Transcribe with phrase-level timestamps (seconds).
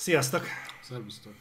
[0.00, 0.46] Sziasztok!
[0.82, 1.34] Szervusztok!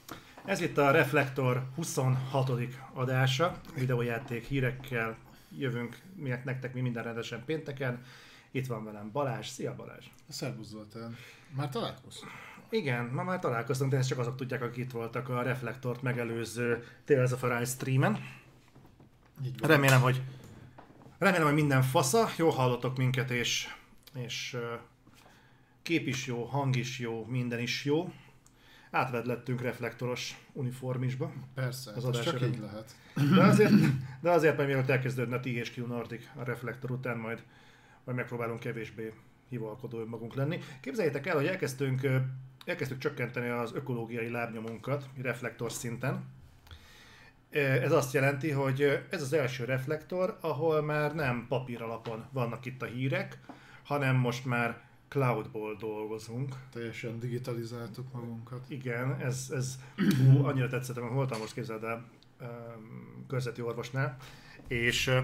[0.46, 2.52] Ez itt a Reflektor 26.
[2.94, 3.62] adása.
[3.76, 5.18] Videójáték hírekkel
[5.58, 8.04] jövünk mi nektek mi minden rendesen pénteken.
[8.52, 9.48] Itt van velem Balázs.
[9.48, 10.06] Szia Balázs!
[10.30, 11.16] Szervusz Zoltán!
[11.56, 12.32] Már találkoztunk?
[12.70, 16.84] Igen, ma már találkoztunk, de ezt csak azok tudják, akik itt voltak a Reflektort megelőző
[17.06, 18.20] Tales of Arise streamen.
[19.62, 20.22] Remélem, hogy
[21.18, 23.68] remélem, hogy minden fasza, jól hallottok minket, és,
[24.16, 24.58] és
[25.82, 28.14] kép is jó, hang is jó, minden is jó.
[28.92, 31.32] Átvedlettünk reflektoros uniformisba.
[31.54, 32.92] Persze, Az adás csak így lehet.
[33.36, 33.74] De azért,
[34.22, 37.44] de azért majd mielőtt elkezdődne a THQ Nordic a reflektor után, majd,
[38.04, 39.14] majd megpróbálunk kevésbé
[39.50, 40.60] hivalkodó magunk lenni.
[40.82, 42.08] Képzeljétek el, hogy elkezdtünk,
[42.66, 46.24] elkezdtük csökkenteni az ökológiai lábnyomunkat reflektor szinten.
[47.52, 52.82] Ez azt jelenti, hogy ez az első reflektor, ahol már nem papír alapon vannak itt
[52.82, 53.40] a hírek,
[53.84, 56.56] hanem most már cloudból dolgozunk.
[56.74, 58.66] Teljesen digitalizáltuk magunkat.
[58.68, 62.06] Igen, ez, ez hú, annyira tetszett, hogy voltam most képzeld el
[62.42, 64.18] um, körzeti orvosnál,
[64.68, 65.18] és uh,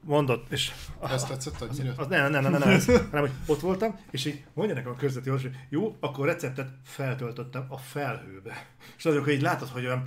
[0.00, 1.92] mondott, és Ez tetszett annyira?
[1.96, 4.92] az, nem, nem, nem, nem, nem, ez, hanem, hogy ott voltam, és így mondja nekem
[4.92, 8.66] a körzeti orvos, hogy jó, akkor receptet feltöltöttem a felhőbe.
[8.96, 10.02] És azok, hogy így látod, hogy olyan,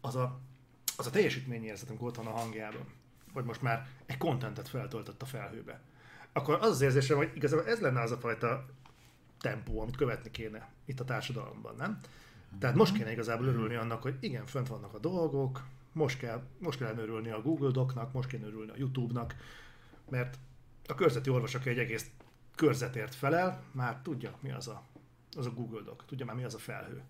[0.00, 0.40] az a,
[0.96, 2.84] az a teljesítményérzet, amikor ott van a hangjában,
[3.32, 5.80] hogy most már egy kontentet feltöltött a felhőbe.
[6.32, 8.66] Akkor az az érzésem, hogy igazából ez lenne az a fajta
[9.40, 12.00] tempó, amit követni kéne itt a társadalomban, nem?
[12.58, 16.78] Tehát most kéne igazából örülni annak, hogy igen, fönt vannak a dolgok, most kell, most
[16.78, 19.34] kell örülni a Google Docnak, most kéne örülni a YouTube-nak,
[20.08, 20.38] mert
[20.86, 22.06] a körzeti orvos, aki egy egész
[22.54, 24.82] körzetért felel, már tudja, mi az a,
[25.36, 27.02] az a Google Doc, tudja már, mi az a felhő.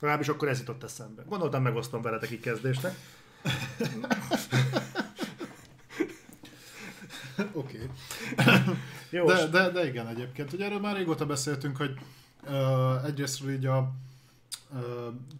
[0.00, 1.22] Legalábbis akkor ez jutott eszembe.
[1.22, 2.94] Gondoltam, megosztom veletek így kezdésnek.
[7.52, 7.90] Oké.
[9.10, 10.52] Jó, De, de, de igen, egyébként.
[10.52, 11.94] Ugye erről már régóta beszéltünk, hogy
[12.48, 13.92] uh, egyrésztről így a
[14.72, 14.80] uh,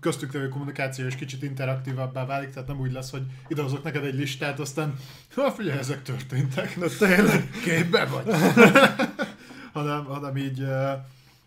[0.00, 4.14] köztük lévő kommunikáció is kicsit interaktívabbá válik, tehát nem úgy lesz, hogy idehozok neked egy
[4.14, 4.96] listát, aztán
[5.34, 6.76] ha figyelj, ezek történtek.
[6.76, 7.50] Na tényleg.
[7.64, 8.34] Képbe vagy.
[9.72, 10.98] hanem, hanem így, eh,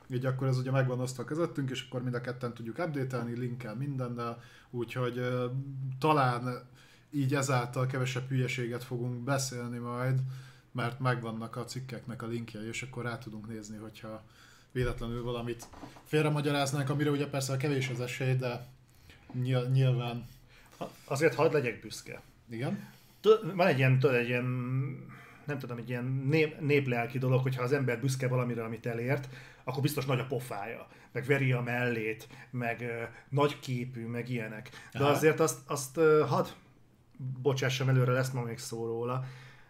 [0.10, 3.76] így akkor ez ugye megvan osztva közöttünk, és akkor mind a ketten tudjuk update-elni, linkkel
[3.76, 5.28] mindennel, úgyhogy eh,
[6.00, 6.70] talán
[7.12, 10.20] így ezáltal kevesebb hülyeséget fogunk beszélni majd,
[10.72, 14.24] mert megvannak a cikkeknek a linkjei, és akkor rá tudunk nézni, hogyha
[14.72, 15.68] véletlenül valamit
[16.06, 18.68] félremagyaráznánk, amire ugye persze kevés az esély, de
[19.34, 20.28] nyil- nyilván
[21.06, 22.22] Azért hadd legyek büszke.
[22.50, 22.90] igen.
[23.56, 24.46] Van egy ilyen, tudod, egy ilyen,
[25.46, 29.30] nem tudom, egy ilyen nép, néplelki dolog, hogyha az ember büszke valamire, amit elért,
[29.64, 34.70] akkor biztos nagy a pofája, meg veri a mellét, meg ö, nagy képű, meg ilyenek.
[34.92, 35.10] De Aha.
[35.10, 36.46] azért azt, azt ö, hadd
[37.42, 39.26] bocsássam előre, lesz ma még szó róla,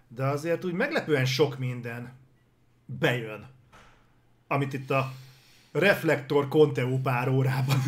[0.08, 2.14] de azért úgy meglepően sok minden
[2.86, 3.48] bejön,
[4.48, 5.12] amit itt a
[5.72, 7.82] reflektor Conteo pár órában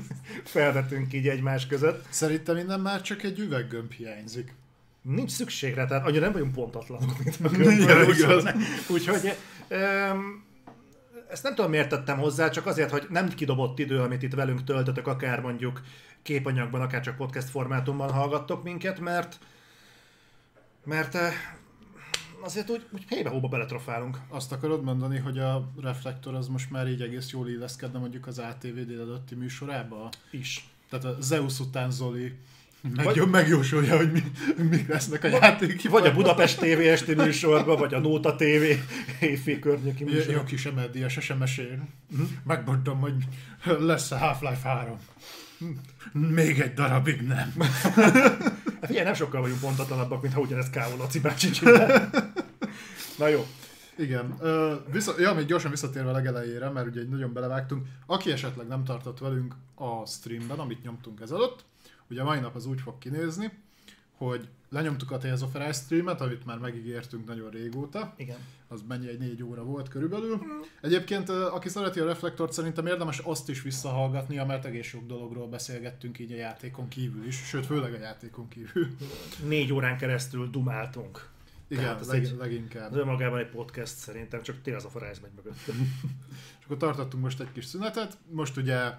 [0.44, 2.06] felvetünk így egymás között.
[2.10, 4.54] Szerintem innen már csak egy üveggömb hiányzik.
[5.02, 8.56] Nincs szükség rá, tehát annyira nem vagyunk pontatlanok, mint a könyvben.
[8.88, 9.36] Úgyhogy
[9.68, 10.44] öm,
[11.30, 14.64] ezt nem tudom miért tettem hozzá, csak azért, hogy nem kidobott idő, amit itt velünk
[14.64, 15.82] töltötök, akár mondjuk
[16.22, 19.38] képanyagban, akár csak podcast formátumban hallgattok minket, mert
[20.84, 21.32] mert eh,
[22.40, 24.18] azért úgy, úgy helybe-hóba beletrofálunk.
[24.28, 28.38] Azt akarod mondani, hogy a reflektor az most már így egész jól illeszkedne mondjuk az
[28.38, 30.08] ATV délelőtti műsorába?
[30.30, 30.68] Is.
[30.90, 32.34] Tehát a Zeus után Zoli
[32.82, 34.22] Vagy- meg, megjósolja, hogy mi,
[34.56, 35.88] mik lesznek a játék.
[35.88, 38.64] Vagy a Budapest TV esti műsorban, vagy a Nóta TV
[39.20, 40.44] éjfél környéki Jó, jó műsorban.
[40.44, 41.88] kis MLDS SMS-én.
[42.44, 43.14] Megmondtam, hogy
[43.64, 44.96] lesz a Half-Life 3.
[46.12, 47.52] Még egy darabig nem.
[48.80, 50.96] Hát figyelj, nem sokkal vagyunk pontatlanabbak, mint ha ugyanezt K.O.
[50.96, 52.10] Laci bácsi csinál.
[53.18, 53.46] Na jó.
[53.96, 54.36] Igen.
[54.40, 57.86] Ö, vissza, ja, még gyorsan visszatérve a legelejére, mert ugye egy nagyon belevágtunk.
[58.06, 61.64] Aki esetleg nem tartott velünk a streamben, amit nyomtunk ezelőtt,
[62.10, 63.52] ugye a mai nap az úgy fog kinézni,
[64.16, 68.14] hogy lenyomtuk a Tales of Arise streamet, amit már megígértünk nagyon régóta.
[68.16, 68.36] Igen.
[68.68, 70.40] Az mennyi egy négy óra volt körülbelül.
[70.80, 75.48] Egyébként, ö, aki szereti a reflektort, szerintem érdemes azt is visszahallgatnia, mert egész sok dologról
[75.48, 78.86] beszélgettünk így a játékon kívül is, sőt, főleg a játékon kívül.
[79.48, 81.30] Négy órán keresztül dumáltunk.
[81.68, 82.90] Igen, Tehát ez leg, egy- leginkább.
[82.92, 85.58] Ez önmagában egy podcast szerintem, csak Tales of Arise megy mögött.
[86.58, 88.90] És akkor tartottunk most egy kis szünetet, most ugye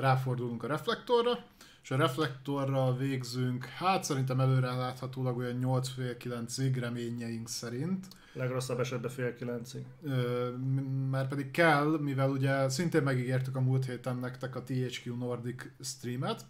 [0.00, 1.44] ráfordulunk a reflektorra,
[1.88, 9.34] és a reflektorral végzünk, hát szerintem előre láthatólag olyan 8-9-ig reményeink szerint, Legrosszabb esetben fél
[9.34, 9.84] kilencig.
[10.02, 15.16] Ö, m- már pedig kell, mivel ugye szintén megígértük a múlt héten nektek a THQ
[15.16, 16.44] Nordic streamet,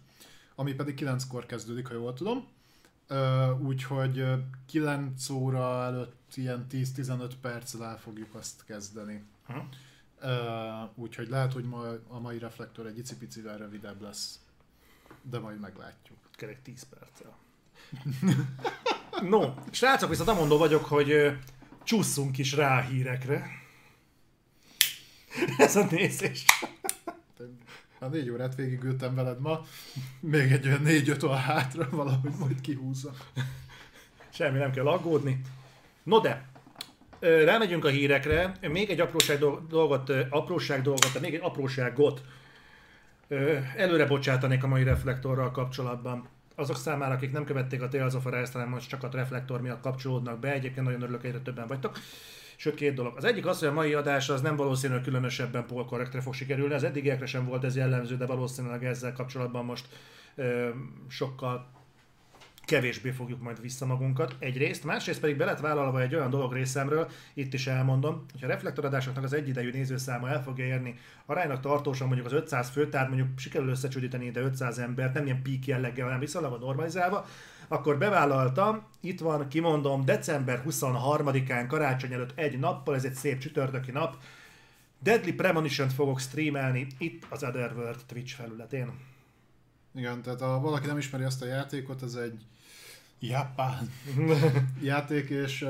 [0.55, 2.47] ami pedig 9-kor kezdődik, ha jól tudom.
[3.65, 4.33] Úgyhogy ö,
[4.65, 9.23] 9 óra előtt ilyen 10-15 perccel el fogjuk azt kezdeni.
[10.21, 14.39] Uh, úgyhogy lehet, hogy ma, a mai reflektor egy icipicivel rövidebb lesz,
[15.21, 16.17] de majd meglátjuk.
[16.35, 17.37] Kerek 10 perccel.
[19.29, 21.37] no, srácok, viszont amondó vagyok, hogy
[21.83, 23.45] csúszunk is rá a hírekre.
[25.57, 26.45] Ez a nézés.
[27.99, 29.65] A négy órát végigültem veled ma,
[30.19, 33.13] még egy olyan négy-öt óra hátra valahogy majd kihúzza.
[34.29, 35.41] Semmi nem kell aggódni.
[36.03, 36.49] No de,
[37.19, 38.51] rámegyünk a hírekre.
[38.61, 42.21] Még egy apróság dol- dolgot, apróság dolgot, még egy apróságot
[43.75, 46.27] előre bocsátanék a mai reflektorral kapcsolatban.
[46.55, 50.39] Azok számára, akik nem követték a Tales of Arise, most csak a reflektor miatt kapcsolódnak
[50.39, 51.97] be, egyébként nagyon örülök, egyre többen vagytok.
[52.55, 53.13] Sőt, két dolog.
[53.17, 56.73] Az egyik az, hogy a mai adás az nem valószínűleg különösebben polkorrektre fog sikerülni.
[56.73, 59.87] Az eddigiekre sem volt ez jellemző, de valószínűleg ezzel kapcsolatban most
[60.35, 60.69] ö,
[61.07, 61.69] sokkal
[62.69, 67.09] kevésbé fogjuk majd vissza magunkat egyrészt, másrészt pedig be lett vállalva egy olyan dolog részemről,
[67.33, 70.95] itt is elmondom, hogy a reflektoradásoknak az egyidejű nézőszáma el fogja érni
[71.25, 75.41] aránylag tartósan mondjuk az 500 fő, tehát mondjuk sikerül összecsődíteni ide 500 embert, nem ilyen
[75.41, 77.25] peak jelleggel, hanem viszonylag normalizálva,
[77.67, 83.91] akkor bevállaltam, itt van, kimondom, december 23-án, karácsony előtt egy nappal, ez egy szép csütörtöki
[83.91, 84.15] nap,
[85.01, 88.91] Deadly Premonition-t fogok streamelni itt az Otherworld Twitch felületén.
[89.95, 92.45] Igen, tehát ha valaki nem ismeri azt a játékot, ez egy
[93.19, 93.91] japán
[94.81, 95.69] játék, és uh,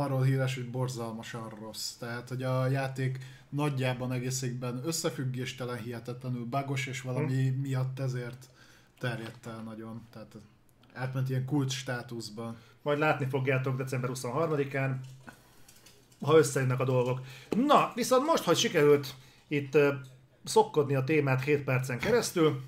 [0.00, 1.92] arról híres, hogy borzalmasan rossz.
[1.92, 3.18] Tehát, hogy a játék
[3.48, 7.60] nagyjában egészében összefüggéstelen, hihetetlenül bagos, és valami Hm.
[7.60, 8.48] miatt ezért
[8.98, 10.06] terjedt el nagyon.
[10.12, 10.36] Tehát
[10.94, 12.56] átment ilyen kult státuszba.
[12.82, 14.94] Majd látni fogjátok december 23-án,
[16.20, 17.20] ha összejönnek a dolgok.
[17.66, 19.14] Na, viszont most, hogy sikerült
[19.48, 19.88] itt uh,
[20.44, 22.62] szokkodni a témát 7 percen keresztül,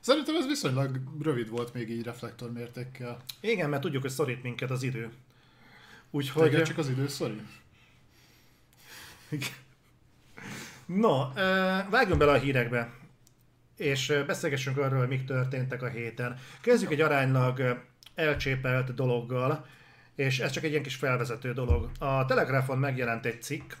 [0.00, 3.22] Szerintem ez viszonylag rövid volt még így reflektor mértékkel.
[3.40, 5.10] igen, mert tudjuk, hogy szorít minket az idő.
[6.10, 6.54] Úgyhogy...
[6.54, 7.40] Hogy csak az idő, sorry.
[10.86, 11.40] No, ö,
[11.90, 12.90] vágjunk bele a hírekbe,
[13.76, 16.38] és beszélgessünk arról, hogy mik történtek a héten.
[16.60, 17.84] Kezdjük egy aránylag
[18.14, 19.66] elcsépelt dologgal,
[20.14, 21.90] és ez csak egy ilyen kis felvezető dolog.
[21.98, 23.72] A Telegrafon megjelent egy cikk,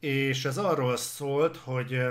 [0.00, 2.02] és ez arról szólt, hogy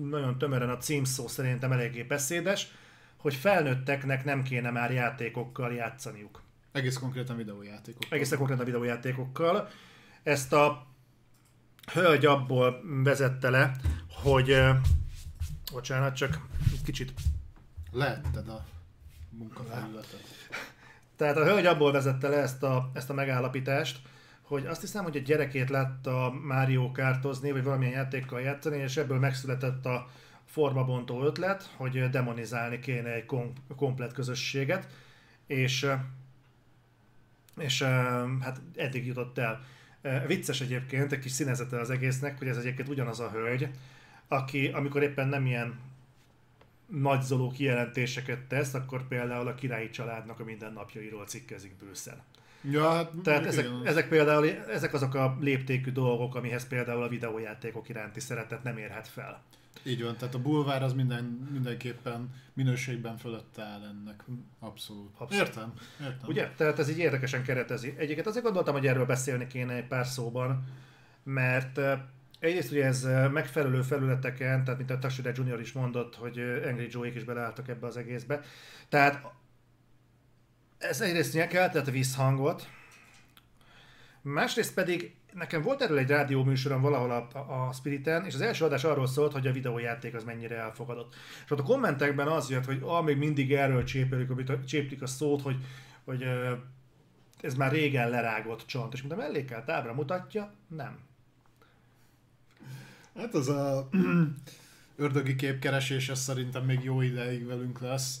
[0.00, 2.68] nagyon tömören a címszó szerintem eléggé beszédes,
[3.16, 6.42] hogy felnőtteknek nem kéne már játékokkal játszaniuk
[6.72, 8.02] Egész konkrétan videójátékok.
[8.10, 9.68] egészen konkrétan videójátékokkal.
[10.22, 10.86] Ezt a
[11.92, 13.76] hölgy abból vezette le,
[14.22, 14.62] hogy
[15.72, 16.46] bocsánat, csak
[16.84, 17.12] kicsit.
[17.92, 18.64] Lehetted a
[19.30, 20.22] munkafelületet.
[21.16, 23.98] Tehát a hölgy abból vezette le ezt a, ezt a megállapítást,
[24.44, 29.18] hogy azt hiszem, hogy a gyerekét látta Mario kártozni, vagy valamilyen játékkal játszani, és ebből
[29.18, 30.08] megszületett a
[30.44, 34.88] formabontó ötlet, hogy demonizálni kéne egy kom- komplet közösséget,
[35.46, 35.94] és ö,
[37.58, 37.86] és ö,
[38.40, 39.64] hát eddig jutott el.
[40.02, 43.68] Ö, Vicces egyébként, egy kis színezete az egésznek, hogy ez egyébként ugyanaz a hölgy,
[44.28, 45.78] aki amikor éppen nem ilyen
[46.86, 52.22] nagyzoló kijelentéseket tesz, akkor például a királyi családnak a mindennapjairól cikkezik bőszen.
[52.70, 57.88] Ja, hát Tehát ezek, ezek például ezek azok a léptékű dolgok, amihez például a videójátékok
[57.88, 59.42] iránti szeretet nem érhet fel.
[59.82, 64.24] Így van, tehát a bulvár az minden, mindenképpen minőségben fölötte áll ennek.
[64.58, 65.10] Abszolút.
[65.18, 65.46] Abszolút.
[65.46, 66.28] Értem, értem.
[66.28, 66.50] Ugye?
[66.56, 67.94] Tehát ez így érdekesen keretezi.
[67.96, 70.64] Egyébként azért gondoltam, hogy erről beszélni kéne egy pár szóban,
[71.22, 72.00] mert eh,
[72.38, 76.68] egyrészt ugye ez eh, megfelelő felületeken, tehát mint a Tashida Junior is mondott, hogy eh,
[76.68, 78.40] Angry Joe-ék is beleálltak ebbe az egészbe.
[78.88, 79.32] Tehát
[80.78, 82.68] ez egyrészt keltett visszhangot,
[84.22, 88.40] másrészt pedig nekem volt erről egy rádió műsorom valahol a, a, a Spiriten, és az
[88.40, 91.14] első adás arról szólt, hogy a videójáték az mennyire elfogadott.
[91.44, 95.06] És ott a kommentekben az jött, hogy ah, még mindig erről csépelik, a, cséplik a
[95.06, 95.56] szót, hogy,
[96.04, 96.24] hogy
[97.40, 98.92] ez már régen lerágott csont.
[98.92, 100.98] És mint a mellékelt ábra mutatja, nem.
[103.16, 103.88] Hát az a
[104.96, 108.20] ördögi képkeresés, ez szerintem még jó ideig velünk lesz.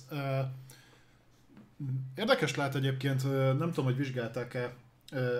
[1.80, 1.84] Ö,
[2.20, 3.24] Érdekes lehet egyébként,
[3.58, 4.74] nem tudom, hogy vizsgálták-e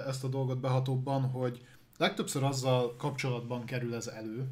[0.06, 1.66] ezt a dolgot behatóbban, hogy
[1.98, 4.46] legtöbbször azzal kapcsolatban kerül ez elő,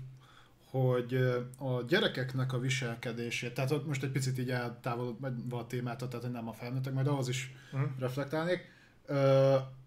[0.70, 1.14] hogy
[1.58, 6.48] a gyerekeknek a viselkedését, tehát ott most egy picit így eltávolodva a témától, tehát nem
[6.48, 7.82] a felnőttek, majd ahhoz is Mhm.
[7.98, 8.60] reflektálnék,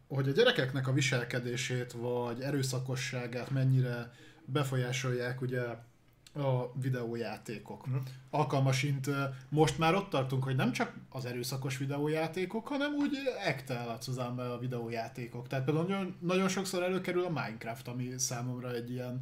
[0.07, 4.11] hogy a gyerekeknek a viselkedését vagy erőszakosságát mennyire
[4.45, 5.61] befolyásolják ugye
[6.35, 7.87] a videójátékok.
[7.87, 7.95] Mhm.
[8.29, 9.09] Alkalmasint
[9.49, 13.99] most már ott tartunk, hogy nem csak az erőszakos videójátékok, hanem úgy ektel
[14.37, 15.47] a videójátékok.
[15.47, 19.21] Tehát például nagyon, nagyon sokszor előkerül a Minecraft, ami számomra egy ilyen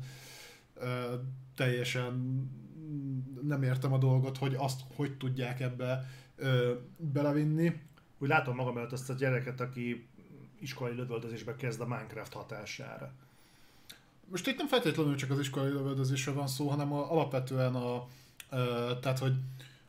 [0.75, 1.15] ö,
[1.55, 2.13] teljesen
[3.41, 6.05] nem értem a dolgot, hogy azt hogy tudják ebbe
[6.35, 7.81] ö, belevinni.
[8.17, 10.07] Úgy látom magam előtt azt a gyereket, aki
[10.59, 13.13] iskolai lövöldözésbe kezd a Minecraft hatására.
[14.33, 18.07] Most itt nem feltétlenül csak az iskolai lövöldözésről van szó, hanem a, alapvetően a,
[18.49, 19.33] ö, tehát, hogy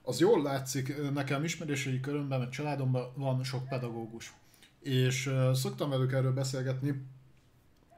[0.02, 4.32] az jól látszik, nekem ismerései körömben, meg családomban van sok pedagógus.
[4.80, 7.02] És ö, szoktam velük erről beszélgetni,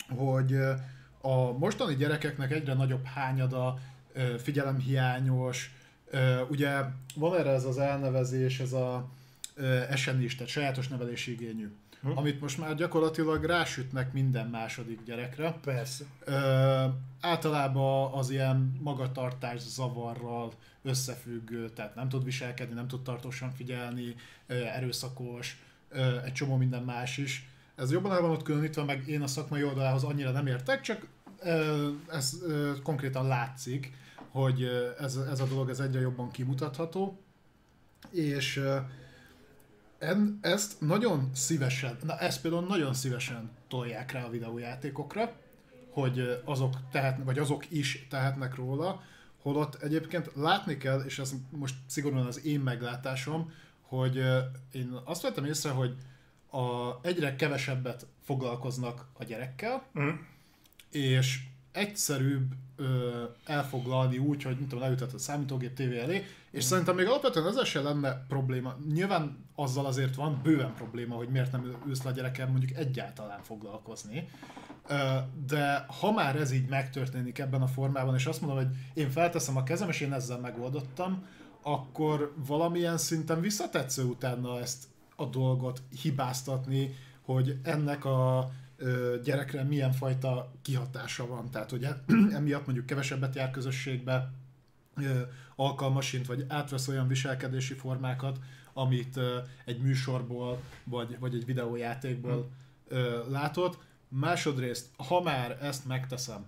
[0.09, 0.55] hogy
[1.21, 3.79] a mostani gyerekeknek egyre nagyobb hányada
[4.13, 5.75] ö, figyelemhiányos,
[6.11, 6.83] ö, ugye
[7.15, 9.09] van erre ez az elnevezés, ez a
[9.95, 11.71] SNIS, tehát sajátos nevelési igényű
[12.13, 12.19] hm.
[12.19, 15.59] amit most már gyakorlatilag rásütnek minden második gyerekre.
[15.63, 16.05] Persze.
[16.25, 16.85] Ö,
[17.21, 24.15] általában az ilyen magatartás zavarral összefüggő, tehát nem tud viselkedni, nem tud tartósan figyelni,
[24.47, 25.63] erőszakos,
[26.25, 27.49] egy csomó minden más is.
[27.75, 31.07] Ez jobban el van ott különítve, meg én a szakmai oldalához annyira nem értek, csak
[32.09, 32.39] ez
[32.83, 33.93] konkrétan látszik,
[34.31, 34.63] hogy
[34.99, 37.21] ez, ez a dolog ez egyre jobban kimutatható,
[38.11, 38.63] és
[40.07, 45.33] en, ezt nagyon szívesen, na ezt például nagyon szívesen tolják rá a videójátékokra,
[45.91, 49.03] hogy azok, tehet, vagy azok is tehetnek róla,
[49.43, 54.17] holott egyébként látni kell, és ez most szigorúan az én meglátásom, hogy
[54.73, 55.95] én azt vettem észre, hogy
[56.51, 60.09] a, egyre kevesebbet foglalkoznak a gyerekkel, mm.
[60.91, 61.43] és
[61.77, 66.69] egyszerűbb ö, elfoglalni úgy, hogy mint tudom, leütött a számítógép tévé elé, és mm.
[66.69, 68.77] szerintem még alapvetően ezzel se lenne probléma.
[68.93, 73.43] Nyilván azzal azért van bőven probléma, hogy miért nem ülsz le a gyerekem mondjuk egyáltalán
[73.43, 74.29] foglalkozni.
[74.89, 74.95] Ö,
[75.47, 79.57] de ha már ez így megtörténik ebben a formában, és azt mondom, hogy én felteszem
[79.57, 81.27] a kezem, és én ezzel megoldottam,
[81.63, 84.85] akkor valamilyen szinten visszatetsző utána ezt
[85.17, 88.51] a dolgot hibáztatni, hogy ennek a
[89.25, 91.51] gyerekre milyen fajta kihatása van.
[91.51, 91.89] Tehát, hogy
[92.39, 94.33] emiatt mondjuk kevesebbet jár közösségbe,
[95.57, 98.39] alkalmasint, vagy átvesz olyan viselkedési formákat,
[98.73, 99.21] amit
[99.65, 102.51] egy műsorból, vagy, vagy egy videójátékból
[102.89, 103.31] hmm.
[103.31, 103.79] látott.
[104.09, 106.47] Másodrészt, ha már ezt megteszem,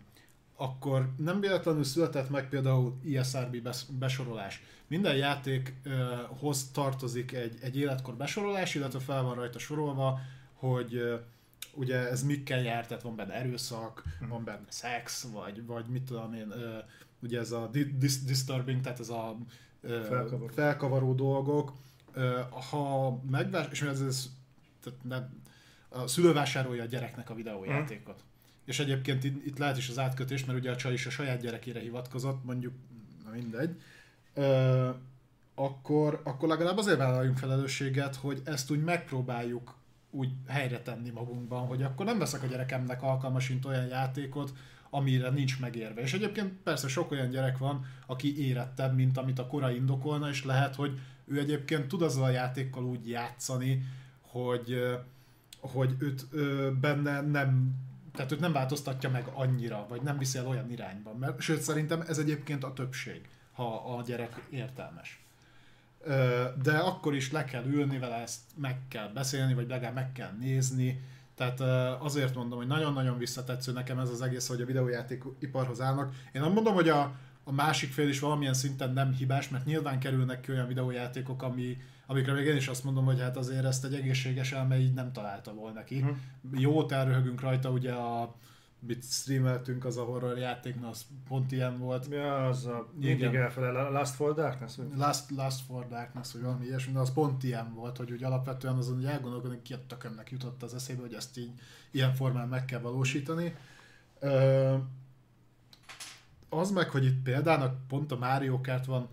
[0.57, 3.69] akkor nem véletlenül született meg például ISRB
[3.99, 4.63] besorolás.
[4.87, 10.21] Minden játékhoz tartozik egy, egy életkor besorolás, illetve fel van rajta sorolva,
[10.55, 11.21] hogy
[11.79, 14.29] ugye ez mikkel jár, tehát van benne erőszak, hmm.
[14.29, 16.53] van benne szex, vagy, vagy mit tudom én,
[17.23, 19.37] ugye ez a dis- disturbing, tehát ez a
[19.83, 21.73] felkavaró, felkavaró dolgok.
[22.71, 24.31] Ha megvás, és ez, ez
[24.83, 25.43] tehát nem,
[25.89, 28.21] a szülő vásárolja a gyereknek a videójátékot.
[28.21, 28.29] Hmm.
[28.65, 31.41] És egyébként itt, itt lehet is az átkötés, mert ugye a csaj is a saját
[31.41, 32.75] gyerekére hivatkozott, mondjuk,
[33.25, 33.81] na mindegy.
[34.35, 34.91] Ö,
[35.55, 39.78] akkor, akkor legalább azért vállaljunk felelősséget, hogy ezt úgy megpróbáljuk
[40.11, 44.53] úgy helyre tenni magunkban, hogy akkor nem veszek a gyerekemnek alkalmasint olyan játékot,
[44.91, 46.01] amire nincs megérve.
[46.01, 50.45] És egyébként persze sok olyan gyerek van, aki érettebb, mint amit a kora indokolna, és
[50.45, 53.83] lehet, hogy ő egyébként tud azzal a játékkal úgy játszani,
[54.21, 54.83] hogy,
[55.61, 56.27] hogy őt
[56.81, 57.75] benne nem
[58.13, 61.15] tehát őt nem változtatja meg annyira, vagy nem viszi el olyan irányba.
[61.15, 65.21] Mert, sőt, szerintem ez egyébként a többség, ha a gyerek értelmes
[66.63, 70.33] de akkor is le kell ülni vele, ezt meg kell beszélni, vagy legalább meg kell
[70.41, 71.03] nézni.
[71.35, 71.61] Tehát
[72.03, 76.15] azért mondom, hogy nagyon-nagyon visszatetsző nekem ez az egész, hogy a videójáték iparhoz állnak.
[76.33, 77.15] Én nem mondom, hogy a,
[77.45, 81.77] a másik fél is valamilyen szinten nem hibás, mert nyilván kerülnek ki olyan videójátékok, ami,
[82.07, 85.13] amikre még én is azt mondom, hogy hát azért ezt egy egészséges elme így nem
[85.13, 86.01] találta volna ki.
[86.01, 86.17] Uh-huh.
[86.53, 88.35] Jót elröhögünk rajta, ugye a
[88.81, 92.07] mit streameltünk, az a horror játék, na az pont ilyen volt.
[92.11, 94.77] Ja, az a mindig elfelel, Last for Darkness?
[94.97, 98.77] Last, Last for Darkness, vagy valami ilyesmi, de az pont ilyen volt, hogy úgy alapvetően
[98.77, 101.53] azon hogy elgondolkodni, ki a tökömnek jutott az eszébe, hogy ezt így
[101.91, 103.55] ilyen formán meg kell valósítani.
[104.19, 104.75] Ö,
[106.49, 109.09] az meg, hogy itt például pont a Mario Kart van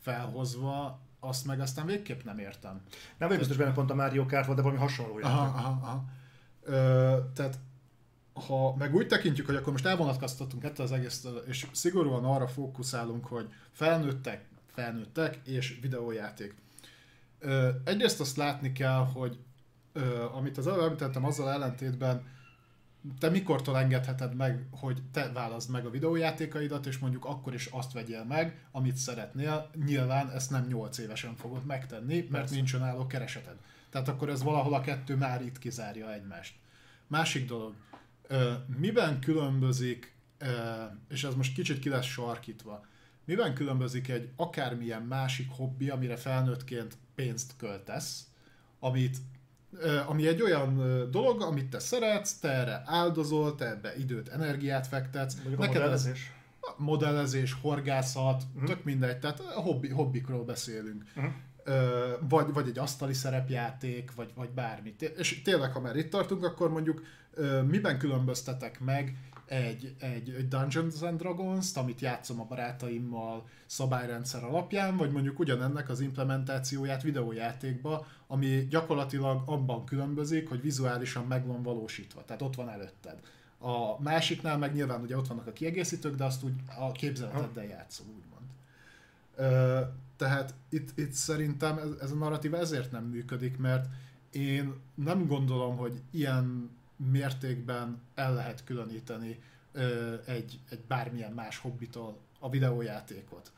[0.00, 2.80] felhozva, azt meg aztán végképp nem értem.
[3.18, 6.04] Nem vagy biztos benne pont a Mario Kart volt, de valami hasonló aha, aha, aha.
[6.62, 7.58] Ö, tehát
[8.46, 13.26] ha meg úgy tekintjük, hogy akkor most elvonatkoztatunk ettől az egész, és szigorúan arra fókuszálunk,
[13.26, 16.54] hogy felnőttek, felnőttek, és videójáték.
[17.38, 19.38] Ö, egyrészt azt látni kell, hogy
[19.92, 22.22] ö, amit az előbb említettem, azzal ellentétben
[23.18, 27.92] te mikortól engedheted meg, hogy te válaszd meg a videójátékaidat, és mondjuk akkor is azt
[27.92, 29.70] vegyél meg, amit szeretnél.
[29.84, 32.54] Nyilván ezt nem 8 évesen fogod megtenni, mert Persze.
[32.54, 33.56] nincs önálló kereseted.
[33.90, 36.54] Tehát akkor ez valahol a kettő már itt kizárja egymást.
[37.06, 37.74] Másik dolog,
[38.78, 40.16] miben különbözik,
[41.08, 42.86] és ez most kicsit ki lesz sarkítva,
[43.24, 48.26] miben különbözik egy akármilyen másik hobbi, amire felnőttként pénzt költesz,
[48.78, 49.16] amit,
[50.06, 50.76] ami egy olyan
[51.10, 55.34] dolog, amit te szeretsz, te erre áldozol, te ebbe időt, energiát fektetsz.
[55.34, 56.32] Mondjuk neked modellezés.
[56.60, 58.68] Ez modellezés, horgászat, uh-huh.
[58.68, 61.04] tök mindegy, tehát hobbi, hobbikról beszélünk.
[61.16, 61.32] Uh-huh
[62.28, 64.94] vagy, vagy egy asztali szerepjáték, vagy, vagy bármi.
[65.16, 67.02] És tényleg, ha már itt tartunk, akkor mondjuk
[67.66, 69.16] miben különböztetek meg
[69.48, 75.88] egy, egy, egy Dungeons and Dragons-t, amit játszom a barátaimmal szabályrendszer alapján, vagy mondjuk ugyanennek
[75.88, 82.68] az implementációját videójátékba, ami gyakorlatilag abban különbözik, hogy vizuálisan meg van valósítva, tehát ott van
[82.68, 83.18] előtted.
[83.58, 88.06] A másiknál meg nyilván ugye ott vannak a kiegészítők, de azt úgy a képzeleteddel játszom,
[88.06, 88.46] úgymond.
[89.36, 89.80] Ö,
[90.18, 93.86] tehát itt, itt szerintem ez, ez a narratíva ezért nem működik, mert
[94.30, 99.40] én nem gondolom, hogy ilyen mértékben el lehet különíteni
[99.72, 103.52] ö, egy, egy bármilyen más hobbitól a videójátékot.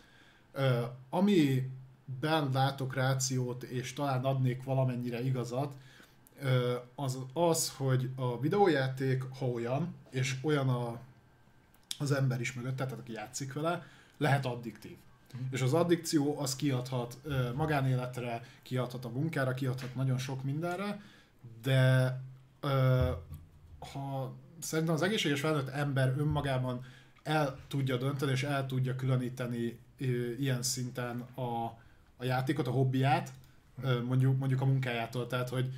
[0.53, 5.75] Ö, amiben látok rációt, és talán adnék valamennyire igazat,
[6.43, 11.01] ö, az az, hogy a videójáték, ha olyan, és olyan a,
[11.99, 13.87] az ember is mögött, tehát aki játszik vele,
[14.17, 14.97] lehet addiktív.
[15.37, 15.47] Mm.
[15.51, 17.19] És az addikció az kiadhat
[17.55, 21.01] magánéletre, kiadhat a munkára, kiadhat nagyon sok mindenre,
[21.63, 22.21] de
[23.79, 26.85] ha szerintem az egészséges felnőtt ember önmagában
[27.23, 29.79] el tudja dönteni és el tudja különíteni
[30.39, 31.65] ilyen szinten a,
[32.17, 33.33] a játékot, a hobbiát,
[34.07, 35.73] mondjuk, mondjuk a munkájától, tehát hogy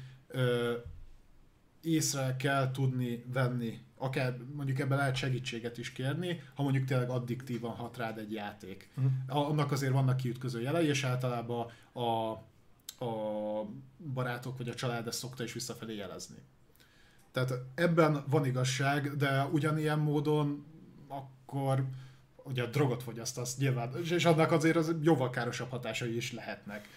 [1.83, 7.71] észre kell tudni venni, akár mondjuk ebben lehet segítséget is kérni, ha mondjuk tényleg addiktívan
[7.71, 8.91] hat rád egy játék.
[8.97, 9.13] Uh-huh.
[9.49, 12.31] Annak azért vannak kiütköző jelei, és általában a,
[13.05, 13.67] a
[14.15, 16.37] barátok vagy a család ezt szokta is visszafelé jelezni.
[17.33, 20.65] Tehát ebben van igazság, de ugyanilyen módon
[21.09, 21.85] akkor
[22.45, 26.89] ugye a drogot fogyasztasz nyilván, és annak azért az jóval károsabb hatásai is lehetnek.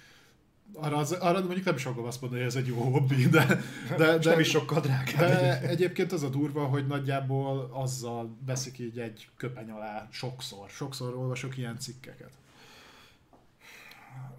[0.74, 3.46] Arra, az, arra mondjuk nem is fogom azt mondani, hogy ez egy jó hobbi, de...
[3.98, 5.18] de, de nem is sokkal drágább.
[5.18, 10.70] De egyébként az a durva, hogy nagyjából azzal veszik így egy köpeny alá sokszor.
[10.70, 12.32] Sokszor olvasok ilyen cikkeket.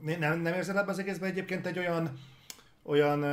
[0.00, 2.18] Nem, nem érzed ebben az egészben egyébként egy olyan,
[2.83, 3.25] olyan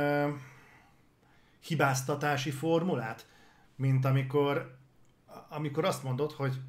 [1.60, 3.26] hibáztatási formulát,
[3.76, 4.76] mint amikor,
[5.48, 6.60] amikor azt mondod, hogy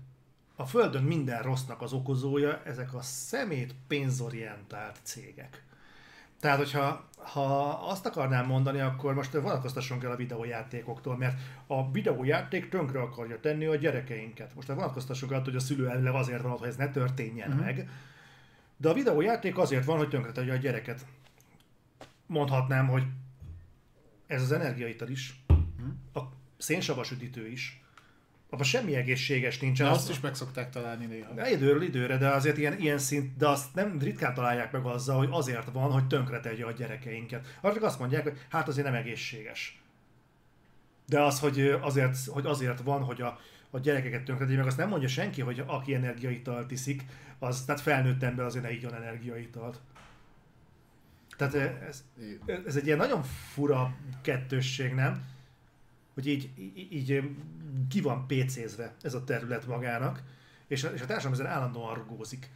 [0.55, 5.63] a Földön minden rossznak az okozója ezek a szemét pénzorientált cégek.
[6.39, 12.69] Tehát, hogyha ha azt akarnám mondani, akkor most vonatkoztassunk el a videójátékoktól, mert a videójáték
[12.69, 14.55] tönkre akarja tenni a gyerekeinket.
[14.55, 17.65] Most vonatkoztassunk el, hogy a szülő elvileg azért van, hogy ez ne történjen uh-huh.
[17.65, 17.89] meg.
[18.77, 21.05] De a videójáték azért van, hogy tönkre a gyereket.
[22.25, 23.03] Mondhatnám, hogy
[24.27, 26.19] ez az energiaital is, hm?
[26.19, 26.21] a
[26.57, 27.84] szénsavas üdítő is,
[28.55, 29.85] abban semmi egészséges nincsen.
[29.85, 31.33] De azt is meg szokták találni néha.
[31.33, 35.17] De időről időre, de azért ilyen, ilyen szint, de azt nem ritkán találják meg azzal,
[35.17, 37.57] hogy azért van, hogy tönkretegye a gyerekeinket.
[37.61, 39.81] Arra azt mondják, hogy hát azért nem egészséges.
[41.05, 43.39] De az, hogy azért, hogy azért van, hogy a,
[43.69, 47.05] a gyerekeket tönkretegye, meg azt nem mondja senki, hogy aki energiaitalt iszik,
[47.39, 49.79] az, tehát felnőtt ember azért ne igyon energiaitalt.
[51.37, 51.53] Tehát
[51.87, 52.03] ez,
[52.65, 55.34] ez egy ilyen nagyon fura kettősség, nem?
[56.15, 57.21] Hogy így, így, így
[57.89, 60.23] ki van pécézve ez a terület magának,
[60.67, 62.49] és a, és a társadalom ezen állandóan rugózik.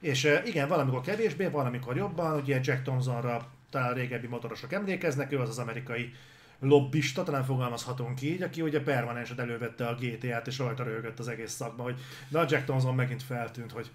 [0.00, 5.48] És igen, valamikor kevésbé, valamikor jobban, ugye Jack Thompsonra talán régebbi motorosok emlékeznek, ő az
[5.48, 6.12] az amerikai
[6.58, 11.52] lobbista, talán fogalmazhatunk így, aki ugye permanensen elővette a GTA-t, és rajta röhögött az egész
[11.52, 13.90] szakma, hogy na Jack Thompson megint feltűnt, hogy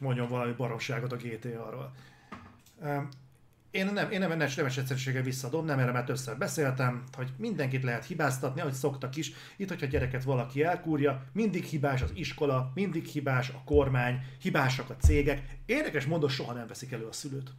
[0.00, 1.92] mondjon valami baromságot a GTA-ról.
[3.76, 7.82] Én nem, én nem, nem nemes egyszerűséggel visszadom, nem erre már többször beszéltem, hogy mindenkit
[7.82, 9.32] lehet hibáztatni, ahogy szoktak is.
[9.56, 14.96] Itt, hogyha gyereket valaki elkúrja, mindig hibás az iskola, mindig hibás a kormány, hibásak a
[14.96, 15.58] cégek.
[15.66, 17.50] Érdekes módon soha nem veszik elő a szülőt.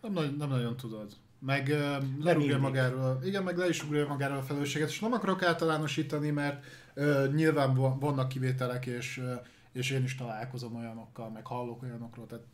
[0.00, 1.12] Nem, nem nagyon tudod.
[1.38, 5.42] Meg uh, lerúgja magáról, igen, meg le is ugrja magáról a felelősséget, és nem akarok
[5.42, 6.64] általánosítani, mert
[6.94, 9.32] uh, nyilván vannak kivételek, és, uh,
[9.72, 12.44] és én is találkozom olyanokkal, meg hallok olyanokról, tehát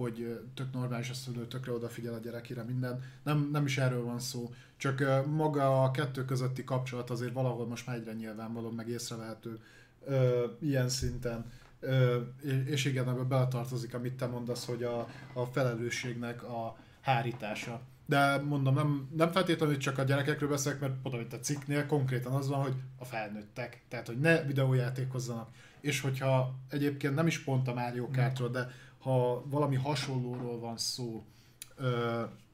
[0.00, 3.02] hogy tök normális a szülő, tökre odafigyel a gyerekére, minden.
[3.22, 7.86] Nem, nem is erről van szó, csak maga a kettő közötti kapcsolat azért valahol most
[7.86, 9.58] már egyre nyilvánvaló, meg észrevehető
[10.04, 11.50] ö, ilyen szinten.
[11.80, 12.20] Ö,
[12.64, 17.80] és igen, ebbe beletartozik, amit te mondasz, hogy a, a felelősségnek a hárítása.
[18.06, 22.32] De mondom, nem, nem feltétlenül csak a gyerekekről beszélek, mert oda, itt a cikknél konkrétan
[22.32, 23.82] az van, hogy a felnőttek.
[23.88, 25.48] Tehát, hogy ne videójátékozzanak.
[25.80, 31.24] És hogyha egyébként nem is pont a Mario Kartról, de ha valami hasonlóról van szó,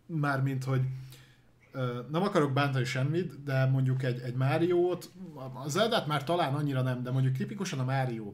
[0.07, 0.81] mármint, hogy
[2.11, 5.11] nem akarok bántani semmit, de mondjuk egy, egy Máriót,
[5.65, 8.33] az Zeldát már talán annyira nem, de mondjuk tipikusan a Mário,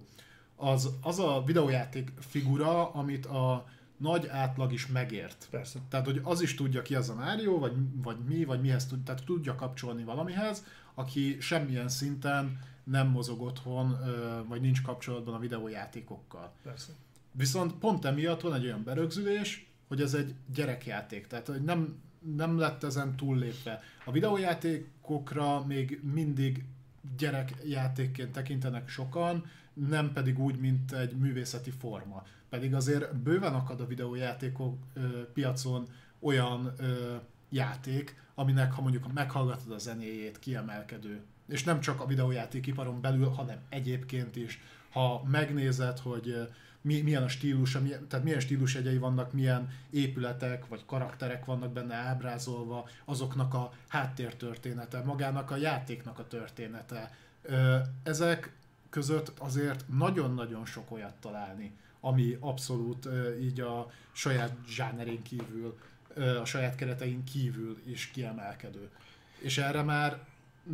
[0.57, 5.49] az, az a videójáték figura, amit a nagy átlag is megért.
[5.51, 5.79] Persze.
[5.89, 7.73] Tehát, hogy az is tudja ki az a Mário, vagy,
[8.03, 13.97] vagy mi, vagy mihez tud, tehát tudja kapcsolni valamihez, aki semmilyen szinten nem mozog otthon,
[14.49, 16.53] vagy nincs kapcsolatban a videójátékokkal.
[16.63, 16.93] Persze.
[17.33, 22.01] Viszont pont emiatt van egy olyan berögzülés, hogy ez egy gyerekjáték, tehát hogy nem,
[22.37, 23.81] nem lett ezen túllépve.
[24.05, 26.65] A videójátékokra még mindig
[27.17, 32.23] gyerekjátékként tekintenek sokan, nem pedig úgy, mint egy művészeti forma.
[32.49, 35.89] Pedig azért bőven akad a videójátékok ö, piacon
[36.21, 37.15] olyan ö,
[37.51, 41.21] játék, aminek, ha mondjuk meghallgatod a zenéjét, kiemelkedő.
[41.49, 44.61] És nem csak a videójátékiparon belül, hanem egyébként is.
[44.91, 46.49] Ha megnézed, hogy
[46.83, 51.95] mi, milyen a stílus, milyen, tehát milyen stílusjegyei vannak, milyen épületek vagy karakterek vannak benne
[51.95, 57.17] ábrázolva, azoknak a háttértörténete, magának a játéknak a története.
[58.03, 58.53] Ezek
[58.91, 63.09] között azért nagyon-nagyon sok olyat találni, ami abszolút
[63.41, 65.79] így a saját zsánerén kívül,
[66.41, 68.91] a saját keretein kívül is kiemelkedő.
[69.39, 70.19] És erre már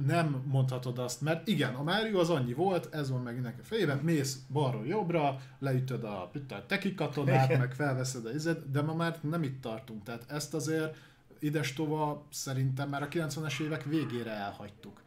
[0.07, 3.98] nem mondhatod azt, mert igen, a Mario az annyi volt, ez van meg mindenki fejében,
[3.98, 9.16] mész balról jobbra, leütöd a, a teki katonát, meg felveszed a izet, de ma már
[9.20, 10.96] nem itt tartunk, tehát ezt azért
[11.38, 15.03] idestova szerintem már a 90-es évek végére elhagytuk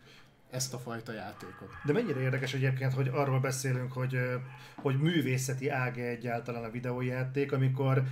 [0.51, 1.69] ezt a fajta játékot.
[1.85, 4.19] De mennyire érdekes egyébként, hogy arról beszélünk, hogy,
[4.75, 8.03] hogy művészeti áge egyáltalán a videójáték, amikor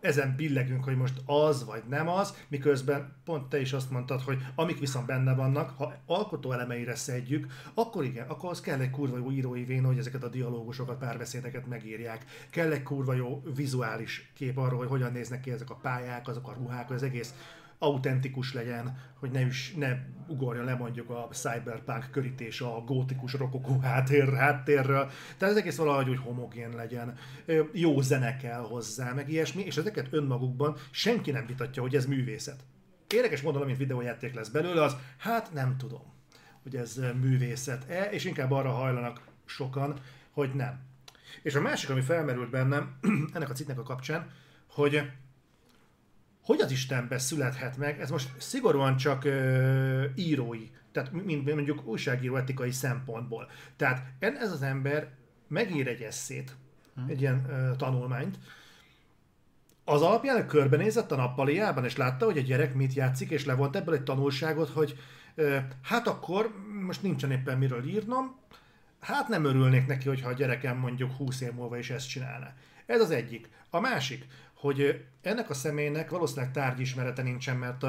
[0.00, 4.38] ezen billegünk, hogy most az vagy nem az, miközben pont te is azt mondtad, hogy
[4.54, 9.16] amik viszont benne vannak, ha alkotó elemeire szedjük, akkor igen, akkor az kell egy kurva
[9.16, 12.24] jó írói vén, hogy ezeket a dialógusokat, párbeszédeket megírják.
[12.50, 16.48] Kell egy kurva jó vizuális kép arról, hogy hogyan néznek ki ezek a pályák, azok
[16.48, 17.34] a ruhák, az egész
[17.82, 23.78] autentikus legyen, hogy ne, is, ne ugorjon le mondjuk a cyberpunk körítés a gótikus rokokó
[23.78, 25.10] háttér, háttérről.
[25.36, 27.16] Tehát ez egész valahogy úgy homogén legyen.
[27.72, 32.64] Jó zene kell hozzá, meg ilyesmi, és ezeket önmagukban senki nem vitatja, hogy ez művészet.
[33.14, 36.02] Érdekes módon, amint videójáték lesz belőle, az hát nem tudom,
[36.62, 40.80] hogy ez művészet-e, és inkább arra hajlanak sokan, hogy nem.
[41.42, 42.98] És a másik, ami felmerült bennem
[43.34, 44.30] ennek a cikknek a kapcsán,
[44.66, 45.10] hogy
[46.42, 52.36] hogy az Istenbe születhet meg, ez most szigorúan csak ö, írói, tehát mint mondjuk újságíró
[52.36, 53.50] etikai szempontból.
[53.76, 55.08] Tehát ez az ember
[55.48, 56.56] megír egy eszét,
[56.94, 57.08] hmm.
[57.08, 58.38] egy ilyen ö, tanulmányt,
[59.84, 63.94] az alapján körbenézett a nappaliában, és látta, hogy a gyerek mit játszik, és levont ebből
[63.94, 64.98] egy tanulságot, hogy
[65.34, 68.36] ö, hát akkor most nincsen éppen miről írnom,
[69.00, 72.52] hát nem örülnék neki, hogyha a gyerekem mondjuk 20 év múlva is ezt csinálna.
[72.86, 73.48] Ez az egyik.
[73.70, 74.26] A másik,
[74.60, 77.84] hogy ennek a személynek valószínűleg tárgyismerete nincsen, mert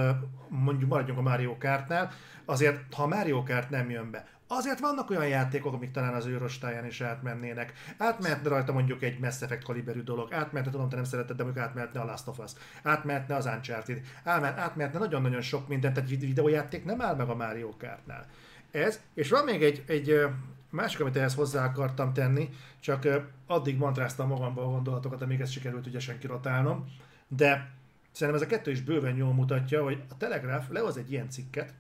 [0.48, 2.12] mondjuk maradjunk a Mario Kartnál,
[2.46, 6.38] azért ha Mario Kart nem jön be, azért vannak olyan játékok, amik talán az ő
[6.38, 7.74] rostáján is átmennének.
[7.98, 11.66] Átmehetne rajta mondjuk egy Mass Effect kaliberű dolog, átmehetne, tudom, te nem szereted, de mondjuk
[11.66, 12.52] átmehetne a Last of Us,
[12.84, 18.26] átmehetne az Uncharted, átmehetne nagyon-nagyon sok mindent, egy videójáték nem áll meg a Mario Kartnál.
[18.72, 20.26] Ez, és van még egy, egy
[20.72, 23.08] másik, amit ehhez hozzá akartam tenni, csak
[23.48, 26.86] addig mantráztam magamban a gondolatokat, amíg ezt sikerült ügyesen kirotálnom,
[27.28, 27.72] de
[28.12, 31.74] szerintem ez a kettő is bőven jól mutatja, hogy a Telegraph lehoz egy ilyen cikket,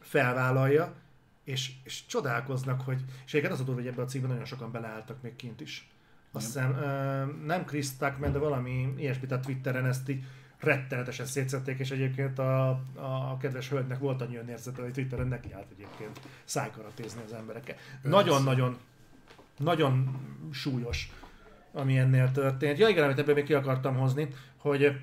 [0.00, 0.94] felvállalja,
[1.44, 4.72] és, és csodálkoznak, hogy, és egyébként az a durva, hogy ebben a cikkben nagyon sokan
[4.72, 5.90] beleálltak még kint is.
[6.32, 6.70] Azt hiszem,
[7.44, 10.24] nem Chris Tuckman, de valami ilyesmit a Twitteren ezt így
[10.62, 15.70] rettenetesen szétszették, és egyébként a, a kedves hölgynek volt annyi önérzete, hogy Twitteren neki állt
[15.74, 17.76] egyébként szájkaratézni az emberekkel.
[18.02, 18.78] Nagyon-nagyon
[19.58, 20.20] nagyon
[20.52, 21.12] súlyos,
[21.72, 22.78] ami ennél történt.
[22.78, 25.00] Ja igen, amit ebből még ki akartam hozni, hogy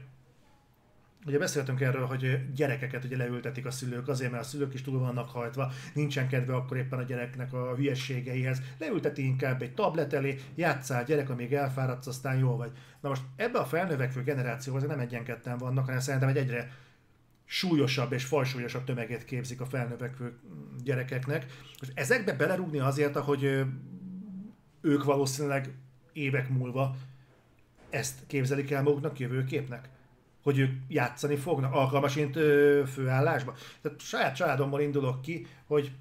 [1.26, 5.00] Ugye beszéltünk erről, hogy gyerekeket ugye leültetik a szülők, azért, mert a szülők is túl
[5.00, 8.62] vannak hajtva, nincsen kedve akkor éppen a gyereknek a hülyességeihez.
[8.78, 12.72] Leülteti inkább egy tablet elé, játszál gyerek, amíg elfáradsz, aztán jól vagy.
[13.02, 16.72] Na most ebbe a felnövekvő generációhoz nem egyenketten vannak, hanem szerintem egy egyre
[17.46, 20.40] súlyosabb és fajsúlyosabb tömeget képzik a felnövekvő
[20.84, 21.46] gyerekeknek.
[21.80, 23.64] Most ezekbe belerúgni azért, hogy
[24.82, 25.74] ők valószínűleg
[26.14, 26.96] évek múlva
[27.90, 29.90] ezt képzelik el maguknak jövőképnek
[30.44, 32.34] hogy ők játszani fognak alkalmasint
[32.88, 33.56] főállásba.
[33.82, 35.92] Tehát saját családomból indulok ki, hogy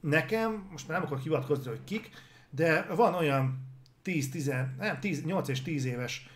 [0.00, 2.10] nekem, most már nem akarok hivatkozni, hogy kik,
[2.50, 3.66] de van olyan
[4.02, 6.28] 10, 10, nem, 10, 8 és 10 éves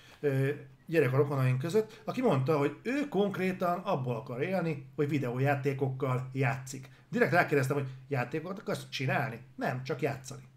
[0.86, 6.88] gyerek a rokonaink között, aki mondta, hogy ő konkrétan abból akar élni, hogy videójátékokkal játszik.
[7.10, 9.40] Direkt rákérdeztem, hogy játékokat akarsz csinálni?
[9.56, 10.50] Nem, csak játszani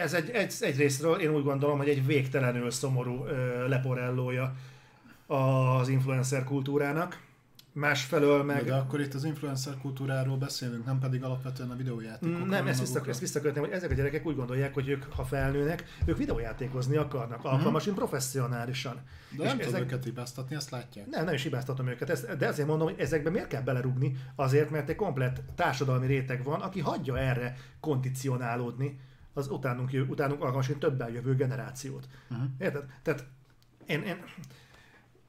[0.00, 4.54] ez egy, egy, egy részről én úgy gondolom, hogy egy végtelenül szomorú ö, leporellója
[5.26, 7.28] az influencer kultúrának.
[7.72, 8.64] Másfelől meg...
[8.64, 12.46] De akkor itt az influencer kultúráról beszélünk, nem pedig alapvetően a videójátékokról.
[12.46, 15.84] Nem, ezt, visszak, ezt visszakötném, hogy ezek a gyerekek úgy gondolják, hogy ők, ha felnőnek,
[16.04, 17.46] ők videójátékozni akarnak, mhm.
[17.46, 18.02] alkalmasan, hmm.
[18.02, 19.00] professzionálisan.
[19.36, 19.80] De és nem ezek...
[19.80, 21.06] őket hibáztatni, ezt látják.
[21.06, 24.16] Nem, nem is hibáztatom őket, ezt, de azért mondom, hogy ezekben miért kell belerugni?
[24.34, 28.98] Azért, mert egy komplet társadalmi réteg van, aki hagyja erre kondicionálódni
[29.32, 32.08] az utánunk, jö, utánunk alkalmasan többen jövő generációt.
[32.30, 32.46] Uh-huh.
[32.58, 32.84] Érted?
[33.02, 33.26] Tehát
[33.86, 34.24] én, én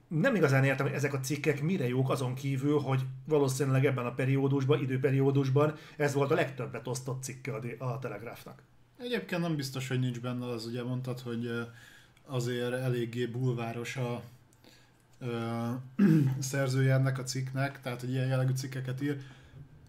[0.08, 4.14] nem igazán értem, hogy ezek a cikkek mire jók azon kívül, hogy valószínűleg ebben a
[4.14, 8.62] periódusban, időperiódusban ez volt a legtöbbet osztott cikke a, a Telegraphnak.
[8.98, 11.50] Egyébként nem biztos, hogy nincs benne az, ugye mondtad, hogy
[12.26, 14.22] azért eléggé bulváros a
[15.20, 15.68] ö,
[16.40, 19.18] szerzője ennek a cikknek, tehát hogy ilyen jellegű cikkeket ír.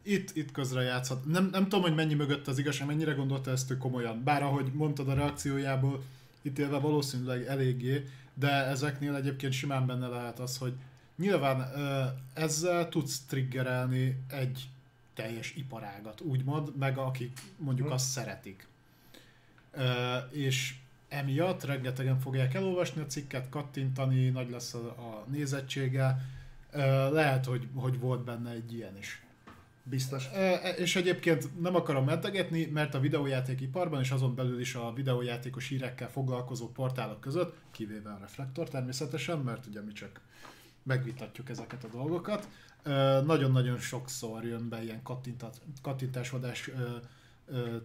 [0.03, 1.25] Itt, itt közre játszhat.
[1.25, 4.23] Nem, nem tudom, hogy mennyi mögött az igazság, mennyire gondolta ezt ő komolyan.
[4.25, 6.03] Bár ahogy mondtad a reakciójából,
[6.43, 10.73] ítélve valószínűleg eléggé, de ezeknél egyébként simán benne lehet az, hogy
[11.17, 11.69] nyilván
[12.35, 14.69] ezzel tudsz triggerelni egy
[15.15, 17.93] teljes iparágat, úgymond, meg akik mondjuk hm.
[17.93, 18.67] azt szeretik.
[20.31, 20.75] És
[21.09, 26.27] emiatt rengetegen fogják elolvasni a cikket, kattintani, nagy lesz a, a nézettsége.
[27.11, 29.23] Lehet, hogy, hogy volt benne egy ilyen is.
[29.85, 30.27] Biztos.
[30.27, 35.69] E, és egyébként nem akarom mentegetni, mert a videójátékiparban és azon belül is a videójátékos
[35.69, 40.21] hírekkel foglalkozó portálok között, kivéve a Reflektor természetesen, mert ugye mi csak
[40.83, 42.49] megvitatjuk ezeket a dolgokat,
[43.25, 45.03] nagyon-nagyon sokszor jön be ilyen
[45.83, 46.71] kattintásvadás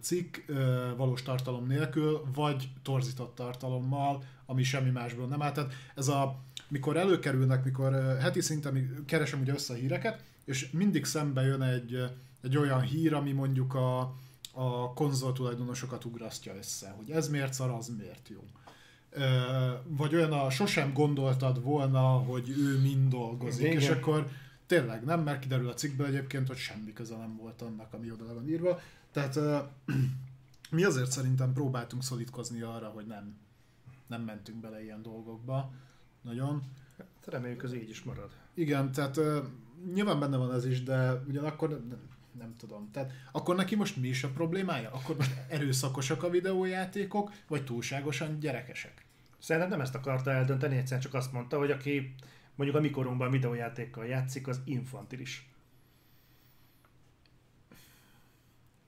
[0.01, 0.37] cikk
[0.97, 5.51] valós tartalom nélkül, vagy torzított tartalommal, ami semmi másból nem áll.
[5.51, 11.05] Tehát ez a, mikor előkerülnek, mikor heti szinten keresem ugye össze a híreket, és mindig
[11.05, 12.03] szembe jön egy,
[12.41, 13.99] egy olyan hír, ami mondjuk a,
[14.51, 18.43] a konzol tulajdonosokat ugrasztja össze, hogy ez miért szar, az miért jó.
[19.83, 23.77] Vagy olyan a sosem gondoltad volna, hogy ő mind dolgozik, Igen.
[23.77, 24.27] és akkor
[24.65, 28.33] tényleg nem, mert kiderül a cikkből egyébként, hogy semmi köze nem volt annak, ami oda
[28.33, 28.79] van írva.
[29.11, 29.39] Tehát
[30.69, 33.37] mi azért szerintem próbáltunk szorítkozni arra, hogy nem,
[34.07, 35.71] nem mentünk bele ilyen dolgokba.
[36.21, 36.63] Nagyon.
[36.97, 38.29] Hát reméljük, az így is marad.
[38.53, 39.19] Igen, tehát
[39.93, 41.99] nyilván benne van ez is, de ugyanakkor nem,
[42.37, 42.89] nem tudom.
[42.91, 44.91] Tehát akkor neki most mi is a problémája?
[44.91, 49.05] Akkor most erőszakosak a videójátékok, vagy túlságosan gyerekesek?
[49.39, 52.15] Szerintem nem ezt akarta eldönteni, egyszerűen csak azt mondta, hogy aki
[52.55, 55.49] mondjuk a mikorunkban videójátékkal játszik, az infantilis.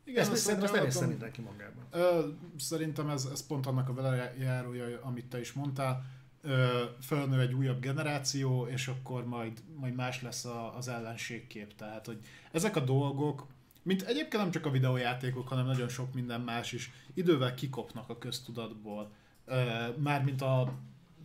[0.04, 1.84] Igen, ezt, szerintem ezt mindenki magában.
[1.92, 6.06] Ö, szerintem ez, ez pont annak a velejárója, amit te is mondtál
[7.02, 11.76] fölnő egy újabb generáció, és akkor majd, majd más lesz a, az ellenségkép.
[11.76, 12.20] Tehát, hogy
[12.52, 13.48] ezek a dolgok,
[13.84, 18.18] mint egyébként nem csak a videójátékok, hanem nagyon sok minden más is, idővel kikopnak a
[18.18, 19.12] köztudatból.
[19.98, 20.74] Mármint a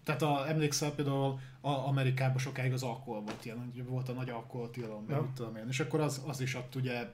[0.04, 4.30] tehát a, emlékszel például a Amerikában sokáig az alkohol volt ilyen, hogy volt a nagy
[4.30, 5.30] alkoholtilalom, ja.
[5.34, 7.10] tudom én, és akkor az, az is ott ugye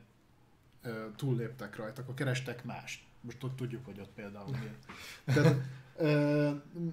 [1.16, 3.02] túlléptek rajta, akkor kerestek mást.
[3.20, 4.50] Most ott tudjuk, hogy ott például
[5.24, 5.56] Tehát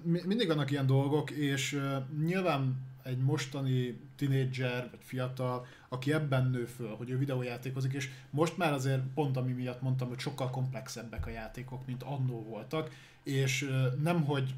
[0.02, 1.80] mindig vannak ilyen dolgok, és
[2.24, 8.56] nyilván egy mostani tinédzser, vagy fiatal, aki ebben nő föl, hogy ő videójátékozik, és most
[8.56, 12.90] már azért pont ami miatt mondtam, hogy sokkal komplexebbek a játékok, mint annó voltak,
[13.22, 13.70] és
[14.02, 14.54] nem hogy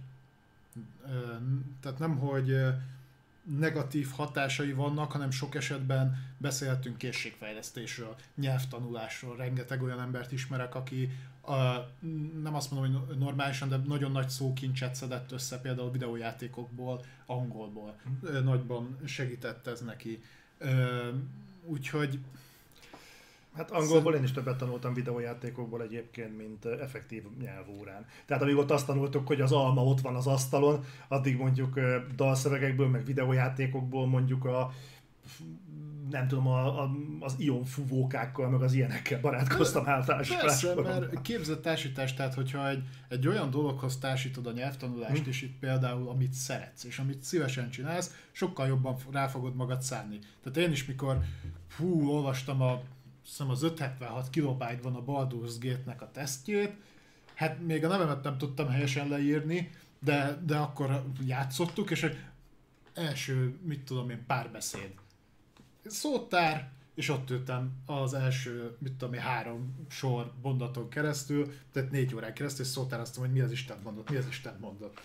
[1.81, 2.57] tehát nem hogy
[3.59, 11.11] negatív hatásai vannak, hanem sok esetben beszélhetünk készségfejlesztésről, nyelvtanulásról, rengeteg olyan embert ismerek, aki
[11.51, 11.89] a,
[12.43, 17.97] nem azt mondom, hogy normálisan, de nagyon nagy szókincset szedett össze például videójátékokból, angolból.
[18.09, 18.45] Mm.
[18.45, 20.23] Nagyban segített ez neki.
[21.65, 22.19] Úgyhogy
[23.55, 28.07] Hát angolból én is többet tanultam videójátékokból egyébként, mint effektív nyelvórán.
[28.27, 31.81] Tehát amíg ott azt tanultuk, hogy az alma ott van az asztalon, addig mondjuk
[32.17, 34.73] dalszövegekből, meg videójátékokból mondjuk a
[36.11, 41.63] nem tudom, a, a, az ion fuvókákkal, meg az ilyenekkel barátkoztam általános Persze, mert képzett
[41.63, 45.29] társítás, tehát hogyha egy, egy olyan dologhoz társítod a nyelvtanulást, hm.
[45.29, 50.19] és itt például amit szeretsz, és amit szívesen csinálsz, sokkal jobban rá fogod magad szánni.
[50.43, 51.19] Tehát én is, mikor
[51.77, 52.81] hú, olvastam a
[53.25, 56.73] hiszem az 576 kilobájt van a Baldur's Gate-nek a tesztjét,
[57.35, 62.13] hát még a nevemet nem tudtam helyesen leírni, de, de akkor játszottuk, és
[62.95, 64.91] első, mit tudom én, párbeszéd.
[65.85, 72.15] Szótár, és ott ültem az első, mit tudom én, három sor mondaton keresztül, tehát négy
[72.15, 75.01] órán keresztül, és szótároztam, hogy mi az Isten mondott, mi az Isten mondott.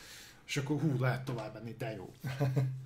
[0.46, 2.14] És akkor hú, lehet tovább menni, de jó.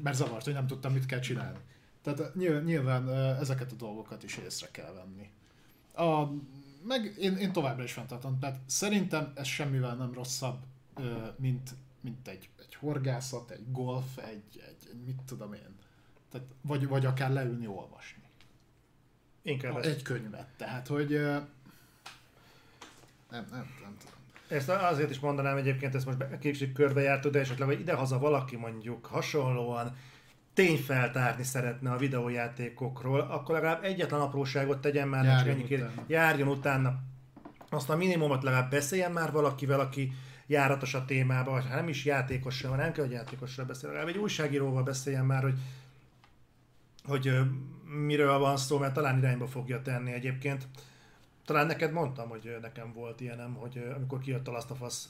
[0.03, 1.59] Mert zavart, hogy nem tudtam, mit kell csinálni.
[2.01, 5.29] Tehát nyilván ezeket a dolgokat is észre kell venni.
[6.07, 6.31] A,
[6.83, 10.57] meg én, én továbbra is fenntartom, tehát szerintem ez semmivel nem rosszabb,
[11.35, 15.77] mint, mint egy, egy horgászat, egy golf, egy, egy, egy mit tudom én.
[16.31, 18.23] Tehát, vagy, vagy akár leülni olvasni.
[19.41, 19.85] Inkább ezt.
[19.85, 20.47] Egy könyvet.
[20.57, 21.09] Tehát, hogy
[23.29, 24.17] nem, nem, nem tudom.
[24.47, 29.05] Ezt azért is mondanám egyébként, ezt most kicsit körbejártó, de esetleg, hogy idehaza valaki mondjuk
[29.05, 29.95] hasonlóan
[30.53, 36.03] tényfeltárni szeretne a videójátékokról, akkor legalább egyetlen apróságot tegyen már, járjon, utána.
[36.07, 36.99] járjon utána.
[37.69, 40.11] Azt a minimumot legalább beszéljen már valakivel, aki
[40.47, 44.83] járatos a témába, vagy ha nem is játékossal, nem kell, hogy játékossal beszélni, egy újságíróval
[44.83, 45.59] beszéljen már, hogy
[47.09, 47.39] hogy
[48.05, 50.67] miről van szó, mert talán irányba fogja tenni egyébként.
[51.45, 55.07] Talán neked mondtam, hogy nekem volt ilyenem, hogy amikor kijött a Last of Us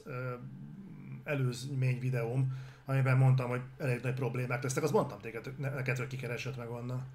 [1.24, 6.08] előzmény videóm, amiben mondtam, hogy elég nagy problémák lesznek, azt mondtam téged, ne- neked, hogy
[6.08, 7.06] kikeresett meg onnan.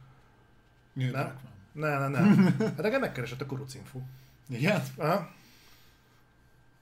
[0.94, 1.38] Nyilván.
[1.72, 2.44] Nem, nem, nem.
[2.58, 4.00] Hát nekem megkeresett a kurucinfo.
[4.48, 4.82] Igen?
[4.96, 5.30] Aha.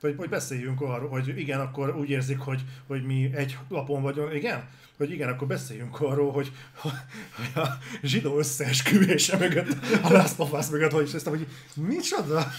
[0.03, 4.35] Hogy, hogy beszéljünk arról, hogy igen, akkor úgy érzik, hogy, hogy mi egy lapon vagyunk,
[4.35, 4.69] igen?
[4.97, 6.93] Hogy igen, akkor beszéljünk arról, hogy, hogy
[7.55, 7.67] a
[8.03, 12.53] zsidó összeesküvése mögött, a Last of Us mögött, hogy is ezt, hogy micsoda?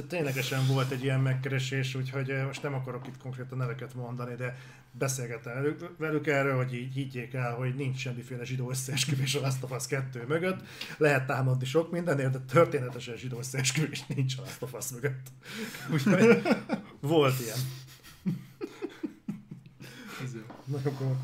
[0.00, 4.34] Tehát ténylegesen volt egy ilyen megkeresés, úgyhogy eh, most nem akarok itt konkrétan neveket mondani,
[4.34, 4.56] de
[4.90, 9.62] beszélgettem velük, velük erről, hogy így higgyék el, hogy nincs semmiféle zsidó összeesküvés a Last
[9.62, 10.60] of Us 2 mögött.
[10.96, 15.26] Lehet támadni sok mindenért, de történetesen zsidó összeesküvés nincs a Last of Us mögött.
[15.92, 16.42] Úgyhogy
[17.00, 17.58] volt ilyen.
[20.24, 20.40] Ez jó.
[20.64, 21.16] Nagyon komoly.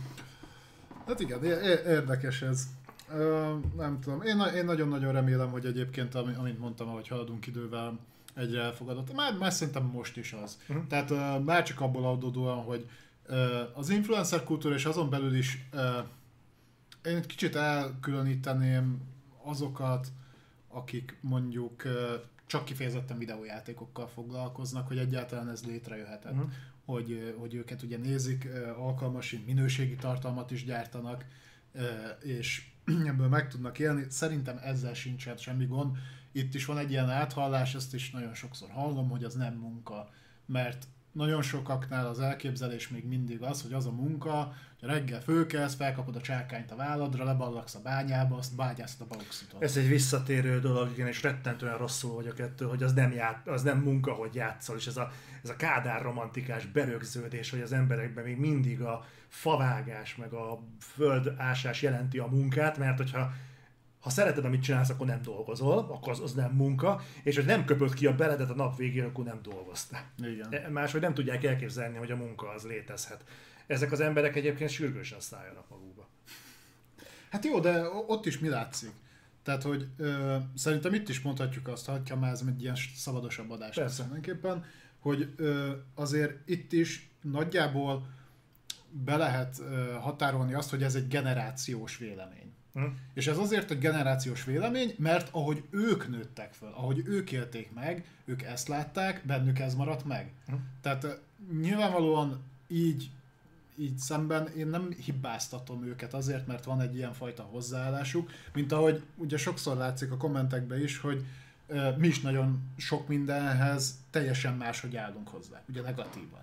[1.06, 1.44] Hát igen,
[1.86, 2.66] érdekes ez.
[3.12, 7.46] Ö, nem tudom, én, na- én nagyon-nagyon remélem, hogy egyébként, ami, amint mondtam, ahogy haladunk
[7.46, 7.98] idővel,
[8.36, 9.14] egyre elfogadott.
[9.14, 10.58] Már, már szerintem most is az.
[10.68, 10.86] Uh-huh.
[10.86, 12.88] Tehát ö, már csak abból adódóan, hogy
[13.26, 15.98] ö, az influencer kultúra és azon belül is ö,
[17.04, 19.00] én egy kicsit elkülöníteném
[19.42, 20.08] azokat,
[20.68, 22.14] akik mondjuk ö,
[22.46, 26.32] csak kifejezetten videójátékokkal foglalkoznak, hogy egyáltalán ez létrejöhetett.
[26.32, 26.50] Uh-huh.
[26.84, 31.24] Hogy, hogy őket ugye nézik, alkalmas, minőségi tartalmat is gyártanak,
[32.22, 32.68] és
[33.10, 34.06] ebből meg tudnak élni.
[34.08, 35.96] Szerintem ezzel sincsen semmi gond.
[36.36, 40.10] Itt is van egy ilyen áthallás, ezt is nagyon sokszor hallom, hogy az nem munka,
[40.46, 45.74] mert nagyon sokaknál az elképzelés még mindig az, hogy az a munka, hogy reggel fölkelsz,
[45.74, 49.62] felkapod a csákányt a válladra, leballagsz a bányába, azt bágyászod a bauxitot.
[49.62, 53.62] Ez egy visszatérő dolog, igen, és rettentően rosszul vagyok ettől, hogy az nem, ját, az
[53.62, 58.24] nem munka, hogy játszol, és ez a, ez a kádár romantikás berögződés, hogy az emberekben
[58.24, 63.32] még mindig a favágás, meg a földásás jelenti a munkát, mert hogyha
[64.06, 67.64] ha szereted, amit csinálsz, akkor nem dolgozol, akkor az, az nem munka, és hogy nem
[67.64, 70.10] köpöd ki a beledet a nap végén, akkor nem dolgoztál.
[70.18, 70.46] Igen.
[70.50, 73.24] E- Máshogy nem tudják elképzelni, hogy a munka az létezhet.
[73.66, 76.08] Ezek az emberek egyébként sürgősen szálljanak magukba.
[77.30, 78.92] Hát jó, de ott is mi látszik?
[79.42, 83.76] Tehát, hogy ö, szerintem itt is mondhatjuk azt, ha már ez egy ilyen szabadosabb adás
[83.76, 84.64] lesz mindenképpen,
[84.98, 88.06] hogy ö, azért itt is nagyjából
[88.90, 92.55] be lehet ö, határolni azt, hogy ez egy generációs vélemény.
[92.76, 92.84] Hm?
[93.14, 98.04] És ez azért egy generációs vélemény, mert ahogy ők nőttek föl, ahogy ők élték meg,
[98.24, 100.32] ők ezt látták, bennük ez maradt meg.
[100.46, 100.54] Hm.
[100.80, 101.20] Tehát
[101.60, 103.10] nyilvánvalóan így,
[103.76, 109.02] így szemben én nem hibáztatom őket azért, mert van egy ilyen fajta hozzáállásuk, mint ahogy
[109.14, 111.24] ugye sokszor látszik a kommentekben is, hogy
[111.66, 116.40] ö, mi is nagyon sok mindenhez teljesen máshogy állunk hozzá, ugye negatívan.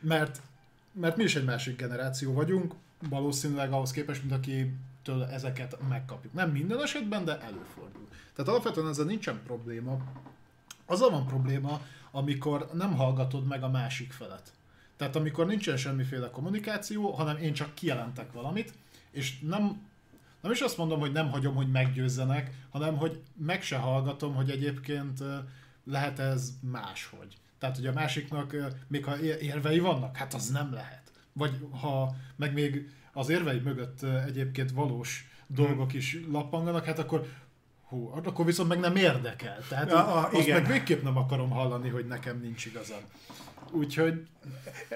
[0.00, 0.40] Mert,
[0.92, 2.74] mert mi is egy másik generáció vagyunk,
[3.08, 4.34] valószínűleg ahhoz képest, mint
[5.02, 6.32] akitől ezeket megkapjuk.
[6.32, 8.08] Nem minden esetben, de előfordul.
[8.34, 9.98] Tehát alapvetően ezzel nincsen probléma.
[10.86, 14.52] Azzal van probléma, amikor nem hallgatod meg a másik felet.
[14.96, 18.72] Tehát amikor nincsen semmiféle kommunikáció, hanem én csak kijelentek valamit,
[19.10, 19.80] és nem,
[20.40, 24.50] nem is azt mondom, hogy nem hagyom, hogy meggyőzzenek, hanem hogy meg se hallgatom, hogy
[24.50, 25.22] egyébként
[25.84, 27.36] lehet ez máshogy.
[27.58, 31.02] Tehát, hogy a másiknak, még ha érvei vannak, hát az nem lehet.
[31.32, 37.26] Vagy ha meg még az érvei mögött egyébként valós dolgok is lappanganak, hát akkor
[37.88, 39.58] hú, akkor viszont meg nem érdekel.
[39.68, 40.62] Tehát Ja, a- azt igen.
[40.62, 43.00] meg végképp nem akarom hallani, hogy nekem nincs igazam.
[43.70, 44.26] Úgyhogy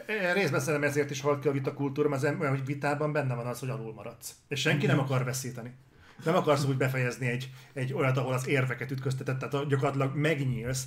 [0.06, 3.46] E- Részben szerintem ezért is halt ki a vitakultúra, mert em- hogy vitában benne van
[3.46, 4.34] az, hogy alul maradsz.
[4.48, 5.74] És senki nem akar veszíteni.
[6.24, 10.84] Nem akarsz úgy befejezni egy, egy olyat, ahol az érveket ütköztetett, tehát gyakorlatilag megnyílsz,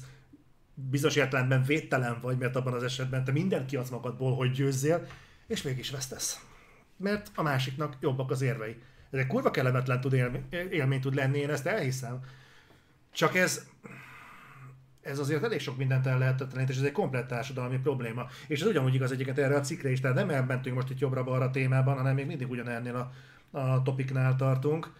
[0.74, 5.08] bizonyos értelemben védtelen vagy, mert abban az esetben te mindent kiadsz magadból, hogy győzzél,
[5.48, 6.40] és mégis vesztesz.
[7.00, 8.82] Mert a másiknak jobbak az érvei.
[9.12, 12.20] Ez egy kurva kellemetlen tud élmény, élmény tud lenni, én ezt elhiszem.
[13.12, 13.68] Csak ez,
[15.02, 18.28] ez azért elég sok mindent el lehetetlenít, és ez egy komplett társadalmi probléma.
[18.48, 21.50] És ez ugyanúgy igaz egyébként erre a cikkre is, tehát nem elmentünk most itt jobbra-balra
[21.50, 23.12] témában, hanem még mindig ugyanennél a,
[23.60, 24.94] a topiknál tartunk.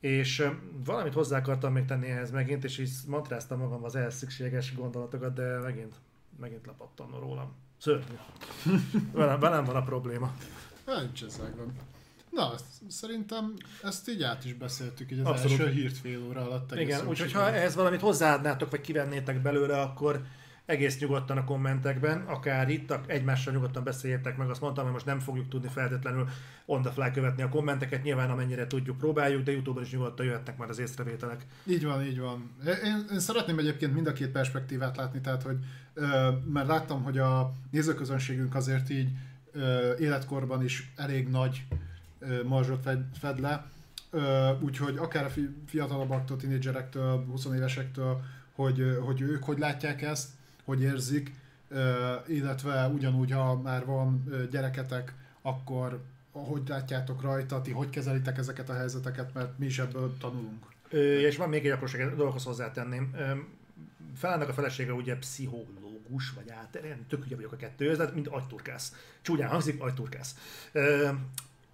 [0.00, 0.48] És
[0.84, 5.58] valamit hozzá akartam még tenni ehhez megint, és így mantráztam magam az elszükséges gondolatokat, de
[5.58, 5.94] megint,
[6.40, 7.54] megint lepattam rólam.
[7.78, 8.16] Szörnyű.
[9.12, 10.34] velem, velem van a probléma.
[10.86, 11.70] Hát, nincs ezzel gond.
[12.30, 12.52] Na,
[12.88, 15.60] szerintem ezt így át is beszéltük, így az Abszolút.
[15.60, 16.74] első hírt fél óra alatt.
[16.74, 20.24] Igen, úgyhogy ha ehhez valamit hozzáadnátok, vagy kivennétek belőle, akkor
[20.66, 25.20] egész nyugodtan a kommentekben, akár itt, egymással nyugodtan beszéljetek meg, azt mondtam, hogy most nem
[25.20, 26.28] fogjuk tudni feltétlenül
[26.64, 30.56] on the fly követni a kommenteket, nyilván amennyire tudjuk próbáljuk, de Youtube-on is nyugodtan jöhetnek
[30.56, 31.46] már az észrevételek.
[31.66, 32.50] Így van, így van.
[32.66, 35.56] Én, én szeretném egyébként mind a két perspektívát látni, tehát hogy
[36.52, 39.08] mert láttam, hogy a nézőközönségünk azért így
[39.98, 41.66] életkorban is elég nagy
[42.44, 42.88] marzsot
[43.20, 43.66] fed, le,
[44.60, 45.32] úgyhogy akár
[45.66, 50.28] fiatalabbaktól, tinédzserektől, 20 évesektől, hogy, hogy ők hogy látják ezt,
[50.64, 51.34] hogy érzik,
[52.26, 56.00] illetve ugyanúgy, ha már van gyereketek, akkor
[56.32, 60.64] hogy látjátok rajta, ti hogy kezelitek ezeket a helyzeteket, mert mi is ebből tanulunk.
[61.28, 63.14] És van még egy apróság, dolgokhoz hozzátenném.
[64.14, 65.85] Felállnak a felesége ugye pszichológus,
[66.34, 68.92] vagy át, én tök ugye vagyok a kettő, ez mint agyturkász.
[69.22, 70.34] Csúnyán hangzik, agyturkász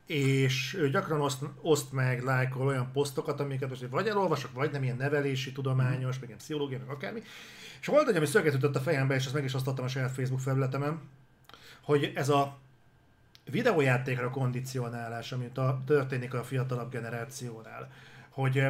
[0.06, 4.82] és ő gyakran oszt, oszt meg, lájkol olyan posztokat, amiket most vagy elolvasok, vagy nem
[4.82, 7.22] ilyen nevelési, tudományos, meg ilyen pszichológia, meg akármi.
[7.80, 10.40] És volt egy, ami szöget a fejembe, és ezt meg is osztottam a saját Facebook
[10.40, 11.00] felületemen,
[11.80, 12.58] hogy ez a
[13.50, 17.92] videójátékra kondicionálás, amit a, történik a fiatalabb generációnál,
[18.28, 18.62] hogy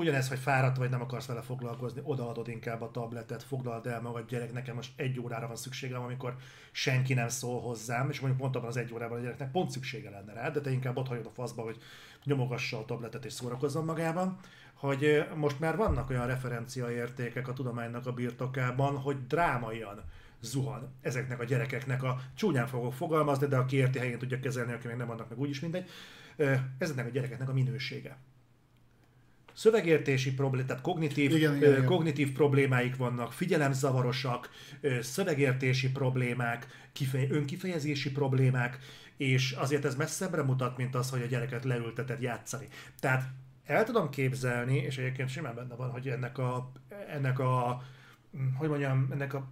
[0.00, 4.28] ugyanez, hogy fáradt vagy nem akarsz vele foglalkozni, odaadod inkább a tabletet, foglald el magad,
[4.28, 6.36] gyerek, nekem most egy órára van szükségem, amikor
[6.72, 10.32] senki nem szól hozzám, és mondjuk mondtam az egy órában a gyereknek pont szüksége lenne
[10.32, 11.78] rá, de te inkább ott hagyod a faszba, hogy
[12.24, 14.38] nyomogassa a tabletet és szórakozzon magában,
[14.74, 20.02] hogy most már vannak olyan referenciaértékek a tudománynak a birtokában, hogy drámaian
[20.40, 24.86] zuhan ezeknek a gyerekeknek a csúnyán fogok fogalmazni, de aki érti helyén tudja kezelni, aki
[24.86, 25.88] még nem annak meg úgyis mindegy,
[26.78, 28.16] ezeknek a gyerekeknek a minősége
[29.60, 31.84] szövegértési problémák, tehát kognitív, igen, igen, igen.
[31.84, 34.50] kognitív problémáik vannak, figyelemzavarosak,
[35.00, 38.78] szövegértési problémák, kifej, önkifejezési problémák,
[39.16, 42.68] és azért ez messzebbre mutat, mint az, hogy a gyereket leülteted játszani.
[43.00, 43.28] Tehát
[43.64, 46.72] el tudom képzelni, és egyébként simán benne van, hogy ennek a,
[47.08, 47.82] ennek a
[48.54, 49.48] hogy mondjam, ennek a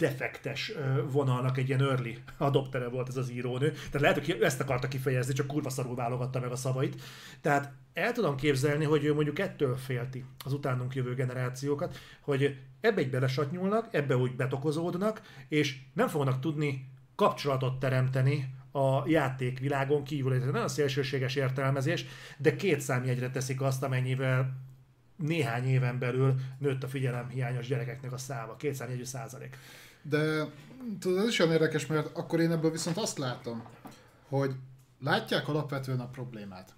[0.00, 0.72] defektes
[1.10, 3.70] vonalnak egy ilyen early adoptere volt ez az írónő.
[3.70, 7.02] Tehát lehet, hogy ezt akarta kifejezni, csak kurva szarul válogatta meg a szavait.
[7.40, 13.00] Tehát el tudom képzelni, hogy ő mondjuk ettől félti az utánunk jövő generációkat, hogy ebbe
[13.00, 20.32] egy belesatnyulnak, ebbe úgy betokozódnak, és nem fognak tudni kapcsolatot teremteni a játékvilágon kívül.
[20.32, 22.04] Ez nagyon szélsőséges értelmezés,
[22.38, 24.68] de két számjegyre teszik azt, amennyivel
[25.16, 29.56] néhány éven belül nőtt a figyelemhiányos gyerekeknek a száma, két számjegyű százalék.
[30.02, 30.46] De
[30.98, 33.62] tudod, ez is olyan érdekes, mert akkor én ebből viszont azt látom,
[34.28, 34.54] hogy
[35.00, 36.74] látják alapvetően a problémát.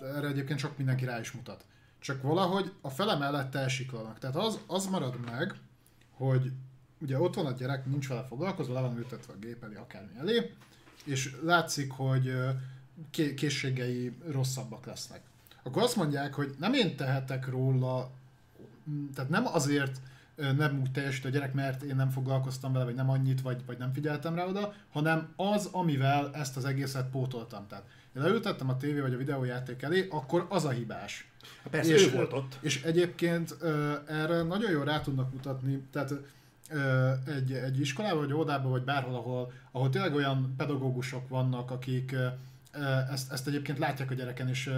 [0.00, 1.64] Erre egyébként sok mindenki rá is mutat.
[1.98, 4.18] Csak valahogy a fele mellett elsiklanak.
[4.18, 5.54] Tehát az, az marad meg,
[6.10, 6.52] hogy
[7.00, 10.12] ugye ott van a gyerek, nincs vele foglalkozva, le van ültetve a gép elé, akármi
[10.18, 10.54] elé,
[11.04, 12.34] és látszik, hogy
[13.10, 15.20] készségei rosszabbak lesznek.
[15.62, 18.10] Akkor azt mondják, hogy nem én tehetek róla,
[19.14, 20.00] tehát nem azért
[20.36, 23.78] nem úgy teljesít a gyerek, mert én nem foglalkoztam vele, vagy nem annyit, vagy, vagy
[23.78, 27.66] nem figyeltem rá oda, hanem az, amivel ezt az egészet pótoltam.
[27.66, 27.84] Tehát
[28.16, 31.30] én leültettem a tévé vagy a videójáték elé, akkor az a hibás.
[31.70, 32.58] Persze, és, ő volt ott.
[32.60, 33.56] És egyébként
[34.06, 36.12] erre nagyon jól rá tudnak mutatni, tehát
[37.26, 42.14] egy, egy iskolában, vagy óvodában, vagy bárhol, ahol, ahol tényleg olyan pedagógusok vannak, akik
[43.10, 44.70] ezt, ezt egyébként látják a gyereken, és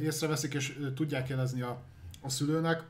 [0.00, 1.82] észreveszik, és tudják jelezni a,
[2.20, 2.82] a szülőnek,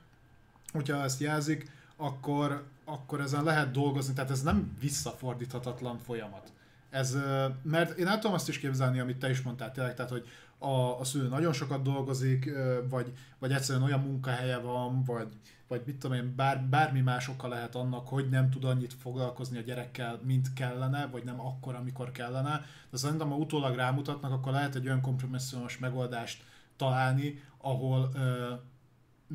[0.72, 1.70] hogyha ezt jelzik,
[2.00, 6.52] akkor, akkor ezen lehet dolgozni, tehát ez nem visszafordíthatatlan folyamat.
[6.90, 7.16] Ez,
[7.62, 10.28] mert én el tudom azt is képzelni, amit te is mondtál tényleg, tehát hogy
[10.58, 12.50] a, a szülő nagyon sokat dolgozik,
[12.88, 15.28] vagy, vagy egyszerűen olyan munkahelye van, vagy,
[15.68, 19.58] vagy mit tudom én, bár, bármi más oka lehet annak, hogy nem tud annyit foglalkozni
[19.58, 22.64] a gyerekkel, mint kellene, vagy nem akkor, amikor kellene.
[22.90, 26.42] De szerintem, ha utólag rámutatnak, akkor lehet egy olyan kompromisszumos megoldást
[26.76, 28.10] találni, ahol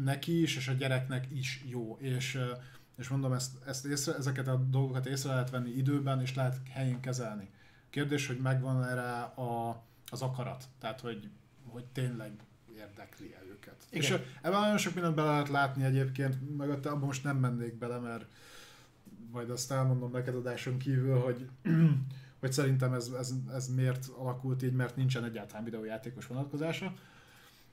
[0.04, 1.98] neki is, és a gyereknek is jó.
[2.00, 2.40] És,
[2.98, 7.00] és mondom, ezt, ezt észre, ezeket a dolgokat észre lehet venni időben, és lehet helyén
[7.00, 7.50] kezelni.
[7.90, 11.30] Kérdés, hogy megvan erre a, az akarat, tehát hogy,
[11.64, 12.32] hogy tényleg
[12.78, 13.76] érdekli -e őket.
[13.90, 14.02] Igen.
[14.02, 14.10] És
[14.42, 18.26] ebben nagyon sok mindent bele lehet látni egyébként, meg abban most nem mennék bele, mert
[19.32, 21.50] majd azt elmondom neked adáson kívül, hogy,
[22.40, 26.94] hogy szerintem ez, ez, ez miért alakult így, mert nincsen egyáltalán videójátékos vonatkozása.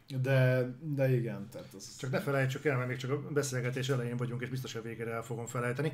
[0.06, 1.48] De, de igen.
[1.52, 1.96] Tehát az...
[1.98, 5.10] Csak ne felejtsük el, mert még csak a beszélgetés elején vagyunk, és biztos a végére
[5.10, 5.92] el fogom felejteni.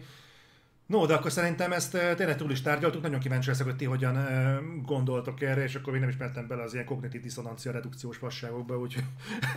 [0.86, 3.84] No, de akkor szerintem ezt eh, tényleg túl is tárgyaltuk, nagyon kíváncsi leszek, hogy ti
[3.84, 7.72] hogyan eh, gondoltok erre, és akkor még nem is mentem bele az ilyen kognitív diszonancia
[7.72, 9.04] redukciós fasságokba, úgyhogy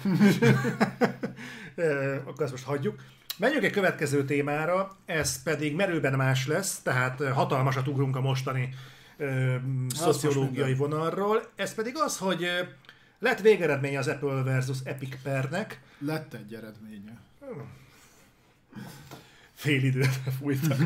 [1.76, 2.99] eh, akkor ezt most hagyjuk.
[3.38, 8.70] Menjünk egy következő témára, ez pedig merőben más lesz, tehát hatalmasat ugrunk a mostani
[9.18, 9.56] ö,
[9.88, 11.41] szociológiai vonalról.
[11.56, 12.45] Ez pedig az, hogy
[13.22, 15.82] lett végeredménye az Apple versus Epic pernek.
[15.99, 17.19] Lett egy eredménye.
[19.53, 20.78] fél időt fújtak.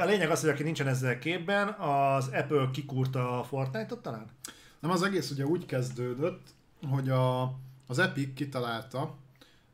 [0.00, 4.26] a lényeg az, hogy aki nincsen ezzel képben, az Apple kikúrta a Fortnite-ot talán?
[4.80, 6.54] Nem, az egész ugye úgy kezdődött,
[6.88, 7.42] hogy a,
[7.86, 9.16] az Epic kitalálta,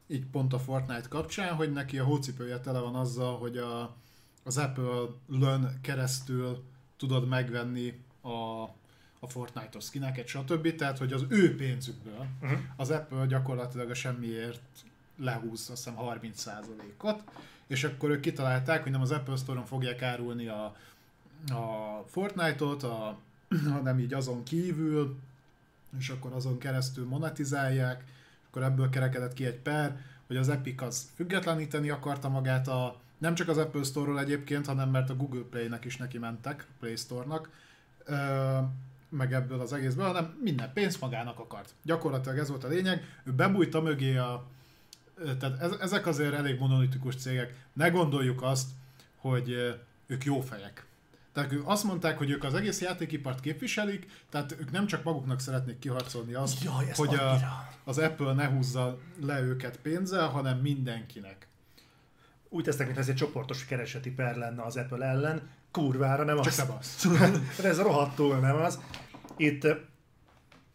[0.07, 3.97] így pont a Fortnite kapcsán, hogy neki a hócipője tele van azzal, hogy a,
[4.45, 6.65] az Apple-lön keresztül
[6.97, 8.65] tudod megvenni a,
[9.21, 10.75] a Fortnite-os skineket, stb.
[10.75, 12.59] Tehát, hogy az ő pénzükből uh-huh.
[12.77, 14.61] az Apple gyakorlatilag a semmiért
[15.17, 17.23] lehúz, azt hiszem 30%-ot,
[17.67, 20.77] és akkor ők kitalálták, hogy nem az Apple Store-on fogják árulni a,
[21.49, 23.19] a Fortnite-ot, a,
[23.73, 25.19] hanem így azon kívül,
[25.99, 28.05] és akkor azon keresztül monetizálják,
[28.49, 33.35] akkor ebből kerekedett ki egy per, hogy az Epic az függetleníteni akarta magát a, nem
[33.35, 37.51] csak az Apple Store-ról egyébként, hanem mert a Google Play-nek is neki mentek, Play Store-nak,
[39.09, 41.75] meg ebből az egészből, hanem minden pénzt magának akart.
[41.83, 44.47] Gyakorlatilag ez volt a lényeg, ő bebújta mögé a,
[45.39, 47.55] tehát ezek azért elég monolitikus cégek.
[47.73, 48.69] Ne gondoljuk azt,
[49.17, 50.87] hogy ők jó fejek.
[51.33, 55.41] Tehát ők azt mondták, hogy ők az egész játékipart képviselik, tehát ők nem csak maguknak
[55.41, 57.39] szeretnék kiharcolni azt, Jaj, hogy a,
[57.85, 61.47] az Apple ne húzza le őket pénzzel, hanem mindenkinek.
[62.49, 65.49] Úgy tesznek, mint ez egy csoportos kereseti per lenne az Apple ellen,
[65.79, 66.57] kurvára nem csak az.
[66.57, 67.65] nem az.
[67.65, 68.81] ez rohadtul nem az.
[69.37, 69.65] Itt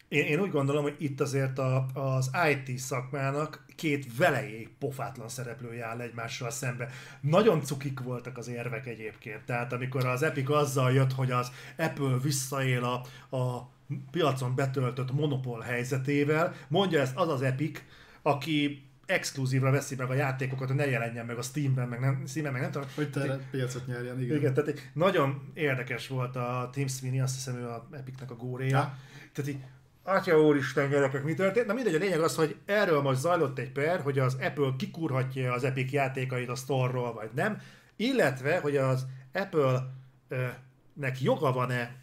[0.08, 5.86] én, én úgy gondolom, hogy itt azért a, az IT szakmának két velejéig pofátlan szereplője
[5.86, 6.88] áll egymással szembe.
[7.20, 9.44] Nagyon cukik voltak az érvek egyébként.
[9.44, 13.02] Tehát amikor az Epic azzal jött, hogy az Apple visszaél a,
[13.36, 13.68] a
[14.10, 17.82] piacon betöltött monopól helyzetével, mondja ezt az az Epic,
[18.22, 22.52] aki exkluzívra veszi meg a játékokat, hogy ne jelenjen meg a Steamben, meg nem, Steamben,
[22.52, 22.88] meg nem tudom.
[22.94, 24.36] Hogy te piacot nyerjen, igen.
[24.36, 28.76] Igen, tehát nagyon érdekes volt a Tim Sweeney, azt hiszem ő a Epicnek a góréja.
[28.76, 28.98] Ja.
[29.32, 29.58] Tehát így
[30.06, 31.66] Atya úristen, gyerekek, mi történt?
[31.66, 35.52] Na mindegy, a lényeg az, hogy erről most zajlott egy per, hogy az Apple kikurhatja
[35.52, 37.60] az Epic játékait a store-ról, vagy nem,
[37.96, 41.96] illetve, hogy az Apple-nek joga van-e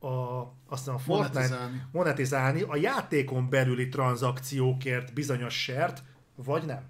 [0.00, 1.82] a, aztán a Fortnite monetizálni.
[1.92, 6.02] monetizálni a játékon belüli tranzakciókért bizonyos sert,
[6.34, 6.82] vagy nem.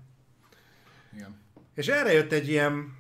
[1.15, 1.41] Igen.
[1.75, 2.97] És erre jött egy ilyen,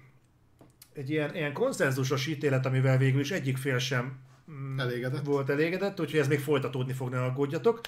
[0.92, 4.20] egy ilyen, ilyen konszenzusos ítélet, amivel végül is egyik fél sem
[4.50, 5.24] Mm, elégedett.
[5.24, 7.80] volt elégedett, úgyhogy ez még folytatódni fog, ne aggódjatok.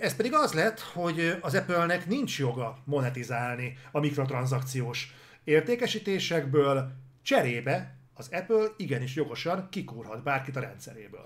[0.00, 6.92] Ez pedig az lett, hogy az Apple-nek nincs joga monetizálni a mikrotranszakciós értékesítésekből,
[7.22, 11.24] cserébe az Apple igenis jogosan kikúrhat bárkit a rendszeréből.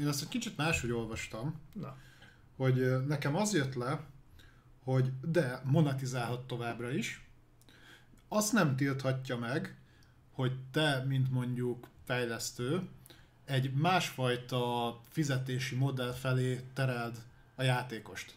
[0.00, 1.96] Én azt egy kicsit máshogy olvastam, Na.
[2.56, 4.00] hogy nekem az jött le,
[4.92, 7.26] hogy de monetizálhat továbbra is,
[8.28, 9.76] azt nem tilthatja meg,
[10.32, 12.88] hogy te, mint mondjuk fejlesztő,
[13.44, 17.16] egy másfajta fizetési modell felé tereld
[17.54, 18.34] a játékost.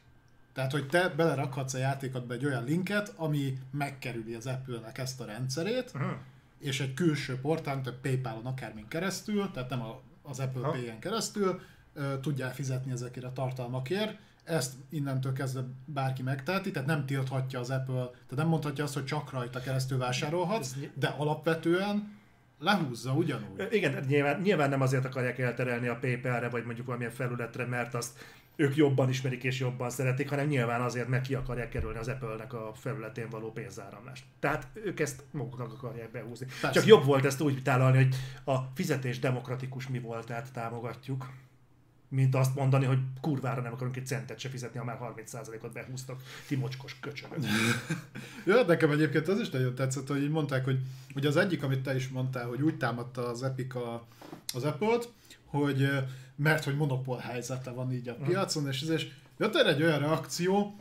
[0.54, 5.26] Tehát, hogy te belerakhatsz a játékotba egy olyan linket, ami megkerüli az Apple-nek ezt a
[5.26, 6.12] rendszerét, uh-huh.
[6.60, 9.82] és egy külső portán, tehát Paypal-on akármin keresztül, tehát nem
[10.22, 10.70] az Apple.
[10.70, 11.62] Pay-en keresztül,
[12.22, 14.18] tudjál fizetni ezekért a tartalmakért.
[14.52, 19.06] Ezt innentől kezdve bárki megteheti, tehát nem tilthatja az Apple, tehát nem mondhatja azt, hogy
[19.06, 22.20] csak rajta keresztül vásárolhatsz, de alapvetően
[22.60, 23.68] lehúzza ugyanúgy.
[23.72, 28.20] Igen, nyilván, nyilván nem azért akarják elterelni a PayPal-re, vagy mondjuk valamilyen felületre, mert azt
[28.56, 32.54] ők jobban ismerik és jobban szeretik, hanem nyilván azért, mert ki akarják kerülni az Apple-nek
[32.54, 34.24] a felületén való pénzáramlást.
[34.40, 36.46] Tehát ők ezt maguknak akarják behúzni.
[36.46, 36.80] Persze.
[36.80, 41.30] Csak jobb volt ezt úgy tálalni, hogy a fizetés demokratikus mi volt, tehát támogatjuk
[42.12, 46.22] mint azt mondani, hogy kurvára nem akarunk egy centet se fizetni, ha már 30%-ot behúztak,
[46.48, 47.38] ti mocskos köcsögök.
[48.46, 50.80] Jó, nekem egyébként az is nagyon tetszett, hogy így mondták, hogy,
[51.14, 54.08] hogy az egyik, amit te is mondtál, hogy úgy támadta az Epic a,
[54.54, 55.10] az Apple-t,
[55.46, 55.90] hogy
[56.36, 59.08] mert hogy monopól helyzete van így a piacon, és, és
[59.38, 60.76] jött erre egy olyan reakció,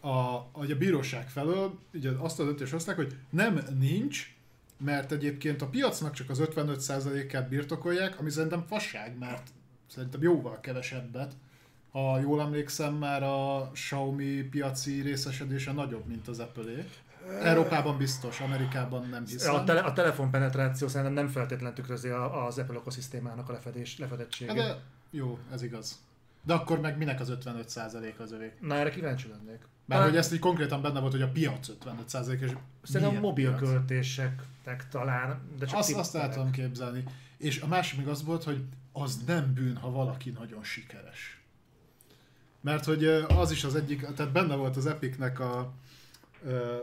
[0.00, 0.10] a,
[0.52, 4.34] hogy a bíróság felől ugye azt a döntés hozták, hogy nem nincs,
[4.84, 9.50] mert egyébként a piacnak csak az 55%-át birtokolják, ami szerintem fasság, mert
[9.94, 11.32] Szerintem jóval kevesebbet.
[11.90, 16.84] Ha jól emlékszem, már a Xiaomi piaci részesedése nagyobb, mint az apple
[17.42, 19.54] Európában biztos, Amerikában nem hiszem.
[19.54, 24.60] A, tele, a telefonpenetráció szerintem nem feltétlenül tükrözi az Apple ökoszisztémának a lefedés, lefedettségét.
[24.60, 26.00] Hát de jó, ez igaz.
[26.42, 28.52] De akkor meg minek az 55% az övé?
[28.60, 29.60] Na erre kíváncsi lennék.
[29.86, 32.50] Mert hogy ezt így konkrétan benne volt, hogy a piac 55% és
[32.82, 37.04] Szerintem a mobil költéseknek talán, de csak Azt, azt el tudom képzelni.
[37.36, 41.42] És a másik még az volt, hogy az nem bűn, ha valaki nagyon sikeres.
[42.60, 45.72] Mert hogy az is az egyik, tehát benne volt az Epicnek a,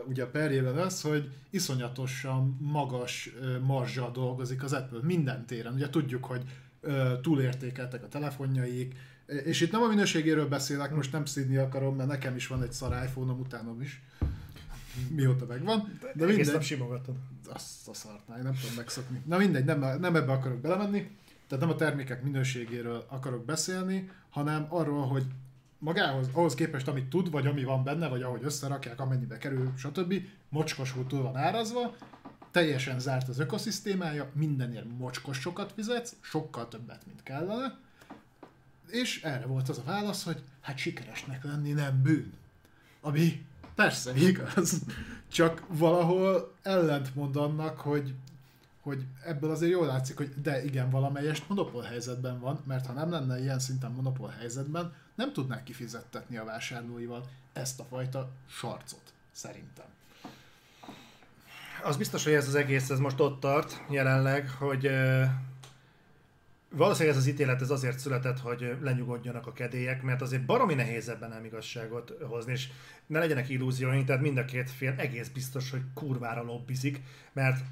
[0.06, 3.30] ugye a perjében az, hogy iszonyatosan magas
[3.62, 5.74] marzsal dolgozik az Apple minden téren.
[5.74, 6.42] Ugye tudjuk, hogy
[7.22, 8.94] túlértékeltek a telefonjaik,
[9.44, 12.72] és itt nem a minőségéről beszélek, most nem szídni akarom, mert nekem is van egy
[12.72, 14.02] szar iPhone-om, utánom is.
[15.10, 15.98] mióta megvan.
[16.00, 17.14] De, De egész nap simogatod.
[17.48, 19.22] Azt a szart, nem tudom megszokni.
[19.26, 21.10] Na mindegy, nem, nem ebbe akarok belemenni.
[21.50, 25.24] Tehát nem a termékek minőségéről akarok beszélni, hanem arról, hogy
[25.78, 30.14] magához, ahhoz képest, amit tud, vagy ami van benne, vagy ahogy összerakják, amennyibe kerül, stb.
[30.48, 31.96] mocskosul túl van árazva,
[32.50, 37.78] teljesen zárt az ökoszisztémája, mindenért mocskos sokat fizetsz, sokkal többet, mint kellene,
[38.86, 42.32] és erre volt az a válasz, hogy hát sikeresnek lenni nem bűn.
[43.00, 44.82] Ami persze igaz,
[45.28, 48.14] csak valahol ellentmond annak, hogy,
[48.80, 53.10] hogy ebből azért jól látszik, hogy de igen, valamelyest monopól helyzetben van, mert ha nem
[53.10, 59.86] lenne ilyen szinten monopól helyzetben, nem tudnák kifizettetni a vásárlóival ezt a fajta sarcot, szerintem.
[61.82, 65.24] Az biztos, hogy ez az egész ez most ott tart jelenleg, hogy ö,
[66.70, 71.08] valószínűleg ez az ítélet ez azért született, hogy lenyugodjanak a kedélyek, mert azért baromi nehéz
[71.08, 72.68] ebben nem igazságot hozni, és
[73.06, 77.00] ne legyenek illúzióink, tehát mind a két fél egész biztos, hogy kurvára lobbizik,
[77.32, 77.64] mert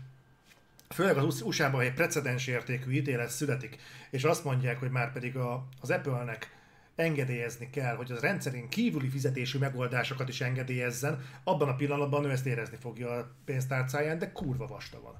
[0.88, 3.76] főleg az USA-ban egy precedens értékű ítélet születik,
[4.10, 6.56] és azt mondják, hogy már pedig a, az Apple-nek
[6.96, 12.46] engedélyezni kell, hogy az rendszerén kívüli fizetésű megoldásokat is engedélyezzen, abban a pillanatban ő ezt
[12.46, 15.14] érezni fogja a pénztárcáján, de kurva vastagon.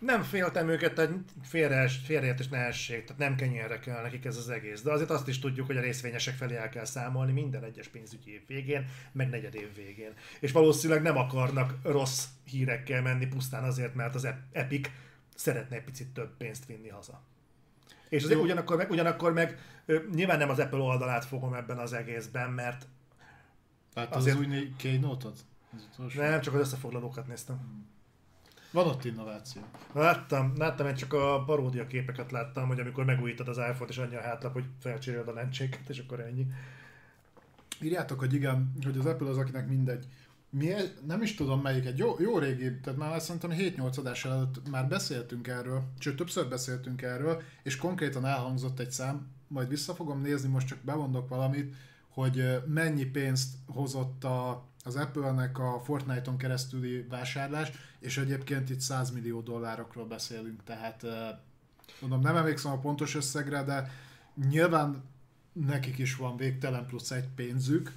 [0.00, 4.48] Nem féltem őket, tehát félre, félreértés ne essék, tehát nem kenyérre kell nekik ez az
[4.48, 4.82] egész.
[4.82, 8.32] De azért azt is tudjuk, hogy a részvényesek felé el kell számolni minden egyes pénzügyi
[8.32, 10.12] év végén, meg negyed év végén.
[10.40, 14.88] És valószínűleg nem akarnak rossz hírekkel menni pusztán azért, mert az Epic
[15.34, 17.22] szeretne egy picit több pénzt vinni haza.
[18.08, 18.44] És azért Jó.
[18.44, 19.58] ugyanakkor meg, ugyanakkor meg
[20.14, 22.86] nyilván nem az Apple oldalát fogom ebben az egészben, mert
[23.94, 25.38] Tehát Azért- az új Keynote-ot?
[25.92, 26.20] Utolsó?
[26.20, 27.88] nem csak az összefoglalókat néztem.
[28.70, 29.62] Van ott innováció.
[29.92, 34.14] Láttam, láttam, én csak a paródia képeket láttam, hogy amikor megújítod az iPhone-t, és annyi
[34.14, 36.46] a hátlap, hogy felcseréled a lencséket, és akkor ennyi.
[37.82, 40.06] Írjátok, hogy igen, hogy az Apple az, akinek mindegy.
[40.50, 40.72] Mi,
[41.06, 44.70] nem is tudom melyik, egy jó, jó régi, tehát már azt szerintem 7-8 adás előtt
[44.70, 50.20] már beszéltünk erről, sőt többször beszéltünk erről, és konkrétan elhangzott egy szám, majd vissza fogom
[50.20, 51.74] nézni, most csak bemondok valamit,
[52.08, 59.10] hogy mennyi pénzt hozott a, az Apple-nek a Fortnite-on keresztüli vásárlás, és egyébként itt 100
[59.10, 61.06] millió dollárokról beszélünk, tehát
[62.00, 63.90] mondom, nem emlékszem a pontos összegre, de
[64.48, 65.02] nyilván
[65.52, 67.92] nekik is van végtelen plusz egy pénzük,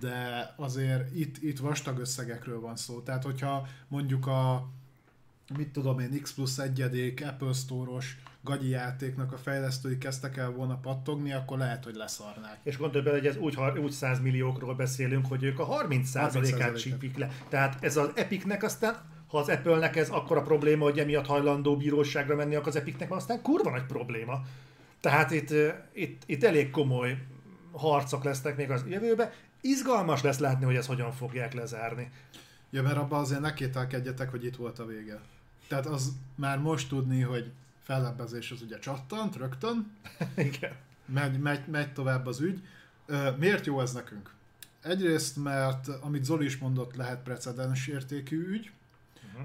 [0.00, 3.00] de azért itt, itt vastag összegekről van szó.
[3.00, 4.68] Tehát, hogyha mondjuk a
[5.56, 8.18] mit tudom én, X plusz egyedék Apple Store-os
[8.48, 12.58] gagyi játéknak a fejlesztői kezdtek el volna pattogni, akkor lehet, hogy leszarnák.
[12.62, 16.78] És gondolj bele, hogy ez úgy, úgy 100 milliókról beszélünk, hogy ők a 30%-át 30%-át.
[16.78, 17.30] csípik le.
[17.48, 18.96] Tehát ez az Epicnek aztán,
[19.26, 23.18] ha az Apple-nek ez akkora probléma, hogy emiatt hajlandó bíróságra menni, akkor az Epicnek van
[23.18, 24.42] aztán kurva nagy probléma.
[25.00, 25.54] Tehát itt,
[25.92, 27.18] itt, itt elég komoly
[27.72, 29.32] harcok lesznek még az jövőbe.
[29.60, 32.10] Izgalmas lesz látni, hogy ezt hogyan fogják lezárni.
[32.70, 35.20] Ja, mert abban azért ne kételkedjetek, hogy itt volt a vége.
[35.68, 37.52] Tehát az már most tudni, hogy
[37.88, 39.96] fellebbezés az ugye csattant rögtön,
[40.36, 40.72] Igen.
[41.04, 42.62] megy, megy, megy tovább az ügy.
[43.38, 44.34] Miért jó ez nekünk?
[44.82, 48.70] Egyrészt, mert amit Zoli is mondott, lehet precedens értékű ügy,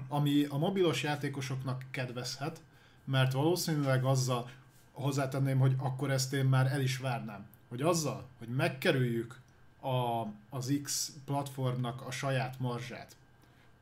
[0.08, 2.60] ami a mobilos játékosoknak kedvezhet,
[3.04, 4.50] mert valószínűleg azzal
[4.92, 9.40] hozzátenném, hogy akkor ezt én már el is várnám, hogy azzal, hogy megkerüljük
[9.80, 13.16] a, az X platformnak a saját marzsát,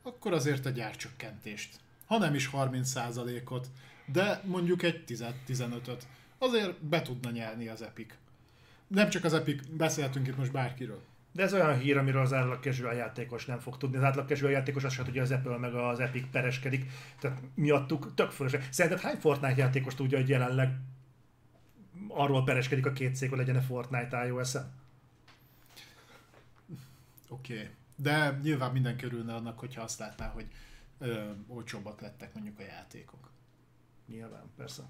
[0.03, 3.69] akkor azért egy árcsökkentést, ha nem is 30%-ot,
[4.05, 6.07] de mondjuk egy 10-15-öt,
[6.39, 8.15] azért be tudna nyelni az Epic.
[8.87, 11.03] Nem csak az Epic, beszéltünk itt most bárkiről.
[11.33, 13.97] De ez olyan hír, amiről az átlag casual játékos nem fog tudni.
[13.97, 16.91] Az átlag casual játékos azt sem tudja, az Apple meg az Epic pereskedik.
[17.19, 18.69] Tehát miattuk tök fölösleg.
[18.71, 20.79] Szerinted hány Fortnite játékos tudja, hogy jelenleg
[22.09, 24.73] arról pereskedik a két cég, hogy legyen-e Fortnite iOS-en?
[27.29, 27.55] Oké.
[27.55, 27.69] Okay.
[27.97, 30.47] De nyilván mindenki örülne annak, hogyha azt látná, hogy
[30.99, 33.32] ö, olcsóbbak lettek mondjuk a játékok.
[34.13, 34.83] Nyilván, persze.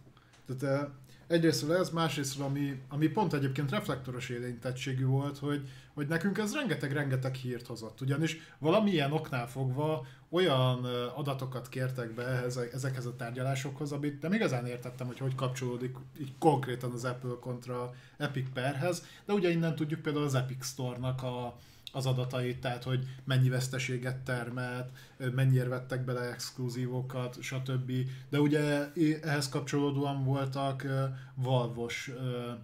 [0.46, 0.86] Tehát ö,
[1.34, 7.34] egyrésztről ez, másrésztről, ami, ami pont egyébként reflektoros érintettségű volt, hogy, hogy nekünk ez rengeteg-rengeteg
[7.34, 8.00] hírt hozott.
[8.00, 14.66] Ugyanis valamilyen oknál fogva olyan ö, adatokat kértek be ezekhez a tárgyalásokhoz, amit nem igazán
[14.66, 20.00] értettem, hogy hogy kapcsolódik így konkrétan az Apple kontra Epic perhez, de ugye innen tudjuk
[20.00, 21.56] például az Epic Store-nak a,
[21.92, 24.90] az adatait, tehát hogy mennyi veszteséget termelt,
[25.34, 27.92] mennyire vettek bele exkluzívokat, stb.
[28.28, 30.86] De ugye ehhez kapcsolódóan voltak
[31.34, 32.10] valvos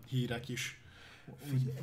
[0.07, 0.81] hírek is.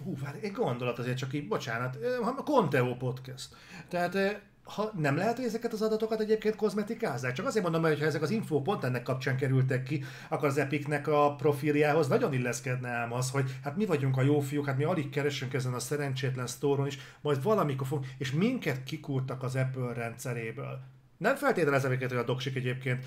[0.03, 1.97] Hú, várj, egy gondolat azért csak így, bocsánat,
[2.43, 3.55] Conteo Podcast.
[3.87, 7.33] Tehát ha nem lehet, hogy ezeket az adatokat egyébként kozmetikázzák.
[7.33, 10.57] Csak azért mondom, hogy ha ezek az info pont ennek kapcsán kerültek ki, akkor az
[10.57, 14.77] Epicnek a profiljához nagyon illeszkedne ám az, hogy hát mi vagyunk a jó fiúk, hát
[14.77, 19.55] mi alig keresünk ezen a szerencsétlen sztóron is, majd valamikor fogunk, és minket kikúrtak az
[19.55, 20.79] Apple rendszeréből.
[21.17, 23.05] Nem feltételezem őket, hogy a doksik egyébként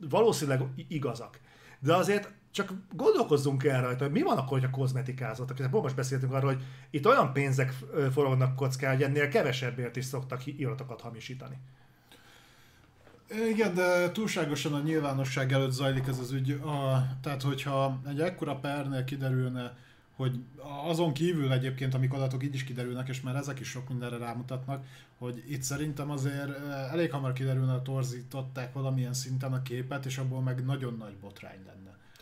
[0.00, 1.40] valószínűleg igazak.
[1.80, 5.70] De azért csak gondolkozzunk el rajta, hogy mi van akkor, hogyha kozmetikázottak.
[5.70, 7.74] Pont most beszéltünk arról, hogy itt olyan pénzek
[8.12, 11.56] forognak kocká, hogy ennél kevesebbért is szoktak iratokat hamisítani.
[13.50, 16.50] Igen, de túlságosan a nyilvánosság előtt zajlik ez az ügy.
[16.50, 19.76] A, tehát, hogyha egy ekkora pernél kiderülne,
[20.16, 20.40] hogy
[20.86, 24.84] azon kívül egyébként, amik adatok így is kiderülnek, és már ezek is sok mindenre rámutatnak,
[25.18, 30.40] hogy itt szerintem azért elég hamar kiderülne, hogy torzították valamilyen szinten a képet, és abból
[30.40, 31.77] meg nagyon nagy botrány lenne.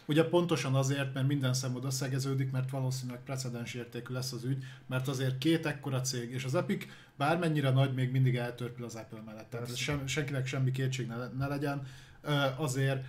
[0.07, 4.65] Ugye pontosan azért, mert minden szem oda szegeződik, mert valószínűleg precedens értékű lesz az ügy,
[4.87, 6.87] mert azért két ekkora cég, és az Epic
[7.17, 9.51] bármennyire nagy, még mindig eltörpül az Apple mellett.
[9.51, 11.87] Tehát sem, senkinek semmi kétség ne, ne legyen.
[12.57, 13.05] Azért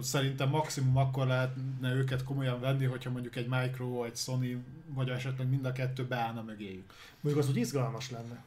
[0.00, 5.48] szerintem maximum akkor lehetne őket komolyan venni, hogyha mondjuk egy Micro, egy Sony, vagy esetleg
[5.48, 6.92] mind a kettő beállna mögéjük.
[7.20, 8.44] Mondjuk az úgy izgalmas lenne.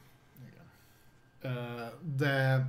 [0.48, 0.64] Igen.
[2.16, 2.66] De,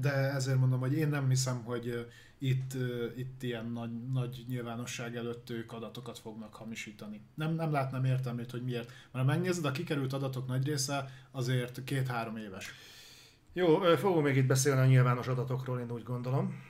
[0.00, 2.10] de ezért mondom, hogy én nem hiszem, hogy
[2.44, 2.72] itt,
[3.16, 7.20] itt ilyen nagy, nagy nyilvánosság előtt ők adatokat fognak hamisítani.
[7.34, 8.86] Nem, nem látnám értelmét, hogy miért.
[9.12, 12.70] Mert ha megnézed, a kikerült adatok nagy része azért két-három éves.
[13.52, 16.62] Jó, fogunk még itt beszélni a nyilvános adatokról, én úgy gondolom,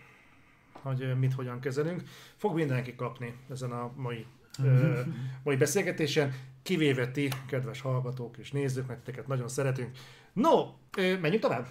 [0.73, 2.03] hogy mit hogyan kezelünk.
[2.37, 4.27] Fog mindenki kapni ezen a mai,
[4.63, 5.01] ö,
[5.43, 9.97] mai beszélgetésen, kivéve ti, kedves hallgatók és nézők, mert teket nagyon szeretünk.
[10.33, 10.67] No,
[10.97, 11.67] menjünk tovább.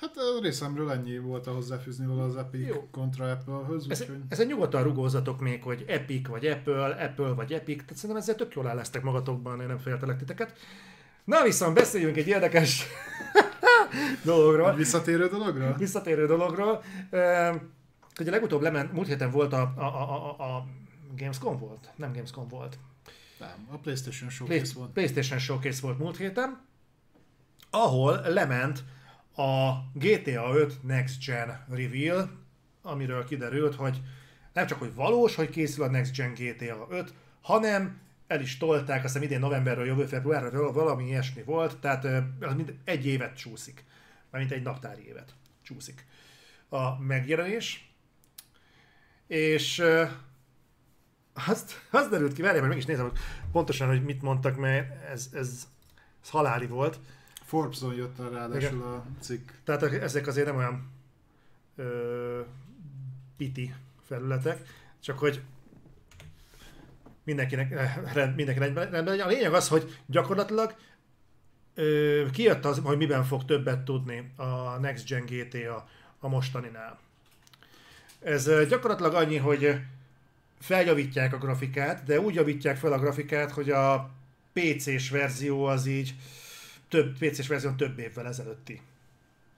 [0.00, 2.88] Hát a részemről ennyi volt a hozzáfűzni vala az Epic Jó.
[2.90, 3.86] kontra Apple-höz.
[3.88, 4.16] Ez, úgyhogy...
[4.28, 8.54] ezen nyugodtan rugózatok még, hogy Epic vagy Apple, Apple vagy Epic, tehát szerintem ezzel tök
[8.54, 10.52] jól áll magatokban, én nem féltelek titeket.
[11.24, 12.86] Na viszont beszéljünk egy érdekes
[14.24, 14.74] dologról.
[14.74, 15.74] Visszatérő dologról?
[15.78, 16.82] Visszatérő dologról.
[18.20, 20.66] Ugye legutóbb lement, múlt héten volt a, a, a, a, a
[21.16, 21.90] Gamescom volt?
[21.96, 22.78] Nem Gamescom volt.
[23.38, 24.90] Nem, a PlayStation Showcase Play, volt.
[24.90, 26.60] PlayStation Showcase volt múlt héten,
[27.70, 28.84] ahol lement
[29.38, 32.30] a GTA 5 Next Gen Reveal,
[32.82, 34.02] amiről kiderült, hogy
[34.52, 39.04] nem csak, hogy valós, hogy készül a Next Gen GTA 5, hanem el is tolták,
[39.04, 42.06] azt hiszem idén novemberről, jövő februárról valami ilyesmi volt, tehát
[42.84, 43.84] egy évet csúszik,
[44.30, 46.06] mint egy naptári évet csúszik
[46.68, 47.92] a megjelenés.
[49.26, 49.82] És
[51.46, 53.12] azt, azt derült ki, várjál, mert meg is nézem
[53.52, 55.66] pontosan, hogy mit mondtak, mert ez, ez,
[56.22, 57.00] ez haláli volt,
[57.48, 58.80] Forbes-on jött el ráadásul Igen.
[58.80, 59.48] a cikk.
[59.64, 60.90] Tehát ezek azért nem olyan
[61.76, 62.40] ö,
[63.36, 63.74] piti
[64.06, 64.62] felületek,
[65.00, 65.42] csak hogy
[67.24, 69.26] mindenkinek, eh, rend, mindenkinek rendben legyen.
[69.26, 70.74] A lényeg az, hogy gyakorlatilag
[71.74, 75.88] ö, kijött az, hogy miben fog többet tudni a Next Gen GTA
[76.18, 76.98] a mostaninál.
[78.20, 79.80] Ez gyakorlatilag annyi, hogy
[80.60, 84.10] feljavítják a grafikát, de úgy javítják fel a grafikát, hogy a
[84.52, 86.14] PC-s verzió az így
[86.88, 88.80] több PC-s verzió több évvel ezelőtti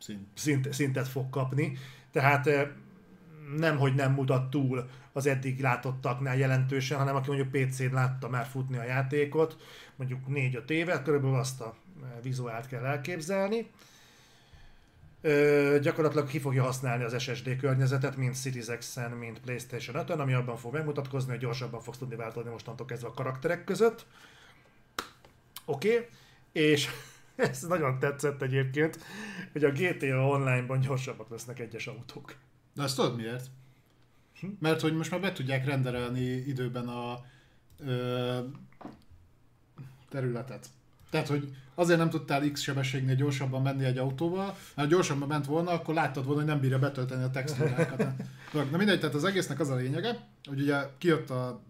[0.00, 0.26] Szint.
[0.34, 1.78] Szint, szintet fog kapni.
[2.12, 2.48] Tehát
[3.56, 8.46] nem, hogy nem mutat túl az eddig látottaknál jelentősen, hanem aki mondjuk PC-n látta már
[8.46, 9.56] futni a játékot,
[9.96, 11.74] mondjuk 4-5 éve, körülbelül azt a
[12.22, 13.70] vizuált kell elképzelni.
[15.20, 20.32] Ö, gyakorlatilag ki fogja használni az SSD környezetet, mint Series X-en, mint PlayStation 5-en, ami
[20.32, 24.06] abban fog megmutatkozni, hogy gyorsabban fogsz tudni váltani mostantól kezdve a karakterek között.
[25.64, 26.06] Oké, okay.
[26.52, 26.88] és
[27.50, 28.98] ez nagyon tetszett egyébként,
[29.52, 32.34] hogy a GTA Online-ban gyorsabbak lesznek egyes autók.
[32.74, 33.46] De azt tudod miért?
[34.40, 34.46] Hm?
[34.58, 37.24] Mert hogy most már be tudják renderelni időben a
[37.78, 38.38] ö,
[40.08, 40.66] területet.
[41.10, 45.70] Tehát, hogy azért nem tudtál X sebességnél gyorsabban menni egy autóval, mert gyorsabban ment volna,
[45.70, 48.06] akkor láttad volna, hogy nem bírja betölteni a textúrákat.
[48.70, 51.60] Na mindegy, tehát az egésznek az a lényege, hogy ugye kijött a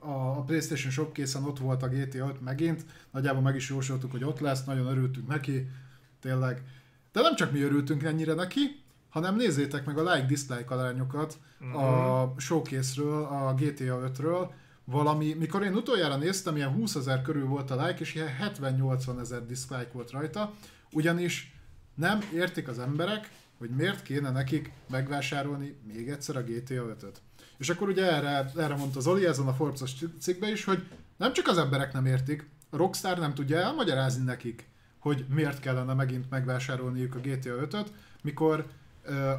[0.00, 4.24] a PlayStation Shop készen ott volt a GTA 5 megint, nagyjából meg is jósoltuk, hogy
[4.24, 5.68] ott lesz, nagyon örültünk neki,
[6.20, 6.62] tényleg.
[7.12, 8.60] De nem csak mi örültünk ennyire neki,
[9.08, 11.82] hanem nézzétek meg a like-dislike arányokat uh-huh.
[11.82, 12.38] a mhm.
[12.38, 14.48] showcase-ről, a GTA 5-ről,
[14.84, 18.28] valami, mikor én utoljára néztem, ilyen 20 ezer körül volt a like, és ilyen
[18.60, 20.52] 70-80 ezer dislike volt rajta,
[20.92, 21.54] ugyanis
[21.94, 27.20] nem értik az emberek, hogy miért kéne nekik megvásárolni még egyszer a GTA 5-öt.
[27.60, 30.86] És akkor ugye erre, erre mondta Zoli ezen a Forbes-os cikkbe is, hogy
[31.16, 35.94] nem csak az emberek nem értik, a Rockstar nem tudja elmagyarázni nekik, hogy miért kellene
[35.94, 37.92] megint megvásárolniuk a GTA 5-öt,
[38.22, 38.66] mikor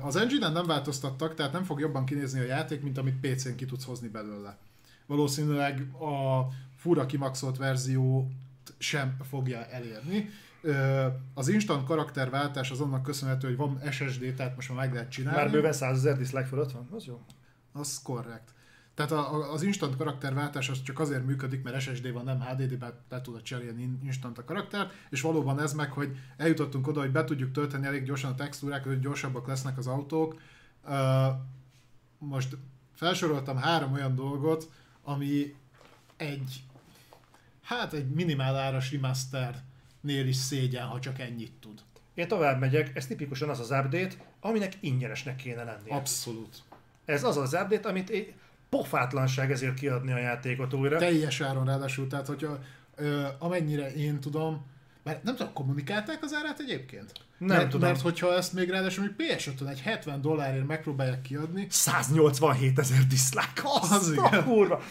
[0.02, 3.66] az engine nem változtattak, tehát nem fog jobban kinézni a játék, mint amit PC-n ki
[3.66, 4.58] tudsz hozni belőle.
[5.06, 6.48] Valószínűleg a
[6.78, 8.32] fura kimaxolt verzió
[8.78, 10.30] sem fogja elérni,
[11.34, 15.40] az instant karakterváltás az annak köszönhető, hogy van SSD, tehát most már meg lehet csinálni.
[15.40, 17.22] Már bőven 100 ezer dislike fölött van, az jó.
[17.72, 18.54] Az korrekt.
[18.94, 23.02] Tehát a, a, az instant karakterváltás az csak azért működik, mert SSD van, nem HDD-be
[23.10, 27.24] be tudod cserélni instant a karaktert, és valóban ez meg, hogy eljutottunk oda, hogy be
[27.24, 30.42] tudjuk tölteni elég gyorsan a textúrákat, hogy gyorsabbak lesznek az autók.
[30.84, 31.28] Uh,
[32.18, 32.58] most
[32.94, 34.72] felsoroltam három olyan dolgot,
[35.04, 35.56] ami
[36.18, 36.64] egy,
[37.62, 41.82] hát egy minimál áras remasternél is szégyen, ha csak ennyit tud.
[42.14, 45.96] Én tovább megyek, ez tipikusan az az update, aminek ingyenesnek kéne lennie.
[45.96, 46.64] Abszolút.
[47.06, 48.34] Ez az az update, amit én
[48.70, 50.98] pofátlanság ezért kiadni a játékot újra.
[50.98, 52.60] Teljes áron ráadásul, tehát hogyha
[52.96, 54.66] ö, amennyire én tudom,
[55.04, 57.12] mert nem tudom, kommunikálták az árát egyébként?
[57.38, 57.90] Nem mert, tudom.
[57.90, 63.62] Mert hogyha ezt még ráadásul még PS5-ön egy 70 dollárért megpróbálják kiadni, 187 ezer dislike,
[63.82, 64.82] az, Az a kurva.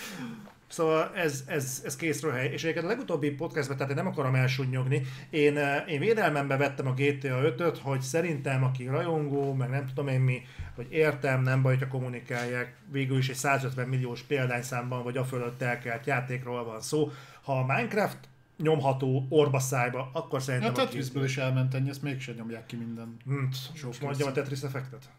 [0.70, 2.46] Szóval ez, ez, ez készről hely.
[2.52, 6.86] És egyébként a legutóbbi podcastben, tehát én nem akarom elsúnyogni, én, eh, én védelmembe vettem
[6.86, 10.42] a GTA 5-öt, hogy szerintem aki rajongó, meg nem tudom én mi,
[10.74, 15.62] hogy értem, nem baj, hogyha kommunikálják, végül is egy 150 milliós példányszámban, vagy a fölött
[15.62, 17.10] elkelt játékról van szó.
[17.42, 18.18] Ha a Minecraft
[18.56, 20.70] nyomható orba szájba, akkor szerintem...
[20.70, 23.16] aki- Tetrisből is elment ennyi, ezt mégsem nyomják ki minden.
[23.24, 23.44] Hm,
[23.84, 25.10] most mondjam a Tetris effektet?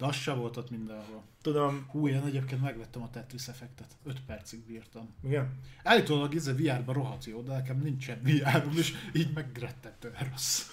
[0.00, 1.22] De az se volt ott mindenhol.
[1.42, 3.96] Tudom, Hú, én egyébként megvettem a Tetris effektet.
[4.04, 5.14] 5 percig bírtam.
[5.24, 5.58] igen.
[5.82, 10.68] Állítólag ez a VR-ban rohadt jó, de nekem nincsen VR-om, és így megrettetően rossz.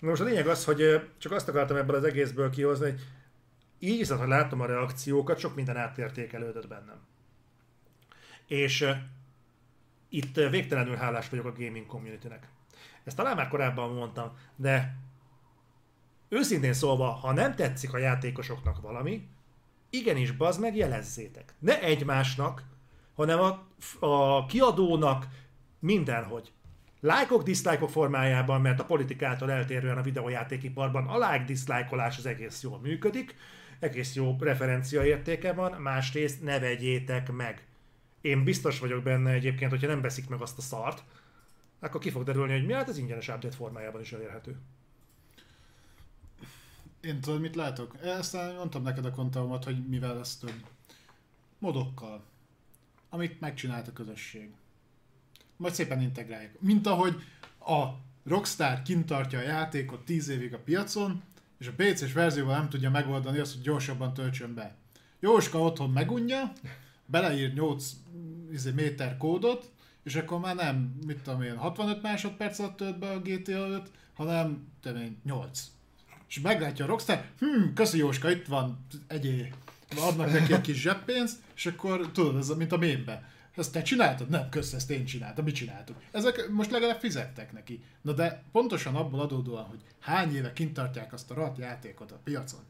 [0.00, 3.00] Na Most a lényeg az, hogy csak azt akartam ebből az egészből kihozni, hogy
[3.78, 7.00] így viszont, hogy láttam a reakciókat, sok minden átértékelődött bennem.
[8.46, 8.86] És
[10.08, 12.48] itt végtelenül hálás vagyok a gaming communitynek.
[13.04, 14.96] Ezt talán már korábban mondtam, de
[16.36, 19.28] őszintén szólva, ha nem tetszik a játékosoknak valami,
[19.90, 21.54] igenis, bazd meg, jelezzétek.
[21.58, 22.62] Ne egymásnak,
[23.14, 23.66] hanem a,
[24.06, 25.26] a kiadónak
[25.78, 26.52] mindenhogy.
[27.00, 32.78] Lájkok, diszlájkok formájában, mert a politikától eltérően a videójátékiparban a like diszlájkolás az egész jól
[32.78, 33.34] működik,
[33.78, 37.66] egész jó referencia értéke van, másrészt ne vegyétek meg.
[38.20, 41.02] Én biztos vagyok benne egyébként, hogyha nem veszik meg azt a szart,
[41.80, 44.56] akkor ki fog derülni, hogy mi hát ez ingyenes update formájában is elérhető.
[47.06, 47.96] Én tudod, mit látok?
[48.18, 50.64] Aztán mondtam neked a kontalmat, hogy mivel lesz több.
[51.58, 52.24] Modokkal.
[53.08, 54.54] Amit megcsinált a közösség.
[55.56, 56.60] Majd szépen integrálják.
[56.60, 57.22] Mint ahogy
[57.60, 57.84] a
[58.24, 61.22] Rockstar kint tartja a játékot 10 évig a piacon,
[61.58, 64.76] és a PC-s verzióval nem tudja megoldani azt, hogy gyorsabban töltsön be.
[65.20, 66.52] Jóska otthon megunja,
[67.06, 67.92] beleír 8
[68.52, 73.10] izé, méter kódot, és akkor már nem, mit tudom én, 65 másodperc alatt tölt be
[73.10, 75.75] a GTA 5, hanem tudom én, 8.
[76.36, 79.52] És meglátja a Rockstar, hm, köszi Jóska, itt van egyé.
[79.96, 83.28] Adnak neki egy kis zseppénzt, és akkor tudod, ez mint a mémbe.
[83.56, 84.28] Ezt te csináltad?
[84.28, 85.44] Nem, kösz, ezt én csináltam.
[85.44, 85.96] Mit csináltuk?
[86.10, 87.82] Ezek most legalább fizettek neki.
[88.02, 92.20] Na de pontosan abból adódóan, hogy hány éve kint tartják azt a rohadt játékot a
[92.24, 92.60] piacon,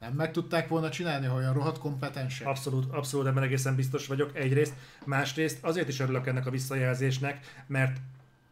[0.00, 2.46] nem meg tudták volna csinálni, hogy olyan rohadt kompetensek.
[2.46, 4.74] Abszolút, abszolút ebben egészen biztos vagyok egyrészt.
[5.04, 7.96] Másrészt azért is örülök ennek a visszajelzésnek, mert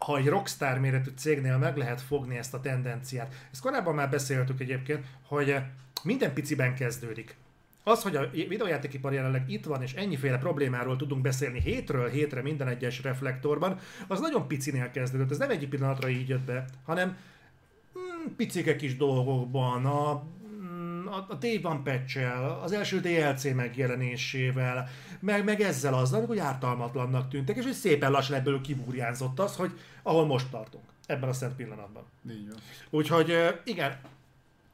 [0.05, 3.35] ha egy rockstar méretű cégnél meg lehet fogni ezt a tendenciát.
[3.53, 5.57] Ezt korábban már beszéltük egyébként, hogy
[6.03, 7.37] minden piciben kezdődik.
[7.83, 12.69] Az, hogy a videójátékipar jelenleg itt van, és ennyiféle problémáról tudunk beszélni hétről hétre minden
[12.69, 15.31] egyes reflektorban, az nagyon picinél kezdődött.
[15.31, 20.23] Ez nem egy pillanatra így jött be, hanem mm, picike kis dolgokban, a,
[20.63, 22.05] mm, a, a Day One
[22.63, 24.89] az első DLC megjelenésével,
[25.21, 29.73] meg, meg ezzel azzal, hogy ártalmatlannak tűntek, és hogy szépen lassan ebből kibúrjánzott az, hogy
[30.05, 32.05] ahol most tartunk, ebben a szent pillanatban.
[32.31, 32.59] Így van.
[32.91, 33.99] Úgyhogy igen,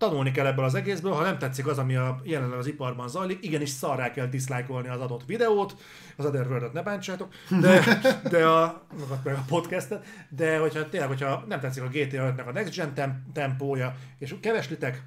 [0.01, 3.45] tanulni kell ebből az egészből, ha nem tetszik az, ami a jelenleg az iparban zajlik,
[3.45, 5.77] igenis szarrá kell diszlájkolni az adott videót,
[6.17, 8.01] az otherworld ne bántsátok, de,
[8.31, 8.83] de a,
[9.25, 12.95] meg a podcastet, de hogyha tényleg, hogyha nem tetszik a GTA 5-nek a Next Gen
[12.95, 15.03] tem- tempója, és keveslitek,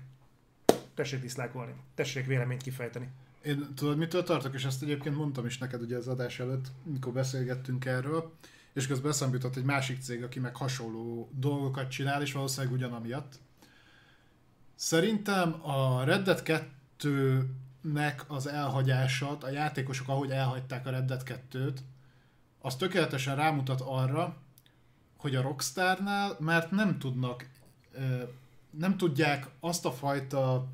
[0.95, 3.09] tessék diszlájkolni, tessék véleményt kifejteni.
[3.43, 7.13] Én tudod, mitől tartok, és ezt egyébként mondtam is neked ugye az adás előtt, mikor
[7.13, 8.33] beszélgettünk erről,
[8.73, 13.39] és közben eszembe jutott egy másik cég, aki meg hasonló dolgokat csinál, és valószínűleg ugyanamiatt.
[14.75, 16.69] Szerintem a Red Dead
[16.99, 21.77] 2-nek az elhagyása, a játékosok ahogy elhagyták a Red Dead 2-t,
[22.59, 24.37] az tökéletesen rámutat arra,
[25.17, 27.49] hogy a Rockstarnál, mert nem tudnak,
[28.69, 30.67] nem tudják azt a fajta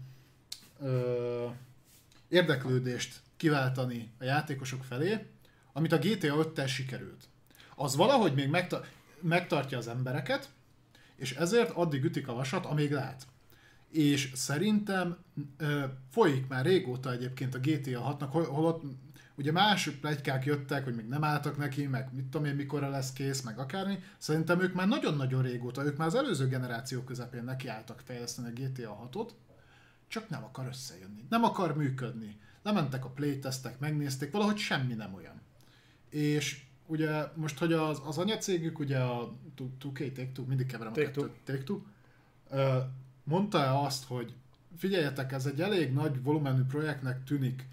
[2.27, 5.25] érdeklődést kiváltani a játékosok felé,
[5.73, 7.28] amit a GTA 5-tel sikerült.
[7.79, 8.85] Az valahogy még megta-
[9.21, 10.49] megtartja az embereket,
[11.15, 13.27] és ezért addig ütik a vasat, amíg lát.
[13.91, 15.17] És szerintem
[15.57, 18.83] ö, folyik már régóta egyébként a GTA 6-nak, hol, holott
[19.35, 23.13] Ugye más plegykák jöttek, hogy még nem álltak neki, meg mit tudom én, mikorra lesz
[23.13, 23.99] kész, meg akármi.
[24.17, 29.09] Szerintem ők már nagyon-nagyon régóta, ők már az előző generáció közepén nekiálltak fejleszteni a GTA
[29.11, 29.29] 6-ot,
[30.07, 31.25] csak nem akar összejönni.
[31.29, 32.39] Nem akar működni.
[32.63, 35.41] Lementek a playtestek, megnézték, valahogy semmi nem olyan.
[36.09, 41.23] És ugye most, hogy az, az anyacégük, ugye a 2K, Take-Two, mindig keverem a Take-Two.
[41.23, 41.79] kettőt, Take-Two,
[42.49, 42.77] ö,
[43.23, 44.33] mondta azt, hogy
[44.77, 47.67] figyeljetek, ez egy elég nagy volumenű projektnek tűnik,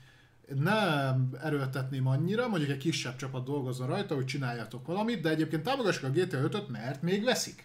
[0.54, 6.04] nem erőltetném annyira, mondjuk egy kisebb csapat dolgozzon rajta, hogy csináljatok valamit, de egyébként támogassuk
[6.04, 7.64] a GTA 5-öt, mert még veszik.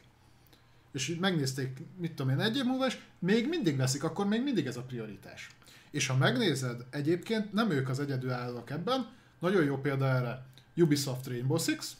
[0.91, 4.43] És így megnézték, mit tudom én, egy év múlva, és még mindig veszik, akkor még
[4.43, 5.49] mindig ez a prioritás.
[5.91, 10.45] És ha megnézed, egyébként nem ők az egyedülállók ebben, nagyon jó példa erre
[10.81, 11.95] Ubisoft Rainbow Six,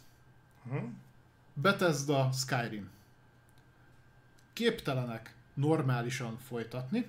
[0.69, 0.85] Hm?
[1.53, 2.89] Bethesda Skyrim.
[4.53, 7.05] Képtelenek normálisan folytatni,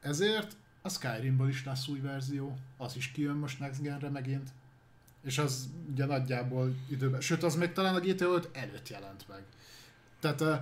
[0.00, 4.50] ezért a Skyrimből is lesz új verzió, az is kijön most Next Genre megint.
[5.22, 9.42] És az ugye nagyjából időben, sőt az még talán a GTA 5 előtt jelent meg.
[10.20, 10.56] Tehát uh,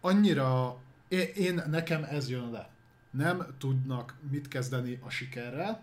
[0.00, 0.78] annyira,
[1.08, 2.70] én, én, nekem ez jön le.
[3.10, 5.82] Nem tudnak mit kezdeni a sikerrel.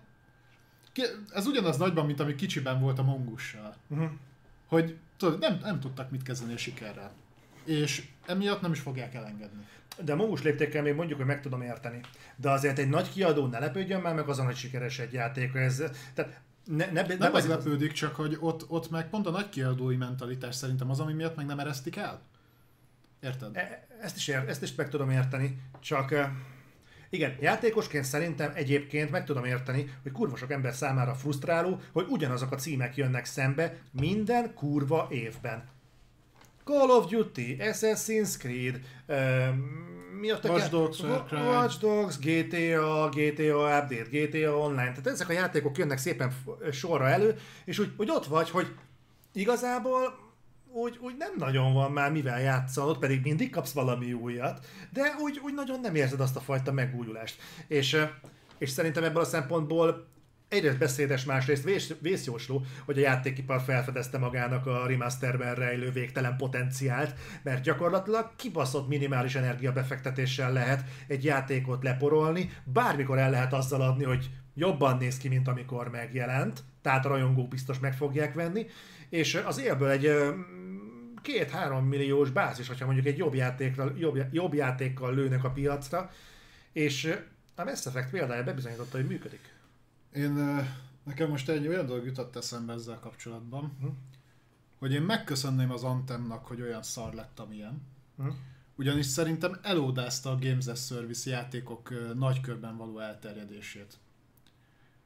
[1.33, 4.09] Ez ugyanaz nagyban, mint ami kicsiben volt a mongussal Uh-huh.
[4.67, 7.11] hogy tudod, nem, nem tudtak mit kezdeni a sikerrel.
[7.63, 9.65] És emiatt nem is fogják elengedni.
[10.03, 11.99] De a magus léptékkel még mondjuk, hogy meg tudom érteni.
[12.35, 15.53] De azért egy nagy kiadó ne lepődjön már meg azon, hogy sikeres egy játék.
[15.53, 15.83] Ez,
[16.13, 19.31] tehát ne, ne, ne, Nem az- az lepődik, csak hogy ott, ott meg pont a
[19.31, 22.21] nagy kiadói mentalitás szerintem az, ami miatt meg nem eresztik el.
[23.19, 23.55] Érted?
[23.57, 26.29] E- Ezt is, ér, ezt is meg tudom érteni, csak eh,
[27.15, 32.51] igen, játékosként szerintem egyébként meg tudom érteni, hogy kurva sok ember számára frusztráló, hogy ugyanazok
[32.51, 35.63] a címek jönnek szembe minden kurva évben.
[36.63, 39.55] Call of Duty, Assassin's Creed, um,
[40.19, 40.99] mi a Watch Dogs.
[41.31, 46.31] Watch Dogs, GTA, GTA Update, GTA Online, tehát ezek a játékok jönnek szépen
[46.71, 47.35] sorra elő,
[47.65, 48.67] és úgy, úgy ott vagy, hogy
[49.33, 50.24] igazából
[50.75, 55.39] úgy, úgy nem nagyon van már mivel játszanod, pedig mindig kapsz valami újat, de úgy,
[55.43, 57.41] úgy nagyon nem érzed azt a fajta megújulást.
[57.67, 57.97] És,
[58.57, 60.07] és szerintem ebből a szempontból
[60.47, 67.13] egyrészt beszédes, másrészt vész, vészjósló, hogy a játékipar felfedezte magának a remasterben rejlő végtelen potenciált,
[67.43, 74.29] mert gyakorlatilag kibaszott minimális energiabefektetéssel lehet egy játékot leporolni, bármikor el lehet azzal adni, hogy
[74.53, 78.65] jobban néz ki, mint amikor megjelent, tehát a rajongók biztos meg fogják venni,
[79.09, 80.11] és az élből egy
[81.25, 86.11] két-három milliós bázis, hogyha mondjuk egy jobb, játékra, jobb, jobb játékkal lőnek a piacra,
[86.71, 87.17] és
[87.55, 89.53] a Mass Effect példája bebizonyította, hogy működik.
[90.13, 90.33] Én,
[91.03, 93.87] nekem most egy olyan dolog jutott eszembe ezzel kapcsolatban, Hm.
[94.77, 97.81] hogy én megköszönném az Antemnak, hogy olyan szar lett, amilyen.
[98.17, 98.27] Hm.
[98.75, 103.97] Ugyanis szerintem elódázta a Games as Service játékok ö, nagy körben való elterjedését.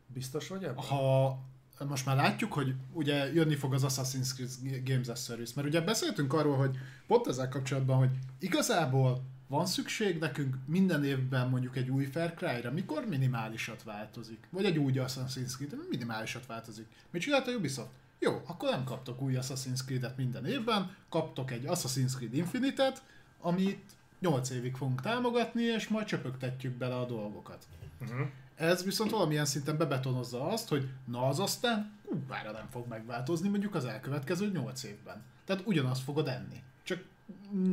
[0.08, 0.84] Biztos vagy ebben?
[0.84, 1.40] ha
[1.88, 5.82] most már látjuk, hogy ugye jönni fog az Assassin's Creed Games as Service, mert ugye
[5.82, 6.78] beszéltünk arról, hogy
[7.08, 8.10] pont ezzel kapcsolatban, hogy
[8.40, 14.66] igazából van szükség nekünk minden évben mondjuk egy új Far Cry-ra, mikor minimálisat változik, vagy
[14.66, 16.86] egy új Assassin's Creed, minimálisat változik.
[17.10, 17.90] Mit csinált a Ubisoft?
[18.20, 23.04] Jó, akkor nem kaptok új Assassin's Creed-et minden évben, kaptok egy Assassin's Creed Infinite-et,
[23.40, 27.68] amit 8 évig fogunk támogatni, és majd csöpögtetjük bele a dolgokat.
[28.02, 28.28] Uh-huh.
[28.60, 33.76] Ez viszont valamilyen szinten bebetonozza azt, hogy na az aztán kurvára nem fog megváltozni mondjuk
[33.76, 35.24] az elkövetkező 8 évben.
[35.46, 36.64] Tehát ugyanazt fogod enni.
[36.84, 37.04] Csak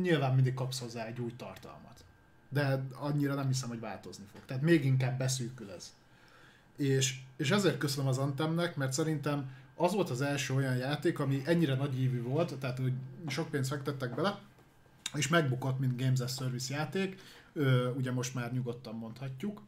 [0.01, 2.05] nyilván mindig kapsz hozzá egy új tartalmat.
[2.49, 4.41] De annyira nem hiszem, hogy változni fog.
[4.45, 5.93] Tehát még inkább beszűkül ez.
[6.75, 11.41] És, és ezért köszönöm az Antemnek, mert szerintem az volt az első olyan játék, ami
[11.45, 12.93] ennyire nagy ívű volt, tehát hogy
[13.27, 14.39] sok pénzt fektettek bele,
[15.13, 17.21] és megbukott, mint Games as Service játék,
[17.95, 19.61] ugye most már nyugodtan mondhatjuk,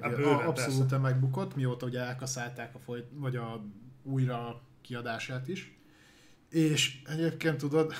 [0.00, 3.64] hogy a, bőven, abszolút megbukott, mióta ugye elkaszálták a folyt, vagy a
[4.02, 5.78] újra kiadását is.
[6.48, 7.92] És egyébként tudod,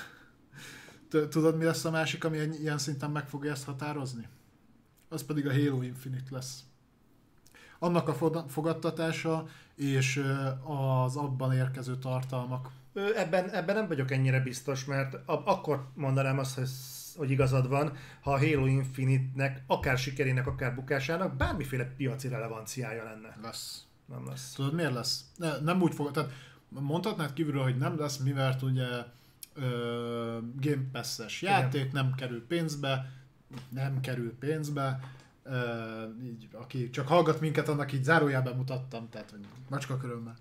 [1.31, 4.29] tudod mi lesz a másik, ami ilyen szinten meg fogja ezt határozni?
[5.09, 6.65] Az pedig a Halo Infinite lesz.
[7.79, 10.23] Annak a fogadtatása és
[10.65, 12.71] az abban érkező tartalmak.
[13.17, 16.69] Ebben, ebben nem vagyok ennyire biztos, mert ab, akkor mondanám azt, hogy,
[17.17, 23.37] hogy igazad van, ha a Halo Infinite-nek akár sikerének, akár bukásának bármiféle piaci relevanciája lenne.
[23.43, 23.85] Lesz.
[24.07, 24.53] Nem lesz.
[24.53, 25.25] Tudod miért lesz?
[25.37, 26.31] Ne, nem úgy fog, tehát
[26.69, 28.87] mondhatnád kívülről, hogy nem lesz, mivel ugye
[29.55, 33.13] ö, Game Pass-es játék, nem kerül pénzbe,
[33.69, 35.01] nem kerül pénzbe,
[35.43, 35.59] ö,
[36.23, 40.37] így, aki csak hallgat minket, annak így zárójában mutattam, tehát hogy macska körömmel.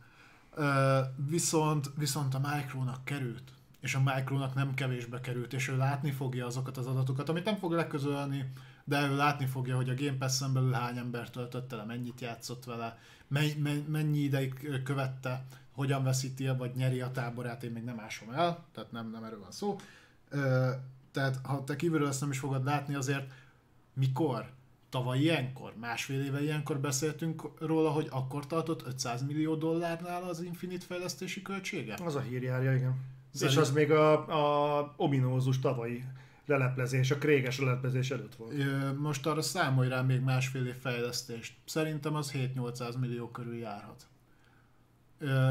[0.56, 1.00] Ö,
[1.30, 3.52] viszont, viszont a Micronak került,
[3.84, 7.56] és a Micronak nem kevésbe került, és ő látni fogja azokat az adatokat, amit nem
[7.56, 8.50] fog leközölni,
[8.84, 12.66] de ő látni fogja, hogy a Game Pass-en belül hány ember töltött el, mennyit játszott
[12.66, 13.00] vele,
[13.88, 18.64] mennyi ideig követte, hogyan veszíti el, vagy nyeri a táborát, én még nem ásom el,
[18.74, 19.80] tehát nem, nem erről van szó.
[21.12, 23.32] Tehát ha te kívülről ezt nem is fogod látni, azért
[23.94, 24.52] mikor?
[24.90, 30.86] Tavaly ilyenkor, másfél éve ilyenkor beszéltünk róla, hogy akkor tartott 500 millió dollárnál az Infinite
[30.86, 31.98] fejlesztési költsége?
[32.04, 33.13] Az a hírjárja, igen.
[33.34, 33.58] Szerint...
[33.58, 36.04] És az még a, a ominózus tavalyi
[36.46, 38.54] leleplezés, a kréges leleplezés előtt volt.
[39.00, 41.54] Most arra számolj rá még másfél év fejlesztést.
[41.66, 44.08] Szerintem az 7-800 millió körül járhat.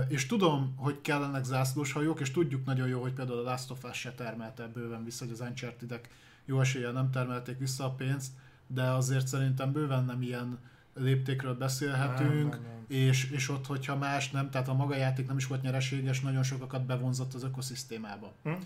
[0.08, 3.84] És tudom, hogy kellenek zászlós hajók, és tudjuk nagyon jó, hogy például a Last of
[3.84, 6.00] Us se termelte bőven vissza, hogy az uncharted
[6.44, 8.32] jó eséllyel nem termelték vissza a pénzt,
[8.66, 10.58] de azért szerintem bőven nem ilyen
[10.94, 12.98] léptékről beszélhetünk, nem, nem, nem.
[12.98, 16.42] És, és ott, hogyha más nem, tehát a maga játék nem is volt nyereséges, nagyon
[16.42, 18.32] sokakat bevonzott az ökoszisztémába.
[18.42, 18.50] Hm?
[18.50, 18.56] Uh,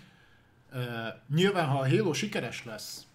[1.35, 3.05] nyilván, ha a Halo sikeres lesz,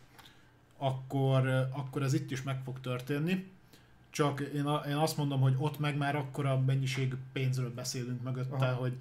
[0.77, 3.51] akkor, akkor ez itt is meg fog történni.
[4.11, 8.67] Csak én, a, én azt mondom, hogy ott meg már akkora mennyiség pénzről beszélünk mögötte,
[8.67, 8.75] Aha.
[8.75, 8.93] hogy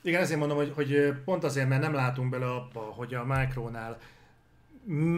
[0.00, 3.98] igen, ezért mondom, hogy, hogy pont azért, mert nem látunk bele abba, hogy a Micronál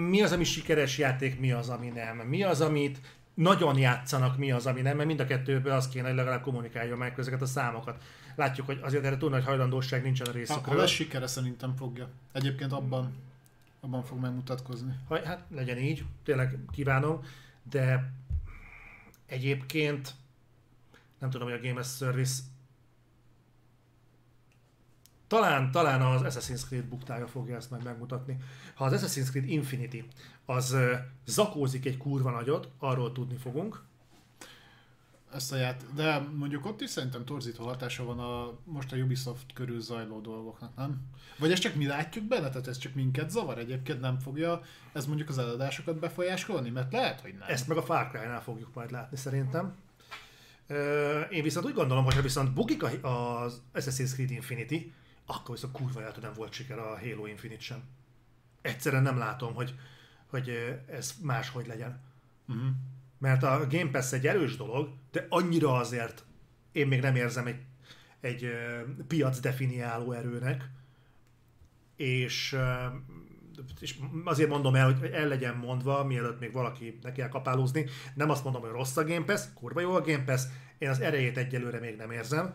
[0.08, 2.16] mi az, ami sikeres játék, mi az, ami nem.
[2.16, 3.00] Mi az, amit
[3.34, 6.98] nagyon játszanak, mi az, ami nem, mert mind a kettőből az kéne, hogy legalább kommunikáljon
[6.98, 8.02] meg ezeket a számokat.
[8.34, 10.74] Látjuk, hogy azért erre túl nagy hajlandóság nincsen a részükről.
[10.74, 12.08] Ha lesz sikere szerintem fogja.
[12.32, 13.14] Egyébként abban,
[13.80, 14.94] abban fog megmutatkozni.
[15.08, 17.24] Ha, hát legyen így, tényleg kívánom,
[17.70, 18.12] de
[19.26, 20.14] egyébként
[21.18, 22.42] nem tudom, hogy a Game as Service
[25.30, 28.36] talán, talán az Assassin's Creed buktája fogja ezt meg megmutatni.
[28.74, 30.04] Ha az Assassin's Creed Infinity
[30.46, 30.76] az
[31.26, 33.82] zakózik egy kurva nagyot, arról tudni fogunk.
[35.34, 35.84] Ezt a ját...
[35.94, 40.76] De mondjuk ott is szerintem torzító hatása van a most a Ubisoft körül zajló dolgoknak,
[40.76, 41.00] nem?
[41.38, 42.48] Vagy ezt csak mi látjuk benne?
[42.48, 43.58] Tehát ez csak minket zavar?
[43.58, 44.62] Egyébként nem fogja
[44.92, 46.70] ez mondjuk az eladásokat befolyásolni?
[46.70, 47.48] Mert lehet, hogy nem.
[47.48, 49.74] Ezt meg a Far Cry-nál fogjuk majd látni szerintem.
[51.30, 54.92] Én viszont úgy gondolom, hogy ha viszont bukik az Assassin's Creed Infinity,
[55.30, 57.82] akkor viszont kurva el nem volt siker a Halo Infinite sem.
[58.60, 59.74] Egyszerűen nem látom, hogy,
[60.26, 60.48] hogy
[60.86, 62.00] ez máshogy legyen.
[62.48, 62.68] Uh-huh.
[63.18, 66.24] Mert a Game Pass egy erős dolog, de annyira azért
[66.72, 67.60] én még nem érzem egy,
[68.20, 68.50] egy
[69.06, 70.70] piac definiáló erőnek,
[71.96, 72.56] és,
[73.80, 77.86] és azért mondom el, hogy el legyen mondva, mielőtt még valaki neki kapálózni.
[78.14, 80.42] Nem azt mondom, hogy rossz a Game Pass, kurva jó a Game Pass,
[80.78, 82.54] én az erejét egyelőre még nem érzem,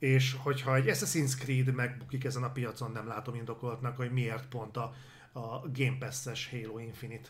[0.00, 4.76] és hogyha egy Assassin's Creed megbukik ezen a piacon, nem látom indokoltnak, hogy miért pont
[4.76, 4.94] a,
[5.32, 7.28] a Game Pass-es Halo Infinite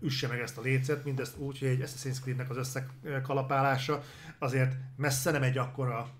[0.00, 4.02] üsse meg ezt a lécet, mindezt úgy, hogy egy Assassin's Creed-nek az összekalapálása
[4.38, 6.10] azért messze nem egy akkora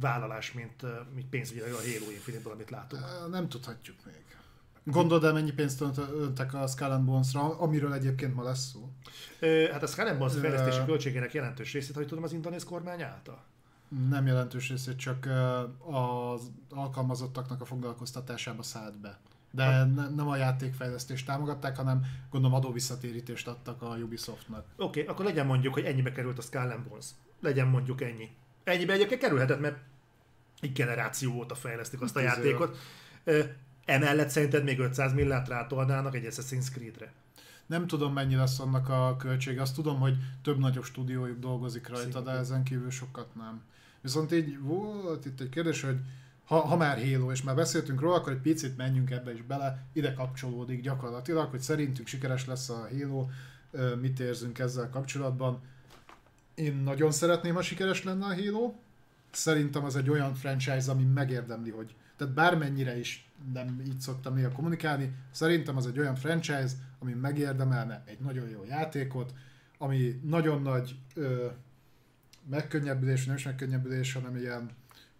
[0.00, 0.82] vállalás, mint,
[1.14, 3.02] mint pénzügyileg a Halo Infinite-ből, amit látunk.
[3.30, 4.24] Nem tudhatjuk még.
[4.84, 8.90] Gondolod el, mennyi pénzt öntek a Skull and Bones-ra, amiről egyébként ma lesz szó?
[9.72, 13.44] Hát a Skull and Bones fejlesztési költségének jelentős részét, hogy tudom, az indonész kormány által?
[14.08, 15.28] Nem jelentős részét, csak
[15.90, 19.18] az alkalmazottaknak a foglalkoztatásába szállt be.
[19.50, 24.64] De ne, nem a játékfejlesztést támogatták, hanem gondolom adóvisszatérítést adtak a Ubisoftnak.
[24.76, 27.06] Oké, okay, akkor legyen mondjuk, hogy ennyibe került a Skull Bones.
[27.40, 28.30] Legyen mondjuk ennyi.
[28.64, 29.76] Ennyibe egyébként kerülhetett, mert
[30.60, 32.76] egy generáció óta fejlesztik azt a játékot.
[33.84, 37.12] Emellett szerinted még 500 millát rátolnának egy Assassin's Creed-re?
[37.66, 39.58] Nem tudom, mennyi lesz annak a költség.
[39.58, 42.24] Azt tudom, hogy több nagyobb stúdiójuk dolgozik rajta, Szintén.
[42.24, 43.62] de ezen kívül sokat nem.
[44.06, 45.96] Viszont így volt itt egy kérdés, hogy
[46.44, 49.86] ha, ha már Halo, és már beszéltünk róla, akkor egy picit menjünk ebbe is bele,
[49.92, 53.26] ide kapcsolódik gyakorlatilag, hogy szerintünk sikeres lesz a Halo,
[54.00, 55.60] mit érzünk ezzel kapcsolatban.
[56.54, 58.74] Én nagyon szeretném, ha sikeres lenne a Halo.
[59.30, 64.52] Szerintem az egy olyan franchise, ami megérdemli, hogy tehát bármennyire is nem így szoktam néha
[64.52, 69.34] kommunikálni, szerintem az egy olyan franchise, ami megérdemelne egy nagyon jó játékot,
[69.78, 71.46] ami nagyon nagy ö,
[72.50, 74.70] megkönnyebbülés, nem is megkönnyebbülés, hanem ilyen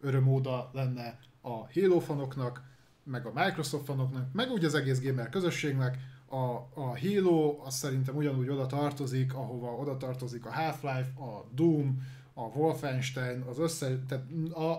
[0.01, 2.63] örömóda lenne a Halo fanoknak,
[3.05, 5.99] meg a Microsoft fanoknak, meg úgy az egész gamer közösségnek.
[6.29, 6.37] A,
[6.75, 12.03] a Halo az szerintem ugyanúgy oda tartozik, ahova oda tartozik a Half-Life, a Doom,
[12.35, 14.25] a Wolfenstein, az össze, tehát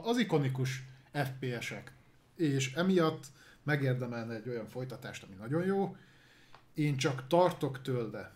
[0.03, 1.91] az ikonikus FPS-ek.
[2.35, 3.25] És emiatt
[3.63, 5.95] megérdemelne egy olyan folytatást, ami nagyon jó.
[6.73, 8.31] Én csak tartok tőle,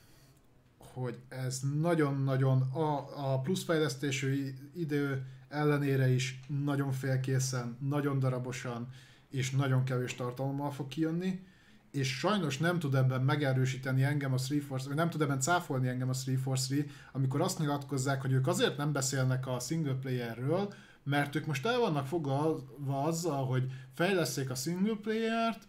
[0.93, 8.87] hogy ez nagyon-nagyon a, a pluszfejlesztésű idő ellenére is nagyon félkészen, nagyon darabosan
[9.29, 11.39] és nagyon kevés tartalommal fog kijönni,
[11.91, 16.09] és sajnos nem tud ebben megerősíteni engem a 343, vagy nem tud ebben cáfolni engem
[16.09, 20.73] a 343, amikor azt nyilatkozzák, hogy ők azért nem beszélnek a single playerről,
[21.03, 25.67] mert ők most el vannak foglalva azzal, hogy fejleszték a single player-t,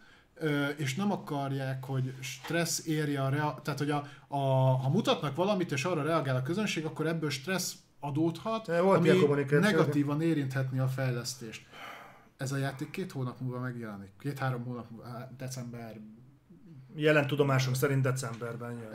[0.76, 4.38] és nem akarják, hogy stressz érje a rea- tehát hogy a, a,
[4.76, 9.44] ha mutatnak valamit, és arra reagál a közönség, akkor ebből stressz adódhat, De volt ami
[9.48, 11.66] negatívan érinthetni a fejlesztést.
[12.36, 14.10] Ez a játék két hónap múlva megjelenik.
[14.18, 16.00] Két-három hónap múlva, december.
[16.94, 18.92] Jelen tudomásunk szerint decemberben jön.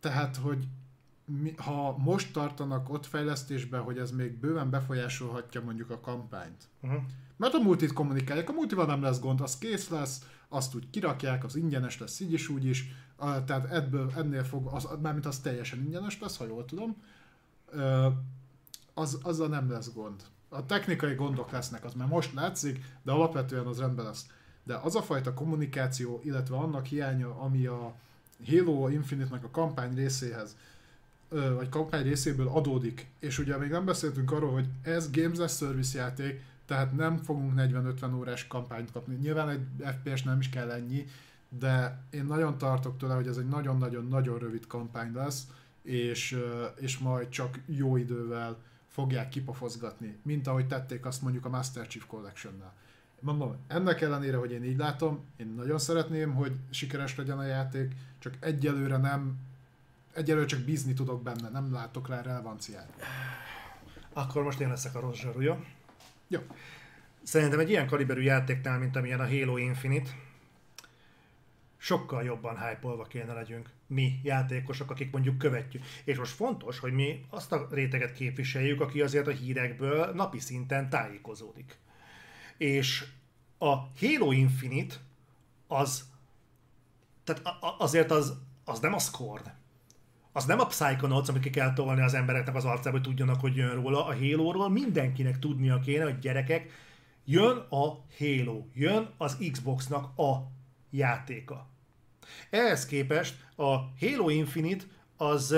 [0.00, 0.66] Tehát, hogy
[1.24, 6.68] mi, ha most tartanak ott fejlesztésben, hogy ez még bőven befolyásolhatja mondjuk a kampányt.
[6.80, 7.00] Uh-huh.
[7.36, 11.44] Mert a multit kommunikálják, a multival nem lesz gond, az kész lesz, azt úgy kirakják,
[11.44, 15.78] az ingyenes lesz így is úgy is, tehát ebből, ennél fog, az, mármint az teljesen
[15.78, 16.96] ingyenes lesz, ha jól tudom,
[18.94, 20.22] az, azzal nem lesz gond.
[20.48, 24.26] A technikai gondok lesznek, az már most látszik, de alapvetően az rendben lesz.
[24.64, 27.94] De az a fajta kommunikáció, illetve annak hiánya, ami a
[28.46, 30.56] Halo Infinite-nek a kampány részéhez,
[31.28, 35.98] vagy kampány részéből adódik, és ugye még nem beszéltünk arról, hogy ez Games as Service
[35.98, 39.14] játék, tehát nem fogunk 40-50 órás kampányt kapni.
[39.14, 41.06] Nyilván egy FPS nem is kell ennyi,
[41.48, 45.46] de én nagyon tartok tőle, hogy ez egy nagyon-nagyon-nagyon rövid kampány lesz,
[45.82, 46.38] és,
[46.76, 48.56] és majd csak jó idővel
[48.88, 52.72] fogják kipofozgatni, mint ahogy tették azt mondjuk a Master Chief Collection-nel.
[53.20, 57.94] Mondom, ennek ellenére, hogy én így látom, én nagyon szeretném, hogy sikeres legyen a játék,
[58.18, 59.36] csak egyelőre nem,
[60.12, 62.92] egyelőre csak bízni tudok benne, nem látok rá relevanciát.
[64.12, 65.40] Akkor most én leszek a rossz zsaru,
[66.28, 66.40] jó?
[67.22, 70.10] Szerintem egy ilyen kaliberű játéknál, mint amilyen a Halo Infinite,
[71.76, 75.84] sokkal jobban hype kéne legyünk mi játékosok, akik mondjuk követjük.
[76.04, 80.88] És most fontos, hogy mi azt a réteget képviseljük, aki azért a hírekből napi szinten
[80.88, 81.78] tájékozódik.
[82.56, 83.06] És
[83.58, 84.94] a Halo Infinite
[85.66, 86.04] az,
[87.24, 87.42] tehát
[87.78, 89.46] azért az, az nem a Scorn.
[90.36, 93.56] Az nem a Psychonauts, amit ki kell tolni az embereknek az arcába, hogy tudjanak, hogy
[93.56, 94.06] jön róla.
[94.06, 96.70] A Halo-ról mindenkinek tudnia kéne, hogy gyerekek,
[97.24, 97.84] jön a
[98.18, 100.50] Halo, jön az Xboxnak a
[100.90, 101.66] játéka.
[102.50, 104.84] Ehhez képest a Halo Infinite
[105.16, 105.56] az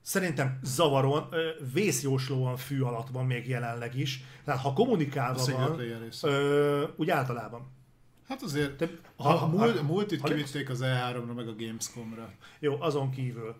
[0.00, 1.28] szerintem zavaron,
[1.72, 4.24] vészjóslóan fű alatt van még jelenleg is.
[4.44, 5.80] Tehát ha A kommunikálva van,
[6.22, 7.70] ö, úgy általában.
[8.28, 11.54] Hát azért, Te- ha, ha, ha- múlt, ha- múltit ha- kivitték az E3-ra, meg a
[11.58, 12.30] Gamescom-ra.
[12.58, 13.56] Jó, azon kívül.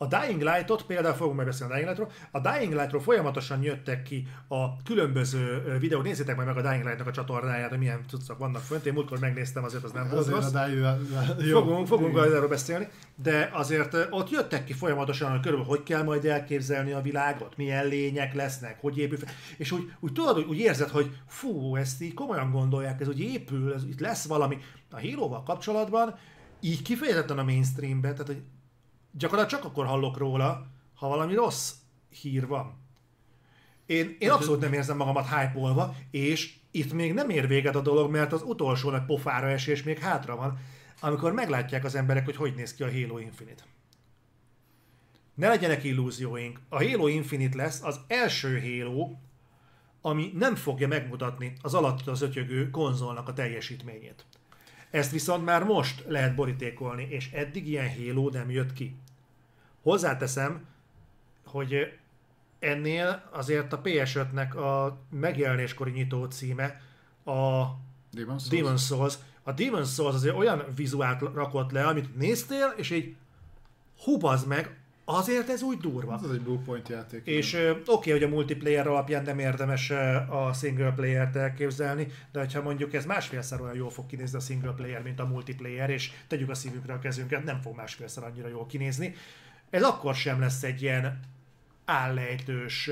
[0.00, 4.26] A Dying Light-ot, például fogunk megbeszélni a Dying Light-ról, a Dying Light-ról folyamatosan jöttek ki
[4.48, 8.62] a különböző videók, nézzétek majd meg a Dying Light-nak a csatornáját, hogy milyen cuccok vannak
[8.62, 10.50] fönt, én múltkor megnéztem, azért az nem volt Azért rossz.
[10.50, 10.86] Dying
[11.38, 11.58] jó.
[11.58, 12.24] Fogunk, fogunk Igen.
[12.24, 12.88] erről beszélni,
[13.22, 17.86] de azért ott jöttek ki folyamatosan, hogy körülbelül hogy kell majd elképzelni a világot, milyen
[17.86, 19.28] lények lesznek, hogy épül fel.
[19.56, 23.20] És úgy, úgy tudod, úgy, úgy érzed, hogy fú, ezt így komolyan gondolják, ez úgy
[23.20, 24.58] épül, ez, itt lesz valami.
[24.90, 26.14] A híróval kapcsolatban
[26.60, 28.42] így kifejezetten a mainstreamben, tehát hogy
[29.12, 31.72] gyakorlatilag csak akkor hallok róla, ha valami rossz
[32.20, 32.86] hír van.
[33.86, 38.10] Én, én abszolút nem érzem magamat hype és itt még nem ér véget a dolog,
[38.10, 40.58] mert az utolsó nagy pofára esés még hátra van,
[41.00, 43.62] amikor meglátják az emberek, hogy hogy néz ki a Halo Infinite.
[45.34, 46.60] Ne legyenek illúzióink.
[46.68, 49.16] A Halo Infinite lesz az első Halo,
[50.00, 54.24] ami nem fogja megmutatni az alatt az ötyögő konzolnak a teljesítményét.
[54.90, 58.96] Ezt viszont már most lehet borítékolni, és eddig ilyen Halo nem jött ki.
[59.82, 60.66] Hozzáteszem,
[61.44, 61.98] hogy
[62.58, 66.80] ennél azért a PS5-nek a megjelenéskori nyitó címe
[67.24, 67.64] a
[68.16, 68.48] Demon's Souls.
[68.50, 69.14] Demon's Souls.
[69.42, 73.16] A Demon's Souls azért olyan vizuált rakott le, amit néztél, és így
[74.04, 74.78] hubazd meg,
[75.10, 76.20] azért ez úgy durva.
[76.24, 77.26] Ez egy Bluepoint játék.
[77.26, 79.90] És ö, oké, okay, hogy a multiplayer alapján nem érdemes
[80.28, 84.72] a single player-t elképzelni, de ha mondjuk ez másfélszer olyan jól fog kinézni a single
[84.72, 88.66] player, mint a multiplayer, és tegyük a szívünkre a kezünket, nem fog másfélszer annyira jól
[88.66, 89.14] kinézni.
[89.70, 91.20] Ez akkor sem lesz egy ilyen
[91.84, 92.90] állejtős,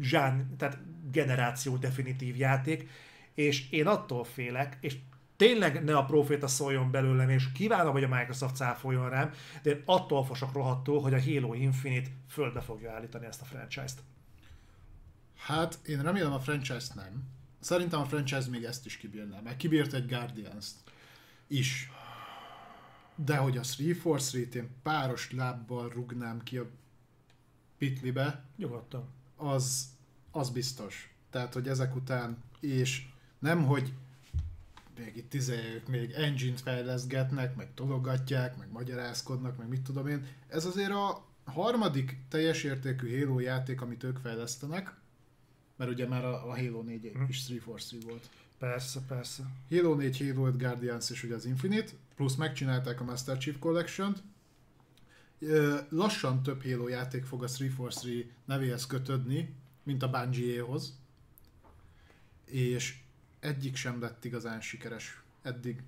[0.00, 0.78] zsán, tehát
[1.10, 2.88] generáció definitív játék,
[3.34, 4.96] és én attól félek, és
[5.38, 9.32] tényleg ne a proféta szóljon belőlem, és kívánom, hogy a Microsoft cáfoljon rám,
[9.62, 14.02] de én attól fosok rohadtul, hogy a Halo Infinite földbe fogja állítani ezt a franchise-t.
[15.36, 17.22] Hát én remélem a franchise nem.
[17.60, 20.74] Szerintem a franchise még ezt is kibírná, mert kibírt egy Guardians-t
[21.46, 21.90] is.
[23.14, 26.70] De hogy a 343-t én páros lábbal rugnám ki a
[27.78, 29.08] pitlibe, Nyugodtan.
[29.36, 29.88] az,
[30.30, 31.14] az biztos.
[31.30, 33.08] Tehát, hogy ezek után, és
[33.38, 33.92] nem, hogy
[34.98, 40.26] még itt izé, még engine-t fejleszgetnek, meg tologatják, meg magyarázkodnak, meg mit tudom én.
[40.48, 44.94] Ez azért a harmadik teljes értékű Halo játék, amit ők fejlesztenek,
[45.76, 47.22] mert ugye már a, a Halo 4 Hm.
[47.28, 48.28] is 343 volt.
[48.58, 49.42] Persze, persze.
[49.70, 54.22] Halo 4, Halo 5, Guardians és ugye az Infinite, plusz megcsinálták a Master Chief Collection-t.
[55.88, 60.98] Lassan több Halo játék fog a 343 nevéhez kötődni, mint a Bungie-hoz.
[62.44, 62.96] És
[63.40, 65.82] egyik sem lett igazán sikeres eddig.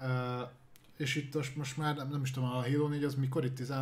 [0.00, 0.48] Uh,
[0.96, 3.54] és itt most, most már nem, nem is tudom, a Halo 4 az mikor itt
[3.54, 3.72] 10...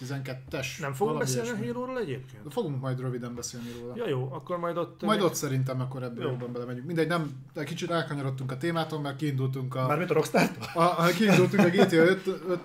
[0.00, 0.80] 12-es.
[0.80, 1.56] Nem fogunk beszélni a.
[1.56, 2.42] Halo-ról egyébként?
[2.52, 3.96] Fogunk majd röviden beszélni róla.
[3.96, 5.02] Ja jó, akkor majd ott...
[5.02, 6.30] Majd ott szerintem akkor ebben Jó.
[6.30, 6.86] jobban belemegyünk.
[6.86, 9.86] Mindegy, nem, de kicsit elkanyarodtunk a témától, mert kiindultunk a...
[9.86, 12.04] Mármint a rockstar a, a kiindultunk a GTA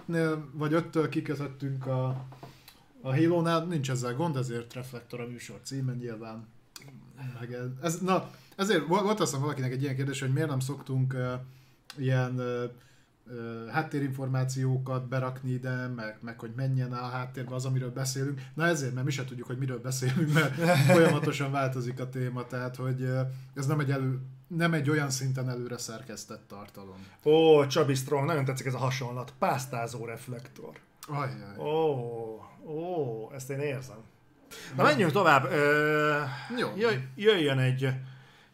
[0.07, 2.07] 5-nél, vagy 5-től kikötöttünk a,
[3.01, 6.47] a Halo-nál, nincs ezzel gond, ezért Reflektor a műsor címe nyilván.
[7.39, 8.29] Meg ez, ez, na,
[8.59, 11.31] ezért volt azt valakinek egy ilyen kérdés, hogy miért nem szoktunk uh,
[11.97, 12.63] ilyen uh,
[13.25, 18.41] uh, háttérinformációkat berakni ide, meg, meg hogy menjen a háttérbe az, amiről beszélünk.
[18.53, 20.55] Na ezért, mert mi se tudjuk, hogy miről beszélünk, mert
[20.93, 23.19] folyamatosan változik a téma, tehát hogy uh,
[23.55, 27.05] ez nem egy, elő, nem egy olyan szinten előre szerkesztett tartalom.
[27.23, 29.33] Ó, Csabi Strong, nagyon tetszik ez a hasonlat.
[29.39, 30.79] Pásztázó reflektor.
[31.07, 31.57] Ajjaj.
[31.57, 31.93] Ó,
[32.65, 33.97] ó, ezt én érzem.
[34.75, 35.51] Na menjünk tovább.
[35.51, 36.21] Ö,
[36.57, 36.73] Jó.
[36.77, 37.93] jöjj, jöjjön egy...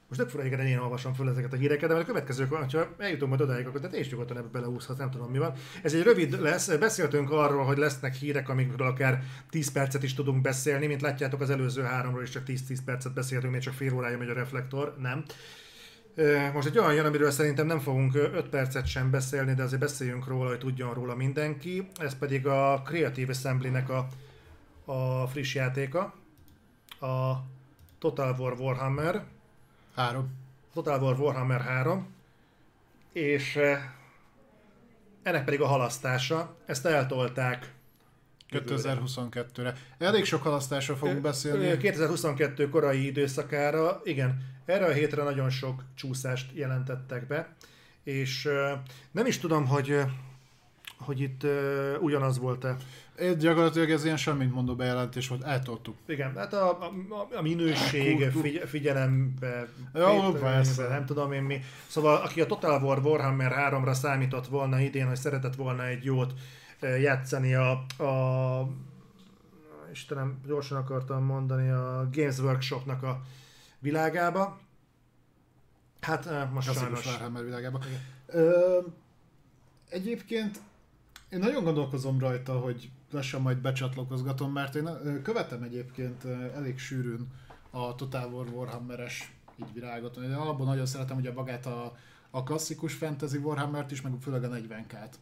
[0.07, 2.88] Most nem fura, igen, én olvasom föl ezeket a híreket, de majd a következők, ha
[2.98, 5.53] eljutunk majd odáig, akkor te is nyugodtan ebbe beleúszhatsz, nem tudom mi van.
[5.84, 10.41] Ez egy rövid lesz, beszéltünk arról, hogy lesznek hírek, amikről akár 10 percet is tudunk
[10.41, 14.18] beszélni, mint látjátok az előző háromról is csak 10-10 percet beszéltünk, még csak fél órája
[14.18, 15.23] megy a reflektor, nem.
[16.53, 20.27] Most egy olyan jön, amiről szerintem nem fogunk 5 percet sem beszélni, de azért beszéljünk
[20.27, 21.88] róla, hogy tudjon róla mindenki.
[21.99, 24.07] Ez pedig a Creative Assembly-nek a,
[24.86, 26.14] a friss játéka,
[26.99, 27.34] a
[27.99, 29.23] Total War Warhammer,
[29.95, 30.30] Három.
[30.73, 32.07] Total War Warhammer 3,
[33.13, 33.80] és eh,
[35.23, 37.73] ennek pedig a halasztása, ezt eltolták
[38.49, 39.73] 2022-re.
[39.97, 41.77] Elég sok halasztásról fogunk beszélni.
[41.77, 47.55] 2022 korai időszakára, igen, erre a hétre nagyon sok csúszást jelentettek be,
[48.03, 48.80] és eh,
[49.11, 50.09] nem is tudom, hogy eh,
[50.97, 52.76] hogy itt uh, ugyanaz volt-e.
[53.19, 55.95] Én gyakorlatilag ez ilyen semmit mondó bejelentés volt, eltoltuk.
[56.05, 56.91] Igen, hát a, a,
[57.35, 60.88] a minőség, figy, figyelembe, Jó, persze.
[60.88, 61.59] nem tudom én mi.
[61.88, 66.34] Szóval aki a Total War Warhammer 3-ra számított volna idén, hogy szeretett volna egy jót
[66.99, 67.72] játszani a,
[68.03, 68.69] a
[69.91, 73.22] Istenem, gyorsan akartam mondani, a Games Workshopnak a
[73.80, 74.59] világába.
[76.01, 77.05] Hát most Klasszikus sajnos.
[77.05, 77.81] Warhammer világában.
[77.88, 77.99] Igen.
[78.26, 78.80] Ö,
[79.89, 80.59] egyébként
[81.36, 84.88] én nagyon gondolkozom rajta, hogy lassan majd becsatlakozgatom, mert én
[85.24, 86.26] követem egyébként
[86.56, 87.28] elég sűrűn
[87.70, 90.18] a Total War Warhammeres így virágot.
[90.18, 91.98] Én alapból nagyon szeretem ugye magát a,
[92.30, 95.14] a klasszikus fantasy Warhammert is, meg főleg a 40k-t.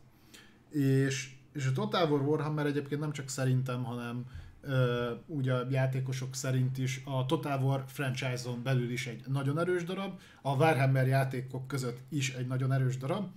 [0.69, 4.25] És, és a Total War Warhammer egyébként nem csak szerintem, hanem
[4.61, 9.83] ö, ugye a játékosok szerint is a Total War franchise-on belül is egy nagyon erős
[9.83, 13.27] darab, a Warhammer játékok között is egy nagyon erős darab.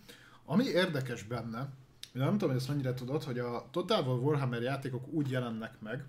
[0.45, 1.69] Ami érdekes benne,
[2.25, 6.05] nem tudom, hogy ezt mennyire tudod, hogy a Total War Warhammer játékok úgy jelennek meg,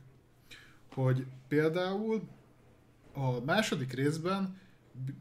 [0.93, 2.27] hogy például
[3.13, 4.57] a második részben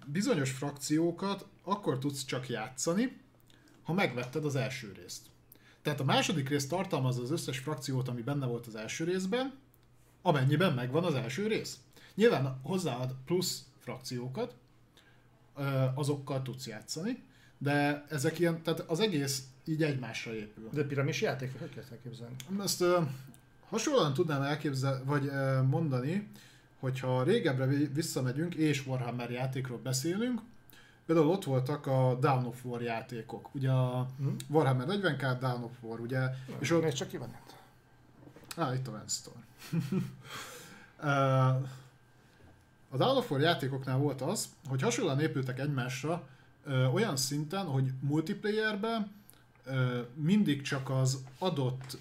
[0.07, 3.21] bizonyos frakciókat akkor tudsz csak játszani,
[3.83, 5.27] ha megvetted az első részt.
[5.83, 9.55] Tehát a második rész tartalmazza az összes frakciót, ami benne volt az első részben,
[10.23, 11.79] amennyiben megvan az első rész.
[12.15, 14.57] Nyilván hozzáad plusz frakciókat,
[15.95, 17.25] azokkal tudsz játszani,
[17.59, 20.69] de ezek ilyen, tehát az egész így egymásra épül.
[20.73, 22.35] De piramis játék, hogy kell elképzelni?
[22.63, 23.01] Ezt ö,
[23.69, 26.29] hasonlóan tudnám elképzelni, vagy ö, mondani,
[26.81, 30.41] hogyha régebbre vi- visszamegyünk, és Warhammer játékról beszélünk,
[31.07, 34.29] például ott voltak a Down of War játékok, ugye a Hm?
[34.49, 36.21] Warhammer 40k, Down of War, ugye,
[36.59, 37.55] és ott csak ki van itt.
[38.57, 39.41] Á, itt a Vance Store.
[41.03, 41.09] Ö,
[42.89, 46.29] a Dawn of War játékoknál volt az, hogy hasonlóan épültek egymásra
[46.65, 49.11] ö, olyan szinten, hogy multiplayerben
[50.15, 51.99] mindig csak az adott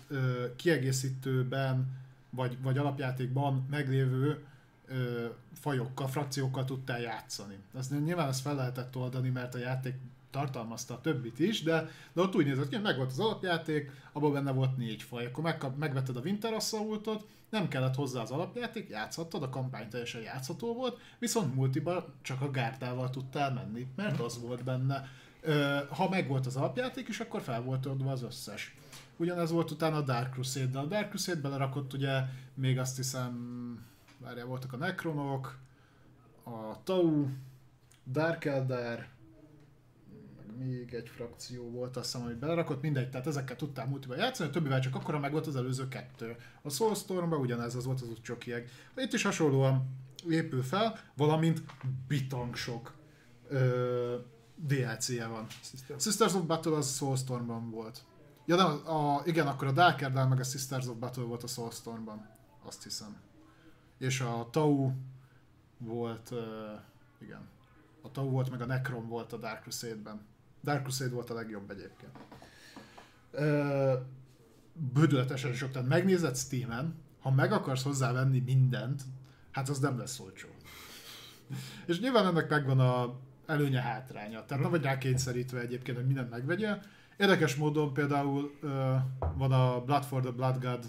[0.56, 4.46] kiegészítőben vagy, vagy alapjátékban meglévő
[4.88, 7.56] ö, fajokkal, frakciókkal tudtál játszani.
[7.78, 9.96] Ezt nyilván ezt fel lehetett oldani, mert a játék
[10.30, 13.92] tartalmazta a többit is, de, de ott úgy nézett ki, hogy meg volt az alapjáték,
[14.12, 15.26] abban benne volt négy faj.
[15.26, 20.22] Akkor megkap, megvetted a Winter Assaultot, nem kellett hozzá az alapjáték, játszhattad, a kampány teljesen
[20.22, 25.10] játszható volt, viszont multiba csak a gárdával tudtál menni, mert az volt benne.
[25.90, 28.76] Ha meg volt az alapjáték is, akkor fel volt oldva az összes.
[29.18, 30.84] Ugyanez volt utána a Dark Crusade-del.
[30.84, 32.22] A Dark Crusade belerakott ugye
[32.54, 33.86] még azt hiszem,
[34.18, 35.58] várjál, voltak a Necronok,
[36.44, 37.28] a Tau,
[38.12, 39.08] Dark Eldar,
[40.38, 44.50] meg még egy frakció volt, azt hiszem, hogy belerakott, mindegy, tehát ezekkel tudtál multiba játszani,
[44.50, 46.36] a többivel csak akkor meg volt az előző kettő.
[46.62, 48.70] A Soulstormban ugyanez az volt az utcsokieg.
[48.96, 49.86] Itt is hasonlóan
[50.30, 51.64] épül fel, valamint
[52.08, 52.94] bitang sok
[53.50, 54.16] ö,
[54.56, 55.48] DLC-je van.
[55.98, 58.04] Sisters of Battle az Soulstormban volt.
[58.46, 61.48] Ja nem, a, igen, akkor a Dark Eldar meg a Sisters of Battle volt a
[61.48, 62.30] Soulstormban.
[62.66, 63.16] Azt hiszem.
[63.98, 64.92] És a Tau
[65.78, 66.40] volt, uh,
[67.22, 67.48] igen.
[68.02, 70.22] A Tau volt, meg a Necron volt a Dark Crusade-ben.
[70.64, 72.18] Dark Crusade volt a legjobb egyébként.
[73.32, 73.94] Ö,
[74.74, 79.02] bődületesen sok, tehát megnézed Steam-en, ha meg akarsz hozzávenni mindent,
[79.52, 80.48] hát az nem lesz olcsó.
[81.86, 83.16] És nyilván ennek megvan a
[83.46, 84.46] előnye hátránya.
[84.46, 86.78] Tehát nem vagy rákényszerítve egyébként, hogy mindent megvegye.
[87.18, 88.94] Érdekes módon például ö,
[89.36, 90.86] van a Blood for the Blood God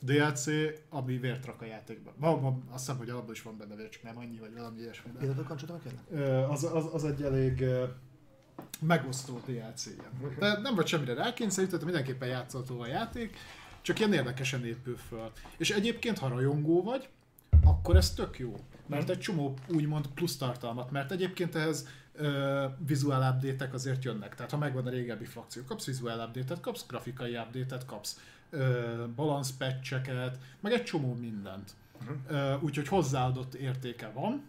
[0.00, 0.46] DLC,
[0.90, 2.14] ami vért rak a játékban.
[2.16, 4.80] Ma, ma, azt hiszem, hogy alapban is van benne vér, csak nem annyi, vagy valami
[4.80, 5.10] ilyesmi.
[5.18, 6.50] de- Iratok csodálom kérlek?
[6.50, 7.84] Az, az, az egy elég ö,
[8.80, 9.86] megosztó DLC.
[9.86, 10.28] -je.
[10.38, 13.36] De nem vagy semmire rákényszerített, mindenképpen játszható a játék,
[13.80, 15.30] csak ilyen érdekesen épül föl.
[15.56, 17.08] És egyébként, ha rajongó vagy,
[17.64, 18.54] akkor ez tök jó.
[18.86, 21.86] Mert egy csomó úgymond plusz tartalmat, mert egyébként ehhez
[22.18, 24.34] uh, visual update azért jönnek.
[24.34, 28.20] Tehát ha megvan a régebbi frakció, kapsz visual update kapsz grafikai update kapsz
[28.52, 28.60] uh,
[29.16, 31.70] balance patcheket, meg egy csomó mindent.
[32.30, 34.42] Uh, úgyhogy hozzáadott értéke van.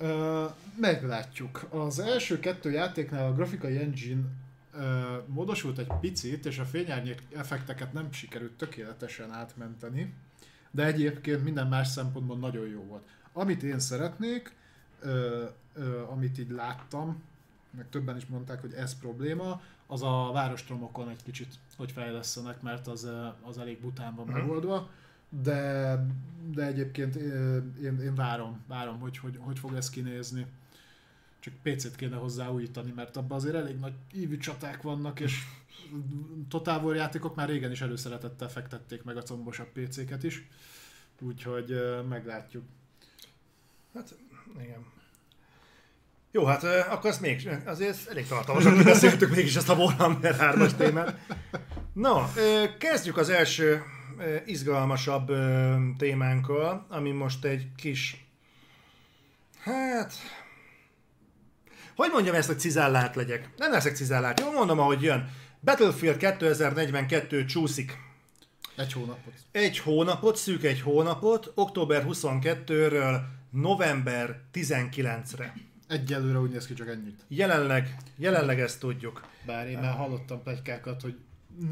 [0.00, 0.44] Ö,
[0.76, 1.66] meglátjuk.
[1.70, 4.22] Az első kettő játéknál a grafikai engine
[4.74, 10.14] ö, módosult egy picit, és a fényárnyék effekteket nem sikerült tökéletesen átmenteni,
[10.70, 13.02] de egyébként minden más szempontból nagyon jó volt.
[13.32, 14.54] Amit én szeretnék,
[15.00, 15.44] ö,
[15.74, 17.22] ö, amit így láttam,
[17.76, 22.86] meg többen is mondták, hogy ez probléma, az a várostromokon egy kicsit, hogy fejlesztenek, mert
[22.86, 23.08] az,
[23.42, 24.36] az elég bután van Mhm.
[24.36, 24.88] megoldva,
[25.42, 25.94] de,
[26.54, 27.14] de egyébként
[27.82, 30.46] én, én várom, várom, hogy, hogy hogy fog ez kinézni.
[31.38, 35.42] Csak PC-t kéne hozzá újítani, mert abban azért elég nagy ívű csaták vannak, és
[36.82, 40.48] War játékok már régen is előszeretettel fektették meg a combosabb PC-ket is.
[41.20, 42.64] Úgyhogy meglátjuk.
[43.94, 44.14] Hát,
[44.60, 44.86] igen.
[46.32, 51.18] Jó, hát akkor ezt még, azért elég tartalmasan kibeszéltük mégis ezt a Warhammer 3-as témát.
[52.36, 53.82] Ö, kezdjük az első
[54.46, 55.32] izgalmasabb
[55.98, 58.26] témánkkal, ami most egy kis,
[59.58, 60.12] hát,
[61.96, 63.50] hogy mondjam ezt, hogy cizállált legyek?
[63.56, 65.30] Nem leszek cizállált, jól mondom, ahogy jön.
[65.62, 67.98] Battlefield 2042 csúszik.
[68.76, 69.32] Egy hónapot.
[69.50, 73.20] Egy hónapot, szűk egy hónapot, október 22-ről
[73.50, 75.54] november 19-re.
[75.88, 77.20] Egyelőre úgy néz ki csak ennyit.
[77.28, 79.26] Jelenleg, jelenleg ezt tudjuk.
[79.46, 81.18] Bár én már hallottam pletykákat, hogy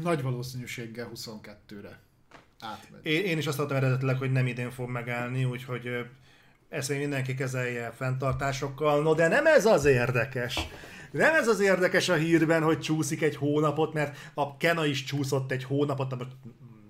[0.01, 1.99] nagy valószínűséggel 22-re
[2.59, 3.05] átmegy.
[3.05, 5.89] Én, én is azt adtam eredetileg, hogy nem idén fog megállni, úgyhogy
[6.69, 9.01] ezt még mindenki kezelje fenntartásokkal.
[9.01, 10.67] No, de nem ez az érdekes.
[11.11, 15.51] Nem ez az érdekes a hírben, hogy csúszik egy hónapot, mert a Kena is csúszott
[15.51, 16.27] egy hónapot, na,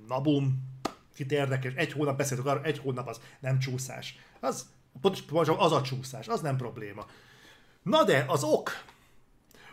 [0.08, 0.68] na bum,
[1.16, 4.20] kit érdekes, egy hónap beszéltük arra, egy hónap az nem csúszás.
[4.40, 4.66] Az,
[5.02, 7.06] pontosan az a csúszás, az nem probléma.
[7.84, 8.72] Na de az ok,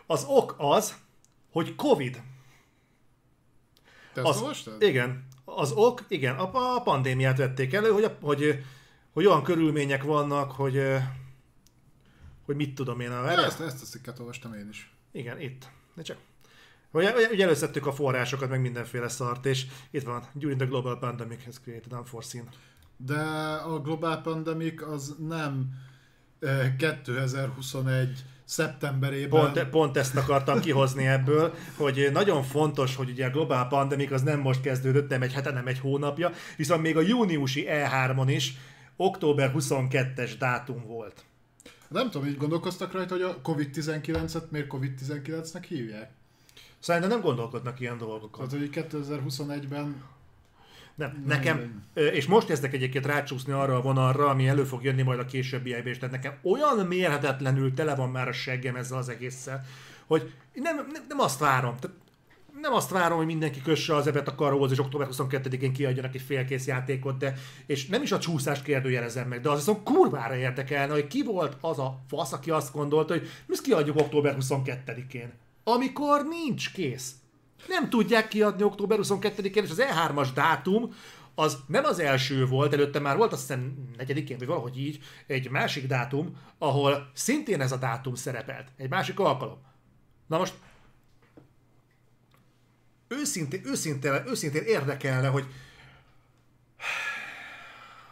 [0.05, 0.95] az ok az,
[1.51, 2.21] hogy Covid.
[4.13, 4.81] Te Az, olvastad?
[4.81, 8.63] igen, az ok, igen, a, a pandémiát vették elő, hogy, hogy,
[9.13, 10.81] hogy olyan körülmények vannak, hogy,
[12.47, 13.11] hogy mit tudom én.
[13.11, 14.91] A, Én ezt, ezt a cikket olvastam én is.
[15.11, 15.69] igen, itt.
[15.95, 16.17] De csak.
[16.91, 21.43] Ugye, ugye- előszedtük a forrásokat, meg mindenféle szart, és itt van, during the global pandemic
[21.45, 22.47] has created unforeseen.
[22.97, 23.19] De
[23.65, 25.69] a Global Pandemic az nem
[26.39, 29.29] eh, 2021 szeptemberében.
[29.29, 34.21] Pont, pont ezt akartam kihozni ebből, hogy nagyon fontos, hogy ugye a globál pandemik az
[34.21, 38.53] nem most kezdődött, nem egy hete, nem egy hónapja, viszont még a júniusi E3-on is
[38.95, 41.25] október 22-es dátum volt.
[41.87, 46.11] Nem tudom, így gondolkoztak rajta, hogy a Covid-19-et miért Covid-19-nek hívják?
[46.79, 48.47] Szerintem nem gondolkodnak ilyen dolgokon.
[48.47, 50.03] Tehát, hogy 2021-ben
[50.95, 55.19] Nem, nekem, és most kezdek egyébként rácsúszni arra a vonalra, ami elő fog jönni majd
[55.19, 59.65] a későbbiekben, és tehát nekem olyan mérhetetlenül tele van már a seggem ezzel az egésszel,
[60.07, 61.75] hogy nem, nem, nem azt várom.
[61.79, 61.97] Tehát
[62.61, 66.21] nem azt várom, hogy mindenki kösse az ebet a karóhoz, és október 22-én kiadjanak egy
[66.21, 67.33] félkész játékot, de,
[67.65, 71.57] és nem is a csúszást kérdőjelezem meg, de az viszont kurvára érdekelne, hogy ki volt
[71.61, 77.11] az a fasz, aki azt gondolta, hogy mi kiadjuk október 22-én, amikor nincs kész.
[77.67, 80.93] Nem tudják kiadni október 22-én, és az E3-as dátum
[81.35, 85.49] az nem az első volt, előtte már volt azt hiszem negyedikén, vagy valahogy így, egy
[85.49, 88.67] másik dátum, ahol szintén ez a dátum szerepelt.
[88.77, 89.57] Egy másik alkalom.
[90.27, 90.53] Na most
[93.07, 95.45] őszintén, őszintén, őszintén érdekelne, hogy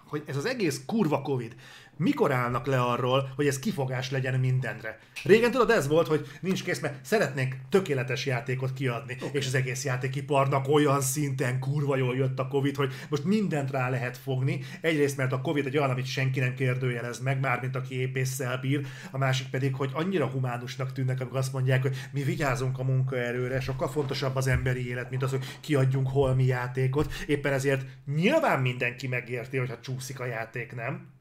[0.05, 1.55] hogy ez az egész kurva Covid,
[1.97, 4.99] mikor állnak le arról, hogy ez kifogás legyen mindenre.
[5.23, 9.29] Régen tudod, ez volt, hogy nincs kész, mert szeretnénk tökéletes játékot kiadni, okay.
[9.33, 13.89] és az egész játékiparnak olyan szinten kurva jól jött a Covid, hogy most mindent rá
[13.89, 14.59] lehet fogni.
[14.81, 18.85] Egyrészt, mert a Covid egy olyan, amit senki nem kérdőjelez meg, mármint aki épésszel bír,
[19.11, 23.59] a másik pedig, hogy annyira humánusnak tűnnek, amikor azt mondják, hogy mi vigyázunk a munkaerőre,
[23.59, 27.13] sokkal fontosabb az emberi élet, mint az, hogy kiadjunk holmi játékot.
[27.27, 27.85] Éppen ezért
[28.15, 31.14] nyilván mindenki megérti, hogyha csúszik a játék, nem?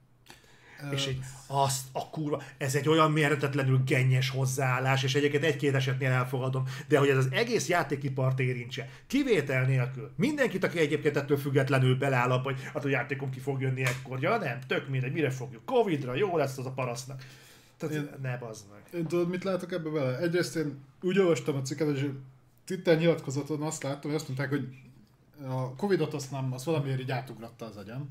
[0.90, 6.10] És így azt a kurva, ez egy olyan mérhetetlenül gennyes hozzáállás, és egyébként egy-két esetnél
[6.10, 11.96] elfogadom, de hogy ez az egész játékipart érintse, kivétel nélkül, mindenkit, aki egyébként ettől függetlenül
[11.96, 15.30] beleáll abba, hogy hát a játékon ki fog jönni ekkor, ja nem, tök mindegy, mire
[15.30, 17.22] fogjuk, Covidra, jó lesz az a parasznak.
[17.76, 19.00] Tehát én, ne bazd meg.
[19.00, 20.18] Én tudod, mit látok ebbe vele?
[20.18, 22.10] Egyrészt én úgy olvastam a cikket, és
[22.64, 24.68] Twitter nyilatkozaton azt láttam, hogy azt mondták, hogy
[25.48, 28.10] a Covidot azt nem, azt valamiért így átugratta az agyam,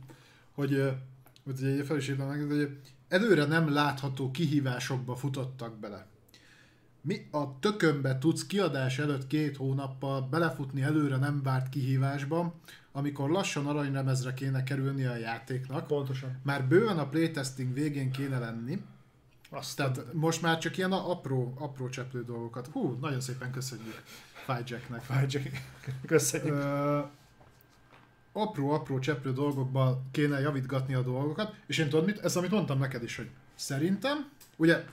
[0.53, 0.91] hogy,
[1.43, 6.05] hogy egy fel is írtam meg, hogy előre nem látható kihívásokba futottak bele.
[7.01, 12.53] Mi a tökönbe tudsz kiadás előtt két hónappal belefutni előre nem várt kihívásba,
[12.91, 15.87] amikor lassan aranylemezre kéne kerülni a játéknak.
[15.87, 16.39] Pontosan.
[16.43, 18.81] Már bőven a playtesting végén kéne lenni,
[19.49, 22.67] Azt tehát most már csak ilyen apró, apró cseplő dolgokat.
[22.67, 24.03] Hú, nagyon szépen köszönjük
[24.45, 25.01] Firejacknek.
[25.01, 25.43] Fájtsak.
[26.05, 26.55] Köszönjük.
[28.33, 32.19] Apró-apró cseplő dolgokban kéne javítgatni a dolgokat, és én tudod mit?
[32.19, 34.83] Ez amit mondtam neked is, hogy szerintem, ugye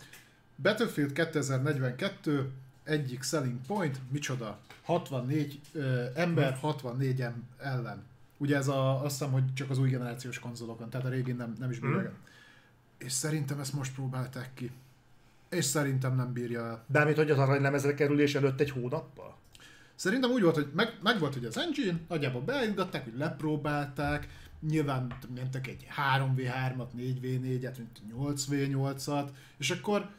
[0.63, 2.51] Battlefield 2042
[2.85, 4.59] egyik selling point, micsoda?
[4.83, 8.05] 64 ö, ember 64 em ellen.
[8.37, 11.55] Ugye ez a, azt hiszem, hogy csak az új generációs konzolokon, tehát a régi nem,
[11.59, 11.99] nem is bírja.
[11.99, 12.09] Mhm.
[12.99, 14.71] És szerintem ezt most próbálták ki.
[15.49, 16.85] És szerintem nem bírja el.
[16.87, 19.37] De amit hogy az aranylemezre kerülés előtt egy hónappal?
[20.01, 24.29] Szerintem úgy volt, hogy meg, meg volt hogy az engine, nagyjából beindították, hogy lepróbálták,
[24.61, 29.29] nyilván mentek egy 3v3-at, 4v4-et, mint 8v8-at,
[29.59, 30.11] és akkor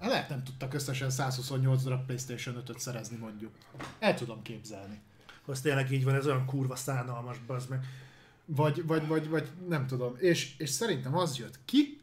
[0.00, 3.52] lehet nem tudtak összesen 128 darab Playstation 5-öt szerezni mondjuk.
[3.98, 5.00] El tudom képzelni.
[5.46, 7.84] Az tényleg így van, ez olyan kurva szánalmas, bazd meg.
[8.44, 10.14] Vagy, vagy, vagy, vagy nem tudom.
[10.16, 12.00] És, és szerintem az jött ki,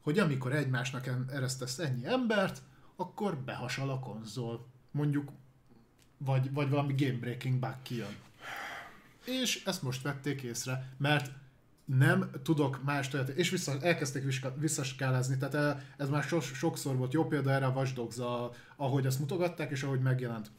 [0.00, 2.62] hogy amikor egymásnak eresztesz ennyi embert,
[2.96, 4.66] akkor behasal a konzol.
[4.90, 5.30] Mondjuk,
[6.24, 8.14] vagy, vagy valami game breaking bug kijön.
[9.24, 11.30] És ezt most vették észre, mert
[11.84, 16.96] nem tudok más olyat, és vissza, elkezdték viska- visszaskálázni, tehát el- ez már so, sokszor
[16.96, 20.50] volt jó példa erre a Watch Dogs, a, ahogy ezt mutogatták, és ahogy megjelent.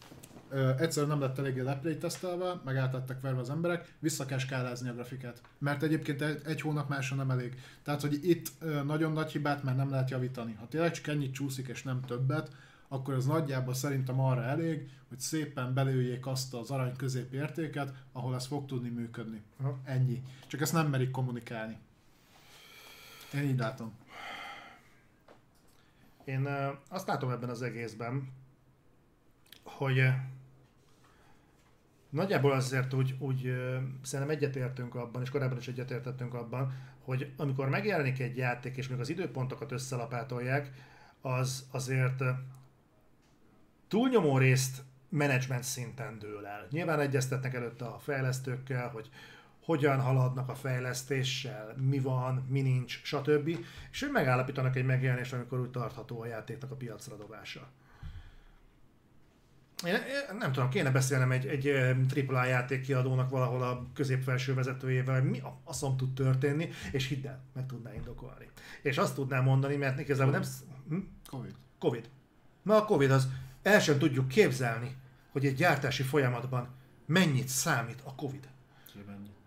[0.50, 4.38] Ö, egyszerűen nem lett eléggé leplay tesztelve, meg át lettek verve az emberek, vissza kell
[4.38, 5.42] skálázni a grafikát.
[5.58, 7.62] Mert egyébként egy, egy hónap másra nem elég.
[7.84, 10.54] Tehát, hogy itt ö, nagyon nagy hibát már nem lehet javítani.
[10.60, 12.56] Ha tényleg csak ennyit csúszik és nem többet,
[12.96, 18.46] akkor ez nagyjából szerintem arra elég, hogy szépen belőjék azt az arany középértéket, ahol ez
[18.46, 19.42] fog tudni működni.
[19.60, 19.80] Aha.
[19.84, 20.24] Ennyi.
[20.48, 21.78] Csak ezt nem merik kommunikálni.
[23.34, 23.94] Én így látom.
[26.24, 26.48] Én
[26.90, 28.32] azt látom ebben az egészben,
[29.64, 30.02] hogy
[32.10, 33.56] nagyjából azért úgy, úgy
[34.02, 36.74] szerintem egyetértünk abban, és korábban is egyetértettünk abban,
[37.04, 40.72] hogy amikor megjelenik egy játék, és még az időpontokat összelapátolják,
[41.22, 42.24] az azért
[43.88, 46.68] túlnyomó részt menedzsment szinten dől el.
[46.72, 49.10] Nyilván egyeztetnek előtte a fejlesztőkkel, hogy
[49.66, 53.58] hogyan haladnak a fejlesztéssel, mi van, mi nincs, stb.
[53.92, 57.68] És ők megállapítanak egy megjelenést, amikor úgy tartható a játéknak a piacra dobása.
[59.86, 59.94] Én,
[60.40, 61.98] nem tudom, kéne beszélnem egy, egy eh,
[62.28, 67.66] AAA játékkiadónak valahol a középfelső vezetőjével, mi a faszom tud történni, és hidd el, meg
[67.66, 68.50] tudná indokolni.
[68.82, 70.44] És azt tudná mondani, mert igazából nem...
[70.90, 70.98] Hm?
[71.30, 71.56] Covid.
[71.80, 72.10] Covid.
[72.62, 73.28] Na a Covid az,
[73.66, 74.96] el sem tudjuk képzelni,
[75.32, 76.68] hogy egy gyártási folyamatban
[77.06, 78.48] mennyit számít a Covid.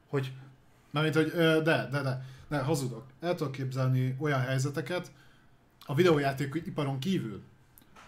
[0.09, 0.33] Hogy
[0.91, 3.05] Mármint, hogy de, de, de, de, hazudok.
[3.21, 5.13] El tudok képzelni olyan helyzeteket
[5.87, 7.43] a videójátékiparon kívül,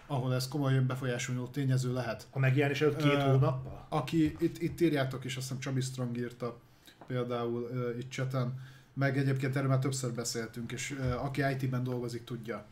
[0.07, 2.27] ahol ez komolyan befolyásoló tényező lehet.
[2.31, 3.85] a megjelenés előtt két hónappal?
[3.89, 6.59] Aki, itt, itt írjátok is, azt hiszem Csabi Strong írta
[7.07, 8.59] például uh, itt chaten,
[8.93, 12.65] meg egyébként erről már többször beszéltünk, és uh, aki IT-ben dolgozik, tudja.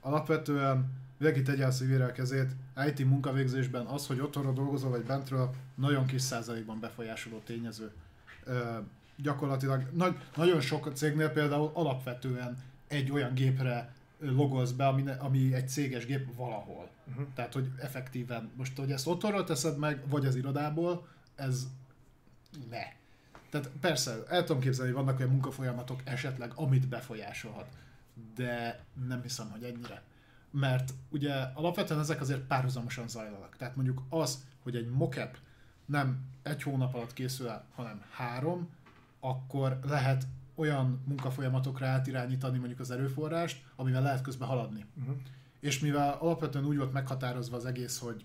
[0.00, 2.50] Alapvetően mindenki tegye a szívére a kezét,
[2.86, 7.90] IT munkavégzésben az, hogy otthonról dolgozol vagy bentről, nagyon kis százalékban befolyásoló tényező.
[8.46, 8.54] Uh,
[9.16, 15.54] gyakorlatilag nagy, nagyon sok cégnél például alapvetően egy olyan gépre ö, logolsz be, ami, ami
[15.54, 16.90] egy céges gép valahol.
[17.08, 17.26] Uh-huh.
[17.34, 21.66] Tehát, hogy effektíven, most, hogy ezt otthonról teszed meg, vagy az irodából, ez
[22.70, 22.82] ne.
[23.50, 27.68] Tehát persze, el tudom képzelni, hogy vannak olyan munkafolyamatok esetleg, amit befolyásolhat,
[28.34, 30.02] de nem hiszem, hogy ennyire.
[30.50, 33.56] Mert ugye alapvetően ezek azért párhuzamosan zajlanak.
[33.56, 35.36] Tehát mondjuk az, hogy egy mocap
[35.86, 38.68] nem egy hónap alatt készül el, hanem három,
[39.20, 44.84] akkor lehet olyan munkafolyamatokra átirányítani mondjuk az erőforrást, amivel lehet közben haladni.
[45.00, 45.16] Uh-huh.
[45.60, 48.24] És mivel alapvetően úgy volt meghatározva az egész, hogy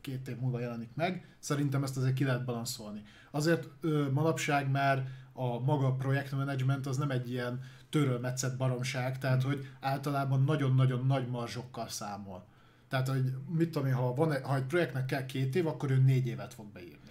[0.00, 3.02] két év múlva jelenik meg, szerintem ezt azért ki lehet balanszolni.
[3.30, 7.60] Azért ö, manapság már a maga projektmenedzsment az nem egy ilyen
[7.90, 12.44] törölmetszett baromság, tehát hogy általában nagyon-nagyon nagy marzsokkal számol.
[12.88, 15.96] Tehát, hogy mit tudom én, ha, van, ha egy projektnek kell két év, akkor ő
[15.96, 17.10] négy évet fog beírni.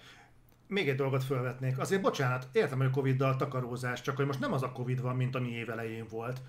[0.68, 1.80] Még egy dolgot felvetnék.
[1.80, 5.16] Azért bocsánat, értem, hogy a Covid-dal takarózás, csak hogy most nem az a Covid van,
[5.16, 6.42] mint ami év elején volt.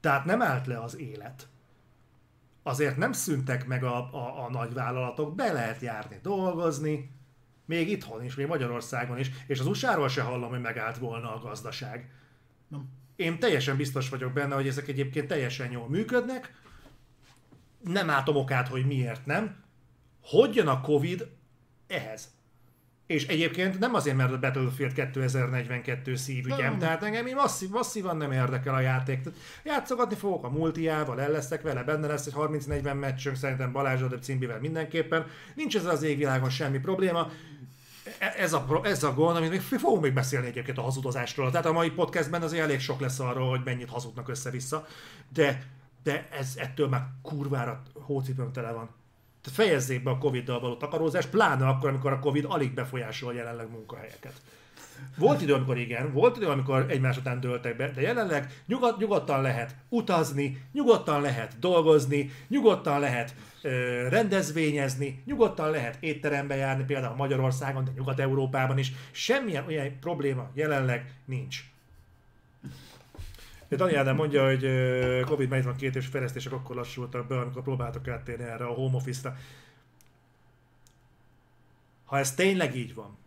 [0.00, 1.48] Tehát nem állt le az élet.
[2.62, 7.10] Azért nem szüntek meg a, a, a nagyvállalatok, be lehet járni, dolgozni,
[7.64, 11.38] még itthon is, még Magyarországon is, és az USA-ról se hallom, hogy megállt volna a
[11.38, 12.10] gazdaság.
[12.68, 12.88] Nem.
[13.22, 16.54] Én teljesen biztos vagyok benne, hogy ezek egyébként teljesen jól működnek,
[17.84, 19.56] nem látom okát, hogy miért nem.
[20.22, 21.26] Hogy jön a Covid
[21.86, 22.30] ehhez?
[23.06, 26.78] És egyébként nem azért, mert a Battlefield 2042 szívügyem, Nem.
[26.78, 29.20] tehát engem így masszív, masszívan nem érdekel a játék.
[29.20, 34.02] Tehát játszogatni fogok a multiával, el leszek vele, benne lesz egy 30-40 meccsünk, szerintem Balázs
[34.02, 35.26] Adebb címbivel mindenképpen.
[35.54, 37.30] Nincs ez az égvilágon semmi probléma.
[38.18, 41.50] E- Ez a, ez a gond, amit még fogunk még beszélni egyébként a hazudozásról.
[41.50, 44.86] Tehát a mai podcastben azért elég sok lesz arról, hogy mennyit hazudnak össze-vissza,
[45.32, 45.62] de,
[46.02, 48.90] de ez ettől már kurvára hócipőm tele van.
[49.42, 53.70] Tehát fejezzék be a Covid-dal való takarózást, pláne akkor, amikor a Covid alig befolyásol jelenleg
[53.70, 54.32] munkahelyeket.
[55.16, 59.42] Volt idő, amikor igen, volt idő, amikor egymás után dőltek be, de jelenleg nyugod, nyugodtan
[59.42, 63.34] lehet utazni, nyugodtan lehet dolgozni, nyugodtan lehet
[64.08, 68.92] rendezvényezni, nyugodtan lehet étterembe járni, például Magyarországon, de Nyugat-Európában is.
[69.10, 71.64] Semmilyen olyan probléma jelenleg nincs.
[73.76, 74.66] Dani Ádám mondja, hogy
[75.24, 79.36] Covid van két és fejlesztések akkor lassultak be, amikor próbáltak áttérni erre a home office-ra.
[82.04, 83.18] Ha ez tényleg így van,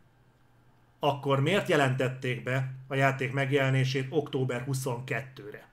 [1.00, 5.68] akkor miért jelentették be a játék megjelenését október 22-re?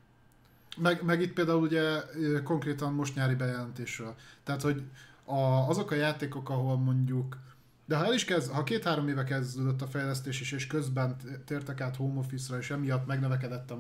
[0.77, 2.01] Meg, meg itt például ugye
[2.45, 4.15] konkrétan most nyári bejelentésről.
[4.43, 4.83] Tehát, hogy
[5.25, 7.37] a, azok a játékok, ahol mondjuk
[7.85, 11.81] de ha el is kezd, ha két-három éve kezdődött a fejlesztés is, és közben tértek
[11.81, 13.79] át home office-ra, és emiatt megnövekedett a,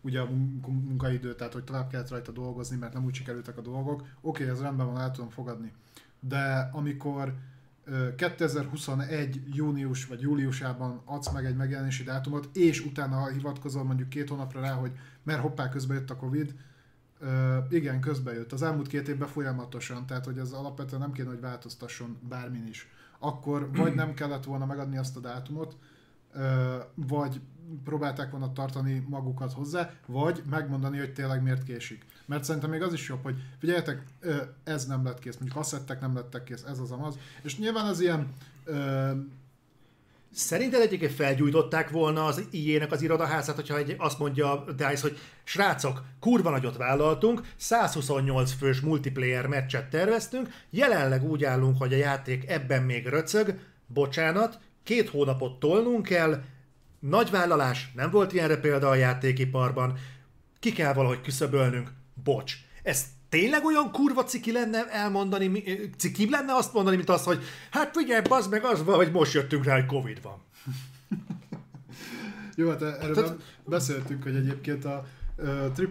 [0.00, 3.60] ugye a mun- munkaidő, tehát hogy tovább kellett rajta dolgozni, mert nem úgy sikerültek a
[3.60, 5.72] dolgok, oké, ez rendben van, el tudom fogadni.
[6.20, 7.34] De amikor
[7.84, 14.28] ö, 2021 június vagy júliusában adsz meg egy megjelenési dátumot, és utána hivatkozol mondjuk két
[14.28, 14.92] hónapra rá, hogy
[15.22, 16.54] mert hoppá, közben jött a Covid,
[17.22, 18.52] Ö, igen, közben jött.
[18.52, 22.88] Az elmúlt két évben folyamatosan, tehát hogy ez alapvetően nem kéne, hogy változtasson bármin is.
[23.18, 25.76] Akkor vagy nem kellett volna megadni azt a dátumot,
[26.34, 27.40] ö, vagy
[27.84, 32.04] próbálták volna tartani magukat hozzá, vagy megmondani, hogy tényleg miért késik.
[32.26, 34.02] Mert szerintem még az is jobb, hogy figyeljetek,
[34.64, 37.18] ez nem lett kész, mondjuk asszettek nem lettek kész, ez az amaz.
[37.42, 38.32] És nyilván az ilyen
[40.34, 46.02] Szerinted egyébként felgyújtották volna az IE-nek az irodaházát, hogyha egy, azt mondja DICE, hogy srácok,
[46.20, 52.82] kurva nagyot vállaltunk, 128 fős multiplayer meccset terveztünk, jelenleg úgy állunk, hogy a játék ebben
[52.82, 56.42] még röcög, bocsánat, két hónapot tolnunk kell,
[56.98, 59.98] nagy vállalás, nem volt ilyenre példa a játékiparban,
[60.60, 61.92] ki kell valahogy küszöbölnünk,
[62.24, 62.54] bocs.
[62.82, 67.42] Ez tényleg olyan kurva ciki lenne elmondani, mi- ciki lenne azt mondani, mint az, hogy
[67.70, 70.38] hát figyelj, bazd meg az van, hogy most jöttünk rá, hogy Covid van.
[72.56, 75.06] Jó, hát erről Tehát- beszéltünk, hogy egyébként a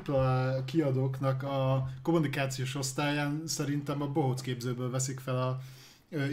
[0.08, 5.60] AAA kiadóknak a kommunikációs osztályán szerintem a bohóc képzőből veszik fel a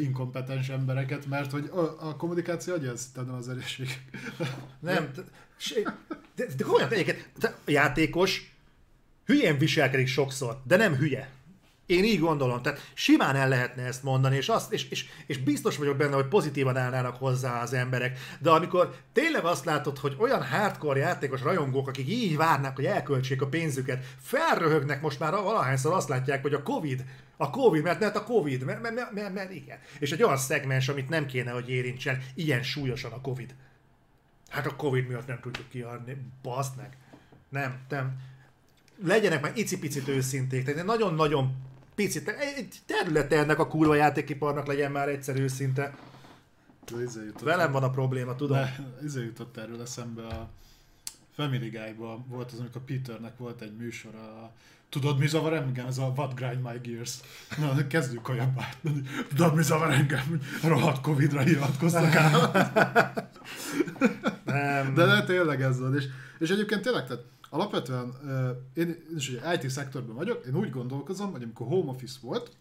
[0.00, 4.02] inkompetens embereket, mert hogy a, a kommunikáció hogy ez, tehát nem az erőség.
[4.80, 5.10] Nem,
[6.36, 8.57] de, de komolyan egyébként, a játékos
[9.28, 11.28] hülyén viselkedik sokszor, de nem hülye.
[11.86, 15.76] Én így gondolom, tehát simán el lehetne ezt mondani, és, azt, és, és, és biztos
[15.76, 18.18] vagyok benne, hogy pozitívan állnának hozzá az emberek.
[18.40, 23.42] De amikor tényleg azt látod, hogy olyan hardcore játékos rajongók, akik így várnak, hogy elköltsék
[23.42, 27.04] a pénzüket, felröhögnek most már valahányszor azt látják, hogy a Covid,
[27.36, 29.78] a Covid, mert, mert a Covid, mert, mert, mert, mert, mert igen.
[29.98, 33.54] És egy olyan szegmens, amit nem kéne, hogy érintsen ilyen súlyosan a Covid.
[34.48, 36.16] Hát a Covid miatt nem tudjuk kiadni.
[36.42, 36.96] Baszd meg.
[37.48, 38.27] Nem, nem.
[39.04, 40.64] Legyenek már icipicit őszinték.
[40.64, 41.56] Tehát nagyon-nagyon
[41.94, 45.94] picit, egy területe ennek a kurva játékiparnak legyen már egyszer őszinte.
[47.06, 48.58] Izé Velem van a probléma, tudom.
[49.04, 50.50] Izé jutott erről eszembe a
[51.34, 54.52] Family Guy-ban volt az, amikor Peternek volt egy műsor a
[54.88, 55.86] Tudod, mi zavar engem?
[55.86, 57.14] Ez a What Grind My Gears.
[57.58, 58.78] Na, kezdjük olyan párt.
[59.28, 60.40] Tudod, mi zavar engem?
[60.62, 62.50] Rohadt Covid-ra hivatkoztak el.
[64.44, 64.94] Nem.
[64.94, 65.96] De, de tényleg ez van.
[65.96, 66.04] És,
[66.38, 68.14] és egyébként tényleg, tehát alapvetően
[68.74, 72.56] én, is ugye IT szektorban vagyok, én úgy gondolkozom, hogy amikor home office volt,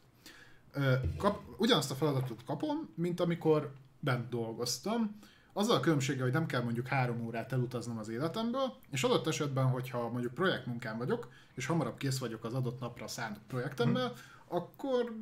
[1.18, 5.19] kap, ugyanazt a feladatot kapom, mint amikor bent dolgoztam,
[5.53, 9.65] azzal a különbséggel, hogy nem kell mondjuk három órát elutaznom az életemből, és adott esetben,
[9.65, 14.14] hogyha mondjuk projektmunkán vagyok, és hamarabb kész vagyok az adott napra szánt projektemmel,
[14.47, 15.15] akkor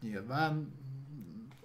[0.00, 0.72] nyilván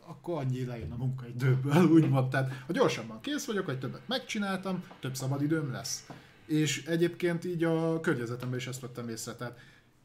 [0.06, 2.30] akkor annyi lejön a munkaidőből, úgymond.
[2.30, 6.08] Tehát, ha gyorsabban kész vagyok, vagy többet megcsináltam, több szabadidőm lesz.
[6.46, 9.34] És egyébként így a környezetemben is ezt vettem észre.
[9.34, 9.60] Tehát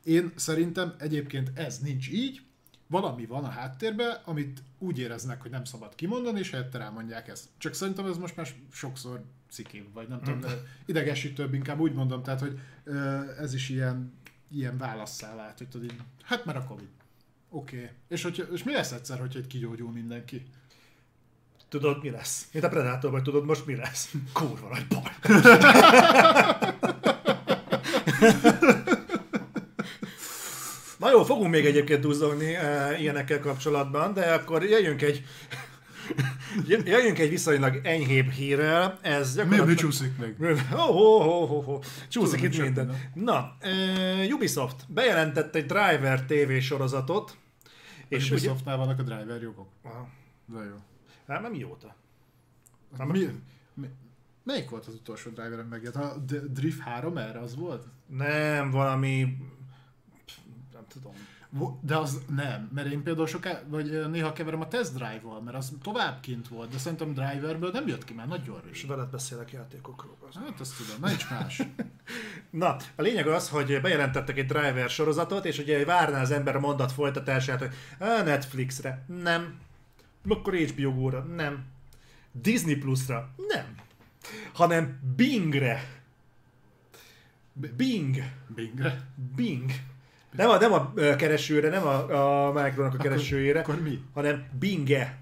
[0.05, 2.43] én szerintem egyébként ez nincs így,
[2.87, 7.49] valami van a háttérben, amit úgy éreznek, hogy nem szabad kimondani, és helyette rámondják ezt.
[7.59, 10.49] Csak szerintem ez most már sokszor cikibb, vagy nem tudom, de
[10.87, 12.61] idegesítőbb, inkább úgy mondom, tehát, hogy
[13.39, 14.13] ez is ilyen,
[14.51, 16.89] ilyen válasszá vált, hogy tudod, hát mert a Covid.
[17.49, 17.77] Oké.
[17.77, 17.89] Okay.
[18.09, 20.47] És, hogy, és mi lesz egyszer, hogyha egy kigyógyul mindenki?
[21.69, 22.49] Tudod, mi lesz?
[22.53, 24.13] Mint a Predator, vagy tudod most mi lesz?
[24.33, 25.13] Kurva nagy baj.
[30.99, 35.25] Na jó, fogunk még egyébként duzzogni e, ilyenekkel kapcsolatban, de akkor jöjjünk egy
[36.85, 38.99] Jöjjünk egy viszonylag enyhébb hírrel.
[39.03, 40.35] Ez Mi, mi csúszik még?
[40.73, 41.83] Oh, oh, oh, oh, oh.
[42.09, 42.87] Csúszik Tudom, itt minden.
[42.87, 43.11] minden.
[43.15, 43.57] Na,
[44.25, 47.37] uh, Ubisoft bejelentett egy Driver TV sorozatot.
[48.09, 48.35] És És ugye...
[48.35, 49.69] Ubisoftnál vannak a driver jogok.
[49.83, 50.09] Aha.
[50.47, 50.88] De jó.
[51.29, 51.95] Hát nem mióta.
[52.99, 53.41] Mi,
[53.75, 53.89] mi,
[54.43, 56.13] melyik volt az utolsó driver megjelent?
[56.13, 56.17] A
[56.49, 57.87] Drift 3 erre az volt?
[58.07, 59.37] Nem, valami...
[60.73, 61.13] Nem tudom.
[61.81, 65.73] De az nem, mert én például soká, vagy néha keverem a test drive-val, mert az
[65.83, 68.97] tovább kint volt, de szerintem driverből nem jött ki már nagyon És régen.
[68.97, 70.17] veled beszélek játékokról.
[70.29, 70.35] az.
[70.35, 71.63] Hát azt tudom, nincs más.
[72.51, 76.61] Na, a lényeg az, hogy bejelentettek egy driver sorozatot, és ugye várná az ember a
[76.61, 79.59] mondat folytatását, hogy "Á, Netflixre, nem.
[80.29, 81.65] Akkor HBO Go-ra, nem.
[82.33, 83.75] Disney Plus-ra, nem.
[84.53, 86.03] Hanem Bingre.
[87.77, 88.17] Bing.
[88.55, 89.01] Bingre.
[89.37, 89.71] Bing.
[90.31, 94.03] Nem a, nem a keresőre, nem a, a Micronak a keresőjére, Akkor mi?
[94.15, 95.19] hanem Binge.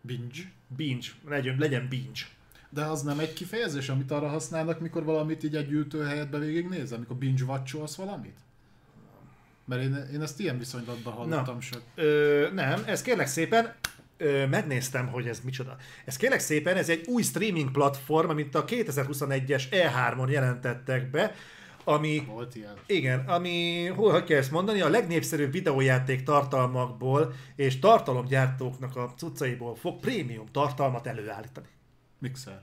[0.00, 0.52] Binge.
[0.76, 1.06] Binge.
[1.28, 2.20] Legyen, legyen Binge.
[2.70, 7.16] De az nem egy kifejezés, amit arra használnak, mikor valamit így egy ültőhelyetbe végignézel, amikor
[7.16, 8.36] binge watcholsz valamit?
[9.64, 11.60] Mert én, én ezt ilyen viszonylatban hallottam Na.
[11.60, 11.82] csak.
[11.94, 13.74] Ö, nem, ez kérlek szépen,
[14.20, 15.76] ö, megnéztem, hogy ez micsoda.
[16.04, 21.34] Ez kérlek szépen, ez egy új streaming platform, amit a 2021-es E3-on jelentettek be,
[21.84, 22.74] ami, Volt ilyen.
[22.86, 29.74] igen, ami, hol hogy kell ezt mondani, a legnépszerűbb videójáték tartalmakból és tartalomgyártóknak a cuccaiból
[29.74, 31.66] fog prémium tartalmat előállítani.
[32.18, 32.62] Mixer.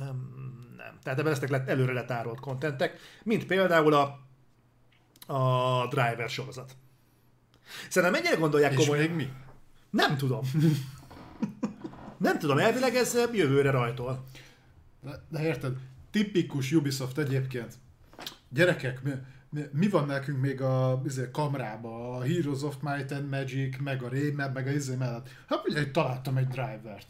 [0.00, 0.98] Um, nem.
[1.02, 4.18] Tehát ebben lesznek le- előre letárolt kontentek, mint például a,
[5.34, 6.76] a Driver sorozat.
[7.88, 9.06] Szerintem mennyire gondolják És komolyan?
[9.06, 9.32] még mi?
[9.94, 10.42] Nem tudom.
[12.16, 14.24] Nem tudom, elvileg ez jövőre rajtol.
[15.02, 15.76] De, de érted,
[16.10, 17.74] tipikus Ubisoft egyébként.
[18.48, 19.12] Gyerekek, mi,
[19.50, 24.02] mi, mi van nekünk még a izé, kamrába, a Heroes of Might and Magic, meg
[24.02, 25.28] a Rayman, meg a izé mellett?
[25.48, 27.06] Hát ugye, találtam egy drivert.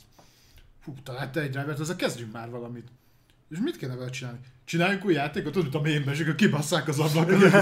[0.81, 2.89] Fú, találta egy drivert, ezzel kezdjünk már valamit.
[3.48, 4.38] És mit kéne vele csinálni?
[4.64, 7.52] Csináljunk új játékot, tudod, a mémbe, és akkor kibasszák az ablakot.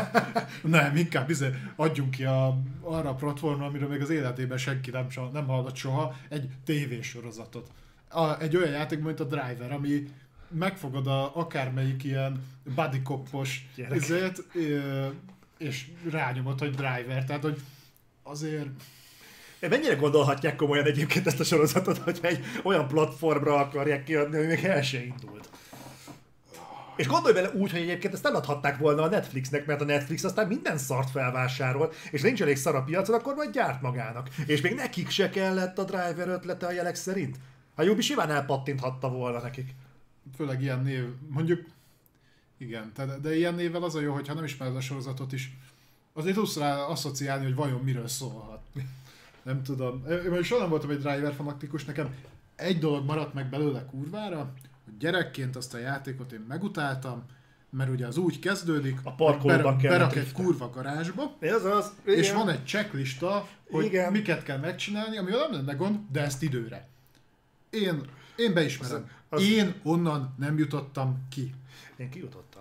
[0.62, 5.06] nem, inkább izé, adjunk ki a, arra a platformra, amiről még az életében senki nem,
[5.32, 7.70] nem hallott soha, egy tévésorozatot.
[8.08, 10.04] A, egy olyan játék, mint a Driver, ami
[10.48, 12.44] megfogad a, akármelyik ilyen
[13.74, 13.96] Gyerek.
[13.96, 14.44] izét,
[15.58, 17.24] és rányomod, hogy Driver.
[17.24, 17.60] Tehát, hogy
[18.22, 18.68] azért
[19.68, 24.64] Mennyire gondolhatják komolyan egyébként ezt a sorozatot, hogy egy olyan platformra akarják kiadni, ami még
[24.64, 25.48] el se indult.
[26.96, 30.46] És gondolj bele úgy, hogy egyébként ezt eladhatták volna a Netflixnek, mert a Netflix aztán
[30.46, 34.28] minden szart felvásárol, és nincs elég szar a piacon, akkor majd gyárt magának.
[34.46, 37.36] És még nekik se kellett a driver ötlete a jelek szerint.
[37.74, 39.74] A Ubi simán elpattinthatta volna nekik.
[40.36, 41.64] főleg ilyen név, mondjuk,
[42.58, 45.56] igen, de, de ilyen névvel az a jó, hogyha nem ismered a sorozatot is,
[46.12, 48.61] azért tudsz rá asszociálni, hogy vajon miről szólhat.
[49.42, 50.04] Nem tudom.
[50.34, 52.14] Én soha nem voltam egy driver fanatikus, nekem
[52.56, 54.36] egy dolog maradt meg belőle kurvára,
[54.84, 57.22] hogy gyerekként azt a játékot én megutáltam,
[57.70, 61.92] mert ugye az úgy kezdődik, A parkolóban hogy kell berak egy kurva garázsba, Ez az.
[62.04, 62.36] és igen.
[62.38, 64.12] van egy checklista, hogy Igen.
[64.12, 66.88] Miket kell megcsinálni, amivel nem lenne gond, de ezt időre.
[67.70, 68.00] Én,
[68.36, 69.10] én beismerem.
[69.28, 71.54] Az, az- Én onnan nem jutottam ki.
[71.96, 72.51] Én kijutottam.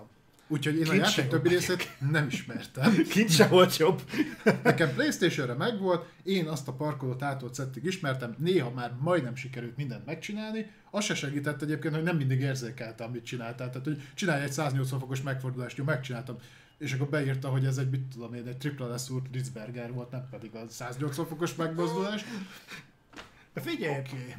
[0.51, 2.95] Úgyhogy én a Kint se játék többi részét nem ismertem.
[3.13, 4.01] Kint se volt jobb.
[4.63, 10.05] Nekem Playstation-re megvolt, én azt a parkolót ától szettig ismertem, néha már majdnem sikerült mindent
[10.05, 10.71] megcsinálni.
[10.89, 13.69] Az se segített egyébként, hogy nem mindig érzékeltem, amit csináltál.
[13.69, 16.37] Tehát, hogy csinálj egy 180 fokos megfordulást, jó, megcsináltam.
[16.77, 20.27] És akkor beírta, hogy ez egy, mit tudom én, egy tripla leszúrt Ritzberger volt, nem
[20.29, 22.25] pedig a 180 fokos megmozdulás.
[23.53, 24.35] Figyelj, okay.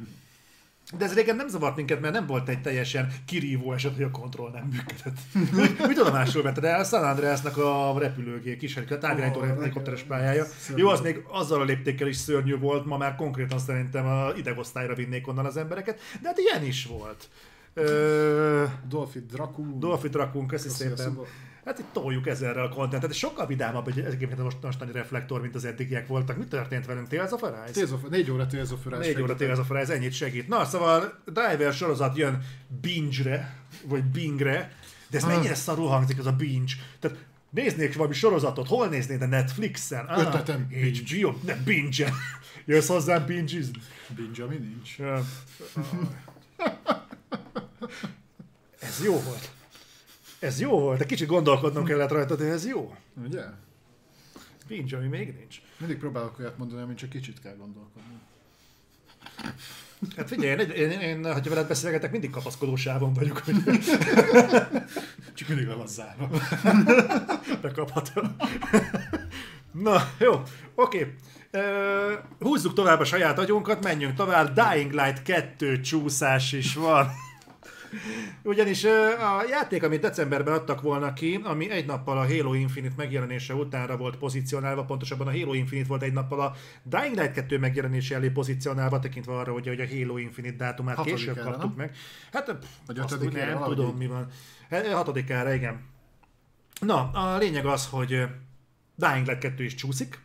[0.97, 4.11] De ez régen nem zavart minket, mert nem volt egy teljesen kirívó eset, hogy a
[4.11, 5.17] kontroll nem működött.
[5.51, 6.83] Mit- Mit tudomásul vetted el?
[6.83, 10.45] San Andreasnak a repülőgép, kis a távirányító Ó, helikopteres pályája.
[10.45, 10.81] szörnyű.
[10.81, 14.95] Jó, az még azzal a léptékkel is szörnyű volt, ma már konkrétan szerintem a idegosztályra
[14.95, 17.29] vinnék onnan az embereket, de hát ilyen is volt.
[17.73, 19.79] Ö, Dolphy Dracu.
[19.79, 21.17] Dolphy Drakun, köszi Köszi szépen.
[21.65, 25.41] Hát itt toljuk ezerre a kontentet, és sokkal vidámabb egy egyébként a most, mostani reflektor,
[25.41, 26.37] mint az eddigiek voltak.
[26.37, 27.07] Mi történt velünk?
[27.07, 27.73] Tales of Arise?
[27.73, 28.99] Tales of, négy óra Tales of Arise.
[29.11, 30.47] Négy óra Tales of Arise, ennyit segít.
[30.47, 32.41] Na, szóval Driver sorozat jön
[32.81, 34.73] binge-re, vagy bingre,
[35.09, 35.29] de ez Ah.
[35.29, 36.73] mennyire szarul hangzik ez a binge.
[36.99, 37.17] Tehát
[37.49, 40.05] Néznék valami sorozatot, hol néznéd a Netflixen?
[40.05, 40.67] Ah, Ötletem.
[40.71, 42.13] HBO, ne binge
[42.65, 43.57] Jössz hozzám binge
[44.15, 44.95] Binge, ami nincs.
[48.79, 49.52] Ez jó volt.
[50.43, 51.01] Ez jó volt.
[51.01, 52.95] Egy kicsit gondolkodnom kellett rajta, de ez jó.
[53.25, 53.43] Ugye?
[54.67, 55.61] Binge, ami még nincs.
[55.77, 58.19] Mindig próbálok olyat mondani, amit csak kicsit kell gondolkodni.
[60.15, 63.55] Hát figyelj, én, én, én, én ha veled beszélgetek, mindig kapaszkodósában vagyok, hogy
[65.33, 66.29] Csak mindig le van zárva.
[67.61, 68.35] bekaphatom.
[69.71, 70.41] Na, jó,
[70.75, 71.15] oké.
[72.39, 74.59] Húzzuk tovább a saját agyunkat, menjünk tovább.
[74.59, 77.07] Dying Light 2 csúszás is van.
[78.43, 83.53] Ugyanis a játék, amit decemberben adtak volna ki, ami egy nappal a Halo Infinite megjelenése
[83.53, 86.53] utánra volt pozícionálva, pontosabban a Halo Infinite volt egy nappal a
[86.83, 91.33] Dying Light 2 megjelenése elé pozícionálva, tekintve arra, hogy, hogy a Halo Infinite dátumát Hatodikára,
[91.33, 91.85] később kaptuk nem?
[91.85, 91.95] meg.
[92.31, 93.97] Hát pff, azt nem valahogy tudom így.
[93.97, 94.27] mi van.
[94.93, 95.91] Hatodikára, igen.
[96.81, 98.07] Na, a lényeg az, hogy
[98.95, 100.19] Dying Light 2 is csúszik.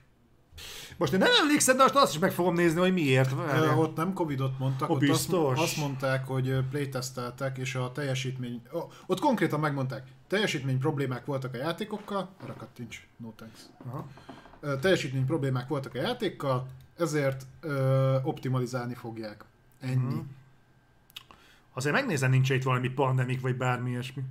[0.99, 3.33] Most én nem emlékszem, de most azt is meg fogom nézni, hogy miért.
[3.33, 8.63] Ö, ott nem Covidot mondtak, ott azt, azt mondták, hogy playtesteltek, és a teljesítmény...
[9.07, 13.61] Ott konkrétan megmondták, teljesítmény problémák voltak a játékokkal, arra kattints, no thanks.
[13.87, 14.07] Aha.
[14.81, 16.67] Teljesítmény problémák voltak a játékkal,
[16.97, 19.45] ezért ö, optimalizálni fogják.
[19.81, 20.15] Ennyi.
[20.15, 20.19] Mhm.
[21.75, 24.23] Azért megnézem, nincs itt valami pandemik, vagy bármi ilyesmi.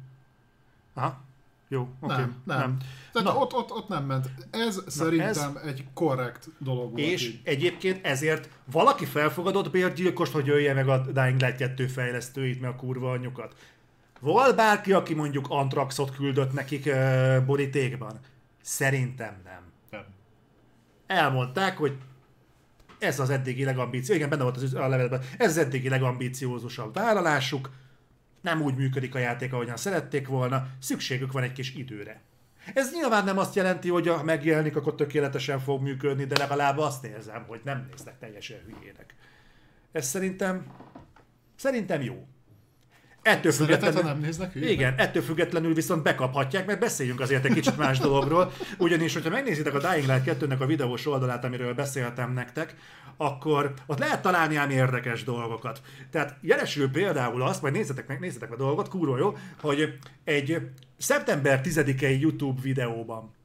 [0.93, 1.25] Aha.
[1.69, 2.13] Jó, oké.
[2.15, 2.77] Nem, nem.
[3.13, 3.39] Tehát Na.
[3.39, 4.29] ott, ott, ott nem ment.
[4.51, 7.39] Ez szerintem egy korrekt dolog volt És így.
[7.43, 12.75] egyébként ezért valaki felfogadott bérgyilkost, hogy ölje meg a Dying Light 2 fejlesztőit, meg a
[12.75, 13.55] kurva anyjukat.
[14.19, 18.19] Volt bárki, aki mondjuk Antraxot küldött nekik uh, borítékban?
[18.61, 19.61] Szerintem nem.
[19.91, 20.05] Nem.
[21.07, 21.97] Elmondták, hogy
[22.99, 27.69] ez az eddigi legambíció, igen, benne volt az a levelben, ez az eddigi legambíciózusabb vállalásuk,
[28.47, 32.21] nem úgy működik a játék, ahogyan szerették volna, szükségük van egy kis időre.
[32.73, 37.05] Ez nyilván nem azt jelenti, hogy ha megjelenik, akkor tökéletesen fog működni, de legalább azt
[37.05, 39.15] érzem, hogy nem néznek teljesen hülyének.
[39.91, 40.65] Ez szerintem,
[41.55, 42.27] szerintem jó.
[43.27, 44.73] Ettől függetlenül, nem néznek hülyének?
[44.73, 48.51] igen, ettől függetlenül viszont bekaphatják, mert beszéljünk azért egy kicsit más dologról.
[48.77, 52.75] Ugyanis, hogyha megnézitek a Dying Light 2-nek a videós oldalát, amiről beszéltem nektek,
[53.17, 55.81] akkor ott lehet találni ám érdekes dolgokat.
[56.11, 60.61] Tehát jelesül például azt, majd nézzetek meg, nézzetek meg a dolgot, kurva jó, hogy egy
[60.97, 63.35] szeptember 10-i YouTube videóban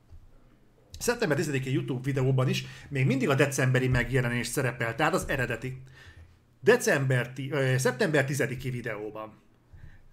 [0.98, 5.82] Szeptember 10-i YouTube videóban is még mindig a decemberi megjelenés szerepel, tehát az eredeti.
[6.60, 9.41] December, ti- ö, szeptember 10-i videóban.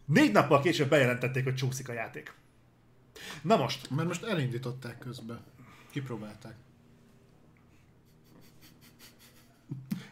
[0.09, 2.33] Négy nappal később bejelentették, hogy csúszik a játék.
[3.41, 5.39] Na most, Mert most elindították közben.
[5.91, 6.53] Kipróbálták.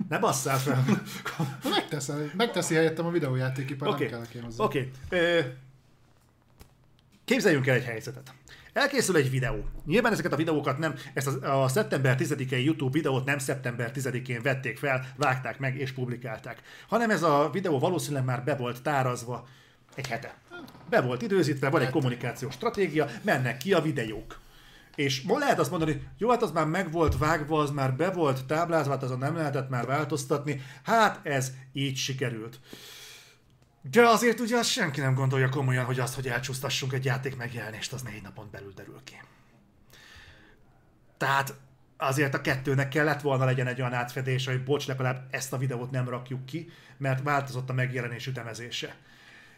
[0.10, 0.84] ne basszál fel.
[1.38, 1.48] Ha
[2.34, 4.64] megteszi, helyettem a videójátékipar, Oké, nem kellek én hozzá.
[4.64, 4.92] oké.
[5.10, 5.40] Ö,
[7.26, 8.34] Képzeljünk el egy helyzetet.
[8.74, 9.66] Elkészül egy videó.
[9.86, 14.42] Nyilván ezeket a videókat nem, ezt a, a szeptember 10-i YouTube videót nem szeptember 10-én
[14.42, 19.48] vették fel, vágták meg és publikálták, hanem ez a videó valószínűleg már be volt tárazva
[19.98, 20.36] egy hete.
[20.90, 24.40] Be volt időzítve, van egy kommunikációs stratégia, mennek ki a videók.
[24.96, 27.96] És ma lehet azt mondani, hogy jó, hát az már meg volt vágva, az már
[27.96, 30.62] be volt táblázva, hát azon nem lehetett már változtatni.
[30.84, 32.60] Hát ez így sikerült.
[33.92, 37.94] De azért ugye azt senki nem gondolja komolyan, hogy azt, hogy elcsúsztassunk egy játék megjelenést,
[37.94, 39.22] az négy napon belül derül ki.
[41.18, 41.54] Tehát
[41.98, 45.92] azért a kettőnek kellett volna legyen egy olyan átfedés, hogy bocs, legalább ezt a videót
[45.92, 48.96] nem rakjuk ki, mert változott a megjelenés ütemezése.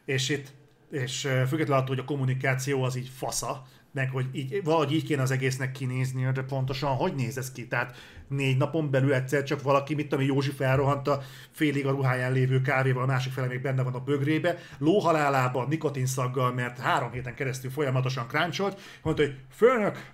[0.10, 0.53] És itt,
[0.91, 5.22] és függetlenül attól, hogy a kommunikáció az így fasza, meg hogy így, valahogy így kéne
[5.22, 7.68] az egésznek kinézni, de pontosan hogy néz ez ki?
[7.68, 11.22] Tehát négy napon belül egyszer csak valaki, mit tudom, Józsi felrohant a
[11.52, 16.53] félig a ruháján lévő kávéval, a másik fele még benne van a bögrébe, lóhalálában, nikotinszaggal,
[16.53, 20.11] mert három héten keresztül folyamatosan kráncsolt, mondta, hogy főnök,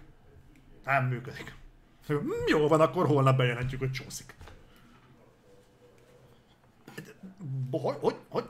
[0.85, 1.55] nem működik.
[2.07, 2.15] Hm,
[2.47, 4.35] Jó van, akkor holnap bejelentjük, hogy csúszik.
[7.71, 8.45] Hogy, hogy, hogy,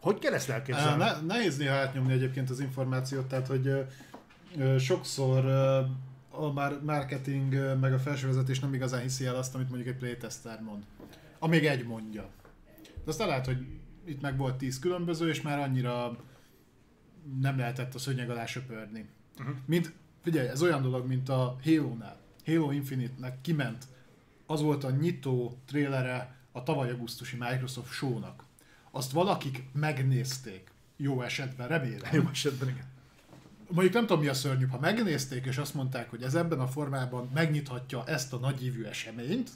[0.00, 1.02] hogy kell ezt elképzelni?
[1.02, 3.66] Ne, nehéz néha átnyomni egyébként az információt, tehát hogy
[4.56, 5.80] ö, sokszor ö,
[6.30, 10.62] a már marketing meg a felsővezetés nem igazán hiszi el azt, amit mondjuk egy playtester
[10.62, 10.84] mond.
[11.38, 12.28] Amíg egy mondja.
[12.82, 13.66] De aztán lehet, hogy
[14.04, 16.16] itt meg volt tíz különböző, és már annyira
[17.40, 19.08] nem lehetett a szőnyeg alá söpörni.
[19.38, 19.54] Uh-huh.
[19.66, 22.16] Mint, figyelj, ez olyan dolog, mint a Halo-nál.
[22.46, 23.84] Halo Infinite-nek kiment,
[24.46, 28.44] az volt a nyitó trélere a tavaly augusztusi Microsoft show-nak.
[28.90, 30.70] Azt valakik megnézték.
[30.96, 32.12] Jó esetben, remélem.
[32.12, 32.88] Jó esetben igen.
[33.68, 36.66] Mondjuk nem tudom mi a szörnyűbb, ha megnézték és azt mondták, hogy ez ebben a
[36.66, 39.50] formában megnyithatja ezt a nagyívű eseményt,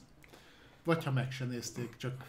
[0.84, 2.24] vagy ha meg se nézték, csak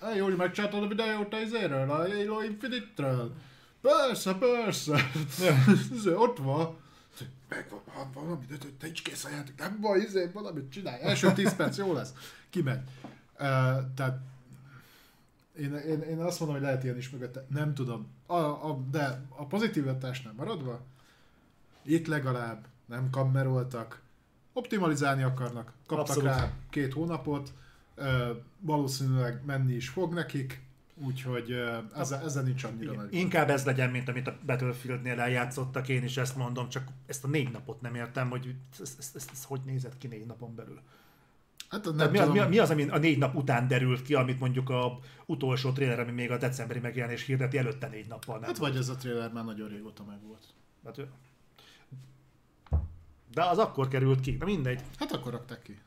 [0.00, 3.34] Hey, Jóli, megcsináltad a videót a izéről, a Halo Infinite-ről?
[3.80, 5.10] Persze, persze.
[5.92, 6.76] Ez ott van.
[7.48, 11.32] Megvan van valami, de te is kész a játék, nem baj, izé, valamit csinálj, első
[11.32, 12.12] 10 perc jó lesz,
[12.50, 12.80] kimegy.
[13.38, 13.48] Uh,
[13.94, 14.18] tehát
[15.58, 18.06] én, én, én azt mondom, hogy lehet ilyen is mögötte, nem tudom.
[18.26, 20.80] A, a, de a pozitív vetásnál maradva,
[21.82, 24.00] itt legalább nem kammeroltak,
[24.52, 26.30] optimalizálni akarnak, kaptak Abszolút.
[26.30, 27.52] rá két hónapot,
[27.94, 28.30] ö,
[28.60, 30.62] valószínűleg menni is fog nekik,
[30.94, 31.50] úgyhogy
[31.96, 33.04] ezzel, ezzel nincs annyira Igen.
[33.04, 33.14] nagy.
[33.14, 37.28] Inkább ez legyen, mint amit a Battlefieldnél eljátszottak, én is ezt mondom, csak ezt a
[37.28, 40.80] négy napot nem értem, hogy ez, ez, ez, ez hogy nézett ki négy napon belül.
[41.72, 44.40] Hát nem mi, az, mi, mi az, ami a négy nap után derült ki, amit
[44.40, 48.44] mondjuk a utolsó trailer, ami még a decemberi megjelenés hirdeti előtte négy nappal nem.
[48.44, 50.46] Hát vagy ez a trailer már nagyon régóta megvolt.
[50.84, 51.00] Hát,
[53.34, 54.80] de az akkor került ki, na mindegy.
[54.98, 55.78] Hát akkor rakták ki.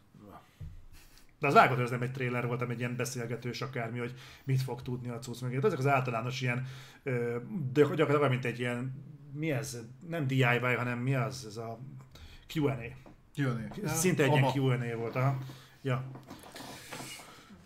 [1.40, 4.14] De az vágod, hogy ez nem egy trailer volt, hanem egy ilyen beszélgetős akármi, hogy
[4.44, 5.58] mit fog tudni a cucc mögé.
[5.64, 6.66] Ezek az általános ilyen,
[7.04, 7.38] ö,
[7.74, 10.44] de gyakorlatilag mint egy ilyen, mi ez, nem DIY,
[10.78, 11.80] hanem mi az, ez a
[12.54, 12.74] Q&A.
[13.36, 13.68] Jönni.
[13.86, 15.38] Szinte egy ilyen Q&A volt, aha.
[15.86, 16.04] Ja.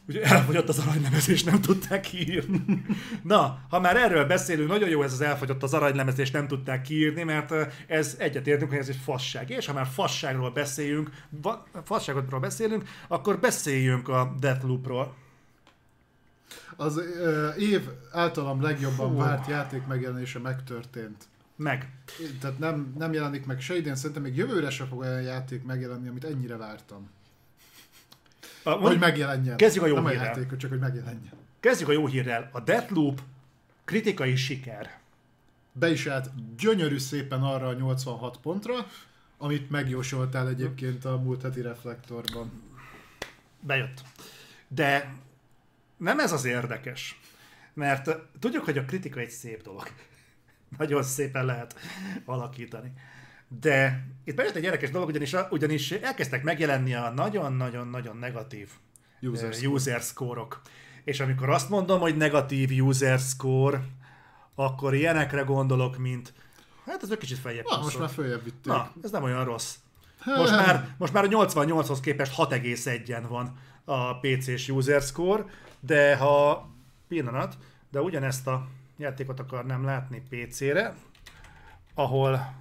[0.08, 2.86] Ugye elfogyott az aranylemez, és nem tudták kiírni.
[3.24, 6.82] Na, ha már erről beszélünk, nagyon jó ez az elfogyott az aranylemez, és nem tudták
[6.82, 9.50] kiírni, mert ö, ez egyetértünk, hogy ez egy fasság.
[9.50, 15.16] És ha már fasságról beszéljünk, va- fasságról beszélünk, akkor beszéljünk a Deathloopról.
[16.76, 17.82] Az ö, év
[18.12, 19.18] általam legjobban Fú.
[19.18, 21.28] várt játék megjelenése megtörtént.
[21.56, 21.92] Meg.
[22.42, 26.08] Tehát nem, nem jelenik meg se idén, szerintem még jövőre se fog olyan játék megjelenni,
[26.08, 27.10] amit ennyire vártam.
[28.74, 29.58] A, Hogy megjelenjen.
[29.58, 30.26] Kezdjük a jó Nem hírrel.
[30.26, 31.34] játék, csak hogy megjelenjen.
[31.60, 32.50] Kezdjük a jó hírrel.
[32.52, 33.22] A Deathloop
[33.86, 34.98] kritikai siker.
[35.72, 38.74] Be is állt gyönyörű szépen arra a 86 pontra,
[39.38, 42.52] amit megjósoltál egyébként a múlt heti reflektorban.
[43.60, 44.02] Bejött.
[44.68, 45.14] De
[45.98, 47.20] nem ez az érdekes.
[47.74, 49.88] Mert tudjuk, hogy a kritika egy szép dolog.
[50.78, 51.76] Nagyon szépen lehet
[52.26, 52.94] alakítani.
[53.50, 58.70] De itt bejött egy érdekes dolog, ugyanis, ugyanis elkezdtek megjelenni a nagyon-nagyon-nagyon negatív
[59.22, 59.74] User score.
[59.74, 60.62] user score-ok.
[61.04, 63.82] És amikor azt mondom, hogy negatív user score,
[64.56, 66.34] akkor ilyenekre gondolok, mint
[66.86, 68.66] hát ez egy kicsit feljebb Na, most már följebb vitték.
[68.66, 69.76] Na, ez nem olyan rossz.
[70.26, 75.46] Most már, most már a 88-hoz képest 6,1-en van a PC-s user score,
[75.80, 76.68] de ha
[77.08, 77.58] pillanat,
[77.92, 78.68] de ugyanezt a
[78.98, 80.96] játékot akarnám látni PC-re,
[81.94, 82.54] ahol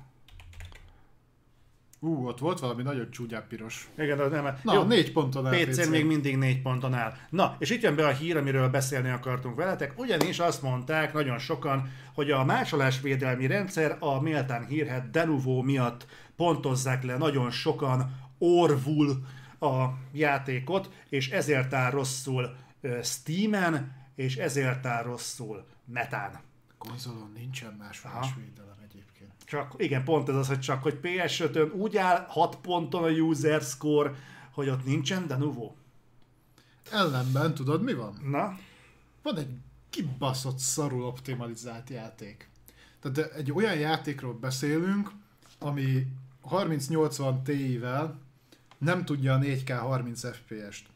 [2.00, 3.88] Ú, ott volt valami nagyon csúgyább piros.
[3.98, 5.90] igen, de nem, Na, Jó, négy ponton áll PC-n.
[5.90, 7.14] még mindig négy ponton áll.
[7.30, 11.38] Na, és itt jön be a hír, amiről beszélni akartunk veletek, ugyanis azt mondták nagyon
[11.38, 16.06] sokan, hogy a másolásvédelmi rendszer a méltán hírhet Denuvo miatt
[16.36, 19.24] pontozzák le nagyon sokan orvul
[19.60, 22.56] a játékot, és ezért áll rosszul
[23.02, 26.40] Steam-en, és ezért áll rosszul Metán.
[26.78, 28.26] Konzolon nincsen más Aha.
[29.48, 33.60] Csak, igen, pont ez az, hogy csak, hogy PS5-ön úgy áll 6 ponton a user
[33.60, 34.14] score,
[34.52, 35.72] hogy ott nincsen Denuvo.
[36.90, 38.20] Ellenben tudod mi van?
[38.30, 38.58] Na,
[39.22, 39.48] Van egy
[39.90, 42.48] kibaszott szarul optimalizált játék.
[43.00, 45.10] Tehát egy olyan játékról beszélünk,
[45.58, 46.06] ami
[46.48, 48.20] 3080 Ti-vel
[48.78, 50.86] nem tudja a 4K 30 FPS-t.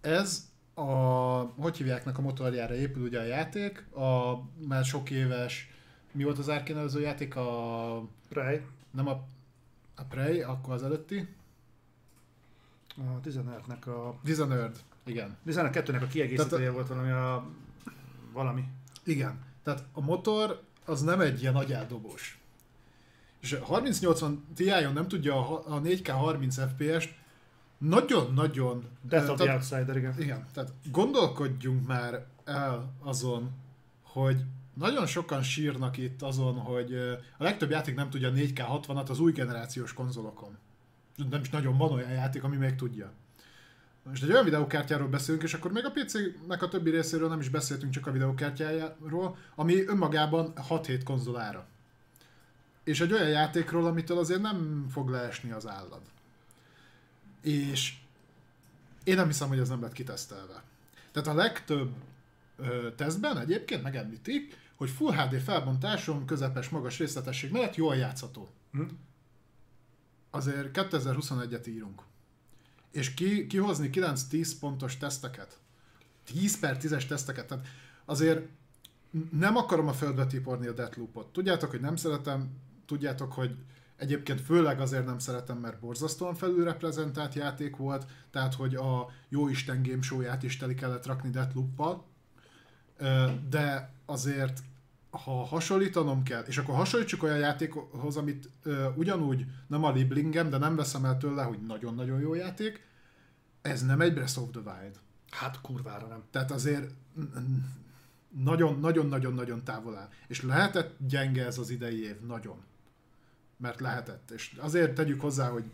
[0.00, 0.82] Ez a,
[1.40, 5.71] hogy hívjáknak a motorjára épül ugye a játék, a már sok éves,
[6.12, 8.60] mi volt az árkénevező játék, a, Prey.
[8.90, 9.24] nem a,
[9.96, 11.28] a Prey, akkor az előtti,
[12.96, 14.18] A 15-nek a...
[14.22, 15.36] Dishonored, igen.
[15.46, 17.46] 12-nek a kiegészítője volt valami a...
[18.32, 18.64] Valami.
[19.04, 19.40] Igen.
[19.62, 22.38] Tehát a motor az nem egy ilyen agyáldobós.
[23.40, 27.14] És a 3080 Ti-on nem tudja a ha- a 4K 30 FPS-t
[27.78, 28.88] nagyon-nagyon...
[29.02, 30.14] Death of the Outsider, igen.
[30.18, 33.50] igen, tehát gondolkodjunk már el azon,
[34.02, 34.44] hogy
[34.82, 36.94] nagyon sokan sírnak itt azon, hogy
[37.36, 40.58] a legtöbb játék nem tudja 4K 60-at az új generációs konzolokon.
[41.30, 43.12] Nem is nagyon van olyan játék, ami még tudja.
[44.02, 47.48] Most egy olyan videókártyáról beszélünk, és akkor még a PC-nek a többi részéről nem is
[47.48, 51.66] beszéltünk, csak a videókártyájáról, ami önmagában 6-7 konzolára.
[52.84, 56.00] És egy olyan játékról, amitől azért nem fog leesni az állad.
[57.42, 57.94] És
[59.04, 60.62] én nem hiszem, hogy ez nem lett kitesztelve.
[61.12, 61.90] Tehát a legtöbb
[62.56, 68.48] ö, tesztben egyébként megemlítik, hogy Full HD felbontáson, közepes, magas részletesség mellett jól játszható.
[68.72, 68.82] Hm?
[70.30, 72.02] Azért 2021-et írunk.
[72.90, 75.58] És ki, kihozni 9-10 pontos teszteket,
[76.24, 77.66] 10 per 10-es teszteket, tehát
[78.04, 78.48] azért
[79.30, 81.32] nem akarom a földbe tiporni a Deathloopot.
[81.32, 82.50] Tudjátok, hogy nem szeretem,
[82.86, 83.56] tudjátok, hogy
[83.96, 90.02] egyébként főleg azért nem szeretem, mert borzasztóan felülreprezentált játék volt, tehát hogy a Jóisten Game
[90.02, 92.10] Show-ját is teli kellett rakni Deathloop-pal,
[92.96, 94.62] Ö, de azért
[95.12, 100.58] ha hasonlítanom kell, és akkor hasonlítsuk olyan játékhoz, amit ö, ugyanúgy nem a Liblingem, de
[100.58, 102.86] nem veszem el tőle, hogy nagyon-nagyon jó játék,
[103.62, 105.00] ez nem egy Breath of the Wild.
[105.30, 106.22] Hát kurvára nem.
[106.30, 106.94] Tehát azért
[108.28, 110.08] nagyon-nagyon-nagyon-nagyon távol áll.
[110.26, 112.56] És lehetett gyenge ez az idei év, nagyon.
[113.56, 114.30] Mert lehetett.
[114.30, 115.64] És azért tegyük hozzá, hogy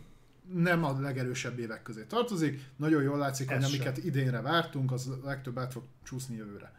[0.53, 2.65] nem a legerősebb évek közé tartozik.
[2.75, 3.81] Nagyon jól látszik, Ez hogy sem.
[3.81, 6.73] amiket idénre vártunk, az legtöbb át fog csúszni jövőre.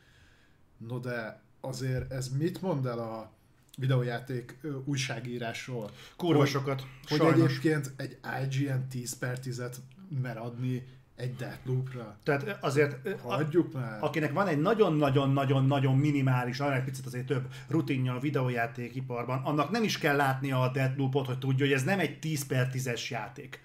[0.76, 3.30] No de azért ez mit mond el a
[3.76, 5.90] videójáték újságírásról?
[6.16, 6.86] Kurva sokat.
[7.08, 7.34] Hogy Sajnos.
[7.34, 9.74] egyébként egy IGN 10 per 10-et
[10.22, 10.86] mer adni
[11.20, 12.16] egy Deathloop-ra.
[12.22, 13.98] Tehát azért, Hagyjuk már.
[14.00, 19.82] akinek van egy nagyon-nagyon-nagyon-nagyon minimális, nagyon egy picit azért több rutinja a videójátékiparban, annak nem
[19.82, 23.60] is kell látnia a Deathloopot, hogy tudja, hogy ez nem egy 10 per 10-es játék.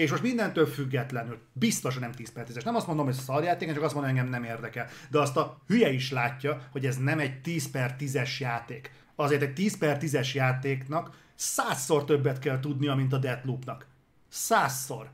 [0.00, 2.64] És most mindentől függetlenül, biztosan nem 10 per 10-es.
[2.64, 4.88] Nem azt mondom, hogy szarjáték, csak azt mondom, hogy engem nem érdekel.
[5.10, 8.90] De azt a hülye is látja, hogy ez nem egy 10 per 10-es játék.
[9.14, 13.86] Azért egy 10 per 10-es játéknak százszor többet kell tudnia, mint a Deathloopnak.
[14.28, 15.10] Százszor.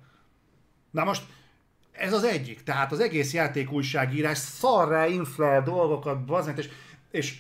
[0.91, 1.23] Na most
[1.93, 2.63] ez az egyik.
[2.63, 6.69] Tehát az egész játék újságírás szarrá inflál dolgokat, bazd és,
[7.11, 7.39] és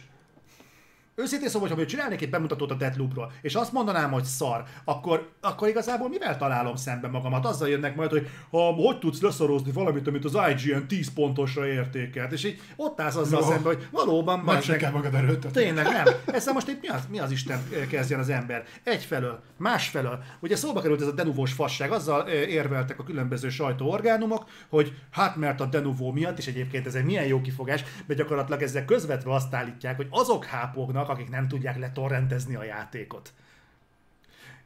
[1.18, 5.68] Őszintén szóval, hogyha csinálnék egy bemutatót a Deathloopról, és azt mondanám, hogy szar, akkor, akkor
[5.68, 7.46] igazából mivel találom szembe magamat?
[7.46, 12.32] Azzal jönnek majd, hogy ha, hogy tudsz leszorozni valamit, amit az IGN 10 pontosra értékelt,
[12.32, 13.46] és így ott állsz azzal No.
[13.46, 15.62] szembe, hogy valóban se meg, kell magad erőltetni.
[15.62, 16.04] Tényleg nem.
[16.26, 18.64] Ezzel most itt mi az, mi az Isten kezdjen az ember?
[18.82, 20.22] Egyfelől, másfelől.
[20.40, 25.36] Ugye szóba került ez a denuvós fasság, azzal ö, érveltek a különböző sajtóorgánumok, hogy hát
[25.36, 29.34] mert a denuvó miatt, és egyébként ez egy milyen jó kifogás, de gyakorlatilag ezzel közvetve
[29.34, 33.32] azt állítják, hogy azok hápognak, akik nem tudják letorrentezni a játékot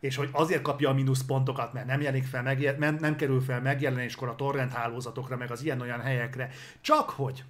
[0.01, 3.61] és hogy azért kapja a mínuszpontokat, mert nem jelenik fel, megjel, nem, nem kerül fel
[3.61, 6.51] megjelenéskor a torrent hálózatokra, meg az ilyen-olyan helyekre.
[6.81, 7.45] Csak hogy,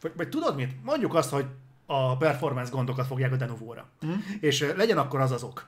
[0.00, 0.84] vagy, vagy tudod mit?
[0.84, 1.46] Mondjuk azt, hogy
[1.86, 3.88] a performance gondokat fogják a Denovóra.
[4.06, 4.12] Mm.
[4.40, 5.66] És ö, legyen akkor az az ok.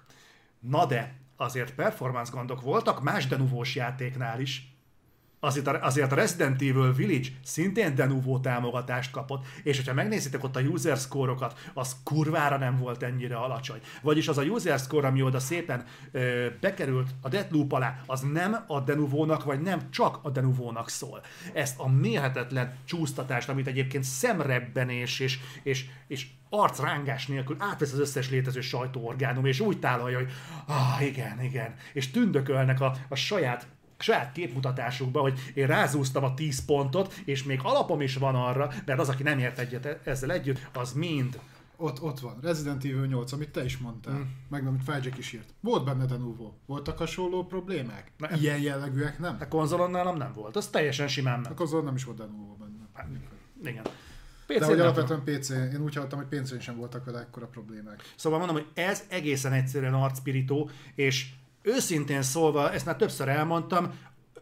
[0.58, 4.69] Na de, azért performance gondok voltak más Denuvós játéknál is.
[5.40, 10.56] Azért a, azért a Resident Evil Village szintén Denuvo támogatást kapott, és hogyha megnézitek ott
[10.56, 13.80] a user score-okat, az kurvára nem volt ennyire alacsony.
[14.02, 18.64] Vagyis az a user score, ami oda szépen ö, bekerült a Deathloop alá, az nem
[18.66, 21.20] a Denuvónak, vagy nem csak a Denuvónak szól.
[21.52, 28.30] Ezt a mérhetetlen csúsztatást, amit egyébként szemrebbenés és, és, és arcrángás nélkül átvesz az összes
[28.30, 30.30] létező sajtóorgánum, és úgy tálalja, hogy
[30.66, 33.66] ah, igen, igen, és tündökölnek a, a saját
[34.02, 39.00] saját képmutatásukba, hogy én rázúztam a 10 pontot, és még alapom is van arra, mert
[39.00, 41.40] az, aki nem ért egyet e- ezzel együtt, az mind.
[41.76, 42.38] Ott, ott van.
[42.42, 44.14] Resident Evil 8, amit te is mondtál.
[44.14, 44.22] Mm.
[44.48, 45.54] Meg amit Fágyek is írt.
[45.60, 46.52] Volt benne Denuvo.
[46.66, 48.12] Voltak hasonló problémák?
[48.18, 48.40] Nem.
[48.40, 49.36] Ilyen jellegűek nem?
[49.40, 51.52] A konzolon nálam nem volt, az teljesen simán nem.
[51.52, 52.88] Akkor azon nem is volt Denuvo benne.
[52.94, 53.08] Hát,
[53.64, 53.82] Igen.
[54.46, 57.46] De PC hogy nem alapvetően PC, én úgy hallottam, hogy PC-n sem voltak vele ekkora
[57.46, 58.02] problémák.
[58.16, 61.32] Szóval mondom, hogy ez egészen egyszerűen arcpirító, és
[61.62, 63.92] őszintén szólva, ezt már többször elmondtam,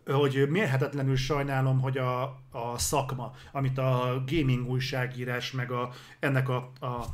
[0.04, 6.56] hogy mérhetetlenül sajnálom, hogy a, a szakma, amit a gaming újságírás, meg a, ennek a,
[6.80, 7.04] a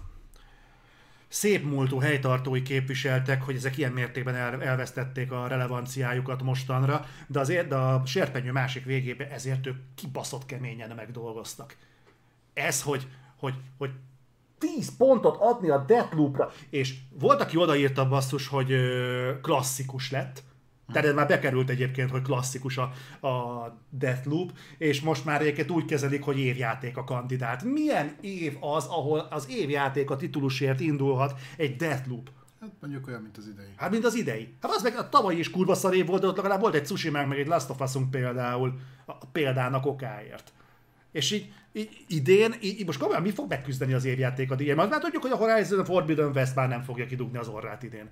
[1.29, 7.69] szép múltú helytartói képviseltek, hogy ezek ilyen mértékben el, elvesztették a relevanciájukat mostanra, de azért
[7.69, 11.77] de a serpenyő másik végében ezért ők kibaszott keményen megdolgoztak.
[12.53, 13.91] Ez, hogy, hogy, hogy
[14.77, 20.43] 10 pontot adni a Deathloopra, és volt, aki odaírta basszus, hogy ö, klasszikus lett,
[20.93, 22.83] tehát ez már bekerült egyébként, hogy klasszikus a,
[23.27, 27.63] a Deathloop, és most már egyébként úgy kezelik, hogy évjáték a kandidát.
[27.63, 32.31] Milyen év az, ahol az évjáték a titulusért indulhat egy Deathloop?
[32.61, 33.73] Hát mondjuk olyan, mint az idei.
[33.77, 34.55] Hát mint az idei.
[34.61, 36.85] Hát az meg a tavalyi is kurva szar év volt, de ott legalább volt egy
[36.85, 40.53] Tsushima meg egy Last of Us-unk például a példának okáért.
[41.13, 41.53] És így
[42.07, 44.77] idén, így, most komolyan mi fog megküzdeni az évjáték a díjért?
[44.77, 48.09] Mert már tudjuk, hogy a Horizon Forbidden West már nem fogja kidugni az orrát idén.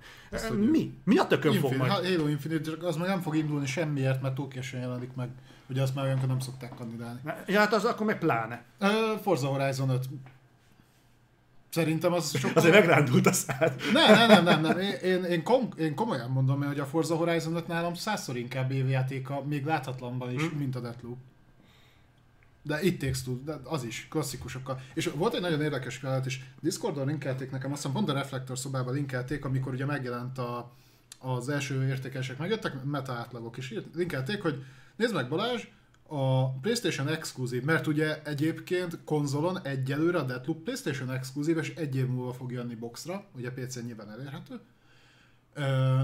[0.71, 0.93] Mi?
[1.03, 2.15] Mi a tökön fog Infinite, majd?
[2.15, 5.29] Halo Infinite, csak az meg nem fog indulni semmiért, mert túl későn jelenik meg.
[5.69, 7.19] Ugye azt már olyankor nem szokták kandidálni.
[7.47, 8.63] Ja, hát az akkor meg pláne.
[8.79, 8.89] Uh,
[9.21, 10.09] Forza Horizon 5.
[11.69, 12.57] Szerintem az sokkal...
[12.57, 13.81] Azért megrándult a szád.
[13.93, 14.79] Nem, nem, nem, nem, nem.
[15.03, 19.43] Én, én, kom, én komolyan mondom, hogy a Forza Horizon 5 nálam százszor inkább évjátéka,
[19.45, 20.57] még láthatlanban is, Hm.
[20.57, 21.17] mint a Deathloop.
[22.63, 24.81] De itt Takes Two, de az is, klasszikusokkal.
[24.93, 28.57] És volt egy nagyon érdekes feladat is, Discordon linkelték nekem, azt hiszem pont a Reflektor
[28.57, 30.71] szobába linkelték, amikor ugye megjelent a,
[31.19, 34.63] az első értékesek megjöttek, meta átlagok is linkelték, hogy
[34.95, 35.67] nézd meg Balázs,
[36.07, 42.07] a PlayStation exkluzív, mert ugye egyébként konzolon egyelőre a Deathloop PlayStation exkluzív, és egy év
[42.07, 44.59] múlva fog jönni boxra, ugye PC nyilván elérhető.
[45.53, 45.99] Ö,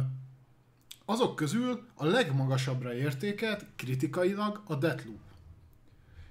[1.06, 5.19] azok közül a legmagasabbra értékelt kritikailag a Deathloop.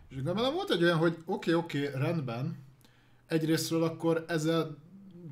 [0.09, 2.56] És gondolom volt egy olyan, hogy oké, okay, oké, okay, rendben,
[3.26, 4.76] egyrésztről akkor ezzel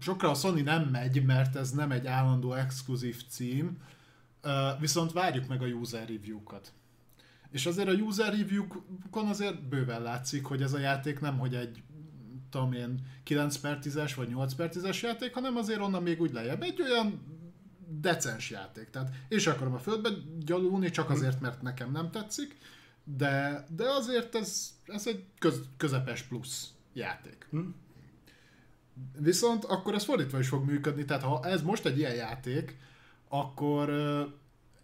[0.00, 3.78] sokra a Sony nem megy, mert ez nem egy állandó exkluzív cím,
[4.80, 6.72] viszont várjuk meg a user review-kat.
[7.50, 11.82] És azért a user review-kon azért bőven látszik, hogy ez a játék nem, hogy egy
[12.50, 16.32] tudom én, 9 per 10-es vagy 8 per 10-es játék, hanem azért onnan még úgy
[16.32, 16.62] lejjebb.
[16.62, 17.22] Egy olyan
[18.00, 18.90] decens játék.
[18.90, 20.08] Tehát én sem akarom a földbe
[20.38, 22.56] gyalulni, csak azért, mert nekem nem tetszik,
[23.08, 27.46] de, de azért ez, ez egy köz, közepes plusz játék.
[27.50, 27.68] Hm.
[29.18, 32.76] Viszont akkor ez fordítva is fog működni, tehát ha ez most egy ilyen játék,
[33.28, 34.20] akkor uh,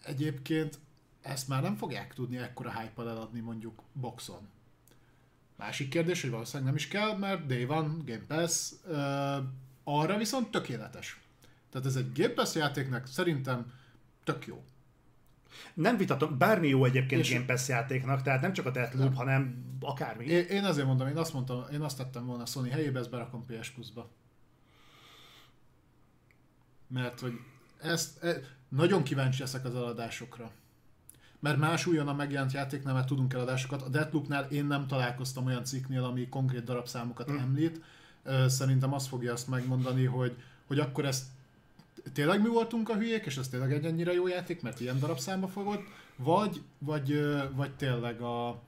[0.05, 0.79] egyébként
[1.23, 4.49] ezt már nem fogják tudni ekkora hype eladni mondjuk boxon.
[5.57, 9.45] Másik kérdés, hogy valószínűleg nem is kell, mert Day van, Game Pass, uh,
[9.85, 11.21] arra viszont tökéletes.
[11.71, 13.73] Tehát ez egy Game Pass játéknak szerintem
[14.25, 14.65] tök jó.
[15.75, 19.65] Nem vitatom, bármi jó egyébként és Game Pass játéknak, tehát nem csak a Deathloop, hanem
[19.81, 20.25] akármi.
[20.25, 23.11] Én, én azért mondom, én azt mondtam, én azt tettem volna a Sony helyébe, ezt
[23.11, 24.11] berakom PS Plus-ba.
[26.87, 27.33] Mert hogy
[27.83, 30.51] ezt, e, nagyon kíváncsi leszek az eladásokra.
[31.41, 33.83] Mert más újonnan megjelent játéknál már tudunk eladásokat.
[33.83, 37.37] A Deathloopnál én nem találkoztam olyan cikknél, ami konkrét darabszámokat mm.
[37.37, 37.81] említ.
[38.47, 41.25] Szerintem azt fogja azt megmondani, hogy, hogy akkor ezt
[42.13, 45.49] tényleg mi voltunk a hülyék, és ez tényleg egy ennyire jó játék, mert ilyen darabszámba
[45.49, 45.83] fogott,
[46.17, 47.21] vagy, vagy,
[47.55, 48.63] vagy tényleg a,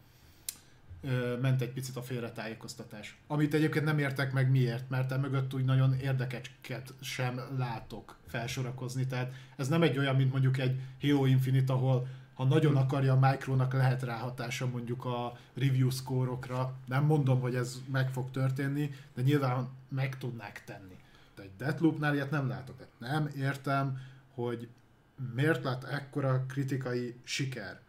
[1.40, 3.16] ment egy picit a félretájékoztatás.
[3.27, 9.06] Amit egyébként nem értek meg miért, mert e mögött úgy nagyon érdekeket sem látok felsorakozni.
[9.06, 13.31] Tehát ez nem egy olyan, mint mondjuk egy Halo Infinite, ahol ha nagyon akarja a
[13.31, 16.74] Micronak lehet ráhatása mondjuk a review score-okra.
[16.86, 20.98] Nem mondom, hogy ez meg fog történni, de nyilván meg tudnák tenni.
[21.45, 22.87] Egy Deathloop-nál ilyet nem látok.
[22.99, 23.99] Nem értem,
[24.35, 24.69] hogy
[25.35, 27.81] miért lett ekkora kritikai siker.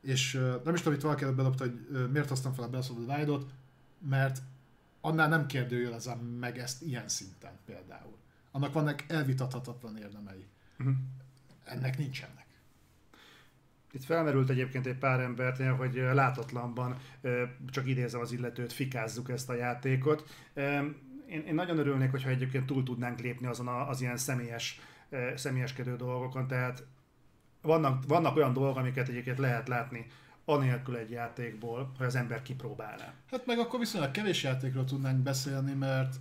[0.00, 0.32] És
[0.64, 3.50] nem is tudom, itt valaki bedobta, hogy miért hoztam fel a Breath of the Wild-ot,
[4.08, 4.42] mert
[5.00, 8.16] annál nem kérdőjelezem meg ezt ilyen szinten például.
[8.50, 10.46] Annak vannak elvitathatatlan érdemei.
[10.78, 10.94] Uh-huh.
[11.64, 12.46] Ennek nincsenek.
[13.92, 16.98] Itt felmerült egyébként egy pár embertnél, hogy látatlanban,
[17.70, 20.28] csak idézem az illetőt, fikázzuk ezt a játékot
[21.28, 24.80] én, én nagyon örülnék, hogyha egyébként túl tudnánk lépni azon a, az ilyen személyes,
[25.34, 26.86] személyeskedő dolgokon, tehát
[27.62, 30.06] vannak, vannak olyan dolgok, amiket egyébként lehet látni
[30.44, 33.12] anélkül egy játékból, hogy az ember kipróbálná.
[33.30, 36.16] Hát meg akkor viszonylag kevés játékról tudnánk beszélni, mert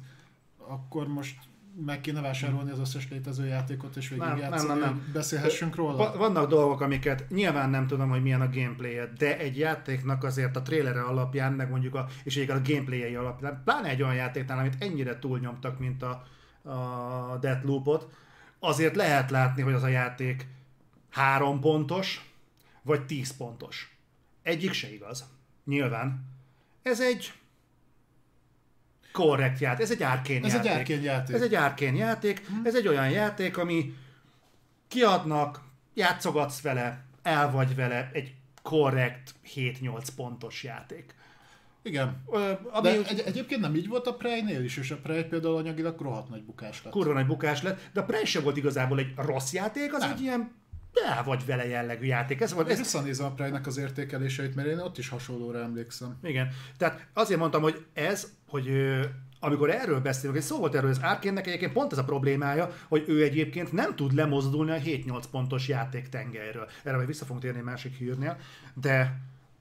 [0.57, 1.38] akkor most
[1.85, 5.09] meg kéne vásárolni az összes létező játékot, és végig nem, nem, nem, nem.
[5.13, 6.17] beszélhessünk róla?
[6.17, 10.61] Vannak dolgok, amiket nyilván nem tudom, hogy milyen a gameplay de egy játéknak azért a
[10.61, 14.75] trailere alapján, meg mondjuk a, és egyébként a gameplayei alapján, pláne egy olyan játéknál, amit
[14.79, 16.23] ennyire túlnyomtak, mint a,
[16.71, 18.11] a Deathloopot,
[18.59, 20.47] azért lehet látni, hogy az a játék
[21.09, 22.31] három pontos,
[22.81, 23.97] vagy tíz pontos.
[24.43, 25.25] Egyik se igaz.
[25.65, 26.25] Nyilván.
[26.81, 27.33] Ez egy
[29.18, 29.84] korrekt játék.
[29.84, 30.72] Ez egy árkén ez játék.
[30.72, 31.35] Egy árkén játék.
[31.35, 32.48] Ez egy árkén játék.
[32.48, 32.61] Hmm.
[32.65, 33.94] Ez egy olyan játék, ami
[34.88, 35.61] kiadnak,
[35.94, 41.15] játszogatsz vele, el vagy vele, egy korrekt 7-8 pontos játék.
[41.81, 42.23] Igen.
[42.31, 45.57] Ö, ami de egy, egyébként nem így volt a Prey-nél is, és a Prey például
[45.57, 46.94] anyagilag rohadt nagy bukás lett.
[46.94, 50.11] Kurva nagy bukás lett, de a Prey sem volt igazából egy rossz játék, az nem.
[50.11, 50.52] egy ilyen
[51.05, 52.41] el vagy vele jellegű játék.
[52.41, 52.77] Ez volt, ez...
[52.77, 56.17] Visszanézem a prey az értékeléseit, mert én ott is hasonlóra emlékszem.
[56.23, 56.49] Igen.
[56.77, 58.69] Tehát azért mondtam, hogy ez, hogy
[59.39, 63.03] amikor erről beszélünk, és szó volt erről, az Arkénnek egyébként pont ez a problémája, hogy
[63.07, 66.67] ő egyébként nem tud lemozdulni a 7-8 pontos játék tengelyről.
[66.83, 68.37] Erre majd vissza fogunk térni másik hírnél,
[68.73, 69.19] de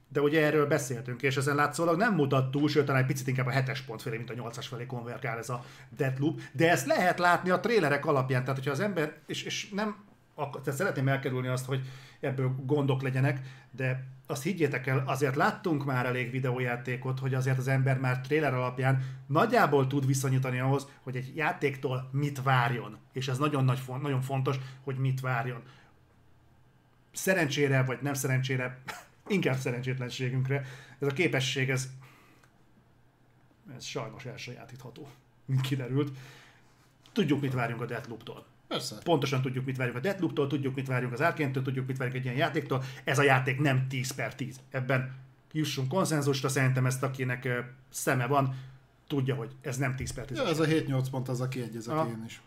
[0.09, 3.47] de ugye erről beszéltünk, és ezen látszólag nem mutat túl, sőt, talán egy picit inkább
[3.47, 5.63] a 7-es pont felé, mint a 8-as felé konvergál ez a
[5.97, 9.95] Deathloop, de ezt lehet látni a trélerek alapján, tehát hogyha az ember, és, és nem
[10.37, 11.81] tehát szeretném elkerülni azt, hogy
[12.19, 13.41] ebből gondok legyenek,
[13.71, 18.53] de azt higgyétek el, azért láttunk már elég videójátékot, hogy azért az ember már trailer
[18.53, 22.97] alapján nagyjából tud viszonyítani ahhoz, hogy egy játéktól mit várjon.
[23.13, 25.61] És ez nagyon, nagy, nagyon fontos, hogy mit várjon.
[27.11, 28.81] Szerencsére, vagy nem szerencsére,
[29.27, 30.65] inkább szerencsétlenségünkre,
[30.99, 31.89] ez a képesség, ez,
[33.75, 35.07] ez sajnos elsajátítható,
[35.45, 36.17] mint kiderült.
[37.11, 38.95] Tudjuk, mit várjunk a Deathloop-tól Persze.
[39.03, 42.23] Pontosan tudjuk, mit várjuk a Deathloop-tól, tudjuk, mit várjuk az Arkane-től, tudjuk, mit várjuk egy
[42.23, 42.83] ilyen játéktól.
[43.03, 44.59] Ez a játék nem 10 per 10.
[44.71, 45.15] Ebben
[45.51, 47.47] jussunk konszenzusra, szerintem ezt akinek
[47.89, 48.55] szeme van,
[49.07, 50.37] tudja, hogy ez nem 10 per 10.
[50.37, 52.41] Ja, ez a 7-8 pont az, aki egyezek én is.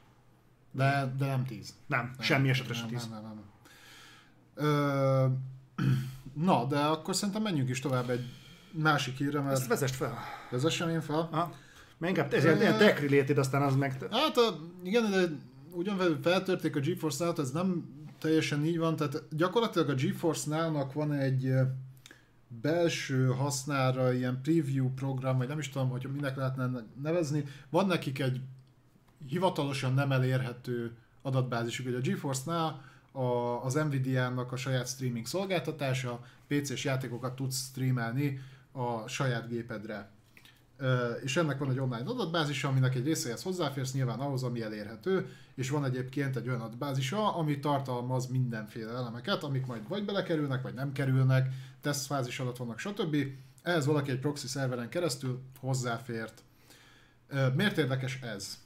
[0.71, 1.75] De, de nem 10.
[1.87, 3.09] Nem, nem semmi esetre sem 10.
[3.09, 3.45] Nem, nem, nem.
[4.55, 5.27] Ö,
[6.49, 8.25] na, de akkor szerintem menjünk is tovább egy
[8.71, 9.57] másik hírre, mert...
[9.57, 10.19] Ezt vezest fel.
[10.51, 11.29] Vezessem én fel?
[11.31, 11.53] Ha.
[11.99, 14.07] Mert inkább ez ilyen tech related, aztán az meg...
[14.11, 15.19] Hát a, igen, de
[15.73, 20.93] ugyan feltörték a GeForce Now-t, ez nem teljesen így van, tehát gyakorlatilag a GeForce Now-nak
[20.93, 21.53] van egy
[22.61, 27.45] belső hasznára ilyen preview program, vagy nem is tudom, hogy minek lehetne nevezni.
[27.71, 28.41] Van nekik egy
[29.27, 31.87] hivatalosan nem elérhető adatbázisuk.
[31.87, 32.83] Ugye a GeForce-nál
[33.13, 38.41] a, az Nvidia-nak a saját streaming szolgáltatása, PC-s játékokat tudsz streamelni
[38.73, 40.11] a saját gépedre.
[41.23, 45.71] És ennek van egy online adatbázisa, aminek egy részéhez hozzáférsz nyilván ahhoz, ami elérhető, és
[45.71, 50.93] van egyébként egy olyan adatbázisa, ami tartalmaz mindenféle elemeket, amik majd vagy belekerülnek, vagy nem
[50.93, 53.17] kerülnek, tesztfázis alatt vannak, stb.
[53.63, 56.43] Ehhez valaki egy proxy szerveren keresztül hozzáfért.
[57.55, 58.59] Miért érdekes ez?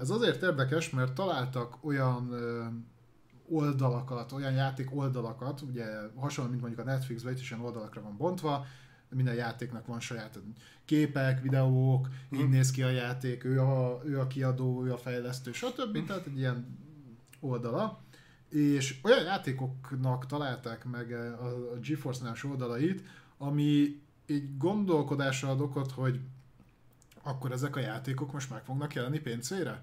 [0.00, 2.34] Ez azért érdekes, mert találtak olyan
[3.48, 5.84] oldalakat, olyan játék oldalakat, ugye
[6.16, 8.66] hasonló, mint mondjuk a Netflixben, itt is ilyen oldalakra van bontva,
[9.14, 10.38] minden játéknak van saját
[10.84, 12.40] képek, videók, hmm.
[12.40, 16.06] így néz ki a játék, ő a, ő a kiadó, ő a fejlesztő, stb.
[16.06, 16.78] Tehát egy ilyen
[17.40, 18.00] oldala.
[18.48, 23.02] És olyan játékoknak találták meg a, a GeForce-nál oldalait,
[23.38, 26.20] ami így gondolkodásra ad okot, hogy
[27.22, 29.82] akkor ezek a játékok most meg fognak jelenni pénzére?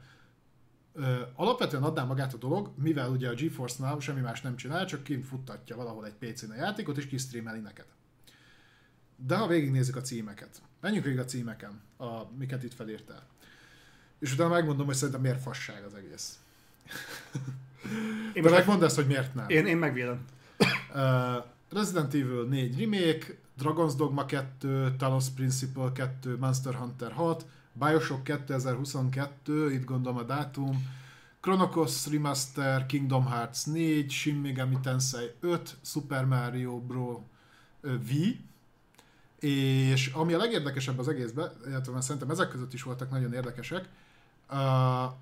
[1.35, 5.25] alapvetően adná magát a dolog, mivel ugye a GeForce-nál semmi más nem csinál, csak kint
[5.25, 7.85] futtatja valahol egy PC-n a játékot, és kisztreameli neked.
[9.25, 13.27] De ha végignézzük a címeket, menjünk végig a címeken, a, miket itt felírtál.
[14.19, 16.39] És utána megmondom, hogy szerintem miért fasság az egész.
[18.33, 19.49] Én De megmondd ezt, hogy miért nem.
[19.49, 20.25] Én, én megvédem.
[20.93, 28.23] Uh, Resident Evil 4 Remake, Dragon's Dogma 2, Talos Principle 2, Monster Hunter 6, Bioshock
[28.23, 30.97] 2022, itt gondolom a dátum,
[31.41, 37.17] Chronicles Remaster, Kingdom Hearts 4, Shin Megami Tensei 5, Super Mario Bros.
[37.81, 38.13] V,
[39.39, 43.89] és ami a legérdekesebb az egészben, illetve szerintem ezek között is voltak nagyon érdekesek,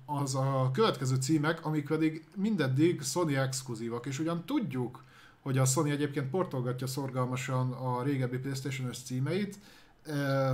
[0.04, 5.04] az a következő címek, amik pedig mindeddig Sony exkluzívak, és ugyan tudjuk,
[5.40, 9.58] hogy a Sony egyébként portolgatja szorgalmasan a régebbi Playstation-ös címeit,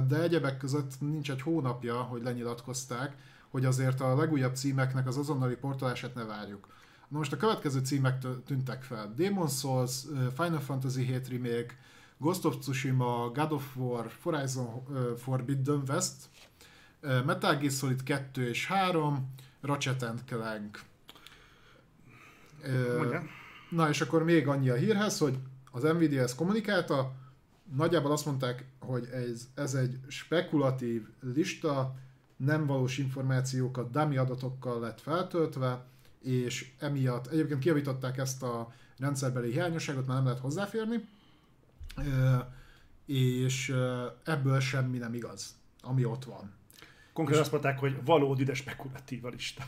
[0.09, 3.17] de egyebek között nincs egy hónapja, hogy lenyilatkozták,
[3.51, 6.69] hogy azért a legújabb címeknek az azonnali portolását ne várjuk.
[7.09, 9.13] Na most a következő címek tűntek fel.
[9.17, 10.03] Demon Souls,
[10.35, 11.77] Final Fantasy 7 Remake,
[12.19, 14.83] Ghost of Tsushima, God of War, Horizon
[15.17, 16.29] Forbidden West,
[17.01, 20.83] Metal Gear Solid 2 és 3, Ratchet and Clank.
[22.97, 23.23] Mondja.
[23.71, 25.39] Na és akkor még annyi a hírhez, hogy
[25.71, 27.13] az Nvidia ezt kommunikálta,
[27.77, 31.95] nagyjából azt mondták, hogy ez, ez egy spekulatív lista,
[32.37, 35.85] nem valós információkat dummy adatokkal lett feltöltve,
[36.21, 41.09] és emiatt egyébként kiavították ezt a rendszerbeli hiányosságot, mert nem lehet hozzáférni,
[43.07, 43.75] és
[44.25, 46.53] ebből semmi nem igaz, ami ott van.
[47.13, 49.65] Konkrétan azt mondták, hogy valódi, de spekulatív a lista.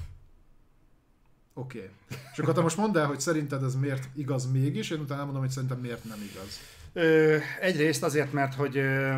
[1.54, 1.78] Oké.
[1.78, 1.90] Okay.
[2.32, 5.42] És akkor te most mondd el, hogy szerinted ez miért igaz mégis, én utána elmondom,
[5.42, 6.60] hogy szerintem miért nem igaz.
[6.92, 9.14] Ö, egyrészt azért, mert hogy ö,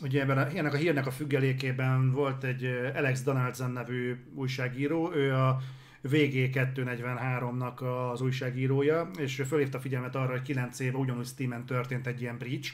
[0.00, 2.64] ugye ebben a, ennek a hírnek a függelékében volt egy
[2.94, 5.60] Alex Donaldson nevű újságíró, ő a
[6.04, 12.38] VG243-nak az újságírója, és fölhívta figyelmet arra, hogy 9 éve ugyanúgy Steam-en történt egy ilyen
[12.38, 12.72] breach,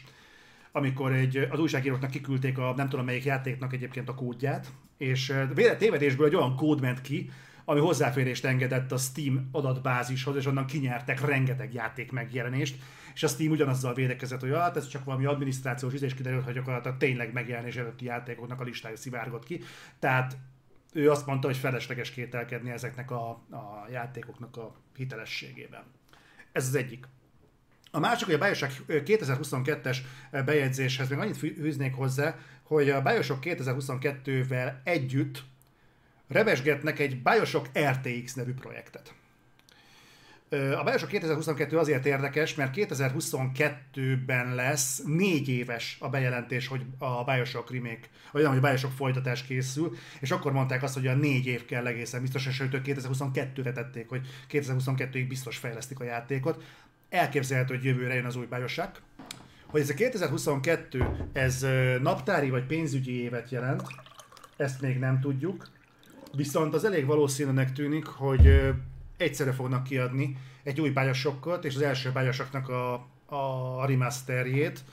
[0.72, 5.32] amikor egy, az újságíróknak kiküldték a nem tudom melyik játéknak egyébként a kódját, és
[5.78, 7.30] tévedésből egy olyan kód ment ki,
[7.64, 12.76] ami hozzáférést engedett a Steam adatbázishoz, és onnan kinyertek rengeteg játék megjelenést,
[13.14, 16.54] és a Steam ugyanazzal védekezett, hogy hát ez csak valami adminisztrációs íz, és kiderült, hogy
[16.54, 19.60] gyakorlatilag tényleg megjelenés előtti játékoknak a listája szivárgott ki.
[19.98, 20.36] Tehát
[20.94, 25.82] ő azt mondta, hogy felesleges kételkedni ezeknek a, a játékoknak a hitelességében.
[26.52, 27.06] Ez az egyik.
[27.90, 29.96] A másik, hogy a Bioshock 2022-es
[30.30, 35.42] bejegyzéshez még annyit fűznék hozzá, hogy a Bioshock 2022-vel együtt
[36.28, 39.14] revesgetnek egy Bioshock RTX nevű projektet.
[40.54, 47.70] A Bioshock 2022 azért érdekes, mert 2022-ben lesz négy éves a bejelentés, hogy a Bioshock
[47.70, 51.46] remake, vagy nem, hogy a Bioshock folytatás készül, és akkor mondták azt, hogy a négy
[51.46, 56.62] év kell egészen biztos, és sőt 2022-re tették, hogy 2022-ig biztos fejlesztik a játékot.
[57.08, 59.02] Elképzelhető, hogy jövőre jön az új Bioshock.
[59.66, 61.66] Hogy ez a 2022, ez
[62.00, 63.82] naptári vagy pénzügyi évet jelent,
[64.56, 65.68] ezt még nem tudjuk.
[66.36, 68.74] Viszont az elég valószínűnek tűnik, hogy
[69.24, 72.92] egyszerre fognak kiadni egy új bájasokkot, és az első bájasoknak a,
[73.26, 74.84] a remasterjét,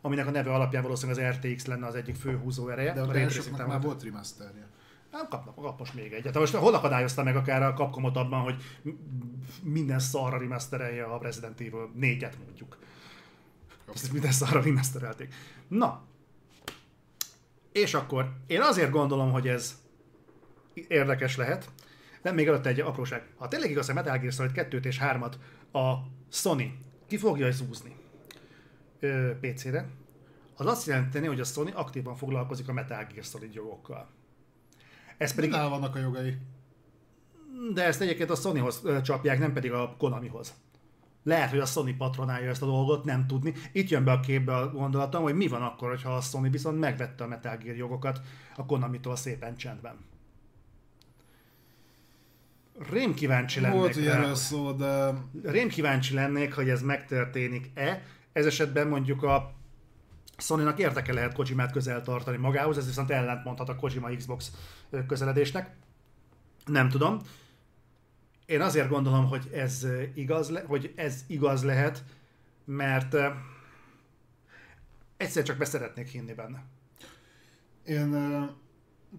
[0.00, 2.92] aminek a neve alapján valószínűleg az RTX lenne az egyik fő húzó ereje.
[2.92, 4.68] De a bájasoknak már volt remasterje.
[5.10, 6.34] Nem kapnak, kap most még egyet.
[6.34, 8.62] Most hol akadályozta meg akár a Capcomot abban, hogy
[9.62, 12.78] minden szarra remasterelje a Resident Evil 4-et mondjuk.
[13.94, 15.34] Ezt minden szarra remasterelték.
[15.68, 16.02] Na.
[17.72, 19.80] És akkor én azért gondolom, hogy ez
[20.88, 21.70] érdekes lehet,
[22.22, 23.26] nem, még előtte egy apróság.
[23.36, 25.32] Ha tényleg igaz, hogy Metal Gear Solid 2 és 3-at
[25.72, 25.94] a
[26.28, 27.96] Sony ki fogja zúzni
[29.40, 29.88] PC-re,
[30.56, 34.08] az azt jelenteni, hogy a Sony aktívan foglalkozik a Metal Gear Solid jogokkal.
[35.16, 36.36] Ez pedig, Pedig vannak a jogai.
[37.74, 40.54] de ezt egyébként a Sonyhoz ö, csapják, nem pedig a Konamihoz.
[41.22, 43.54] Lehet, hogy a Sony patronálja ezt a dolgot, nem tudni.
[43.72, 46.78] Itt jön be a képbe a gondolatom, hogy mi van akkor, hogyha a Sony viszont
[46.78, 48.20] megvette a Metal Gear jogokat
[48.56, 50.09] a Konamitól szépen csendben.
[52.88, 58.02] Rém kíváncsi lennék Volt ilyenről szó, de Rém kíváncsi lennék, hogy ez megtörténik-e.
[58.32, 59.54] Ez esetben mondjuk a
[60.38, 64.52] Sony-nak érdeke lehet Kojimát közel tartani magához, ez viszont ellentmondhat a Kojima Xbox
[65.06, 65.74] közeledésnek.
[66.64, 67.18] Nem tudom.
[68.46, 72.04] Én azért gondolom, hogy ez igaz, le- hogy ez igaz lehet,
[72.64, 73.16] mert
[75.16, 76.62] egyszer csak beszeretnék hinni benne.
[77.84, 78.10] Én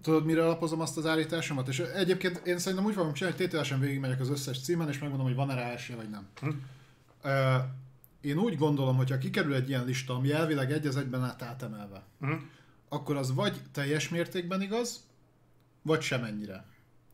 [0.02, 1.68] tudod, mire alapozom azt az állításomat?
[1.68, 5.26] És egyébként én szerintem úgy fogom csinálni, hogy tételesen végigmegyek az összes címen, és megmondom,
[5.26, 6.26] hogy van-e rá esély, vagy nem.
[6.40, 6.48] Hm.
[7.24, 7.62] Uh,
[8.20, 11.42] én úgy gondolom, hogy ha kikerül egy ilyen lista, ami elvileg egy az egyben át
[11.42, 12.32] átemelve, Mhm.
[12.88, 15.06] akkor az vagy teljes mértékben igaz,
[15.82, 16.64] vagy semennyire.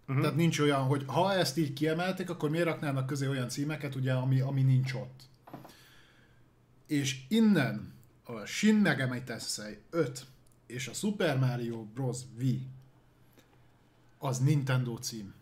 [0.07, 0.21] Mhm.
[0.21, 4.13] Tehát nincs olyan, hogy ha ezt így kiemelték, akkor miért raknának közé olyan címeket, ugye,
[4.13, 5.21] ami, ami nincs ott.
[6.87, 7.93] És innen
[8.25, 10.27] a Shin Megami Tensei 5
[10.69, 12.19] és a Super Mario Bros.
[12.37, 12.43] V
[14.19, 15.35] az Nintendo cím.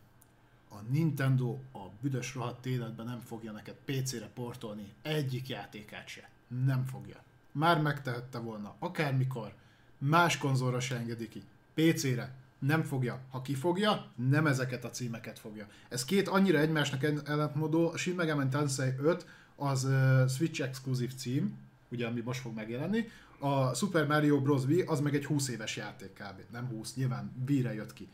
[0.69, 6.31] A Nintendo a büdös rohadt életben nem fogja neked PC-re portolni egyik játékát se.
[6.65, 7.23] Nem fogja.
[7.53, 9.55] Már megtehette volna, akármikor,
[9.99, 11.43] más konzolra se engedi ki.
[11.75, 13.21] PC-re nem fogja.
[13.31, 15.67] Ha kifogja, nem ezeket a címeket fogja.
[15.89, 19.27] Ez két annyira egymásnak en- ellentmondó, a Shin Megami Tensei 5
[19.57, 21.59] az uh, Switch exkluzív cím,
[21.89, 24.65] ugye, ami most fog megjelenni, a Super Mario Bros.
[24.65, 26.41] V az meg egy 20 éves játék kb.
[26.53, 28.09] Nem 20, nyilván V-re jött ki.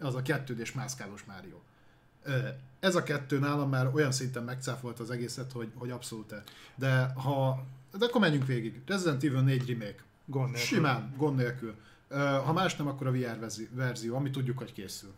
[0.00, 1.56] Az a kettődés mászkálós Mario.
[2.80, 6.42] Ez a kettő nálam már olyan szinten megcáfolt az egészet, hogy, hogy abszolút -e.
[6.74, 7.66] De ha...
[7.98, 8.82] De akkor menjünk végig.
[8.86, 10.04] Resident Evil 4 remake.
[10.24, 10.66] Gond nélkül.
[10.66, 11.74] Simán, gond nélkül.
[12.44, 15.14] Ha más nem, akkor a VR verzi- verzió, ami tudjuk, hogy készül.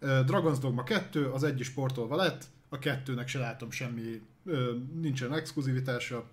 [0.00, 4.22] Dragon's Dogma 2, az egy is portolva lett, a kettőnek se látom semmi,
[5.00, 6.24] nincsen exkluzivitása.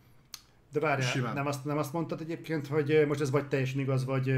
[0.71, 1.33] De várjál, Simán.
[1.33, 4.33] nem azt, nem azt mondtad egyébként, hogy most ez vagy teljesen igaz, vagy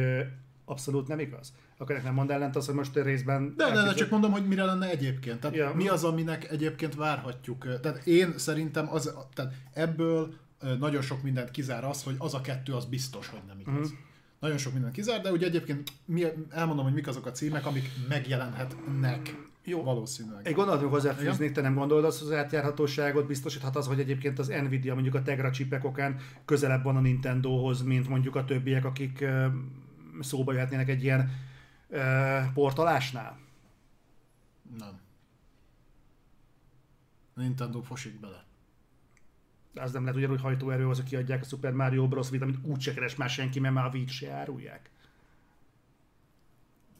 [0.65, 1.53] abszolút nem igaz?
[1.77, 3.53] Akkor nem mond ellent az, hogy most részben...
[3.57, 5.39] De, de, de csak mondom, hogy mire lenne egyébként.
[5.39, 5.73] Tehát Ja.
[5.75, 7.79] mi az, aminek egyébként várhatjuk.
[7.81, 10.33] Tehát én szerintem az, tehát ebből
[10.79, 13.89] nagyon sok mindent kizár az, hogy az a kettő az biztos, hogy nem igaz.
[13.89, 13.99] Mhm.
[14.39, 17.89] Nagyon sok mindent kizár, de ugye egyébként mi, elmondom, hogy mik azok a címek, amik
[18.09, 19.35] megjelenhetnek
[19.65, 19.83] Jó.
[19.83, 20.47] valószínűleg.
[20.47, 24.47] Egy gondolatot hozzáfűznék, te nem gondolod azt, hogy az átjárhatóságot biztosíthat az, hogy egyébként az
[24.47, 29.25] Nvidia mondjuk a Tegra csipek okán közelebb van a Nintendohoz, mint mondjuk a többiek, akik
[30.19, 31.31] szóba jöhetnének egy ilyen
[31.89, 33.39] ö, portolásnál?
[34.77, 34.99] Nem.
[37.33, 38.43] Nintendo fosik bele.
[39.75, 42.29] Az nem lehet ugyanúgy hajtóerőhoz, hogy kiadják a Super Mario Bros.
[42.29, 44.89] Vita, amit úgy se keres már senki, mert már a Wii se árulják.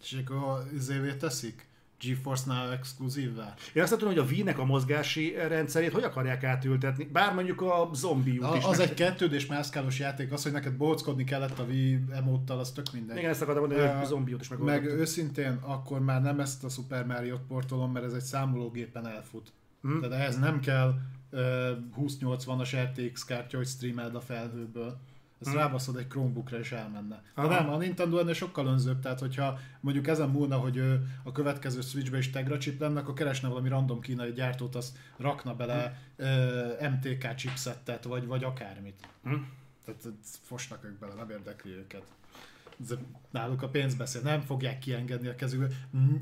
[0.02, 1.72] És akkor izévé teszik?
[2.04, 3.54] GeForce Now exkluzívvá?
[3.74, 7.62] Én azt nem tudom, hogy a Wii-nek a mozgási rendszerét hogy akarják átültetni, bár mondjuk
[7.62, 8.64] a zombi A, is.
[8.64, 12.72] az meg- egy kettődés mászkálós játék, az, hogy neked bóckodni kellett a Wii emóttal, az
[12.72, 13.18] tök mindegy.
[13.18, 15.00] Igen, ezt akartam mondani, hogy a Ö, zombiút is Meg megoldottuk.
[15.00, 19.52] őszintén, akkor már nem ezt a Super Mario-t portolom, mert ez egy számológépen elfut.
[19.82, 19.88] Hm?
[19.90, 20.02] Hmm.
[20.02, 20.94] Tehát ehhez nem kell
[21.32, 21.40] uh,
[21.98, 24.98] 2080-as RTX kártya, hogy streameld a felhőből.
[25.44, 25.58] Ezt Hm.
[25.58, 25.68] hmm.
[25.68, 27.22] rábaszod egy Chromebookra és elmenne.
[27.36, 27.48] De Aha.
[27.48, 30.94] nem, a Nintendo ennél sokkal önzőbb, tehát hogyha mondjuk ezen múlna, hogy ö,
[31.24, 35.56] a következő Switchbe is Tegra chip lenne, akkor keresne valami random kínai gyártót, azt rakna
[35.56, 39.08] bele ö, MTK chipsettet, vagy, vagy akármit.
[39.24, 39.36] Hm?
[39.86, 42.04] Tehát fosnak ők bele, nem érdekli őket.
[42.82, 42.94] Ez,
[43.30, 45.70] náluk a pénz beszél, nem fogják kiengedni a kezükből.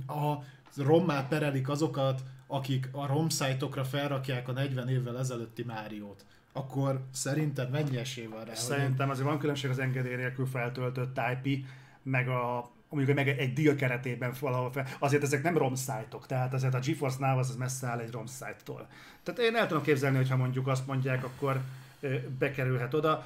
[0.07, 0.43] A
[0.77, 6.25] rommá perelik azokat, akik a rom szájtokra felrakják a 40 évvel ezelőtti Máriót.
[6.51, 8.53] Akkor szerinted mennyi esély van rá?
[8.53, 11.65] Szerintem azért van különbség az engedély nélkül feltöltött IP,
[12.03, 14.87] meg a mondjuk meg egy deal keretében valahol fel.
[14.99, 18.11] Azért ezek nem ROM szájtok, tehát azért a GeForce Now az, az messze áll egy
[18.11, 18.87] ROM szájttól.
[19.23, 21.61] Tehát én el tudom képzelni, hogy ha mondjuk azt mondják, akkor
[22.39, 23.25] bekerülhet oda.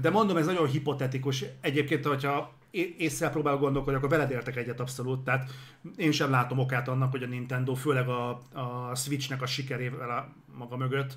[0.00, 1.44] De mondom, ez nagyon hipotetikus.
[1.60, 2.52] Egyébként, hogyha
[2.96, 5.24] észre próbálok gondolkodni, akkor veled értek egyet abszolút.
[5.24, 5.50] Tehát
[5.96, 10.28] én sem látom okát annak, hogy a Nintendo, főleg a, a Switchnek a sikerével a
[10.56, 11.16] maga mögött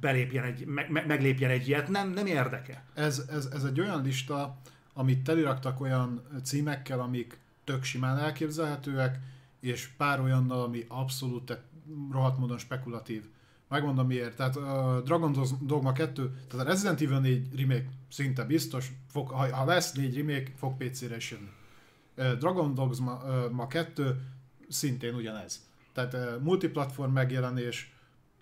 [0.00, 2.84] belépjen egy, meg, meg- meglépjen egy ilyet, nem, nem érdeke.
[2.94, 4.58] Ez, ez, ez egy olyan lista,
[4.92, 9.18] amit teliraktak olyan címekkel, amik tök simán elképzelhetőek,
[9.60, 11.62] és pár olyannal, ami abszolút te-
[12.10, 13.24] rohadt módon spekulatív.
[13.68, 14.36] Megmondom miért.
[14.36, 14.64] Tehát uh,
[15.04, 19.92] Dragon Dogma 2, tehát a Resident Evil 4 remake szinte biztos, fog, ha, ha lesz
[19.92, 21.50] 4 remake, fog PC-re is jönni.
[22.38, 24.20] Dragon Dogma uh, ma 2
[24.68, 25.68] szintén ugyanez.
[25.92, 27.94] Tehát multiplatform megjelenés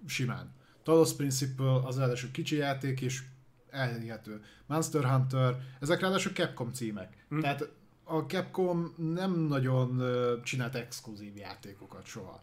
[0.06, 0.56] simán.
[0.89, 3.23] Talos Principle az ráadásul kicsi játék, és
[3.70, 4.40] elhihető.
[4.66, 7.24] Monster Hunter, ezek ráadásul Capcom címek.
[7.28, 7.40] Hm.
[7.40, 7.70] Tehát
[8.05, 10.02] a Capcom nem nagyon
[10.44, 12.43] csinált exkluzív játékokat soha.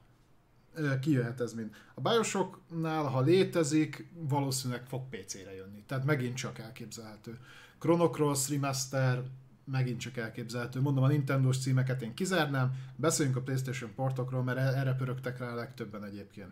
[1.02, 1.76] Kijöhet ez mind.
[1.94, 5.84] A Bioshocknál, ha létezik, valószínűleg fog PC-re jönni.
[5.88, 7.40] Tehát megint csak elképzelhető.
[7.80, 9.24] Chrono Cross Remaster
[9.64, 10.82] megint csak elképzelhető.
[10.82, 15.52] Mondom, a Nintendo-s címeket én kizárnám, beszéljünk a PlayStation portokról, mert e- erre pörögtek rá
[15.52, 16.52] a legtöbben egyébként.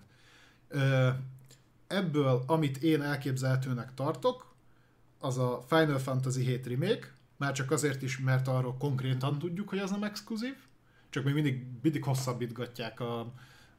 [1.93, 4.53] Ebből, amit én elképzelhetőnek tartok,
[5.19, 9.79] az a Final Fantasy 7 remake, már csak azért is, mert arról konkrétan tudjuk, hogy
[9.79, 10.55] az nem exkluzív,
[11.09, 13.19] csak még mindig, mindig hosszabbítgatják a,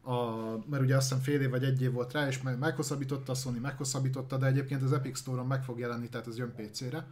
[0.03, 0.35] a,
[0.67, 3.55] mert ugye azt hiszem fél év vagy egy év volt rá, és meghosszabbította, a Sony
[3.55, 7.07] meghosszabbította, de egyébként az Epic Store-on meg fog jelenni, tehát ez jön PC-re.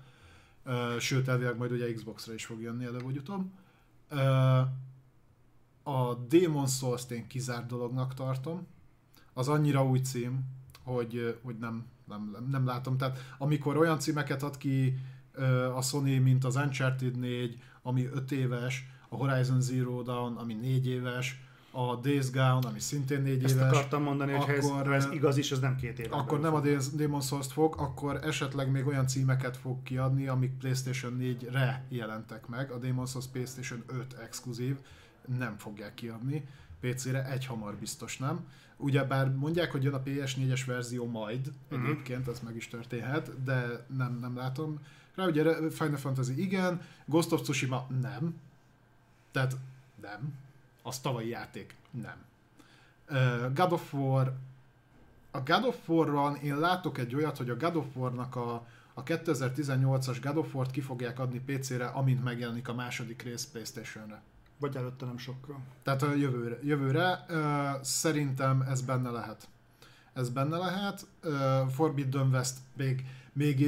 [0.99, 3.51] Sőt, elvileg majd ugye Xbox-ra is fog jönni előbb vagy utóbb.
[5.83, 8.67] A Demon Souls-t én kizárt dolognak tartom.
[9.33, 10.45] Az annyira új cím,
[10.83, 12.97] hogy, hogy nem, nem, nem, látom.
[12.97, 14.99] Tehát amikor olyan címeket ad ki
[15.75, 20.87] a Sony, mint az Uncharted 4, ami 5 éves, a Horizon Zero Dawn, ami 4
[20.87, 21.41] éves,
[21.71, 23.67] a Days Gone, ami szintén 4 Ezt éves.
[23.67, 26.19] Ezt akartam mondani, hogy akkor, ha ez, ez igaz is, ez nem két éves.
[26.19, 26.61] Akkor nem a
[26.95, 32.71] Demon Souls-t fog, akkor esetleg még olyan címeket fog kiadni, amik PlayStation 4-re jelentek meg.
[32.71, 34.77] A Demon Souls PlayStation 5 exkluzív,
[35.39, 36.45] nem fogják kiadni.
[36.81, 38.47] PC-re egy hamar biztos nem.
[38.83, 41.89] Ugyebár mondják, hogy jön a PS4-es verzió majd, uh-huh.
[41.89, 44.81] egyébként ez meg is történhet, de nem, nem látom.
[45.15, 48.41] Rá ugye Final Fantasy igen, Ghost of Tsushima nem.
[49.31, 49.57] Tehát
[50.01, 50.35] nem.
[50.83, 52.17] Az tavalyi játék nem.
[53.11, 54.33] Uh, God of War
[55.33, 59.03] a God of War-ran én látok egy olyat, hogy a God of War-nak a, a
[59.03, 64.23] 2018-as God of War-t ki fogják adni PC-re, amint megjelenik a második rész PlayStation-re.
[64.63, 65.61] Vagy előtte nem sokkal.
[65.83, 66.59] Tehát a jövőre.
[66.63, 69.49] jövőre uh, szerintem ez benne lehet.
[70.13, 71.07] Ez benne lehet.
[71.25, 73.67] Uh, Forbidden West még még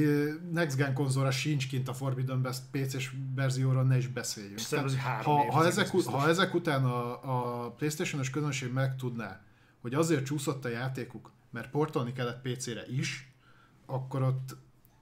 [0.51, 4.59] Next Gen konzolra sincs kint a Forbidden West PC-s verzióra, ne is beszéljünk.
[4.59, 9.41] Tehát, ha, ha, ezek, ha ezek után a, a Playstation-os közönség megtudná,
[9.81, 13.33] hogy azért csúszott a játékuk, mert portolni kellett PC-re is,
[13.85, 14.55] akkor ott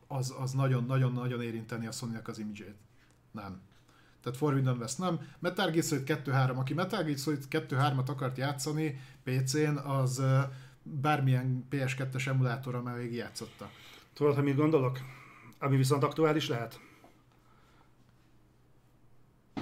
[0.07, 2.75] az, az nagyon-nagyon-nagyon érinteni a sony az imidzsét.
[3.31, 3.61] Nem.
[4.23, 5.19] Tehát Forbidden West nem.
[5.39, 10.21] Metal Gear Solid 2-3, aki Metal Gear Solid 2-3-at akart játszani PC-n, az
[10.83, 13.69] bármilyen PS2-es emulátorra már végig játszotta.
[14.13, 14.99] Tudod, hogy mit gondolok?
[15.59, 16.79] Ami viszont aktuális lehet?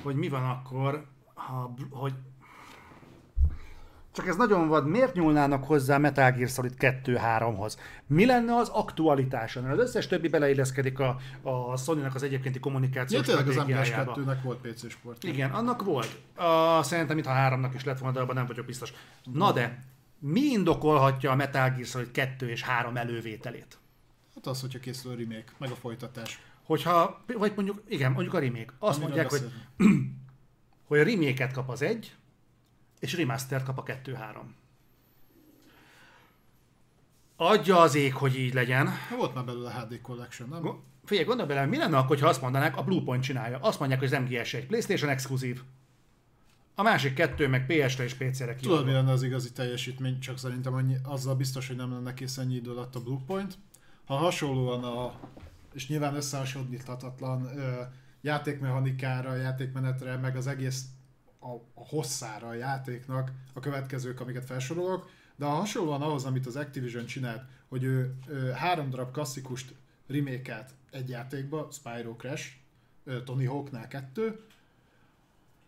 [0.01, 2.13] Hogy mi van akkor, ha, hogy
[4.11, 7.77] csak ez nagyon vad, miért nyúlnának hozzá Metal Gear Solid 2-3-hoz?
[8.07, 9.69] Mi lenne az aktualitása?
[9.69, 14.89] Az összes többi beleilleszkedik a, a Sony-nak az egyébkénti kommunikációs ja, az MGS2-nek volt PC
[14.89, 15.23] sport.
[15.23, 16.19] Igen, annak volt.
[16.35, 18.93] A, szerintem itt a 3-nak is lett volna, de abban nem vagyok biztos.
[19.33, 19.83] Na de,
[20.19, 23.77] mi indokolhatja a Metal Gear Solid 2 és 3 elővételét?
[24.35, 26.41] Hát az, hogyha készül a remake, meg a folytatás.
[26.63, 28.73] Hogyha, vagy mondjuk, igen, mondjuk a remake.
[28.79, 29.51] Azt Amire mondják, hogy,
[30.87, 32.15] hogy a remake kap az egy,
[33.01, 34.55] és remaster kap a kettő-három.
[37.35, 38.85] Adja az ég, hogy így legyen.
[38.85, 40.79] Na, volt már belőle HD Collection, nem?
[41.05, 43.59] Figyelj, gondolj bele, mi lenne akkor, ha azt mondanák, a Bluepoint csinálja.
[43.61, 45.61] Azt mondják, hogy az MGS egy PlayStation exkluzív.
[46.75, 50.73] A másik kettő meg PS-re és PC-re Tudod, mi lenne az igazi teljesítmény, csak szerintem
[50.73, 53.57] annyi, azzal biztos, hogy nem lenne kész ennyi idő alatt a Bluepoint
[54.11, 55.19] ha hasonlóan a,
[55.73, 57.49] és nyilván összehasonlíthatatlan
[58.21, 60.85] játékmechanikára, játékmenetre, meg az egész
[61.41, 66.55] a, a hosszára a játéknak a következők, amiket felsorolok, de ha hasonlóan ahhoz, amit az
[66.55, 69.73] Activision csinált, hogy ő, ő három darab klasszikust
[70.07, 72.49] remake egy játékba, Spyro Crash,
[73.25, 74.39] Tony Hawknál kettő,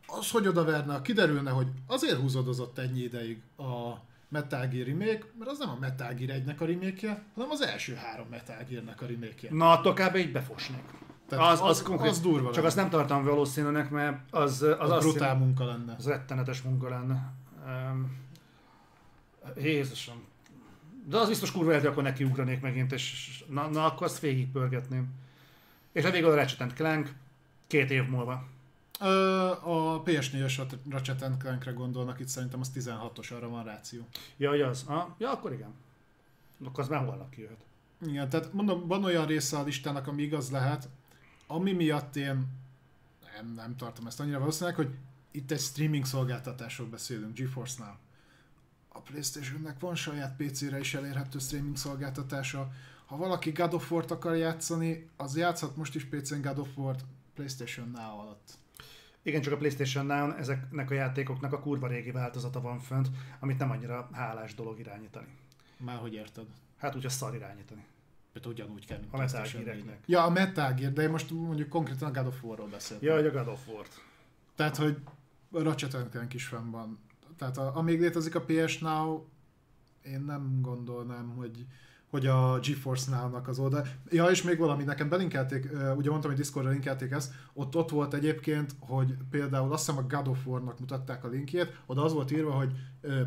[0.07, 3.93] az hogy odaverne, kiderülne, hogy azért húzódozott ennyi ideig a,
[4.33, 7.93] Metal Gear remake, mert az nem a Metal Gear 1-nek a remake hanem az első
[7.93, 10.15] három Metal Gear-nek a remake Na, attól kb.
[10.15, 10.83] így befosnék.
[11.27, 12.67] Tehát az, az, az, konkrét, az durva Csak lenne.
[12.67, 15.95] azt nem tartom valószínűnek, mert az, az, az brutál munka lenne.
[15.97, 17.33] Az rettenetes munka lenne.
[17.65, 18.21] Um,
[19.57, 20.23] Jézusom.
[21.05, 25.07] De az biztos kurva hogy akkor nekiugranék megint, és na, na akkor azt végigpörgetném.
[25.91, 27.13] És a végül a Ratchet Clank
[27.67, 28.43] két év múlva.
[29.63, 34.07] A PS4-es Ratchet Clank-re gondolnak, itt szerintem az 16-os, arra van ráció.
[34.37, 34.83] Ja, hogy az?
[34.87, 35.15] Ha?
[35.17, 35.73] Ja, akkor igen.
[36.65, 37.65] Akkor az már holnap kijöhet.
[38.07, 40.89] Igen, tehát mondom, van olyan része a listának, ami igaz lehet,
[41.53, 42.47] ami miatt én
[43.35, 44.95] nem, nem tartom ezt annyira valószínűleg, hogy
[45.31, 47.99] itt egy streaming szolgáltatásról beszélünk, GeForce-nál.
[48.87, 52.71] A Playstation-nek van saját PC-re is elérhető streaming szolgáltatása.
[53.05, 57.05] Ha valaki God of War-t akar játszani, az játszhat most is PC-n God of War-t
[57.33, 58.57] PlayStation Now alatt.
[59.21, 63.09] Igen, csak a playstation nál ezeknek a játékoknak a kurva régi változata van fönt,
[63.39, 65.27] amit nem annyira hálás dolog irányítani.
[65.77, 66.45] Már hogy érted?
[66.77, 67.85] Hát úgy a szar irányítani.
[68.33, 72.09] Tehát ugyanúgy kell, mint a Metal Gear Ja, a Metal Gear, de most mondjuk konkrétan
[72.09, 73.07] a God of War-ról beszéltem.
[73.07, 74.01] Ja, hogy a God of War-t.
[74.55, 74.97] Tehát, hogy
[75.51, 76.99] Ratchet Clank is fenn van.
[77.37, 79.25] Tehát a, amíg létezik a PS Now,
[80.01, 81.65] én nem gondolnám, hogy
[82.13, 83.87] hogy a GeForce Now-nak az oldal.
[84.09, 88.13] Ja, és még valami, nekem belinkelték, ugye mondtam, hogy Discordra linkelték ezt, ott, ott volt
[88.13, 92.31] egyébként, hogy például azt hiszem a God of War-nak mutatták a linkjét, oda az volt
[92.31, 92.71] írva, hogy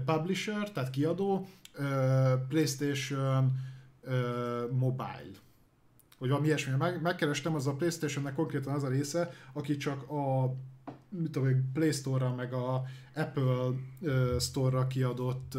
[0.05, 1.49] publisher, tehát kiadó,
[2.49, 3.53] PlayStation
[4.71, 5.37] Mobile.
[6.19, 6.77] Hogy valami ilyesmi.
[6.77, 10.55] Meg, megkerestem, az a PlayStation-nek konkrétan az a része, aki csak a
[11.09, 12.85] mit tudom, Play Store-ra, meg a
[13.15, 13.71] Apple
[14.39, 15.59] Store-ra kiadott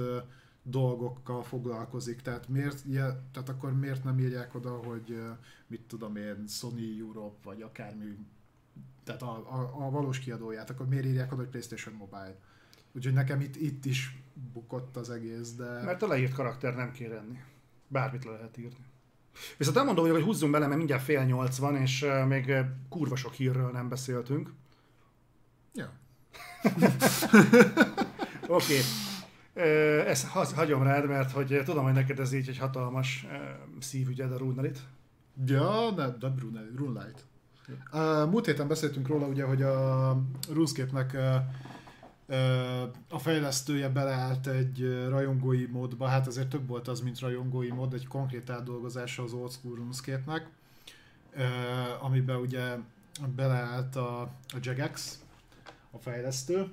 [0.61, 2.83] dolgokkal foglalkozik, tehát miért,
[3.31, 5.21] tehát akkor miért nem írják oda, hogy
[5.67, 8.17] mit tudom én, Sony Europe, vagy akármi,
[9.03, 12.35] tehát a, a, a valós kiadóját, akkor miért írják oda, hogy PlayStation Mobile?
[12.91, 14.21] Úgyhogy nekem itt, itt is
[14.53, 15.81] bukott az egész, de...
[15.83, 17.39] Mert a leírt karakter nem kér enni.
[17.87, 18.85] Bármit le lehet írni.
[19.57, 22.53] Viszont elmondom, hogy húzzunk bele, mert mindjárt fél nyolc van, és még
[22.89, 24.53] kurva sok hírről nem beszéltünk.
[25.73, 25.91] Ja.
[28.47, 28.79] Oké.
[29.53, 30.07] Okay.
[30.07, 33.27] Ezt hagyom rád, mert hogy tudom, hogy neked ez így egy hatalmas
[33.79, 34.79] szívügyed a Runelit.
[35.45, 36.33] Ja, de, de
[36.75, 37.25] Runelight.
[37.93, 40.21] Uh, múlt héten beszéltünk róla, ugye, hogy a
[40.53, 41.35] RuneScape-nek uh,
[43.09, 48.07] a fejlesztője beleállt egy rajongói módba, hát azért több volt az, mint rajongói mód, egy
[48.07, 50.49] konkrét átdolgozása az old school RuneScape-nek,
[52.01, 52.77] amiben ugye
[53.35, 55.19] beleállt a, a Jagex,
[55.91, 56.71] a fejlesztő,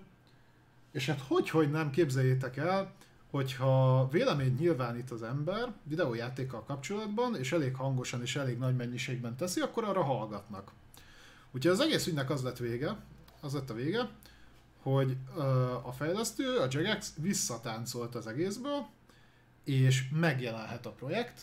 [0.93, 2.93] és hát hogy, hogy nem képzeljétek el,
[3.31, 9.61] hogyha véleményt nyilvánít az ember videójátékkal kapcsolatban, és elég hangosan és elég nagy mennyiségben teszi,
[9.61, 10.73] akkor arra hallgatnak.
[11.53, 12.97] Úgyhogy az egész ügynek az lett vége,
[13.41, 14.09] az lett a vége,
[14.85, 15.17] hogy
[15.83, 18.87] a fejlesztő, a Jagex visszatáncolt az egészből,
[19.65, 21.43] és megjelenhet a projekt,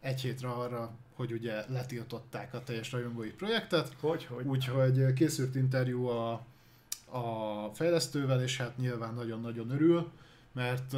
[0.00, 3.92] egy hétre arra, hogy ugye letiltották a teljes rajongói projektet.
[4.00, 4.46] Hogy, hogy?
[4.46, 6.44] Úgyhogy készült interjú a
[7.14, 10.10] a fejlesztővel, és hát nyilván nagyon-nagyon örül,
[10.52, 10.94] mert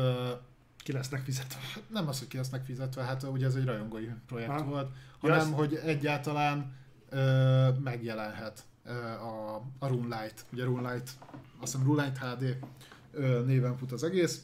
[0.77, 1.59] ki lesznek fizetve.
[1.89, 4.65] Nem az, hogy ki lesznek fizetve, hát ugye ez egy rajongói projekt ha.
[4.65, 4.91] volt,
[5.21, 6.75] hanem ja, hogy egyáltalán
[7.09, 10.45] ö, megjelenhet ö, a, a Runelight.
[10.53, 11.11] Ugye Runelight,
[11.59, 12.57] azt hiszem Runelight HD
[13.47, 14.43] néven fut az egész,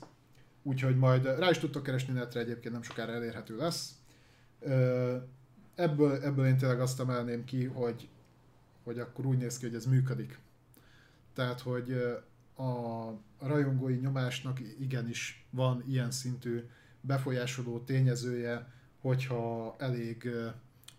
[0.63, 3.95] úgyhogy majd rá is tudtok keresni netre, egyébként nem sokára elérhető lesz.
[5.75, 8.09] Ebből, ebből én tényleg azt emelném ki, hogy,
[8.85, 10.39] hogy akkor úgy néz ki, hogy ez működik
[11.35, 11.93] tehát, hogy
[12.57, 16.69] a rajongói nyomásnak igenis van ilyen szintű
[17.01, 20.29] befolyásoló tényezője, hogyha elég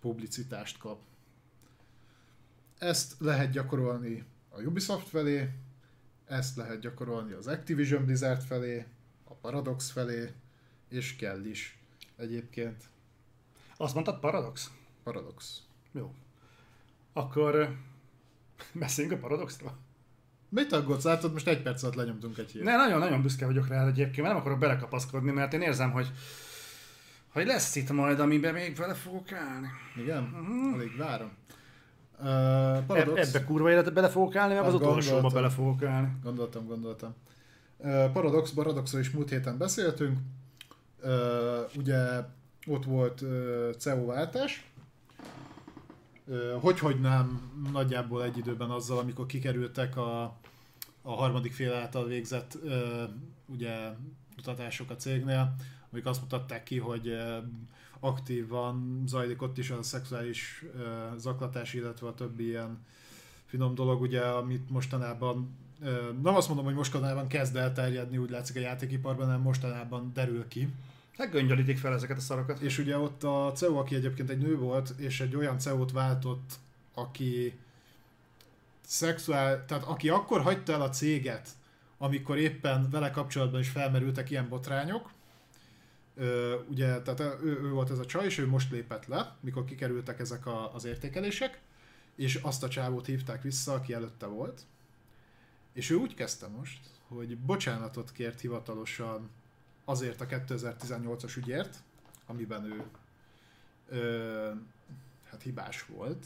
[0.02, 0.99] publicitást kap.
[2.77, 5.49] Ezt lehet gyakorolni a Ubisoft felé,
[6.28, 8.86] ezt lehet gyakorolni az Activision Blizzard felé,
[9.24, 10.32] a Paradox felé,
[10.90, 11.78] és kell is
[12.16, 12.84] egyébként.
[13.78, 14.72] Azt mondtad Paradox?
[15.04, 15.62] Paradox.
[15.91, 16.14] Jó.
[17.14, 17.76] Akkor
[18.72, 19.78] beszéljünk a Paradoxról.
[20.49, 21.04] Mit aggódsz?
[21.04, 22.64] Látod, most egy perc alatt lenyomtunk egy hírt.
[22.64, 26.12] Ne, nagyon-nagyon büszke vagyok rá egyébként, mert nem akarok belekapaszkodni, mert én érzem, hogy
[27.34, 29.68] hogy lesz itt majd, amiben még vele fogok állni.
[29.97, 30.23] Igen?
[30.23, 30.73] Uh-huh.
[30.73, 31.31] Alig várom.
[32.87, 33.27] Paradox...
[33.27, 36.07] Ebbe kurva életbe bele fogok állni, meg az utolsóba bele fogok állni.
[36.23, 37.13] Gondoltam, gondoltam.
[38.13, 40.18] Paradox, Paradoxról is múlt héten beszéltünk.
[41.77, 41.97] Ugye
[42.68, 43.23] ott volt
[43.77, 44.71] CEO váltás,
[46.60, 50.23] hogy, hogy nem nagyjából egy időben azzal, amikor kikerültek a,
[51.02, 52.57] a harmadik fél által végzett
[53.45, 53.89] ugye
[54.35, 55.55] kutatások a cégnél,
[55.91, 57.18] amik azt mutatták ki, hogy
[58.04, 60.65] aktívan zajlik ott is a szexuális
[61.18, 62.86] zaklatás, illetve a többi ilyen
[63.46, 65.56] finom dolog, ugye, amit mostanában
[66.22, 70.70] nem azt mondom, hogy mostanában kezd elterjedni, úgy látszik a játékiparban, hanem mostanában derül ki.
[71.18, 72.60] Hát göngyölítik fel ezeket a szarokat.
[72.60, 76.54] És ugye ott a CEO, aki egyébként egy nő volt, és egy olyan CEO-t váltott,
[76.94, 77.60] aki
[78.86, 81.49] szexuál, tehát aki akkor hagyta el a céget,
[81.98, 85.13] amikor éppen vele kapcsolatban is felmerültek ilyen botrányok,
[86.68, 90.20] Ugye, tehát ő, ő volt ez a csaj, és ő most lépett le, mikor kikerültek
[90.20, 91.62] ezek a, az értékelések,
[92.16, 94.62] és azt a csávót hívták vissza, aki előtte volt.
[95.74, 99.30] És ő úgy kezdte most, hogy bocsánatot kért hivatalosan
[99.86, 101.78] azért a 2018-as ügyért,
[102.26, 102.84] amiben ő
[103.90, 104.52] ö,
[105.30, 106.26] hát hibás volt,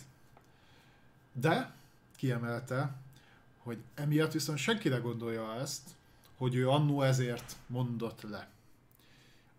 [1.33, 1.75] de
[2.15, 2.95] kiemelte,
[3.57, 5.89] hogy emiatt viszont senki ne gondolja ezt,
[6.37, 8.49] hogy ő annó ezért mondott le.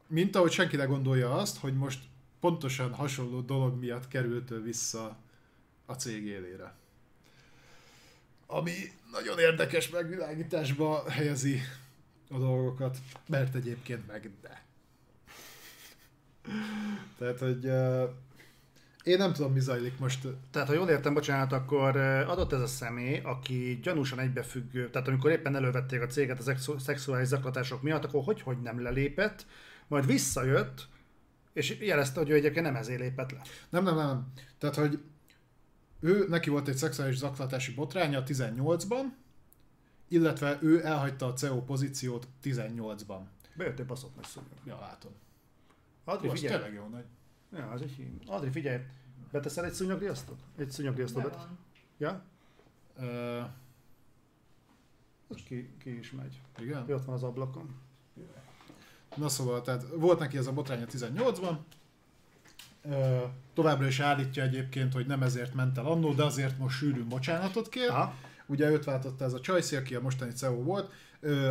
[0.08, 1.98] Mint ahogy senki ne gondolja azt, hogy most
[2.40, 5.16] pontosan hasonló dolog miatt került vissza
[5.86, 6.74] a cég élére.
[8.46, 8.72] Ami
[9.12, 11.60] nagyon érdekes megvilágításba helyezi
[12.30, 14.62] a dolgokat, mert egyébként meg de.
[17.18, 17.70] Tehát, hogy
[19.02, 20.26] Én nem tudom, mi zajlik most.
[20.50, 21.96] Tehát, ha jól értem, bocsánat, akkor
[22.26, 26.80] adott ez a személy, aki gyanúsan egybefüggő, tehát amikor éppen elővették a céget a szexu-
[26.80, 29.46] szexuális zaklatások miatt, akkor hogy, hogy nem lelépett,
[29.88, 30.88] majd visszajött,
[31.52, 33.42] és jelezte, hogy ő egyébként nem ezért lépett le.
[33.68, 34.32] Nem, nem, nem.
[34.58, 35.02] Tehát, hogy
[36.00, 39.02] ő, neki volt egy szexuális zaklatási botránya 18-ban,
[40.08, 43.20] illetve ő elhagyta a CEO pozíciót 18-ban.
[43.56, 44.50] Bejöttél baszott nagy szúnyog.
[44.64, 45.12] Ja, látom.
[46.04, 46.54] Adri, Az figyelj!
[46.62, 47.04] tényleg jó nagy.
[47.52, 48.18] Ja, az egy hím.
[48.26, 48.80] Adri, figyelj!
[49.32, 50.40] Beteszel egy szúnyogriasztót?
[50.56, 51.44] Egy szúnyogriasztót Be betesz?
[51.44, 51.58] van.
[51.98, 52.22] Ja?
[52.96, 53.40] Ö,
[55.28, 56.40] Az ki, ki is megy.
[56.58, 56.84] igen?
[56.88, 57.74] Ő ott van az ablakon.
[59.16, 61.56] Na szóval, tehát volt neki ez a botránya 18-ban,
[62.82, 67.08] Ö, továbbra is állítja egyébként, hogy nem ezért ment el annó, de azért most sűrűn
[67.08, 67.88] bocsánatot kér.
[67.88, 68.14] Aha.
[68.46, 70.92] Ugye őt váltotta ez a Csajci, aki a mostani CEO volt,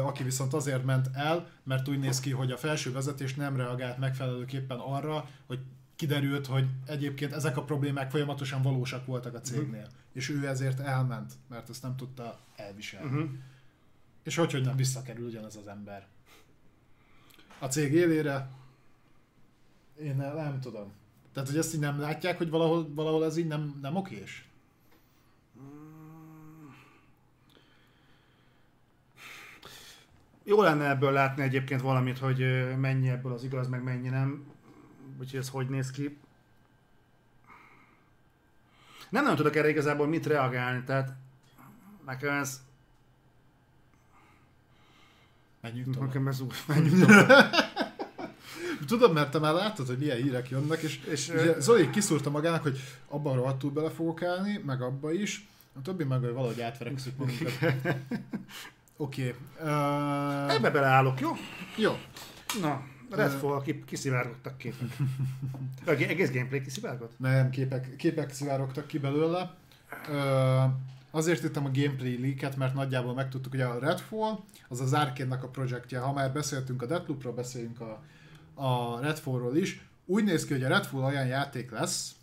[0.03, 3.97] aki viszont azért ment el, mert úgy néz ki, hogy a felső vezetés nem reagált
[3.97, 5.59] megfelelőképpen arra, hogy
[5.95, 9.87] kiderült, hogy egyébként ezek a problémák folyamatosan valósak voltak a cégnél.
[10.13, 13.07] És ő ezért elment, mert ezt nem tudta elviselni.
[13.07, 13.29] Uh-huh.
[14.23, 16.07] És hogy, hogy nem visszakerül ugyanaz az ember.
[17.59, 18.49] A cég élére
[20.01, 20.91] én nem, nem tudom.
[21.33, 24.47] Tehát, hogy ezt így nem látják, hogy valahol, valahol ez így nem, nem okés?
[30.43, 32.39] Jó lenne ebből látni egyébként valamit, hogy
[32.77, 34.45] mennyi ebből az igaz, meg mennyi nem.
[35.19, 36.17] Úgyhogy ez hogy néz ki.
[39.09, 41.13] Nem nagyon tudok erre igazából mit reagálni, tehát
[42.05, 42.61] nekem ez,
[45.67, 46.07] Menjünk tovább.
[46.07, 47.53] nekem ez úgy, menjünk tovább.
[48.87, 52.61] Tudom, mert te már láttad, hogy milyen hírek jönnek, és, És, ugye Zoli kiszúrta magának,
[52.61, 57.17] hogy abban rohadtul bele fogok állni, meg abba is, a többi meg hogy valahogy átverekszük
[57.17, 57.53] magunkat.
[58.97, 59.35] Oké.
[59.57, 59.69] Okay.
[59.73, 61.31] Uh, Ebbe beleállok, jó?
[61.77, 61.97] jó.
[62.61, 64.89] Na, Redfall, ki, kiszivárgottak képek.
[65.85, 67.19] Eg- Egész gameplay kiszivárgott?
[67.19, 69.55] Nem, képek, képek szivárogtak ki belőle.
[70.09, 70.63] Uh,
[71.17, 75.47] azért írtam a gameplay leaket, mert nagyjából megtudtuk, hogy a Redfall az az Arkane-nak a
[75.47, 75.99] projektje.
[75.99, 78.03] Ha már beszéltünk a Deathloopról, beszéljünk a,
[78.53, 79.87] a Redfallról is.
[80.05, 82.15] Úgy néz ki, hogy a Redfall olyan játék lesz,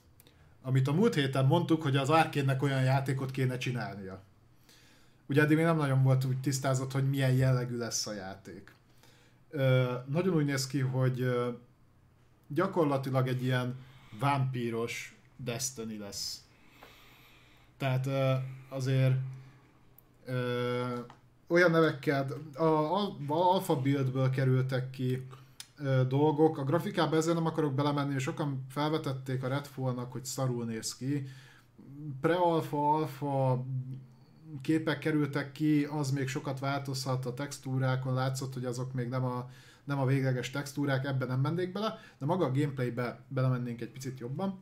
[0.62, 4.23] amit a múlt héten mondtuk, hogy az Arkane-nek olyan játékot kéne csinálnia.
[5.26, 8.74] Ugye eddig még nem nagyon volt úgy tisztázott, hogy milyen jellegű lesz a játék.
[9.50, 11.28] Ö, nagyon úgy néz ki, hogy
[12.48, 13.76] gyakorlatilag egy ilyen
[14.18, 16.43] vámpíros Destiny lesz.
[17.84, 18.08] Tehát
[18.68, 19.14] azért
[21.46, 25.26] olyan nevekkel, a, a, a Alpha Buildből kerültek ki
[25.78, 30.96] ö, dolgok, a grafikában ezzel nem akarok belemenni, sokan felvetették a Redfall-nak, hogy szarul néz
[30.96, 31.26] ki.
[32.20, 33.64] Pre-alpha, alpha
[34.62, 39.50] képek kerültek ki, az még sokat változhat a textúrákon, látszott, hogy azok még nem a,
[39.84, 44.18] nem a végleges textúrák, ebben nem mennék bele, de maga a gameplaybe belemennénk egy picit
[44.18, 44.58] jobban.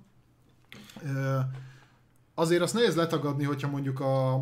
[1.03, 1.39] Ö,
[2.35, 4.35] Azért azt nehéz letagadni, hogyha mondjuk a,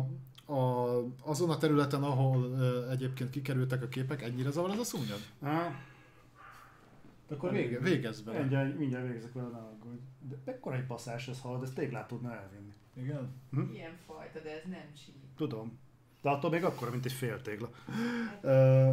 [0.45, 5.19] a, azon a területen, ahol ö, egyébként kikerültek a képek, ennyire zavar ez a szúnyog?
[5.41, 5.73] Ah,
[7.29, 8.39] Akkor vége, végezz vele.
[8.39, 9.99] mindjárt, mindjárt végzek vele, ne aggódj.
[10.29, 12.73] De ekkora egy passzás ez halad, ezt téglát tudna elvinni.
[12.93, 13.29] Igen.
[13.73, 15.15] Ilyen fajta, de ez nem csíp.
[15.37, 15.79] Tudom.
[16.21, 17.69] De attól még akkora, mint egy fél tégla.
[18.41, 18.91] Ö,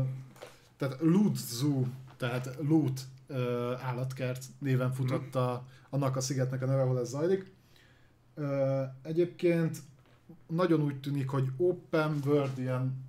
[0.77, 1.83] tehát Loot Zoo,
[2.17, 7.57] tehát Loot ö, állatkert néven futott a, annak a szigetnek a neve, ahol ez zajlik.
[9.03, 9.79] Egyébként
[10.47, 13.05] nagyon úgy tűnik, hogy open world ilyen,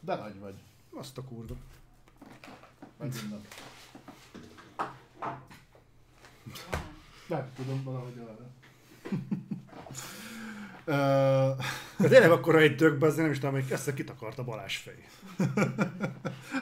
[0.00, 0.54] de nagy vagy.
[0.94, 1.54] Azt a kurva.
[3.00, 3.40] Innen.
[7.26, 8.48] Nem tudom, valahogy arra.
[11.98, 15.08] De tényleg akkora egy dögbe, azért nem is tudom, hogy ezt kitakarta Balázs fej.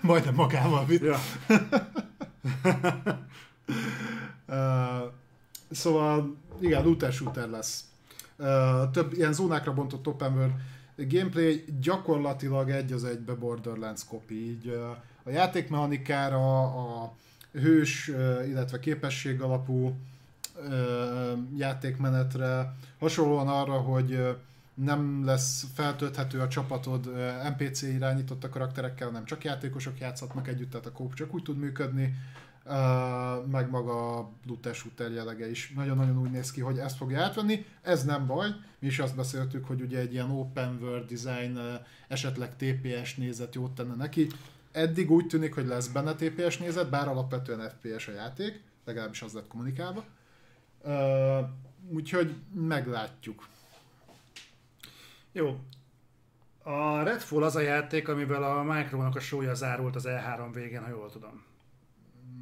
[0.03, 1.03] majdnem magával vitt.
[1.03, 1.19] Ja.
[4.47, 5.07] Ö,
[5.71, 7.88] szóval, igen, looter shooter lesz.
[8.93, 10.53] Több ilyen zónákra bontott open world
[10.97, 14.35] gameplay gyakorlatilag egy az egybe Borderlands copy.
[14.35, 14.69] Így
[15.25, 17.15] a játékmechanikára, a
[17.53, 18.09] hős,
[18.47, 19.97] illetve képesség alapú
[21.57, 24.37] játékmenetre, hasonlóan arra, hogy
[24.75, 27.11] nem lesz feltölthető a csapatod
[27.49, 31.59] NPC irányított a karakterekkel, hanem csak játékosok játszhatnak együtt, tehát a kóp csak úgy tud
[31.59, 32.15] működni,
[33.51, 37.65] meg maga a looter shooter jellege is nagyon-nagyon úgy néz ki, hogy ezt fogja átvenni.
[37.83, 38.49] Ez nem baj,
[38.79, 41.59] mi is azt beszéltük, hogy ugye egy ilyen open world design,
[42.09, 44.27] esetleg TPS nézet jót tenne neki.
[44.73, 49.33] Eddig úgy tűnik, hogy lesz benne TPS nézet, bár alapvetően FPS a játék, legalábbis az
[49.33, 50.05] lett kommunikálva.
[51.91, 53.47] Úgyhogy meglátjuk.
[55.33, 55.59] Jó.
[56.63, 60.89] A Redfall az a játék, amivel a Micronak a sója zárult az E3 végén, ha
[60.89, 61.47] jól tudom.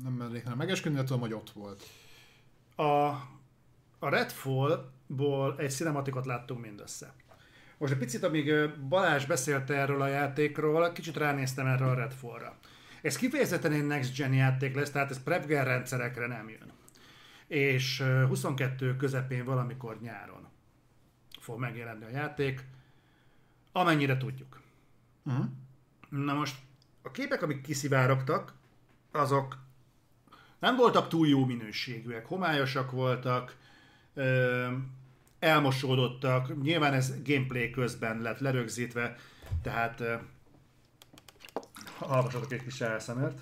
[0.03, 1.83] Nem mernék nem megesküdni, de tudom, hogy ott volt.
[2.77, 2.85] A,
[3.99, 7.15] a Redfall-ból egy cinematikot láttunk mindössze.
[7.79, 12.59] Most egy picit, amíg Balázs beszélt erről a játékról, kicsit ránéztem erre a Redfall-ra.
[13.03, 16.73] Ez kifejezetten egy next gen játék lesz, tehát ez prepgen rendszerekre nem jön.
[17.47, 20.49] És ö, 22 közepén valamikor nyáron
[21.41, 22.65] fog megjelenni a játék,
[23.73, 24.61] amennyire tudjuk.
[25.25, 25.47] Uh-huh.
[26.09, 26.57] Na most
[27.03, 28.55] a képek, amik kiszivárogtak,
[29.13, 29.59] azok
[30.67, 33.57] nem voltak túl jó minőségűek, homályosak voltak,
[35.39, 39.17] elmosódottak, nyilván ez gameplay közben lett lerögzítve,
[39.63, 40.03] tehát
[41.99, 43.39] hallgassatok egy kis elszemert.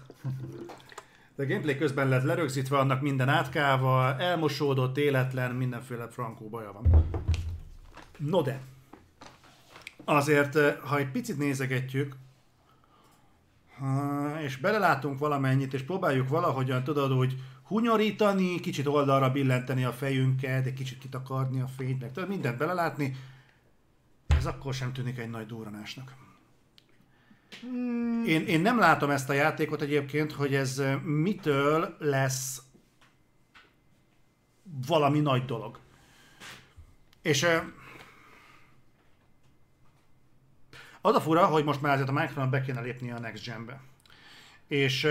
[1.36, 7.08] De gameplay közben lett lerögzítve, annak minden átkával, elmosódott, életlen, mindenféle frankó baja van.
[8.18, 8.60] No de,
[10.04, 12.16] azért, ha egy picit nézegetjük,
[14.42, 20.74] és belelátunk valamennyit, és próbáljuk valahogyan, tudod, úgy hunyorítani, kicsit oldalra billenteni a fejünket, egy
[20.74, 23.16] kicsit kitakarni a fényt, meg tudod, mindent belelátni,
[24.26, 26.14] ez akkor sem tűnik egy nagy durranásnak.
[28.26, 32.62] Én, én nem látom ezt a játékot egyébként, hogy ez mitől lesz
[34.86, 35.78] valami nagy dolog.
[37.22, 37.56] És ö,
[41.06, 43.80] az a fura, hogy most már azért a Microsoft be kéne lépni a Next Gen-be.
[44.68, 45.08] És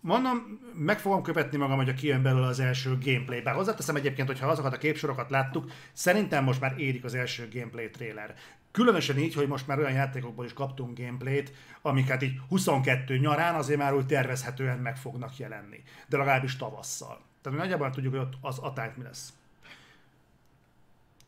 [0.00, 3.40] mondom, meg fogom követni magam, hogy a kijön belőle az első gameplay.
[3.40, 7.48] Bár hozzáteszem egyébként, hogy ha azokat a képsorokat láttuk, szerintem most már érik az első
[7.52, 8.34] gameplay trailer.
[8.70, 13.78] Különösen így, hogy most már olyan játékokból is kaptunk gameplayt, amiket így 22 nyarán azért
[13.78, 15.82] már úgy tervezhetően meg fognak jelenni.
[16.08, 17.20] De legalábbis tavasszal.
[17.42, 19.32] Tehát nagyjából tudjuk, hogy ott az atályt mi lesz.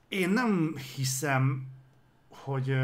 [0.08, 1.66] Én nem hiszem,
[2.28, 2.76] hogy,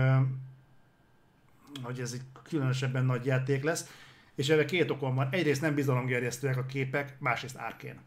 [1.82, 3.90] hogy ez egy különösebben nagy játék lesz,
[4.34, 5.28] és erre két okom van.
[5.30, 8.00] Egyrészt nem bizalomgerjesztőek a képek, másrészt árkén.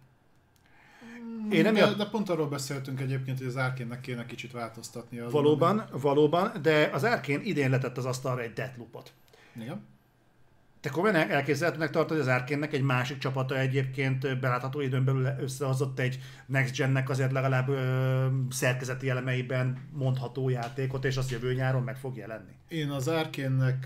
[1.52, 5.20] Én nem de, de pont arról beszéltünk egyébként, hogy az árkénnek kéne kicsit változtatni.
[5.20, 9.14] Valóban, valóban, de az árkén idén letett az asztalra egy Deathloopot.
[9.56, 9.86] Igen.
[10.88, 16.20] Te komolyan elképzelhetőnek hogy az Árkénnek egy másik csapata egyébként belátható időn belül összehozott egy
[16.46, 22.18] Next Gennek azért legalább ö, szerkezeti elemeiben mondható játékot, és azt jövő nyáron meg fog
[22.18, 22.52] jelenni.
[22.68, 23.08] Én az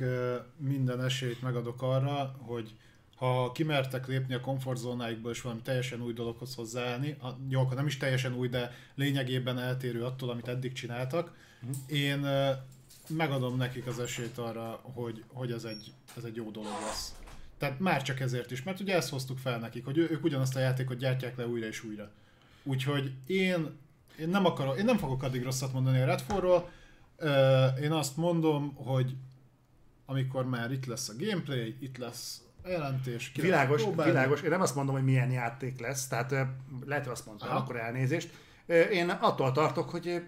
[0.02, 2.76] ö, minden esélyt megadok arra, hogy
[3.16, 7.18] ha kimertek lépni a komfortzónáikból, és valami teljesen új dologhoz hozzáállni,
[7.50, 11.34] jó, akkor nem is teljesen új, de lényegében eltérő attól, amit eddig csináltak,
[11.88, 12.52] én ö,
[13.16, 17.16] megadom nekik az esélyt arra, hogy, hogy ez, egy, ez egy jó dolog lesz.
[17.58, 20.60] Tehát már csak ezért is, mert ugye ezt hoztuk fel nekik, hogy ők ugyanazt a
[20.60, 22.12] játékot gyártják le újra és újra.
[22.64, 23.78] Úgyhogy én,
[24.20, 26.70] én nem akarok, én nem fogok addig rosszat mondani a Redfallról,
[27.82, 29.16] én azt mondom, hogy
[30.06, 34.12] amikor már itt lesz a gameplay, itt lesz a jelentés, Világos, próbálni.
[34.12, 34.42] világos.
[34.42, 36.32] Én nem azt mondom, hogy milyen játék lesz, tehát
[36.86, 37.58] lehet, hogy azt mondtam, Aha.
[37.58, 38.30] akkor elnézést.
[38.92, 40.24] Én attól tartok, hogy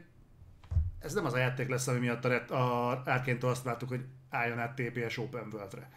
[1.04, 4.06] ez nem az a játék lesz, ami miatt a, Red- a Árkéntől azt vártuk, hogy
[4.30, 5.90] álljon át TPS Open World-re.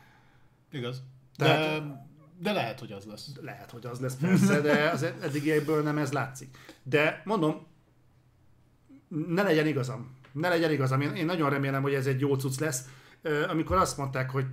[0.73, 1.02] Igaz.
[1.36, 2.07] Tehát- De,
[2.39, 3.31] de lehet, hogy az lesz.
[3.41, 6.57] Lehet, hogy az lesz persze, de az eddigiekből nem ez látszik.
[6.83, 7.67] De mondom,
[9.28, 10.17] ne legyen igazam.
[10.33, 11.01] Ne legyen igazam.
[11.01, 12.85] Én, én nagyon remélem, hogy ez egy jó cucc lesz.
[13.49, 14.47] Amikor azt mondták, hogy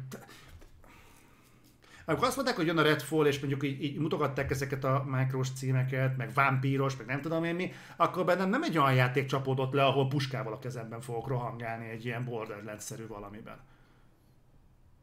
[2.05, 5.51] amikor azt mondták, hogy jön a Redfall, és mondjuk így, így mutogatták ezeket a micros
[5.51, 9.73] címeket, meg vámpíros, meg nem tudom én mi, akkor bennem nem egy olyan játék csapódott
[9.73, 13.59] le, ahol puskával a kezemben fogok rohangálni egy ilyen Borderlands-szerű valamiben.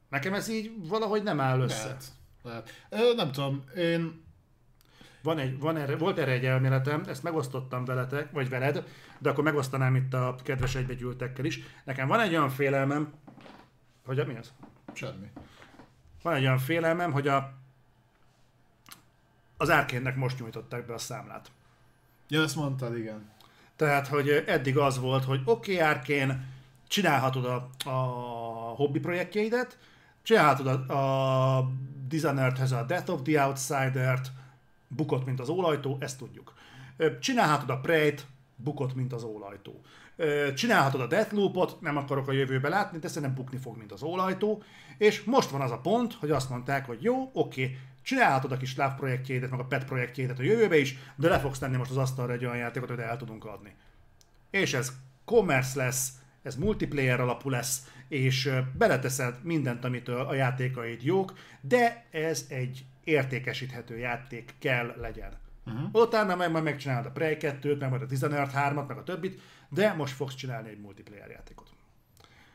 [0.08, 1.84] Nekem ez így valahogy nem áll össze.
[1.84, 2.04] Lehet.
[2.42, 2.86] lehet.
[2.90, 4.28] Ö, nem tudom, én
[5.22, 8.84] Van egy, van erre, volt erre egy elméletem, ezt megosztottam veletek, vagy veled,
[9.18, 11.60] de akkor megosztanám itt a kedves egybegyűltekkel is.
[11.84, 13.12] Nekem van egy olyan félelmem,
[14.04, 14.52] hogy mi az?
[14.92, 15.30] semmi.
[16.22, 17.52] Van egy olyan félelmem, hogy a,
[19.56, 21.50] az árkénnek most nyújtották be a számlát.
[22.28, 23.30] Ja, ezt mondtad, igen.
[23.76, 26.46] Tehát, hogy eddig az volt, hogy oké, okay, Arkén,
[26.88, 27.98] csinálhatod a, a
[28.74, 29.78] hobbi projektjeidet,
[30.22, 31.70] csinálhatod a, a
[32.08, 34.30] Dishonored-hez a Death of the Outsider-t,
[34.88, 36.54] bukott, mint az ólajtó, ezt tudjuk.
[37.20, 38.26] Csinálhatod a Prey-t,
[38.56, 39.80] bukott, mint az ólajtó.
[40.54, 44.62] Csinálhatod a Deathloop-ot, nem akarok a jövőbe látni, de szerintem bukni fog, mint az ólajtó.
[44.98, 48.76] És most van az a pont, hogy azt mondták, hogy jó, oké, csinálhatod a kis
[48.76, 51.96] láv projektjeidet, meg a pet projektjeidet a jövőbe is, de le fogsz tenni most az
[51.96, 53.74] asztalra egy olyan játékot, hogy el tudunk adni.
[54.50, 54.92] És ez
[55.24, 62.46] commerce lesz, ez multiplayer alapú lesz, és beleteszed mindent, amitől a játékaid jók, de ez
[62.48, 65.32] egy értékesíthető játék kell legyen.
[65.66, 65.88] Uh-huh.
[65.92, 69.40] Utána meg majd megcsinálod a Prey 2-t, meg majd a Dishonored 3-at, meg a többit,
[69.70, 71.70] de most fogsz csinálni egy multiplayer játékot.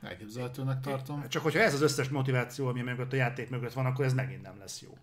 [0.02, 1.28] Elképzelhetőnek tartom.
[1.28, 4.42] Csak hogyha ez az összes motiváció, ami mögött a játék mögött van, akkor ez megint
[4.42, 4.98] nem lesz jó.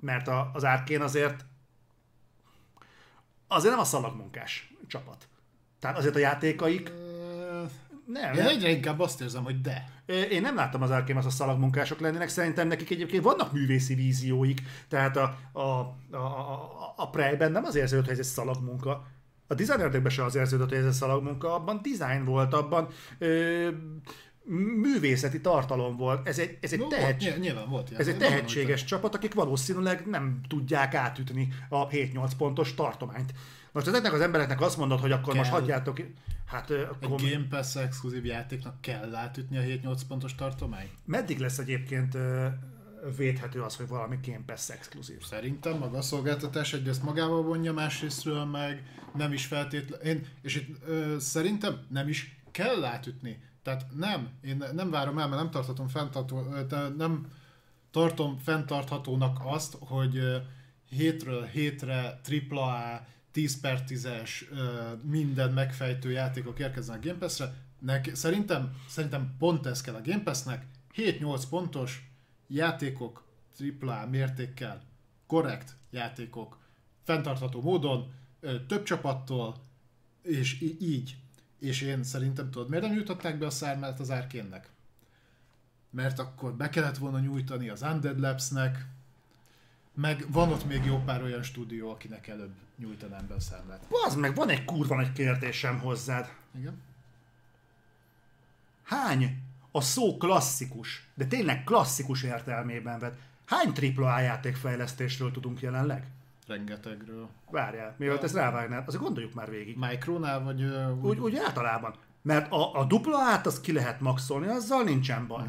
[0.00, 1.44] Mert a, az árkén azért
[3.46, 5.28] azért nem a szalagmunkás csapat.
[5.78, 6.92] Tehát azért a játékaik
[8.06, 9.88] nem, Én egyre inkább azt érzem, hogy de.
[10.30, 15.16] Én nem láttam az Arkane a szalagmunkások lennének, szerintem nekik egyébként vannak művészi vízióik, tehát
[15.16, 19.06] a, a, a, a, a Prey-ben nem az érződött, hogy ez egy szalagmunka.
[19.50, 23.68] A designerekben se az érződött, hogy ez egy szalagmunka, abban design volt, abban ö,
[24.80, 26.28] művészeti tartalom volt.
[26.28, 30.06] Ez egy, ez egy, No, tehetség, volt, nyilván volt ez egy tehetséges csapat, akik valószínűleg
[30.06, 33.32] nem tudják átütni a 7-8 pontos tartományt.
[33.72, 35.60] Most ezeknek az embereknek azt mondod, hogy akkor most Kell.
[35.60, 36.00] hagyjátok,
[36.46, 40.88] hát ö, Egy akkor Game Pass exkluzív játéknak kell átütni a 7-8 pontos tartomány?
[41.04, 42.14] meddig lesz egyébként
[43.16, 45.22] védhető az, hogy valami Game Pass exkluzív?
[45.22, 48.82] Szerintem maga a szolgáltatás egyrészt magával vonja, másrésztről meg
[49.14, 50.00] nem is feltétlen...
[50.00, 53.42] Én, és itt ö, szerintem nem is kell átütni.
[53.62, 56.40] Tehát nem, én nem várom el, mert nem tartatom fenntartó,
[56.96, 57.26] nem
[57.90, 60.20] tartom fenntarthatónak azt, hogy
[60.88, 62.20] hétről hétre
[62.50, 64.30] AAA, 10 per 10-es
[65.02, 67.54] minden megfejtő játékok érkeznek a Game Pass-re.
[67.78, 70.66] Nek, szerintem, szerintem pont ez kell a Game Pass-nek.
[70.96, 72.07] 7-8 pontos
[72.48, 73.24] játékok
[73.80, 74.82] AAA mértékkel,
[75.26, 76.58] korrekt játékok,
[77.02, 78.12] fenntartható módon,
[78.66, 79.56] több csapattól,
[80.22, 81.16] és így.
[81.58, 84.70] És én szerintem tudod, miért nem jutották be a szármát az Arkénnek?
[85.90, 88.86] Mert akkor be kellett volna nyújtani az Undead Labs-nek,
[89.94, 93.86] meg van ott még jó pár olyan stúdió, akinek előbb nyújtanám be a számlát.
[94.06, 96.32] Az meg van egy kurva nagy kérdésem hozzád.
[96.58, 96.82] Igen?
[98.82, 99.42] Hány
[99.78, 106.06] a szó klasszikus, de tényleg klasszikus értelmében vett, hány AAA játékfejlesztésről tudunk jelenleg?
[106.46, 107.28] Rengetegről.
[107.50, 109.76] Várjál, mielőtt ezt rávágnál, azért gondoljuk már végig.
[109.76, 110.62] Micronál vagy...
[110.62, 111.94] ö, Úgy, úgy általában.
[112.22, 115.44] Mert a, a dupla át azt ki lehet maxolni, azzal nincsen baj.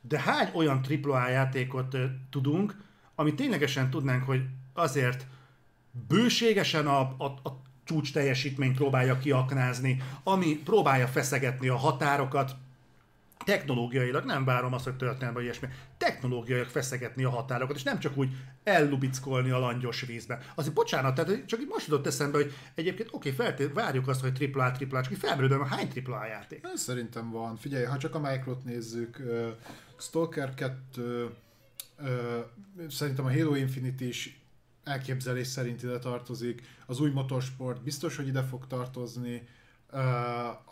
[0.00, 2.76] De hány olyan AAA játékot ö, tudunk,
[3.14, 4.42] ami ténylegesen tudnánk, hogy
[4.74, 5.26] azért
[6.08, 12.56] bőségesen a, a, a csúcs teljesítményt próbálja kiaknázni, ami próbálja feszegetni a határokat,
[13.44, 18.32] technológiailag, nem várom azt, hogy történelme ilyesmi, technológiailag feszegetni a határokat, és nem csak úgy
[18.64, 20.38] ellubickolni a langyos vízbe.
[20.54, 24.50] Azért bocsánat, tehát csak így most jutott eszembe, hogy egyébként oké, felté- várjuk azt, hogy
[24.54, 26.66] AAA, AAA, csak így felmerül, hány AAA játék?
[26.72, 27.56] Ez szerintem van.
[27.56, 29.48] Figyelj, ha csak a Microt nézzük, uh,
[29.98, 31.30] Stalker 2,
[31.98, 32.08] uh,
[32.88, 34.40] szerintem a Halo Infinite is
[34.84, 39.48] elképzelés szerint ide tartozik, az új motorsport biztos, hogy ide fog tartozni,
[39.92, 39.98] uh,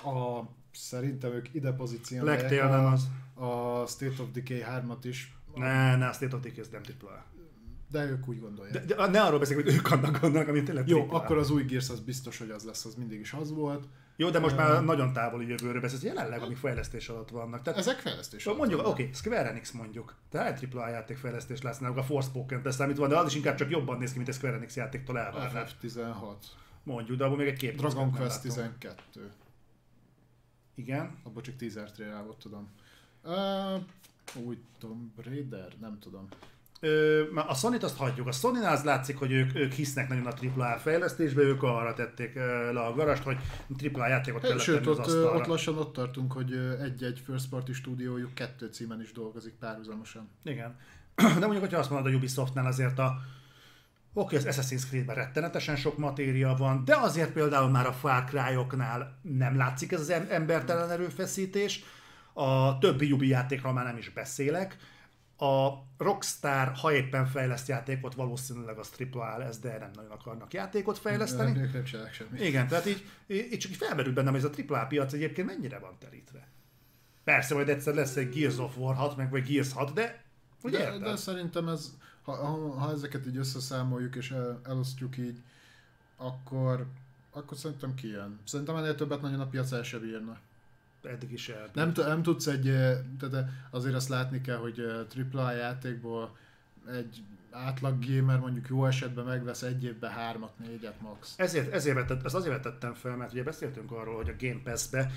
[0.07, 0.49] a,
[0.79, 3.09] szerintem ők ide pozícionálják Legtél nem a, az.
[3.35, 7.25] a State of Decay 3-at is, Ne, ne, a State of Decay ez nem AAA.
[7.91, 8.85] de ők úgy gondolják.
[8.85, 11.23] De, de, ne arról beszélünk, hogy ők annak gondolnak, amit tényleg Jó, AAA.
[11.23, 13.85] akkor az új Gears az biztos, hogy az lesz, az mindig is az volt.
[14.17, 17.63] Jó, de most már nagyon távoli jövőről beszélsz, jelenleg, amik fejlesztés alatt vannak.
[17.63, 18.43] Tehát Ezek fejlesztés.
[18.43, 20.15] Szóval mondjuk, oké, okay, Square Enix mondjuk.
[20.31, 23.99] De hány AAA játékfejlesztés lesz náluk a Forspoken beszámítva, de az is inkább csak jobban
[23.99, 25.65] néz ki, mint a Square Enix játéktól elvárná.
[25.83, 26.35] FF16,
[26.83, 27.77] Mondjuk, de abban még egy kép.
[27.77, 28.51] Dragon Quest látom.
[28.51, 28.95] 12.
[30.79, 31.19] Igen.
[31.23, 32.69] Abba csak 10 trailer volt, tudom.
[33.25, 35.73] Uh, új Tomb Raider?
[35.81, 36.29] Nem tudom.
[36.81, 38.27] Ö, a Sony-t azt hagyjuk.
[38.27, 42.35] A sony az látszik, hogy ők, ők hisznek nagyon a AAA fejlesztésbe, ők arra tették
[42.73, 43.37] le a garast, hogy
[43.93, 47.73] AAA játékot kellett Sőt, tenni az ott, ott lassan ott tartunk, hogy egy-egy first party
[47.73, 50.29] stúdiójuk kettő címen is dolgozik párhuzamosan.
[50.43, 50.77] Igen.
[51.15, 53.19] De mondjuk, hogyha azt mondod, a Ubisoftnál azért a
[54.13, 59.19] Oké, az Assassin's Creed-ben rettenetesen sok matéria van, de azért például már a Far Cry-oknál
[59.23, 61.85] nem látszik ez az em- embertelen erőfeszítés.
[62.33, 64.77] A többi Ubi játékról már nem is beszélek.
[65.37, 70.99] A Rockstar, ha éppen fejleszt játékot, valószínűleg az AAA lesz, de nem nagyon akarnak játékot
[70.99, 71.61] fejleszteni.
[71.61, 72.41] Ők nem csinálják semmit.
[72.41, 75.47] Igen, tehát így, így így csak így felmerül bennem, hogy ez a AAA piac egyébként
[75.47, 76.49] mennyire van terítve.
[77.25, 80.25] Persze, majd egyszer lesz egy Gears of War 6, meg vagy Gears 6, de
[80.63, 81.03] úgy De, érted?
[81.03, 81.97] de szerintem ez,
[82.37, 85.43] ha, ha, ezeket így összeszámoljuk és el, elosztjuk így,
[86.17, 86.87] akkor,
[87.31, 88.39] akkor szerintem kijön.
[88.45, 90.39] Szerintem ennél többet nagyon a piac el sem bírna.
[91.03, 91.69] Eddig is el.
[91.73, 94.81] Nem, nem tudsz egy, eh, tehát eh, azért azt látni kell, hogy
[95.33, 96.37] AAA játékból
[96.91, 101.35] egy átlag gamer mondjuk jó esetben megvesz egy évben hármat, négyet max.
[101.37, 105.11] Ezért, ezért vetett, ezt azért vetettem fel, mert ugye beszéltünk arról, hogy a Game Pass-be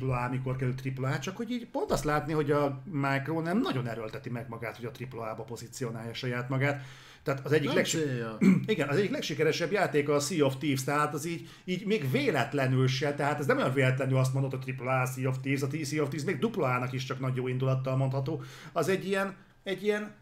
[0.00, 3.88] AAA, mikor kerül AAA, csak hogy így pont azt látni, hogy a Micro nem nagyon
[3.88, 6.84] erőlteti meg magát, hogy a AAA-ba pozícionálja saját magát.
[7.26, 8.36] Tehát az egyik célja.
[8.66, 12.88] Igen, az egyik legsikeresebb játék a Sea of Thieves, tehát az így, így még véletlenül
[12.88, 16.02] se, tehát ez nem olyan véletlenül azt mondod, hogy AAA Sea of Thieves, a Sea
[16.02, 18.42] of Thieves még dupla A-nak is csak nagy jó indulattal mondható.
[18.72, 20.14] Az egy ilyen, egy ilyen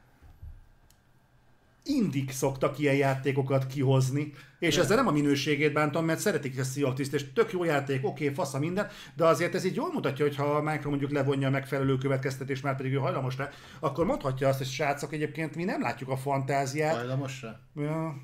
[1.84, 6.64] indik szoktak ilyen játékokat kihozni, és De- ezzel nem a minőségét bántom, mert szeretik a
[6.64, 9.92] Sea és tök jó játék, oké, okay, fasz a minden, de azért ez így jól
[9.92, 13.48] mutatja, hogy ha a Micro mondjuk levonja a megfelelő következtetés, már pedig ő hajlamos rá,
[13.80, 17.60] akkor mondhatja azt, hogy srácok, egyébként mi nem látjuk a fantáziát, Hajlamos rá?
[17.76, 18.16] Ja, Az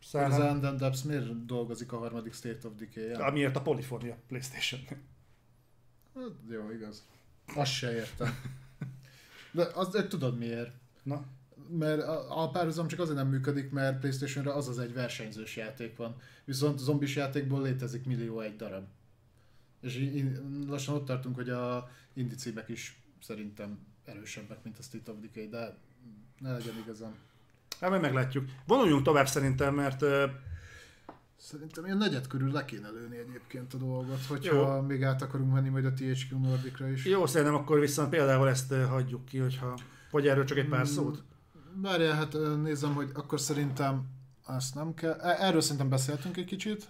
[0.00, 3.20] Szállán, Anden Depths miért dolgozik a harmadik State of Decay-en?
[3.20, 4.80] amiért a Polyphonia Playstation.
[6.14, 7.06] Hát, jó, igaz.
[7.54, 8.38] Azt se értem.
[9.52, 10.70] De az, de tudod miért?
[11.02, 11.24] Na,
[11.70, 15.96] Mert a, a párhuzam csak azért nem működik, mert Playstation-re az az egy versenyzős játék
[15.96, 16.16] van.
[16.44, 18.84] Viszont zombis játékból létezik millió egy darab.
[19.80, 20.10] És
[20.68, 25.48] lassan ott tartunk, hogy a indie címek is szerintem erősebbek, mint a State of Decay,
[25.48, 25.76] de
[26.38, 27.14] ne legyen igazam.
[27.80, 28.44] hát majd meglátjuk.
[28.66, 30.04] Vonuljunk tovább szerintem, mert
[31.36, 34.80] Szerintem ilyen negyed körül le kéne lőni egyébként a dolgot, hogyha Jó.
[34.80, 37.04] még át akarunk menni majd a THQ Nordicra is.
[37.04, 39.78] jó, szerintem akkor viszont például ezt hagyjuk ki, hogyha...
[40.10, 41.22] Vagy erről csak egy pár Mm, szót?
[41.82, 44.04] Várjál, hát nézem, hogy akkor szerintem
[44.44, 45.12] azt nem kell.
[45.20, 46.88] E- Erről szerintem beszéltünk egy kicsit.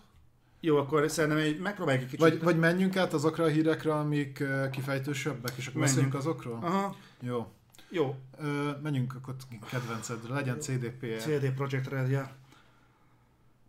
[0.60, 2.28] Jó, akkor szerintem egy, megpróbáljuk egy kicsit...
[2.28, 6.10] Vagy, vagy menjünk át azokra a hírekre, amik kifejtősebbek, és akkor Menjünk.
[6.10, 6.58] beszéljünk azokról?
[6.62, 7.52] Aha, Jó.
[7.89, 8.16] jó.
[8.39, 9.34] Ö, menjünk akkor
[9.70, 11.18] kedvencedre, legyen CDPR.
[11.20, 12.31] CD Projekt Red, ja.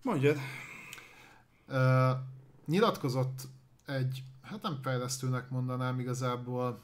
[0.04, 0.38] Mondjad.
[1.68, 2.10] Ö,
[2.66, 3.42] nyilatkozott
[3.86, 6.80] egy, hát nem fejlesztőnek mondanám igazából,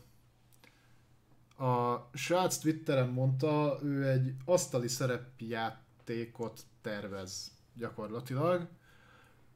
[1.63, 8.67] a srác Twitteren mondta, ő egy asztali szerepjátékot tervez gyakorlatilag.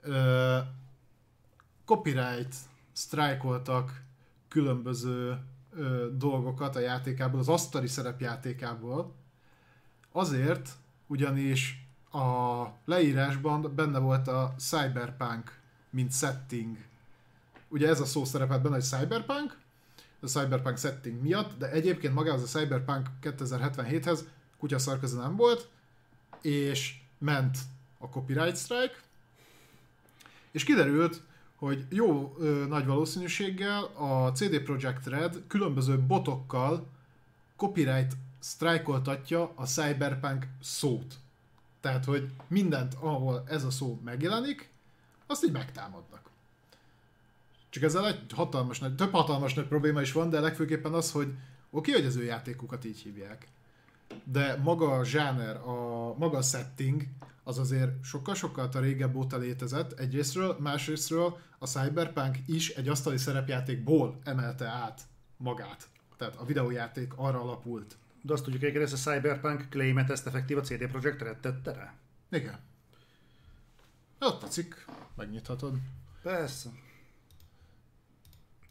[0.01, 0.57] Ö,
[1.85, 2.55] copyright
[2.91, 4.03] sztrájkoltak
[4.47, 5.37] különböző
[5.71, 9.15] ö, dolgokat a játékából, az asztali szerepjátékából,
[10.11, 10.69] azért,
[11.07, 16.77] ugyanis a leírásban benne volt a cyberpunk, mint setting.
[17.67, 19.57] Ugye ez a szó szerepelt benne, hogy cyberpunk,
[20.21, 24.19] a cyberpunk setting miatt, de egyébként magához a cyberpunk 2077-hez
[24.59, 25.69] kutyaszarköze nem volt,
[26.41, 27.57] és ment
[27.97, 28.95] a copyright strike,
[30.51, 31.21] és kiderült,
[31.55, 36.87] hogy jó ö, nagy valószínűséggel a CD Projekt Red különböző botokkal
[37.55, 41.15] copyright sztrájkoltatja a cyberpunk szót.
[41.81, 44.69] Tehát, hogy mindent, ahol ez a szó megjelenik,
[45.25, 46.26] azt így megtámadnak.
[47.69, 51.33] Csak ezzel egy hatalmas nagy, több hatalmas nagy probléma is van, de legfőképpen az, hogy
[51.69, 53.47] oké, hogy az ő játékukat így hívják,
[54.23, 57.03] de maga a zsáner, a maga a setting,
[57.43, 64.19] az azért sokkal-sokkal a régebb óta létezett egyrésztről, másrésztről a Cyberpunk is egy asztali szerepjátékból
[64.23, 65.01] emelte át
[65.37, 65.87] magát.
[66.17, 67.97] Tehát a videójáték arra alapult.
[68.21, 71.73] De azt tudjuk, hogy ezt a Cyberpunk claimet ezt effektív a CD Projekt Red tette
[71.73, 71.93] rá.
[72.31, 72.59] Igen.
[74.19, 74.73] Ott a cikk,
[75.15, 75.77] megnyithatod.
[76.21, 76.69] Persze.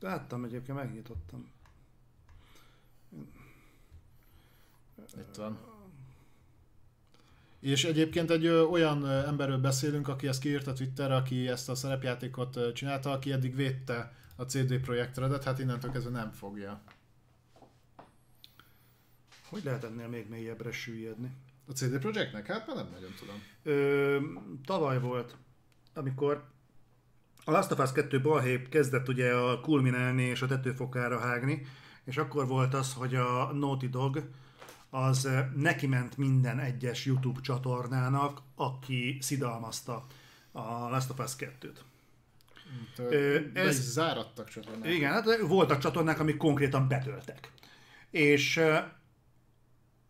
[0.00, 1.50] Láttam egyébként, megnyitottam.
[5.16, 5.58] Itt van.
[7.60, 13.10] És egyébként egy olyan emberről beszélünk, aki ezt kiírta Twitterre, aki ezt a szerepjátékot csinálta,
[13.10, 16.82] aki eddig védte a CD Projekt Redet, hát innentől kezdve nem fogja.
[19.48, 21.30] Hogy lehet ennél még mélyebbre süllyedni?
[21.66, 22.46] A CD Projektnek?
[22.46, 23.42] Hát már nem nagyon tudom.
[23.62, 24.18] Ö,
[24.64, 25.36] tavaly volt,
[25.94, 26.48] amikor
[27.48, 31.66] a Last of Us 2 balhép kezdett ugye a kulminálni és a tetőfokára hágni,
[32.04, 34.28] és akkor volt az, hogy a Naughty Dog
[34.90, 40.06] az ö, neki ment minden egyes YouTube csatornának, aki szidalmazta
[40.52, 41.76] a Last of Us 2-t.
[42.98, 44.90] Ö, Ö, be ez- zárattak csatornák.
[44.92, 47.52] Igen, hát voltak csatornák, amik konkrétan betöltek.
[48.10, 48.60] És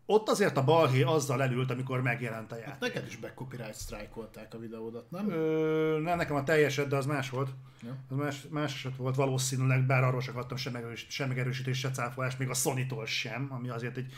[0.09, 2.71] ott azért a balhé azzal elült, amikor megjelent a játék.
[2.71, 5.29] Hát neked is copyright sztrájkolták a videódat, nem?
[5.29, 7.49] Ö, nem, nekem a teljeset, de az más volt.
[7.83, 7.95] Ja.
[8.09, 11.91] Az más, más eset volt valószínűleg, bár arról sem kaptam sem, megerős, sem megerősítés, se
[11.91, 14.13] cáfolás, még a Sony-tól sem, ami azért egy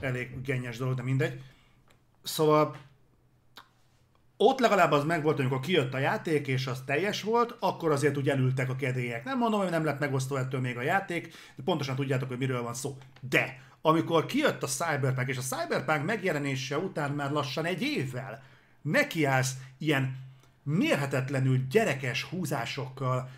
[0.00, 1.40] elég gennyes dolog, de mindegy.
[2.22, 2.76] Szóval
[4.36, 8.28] ott legalább az megvolt, amikor kijött a játék, és az teljes volt, akkor azért úgy
[8.28, 9.24] elültek a kedélyek.
[9.24, 12.62] Nem mondom, hogy nem lett megosztó ettől még a játék, de pontosan tudjátok, hogy miről
[12.62, 12.96] van szó.
[13.20, 18.42] De amikor kijött a Cyberpunk, és a Cyberpunk megjelenése után már lassan egy évvel
[18.82, 20.16] nekiállsz ilyen
[20.62, 23.30] mérhetetlenül gyerekes húzásokkal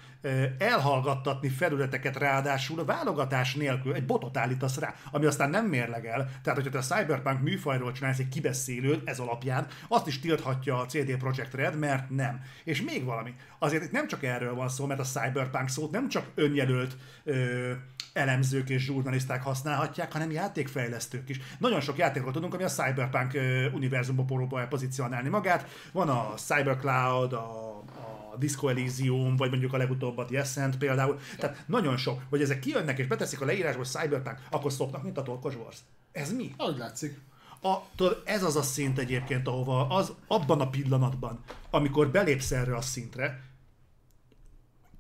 [0.59, 6.31] elhallgattatni felületeket, ráadásul a válogatás nélkül egy botot állítasz rá, ami aztán nem mérlegel.
[6.43, 10.87] Tehát, hogyha te a Cyberpunk műfajról csinálsz egy kibeszélőt ez alapján, azt is tilthatja a
[10.87, 12.41] CD Projekt Red, mert nem.
[12.65, 13.35] És még valami.
[13.59, 17.73] Azért itt nem csak erről van szó, mert a Cyberpunk szót nem csak önjelölt ö,
[18.13, 21.41] elemzők és zsurnaliszták használhatják, hanem játékfejlesztők is.
[21.59, 25.69] Nagyon sok játékról tudunk, ami a Cyberpunk ö, univerzumban próbálja pozícionálni magát.
[25.93, 31.19] Van a Cybercloud, a, a Disco Elysium, vagy mondjuk a legutóbb a The Ascent például.
[31.39, 35.23] Tehát nagyon sok, hogy ezek kijönnek és beteszik a leírásba, Cyberpunk, akkor szoknak, mint a
[35.23, 35.79] Torkos Wars.
[36.13, 36.55] Ez mi?
[36.57, 37.21] Ahogy látszik.
[37.63, 41.41] A, tudod, ez az a szint egyébként, ahova az abban a pillanatban,
[41.71, 43.43] amikor belépsz erre a szintre,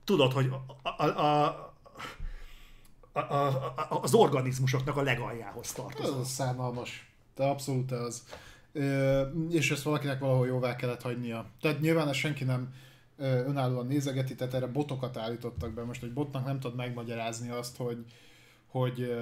[0.04, 0.50] tudod, hogy
[0.82, 1.44] a, a, a,
[3.12, 3.46] a, a,
[3.76, 6.20] a, az organizmusoknak a legaljához Ez tartozol.
[6.20, 7.08] az szánalmas.
[7.36, 8.22] De abszolút az.
[8.72, 11.46] Ö, és ezt valakinek valahol jóvá kellett hagynia.
[11.60, 12.74] Tehát nyilván ezt senki nem
[13.16, 15.84] önállóan nézegeti, tehát erre botokat állítottak be.
[15.84, 18.04] Most egy botnak nem tud megmagyarázni azt, hogy,
[18.66, 19.14] hogy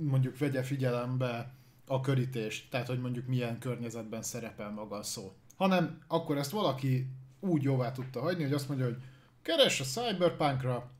[0.00, 1.52] mondjuk vegye figyelembe
[1.86, 5.32] a körítést, tehát hogy mondjuk milyen környezetben szerepel maga a szó.
[5.56, 7.06] Hanem akkor ezt valaki
[7.40, 8.96] úgy jóvá tudta hagyni, hogy azt mondja, hogy
[9.42, 10.90] keres a Cyberpunkra,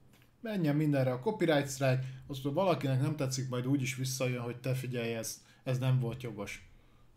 [0.41, 4.57] menjen mindenre a copyright strike, azt mondja, valakinek nem tetszik, majd úgy is visszajön, hogy
[4.57, 6.69] te figyelj, ez, ez nem volt jogos.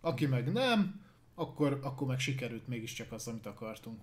[0.02, 1.02] Aki meg nem,
[1.36, 4.00] akkor, akkor meg sikerült mégiscsak az, amit akartunk.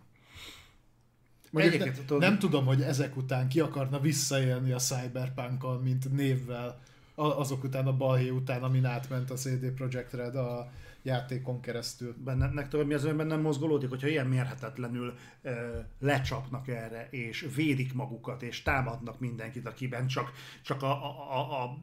[1.51, 6.81] Mondjuk ne, nem tudom, hogy ezek után ki akarna visszaélni a Cyberpunkkal, mint névvel,
[7.15, 10.71] azok után, a balhé után, amin átment a CD Projekt Red a
[11.03, 12.15] játékon keresztül.
[12.25, 17.95] bennek tudod, mi az önben nem mozgolódik, hogyha ilyen mérhetetlenül ö, lecsapnak erre, és védik
[17.95, 21.79] magukat, és támadnak mindenkit, akiben csak, csak a, a, a, a,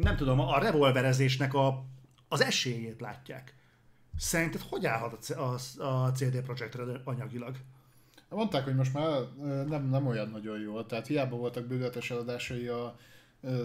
[0.00, 1.84] nem tudom, a revolverezésnek a,
[2.28, 3.54] az esélyét látják.
[4.16, 7.56] Szerinted hogy állhat a, a, a CD Projekt Red anyagilag?
[8.30, 9.20] Mondták, hogy most már
[9.66, 12.96] nem, nem olyan nagyon jól, tehát hiába voltak bőületes eladásai a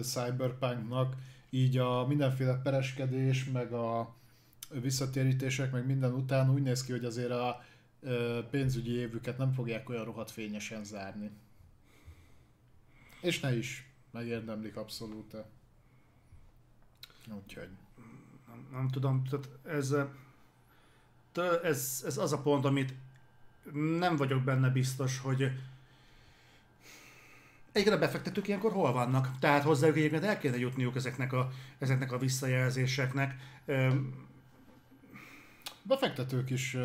[0.02, 1.14] Cyberpunknak,
[1.50, 4.14] így a mindenféle pereskedés, meg a
[4.70, 7.64] visszatérítések, meg minden után úgy néz ki, hogy azért a
[8.50, 11.30] pénzügyi évüket nem fogják olyan rohadt fényesen zárni.
[13.20, 15.36] És ne is, megérdemlik abszolút.
[17.34, 17.68] Úgyhogy.
[18.48, 19.94] nem, nem tudom, tehát ez,
[21.62, 22.94] ez, ez az a pont, amit
[23.72, 25.50] nem vagyok benne biztos, hogy
[27.72, 29.30] Egyébként a befektetők ilyenkor hol vannak?
[29.40, 33.34] Tehát hozzájuk egyébként el kéne jutniuk ezeknek a, ezeknek a visszajelzéseknek.
[35.82, 36.76] Befektetők is,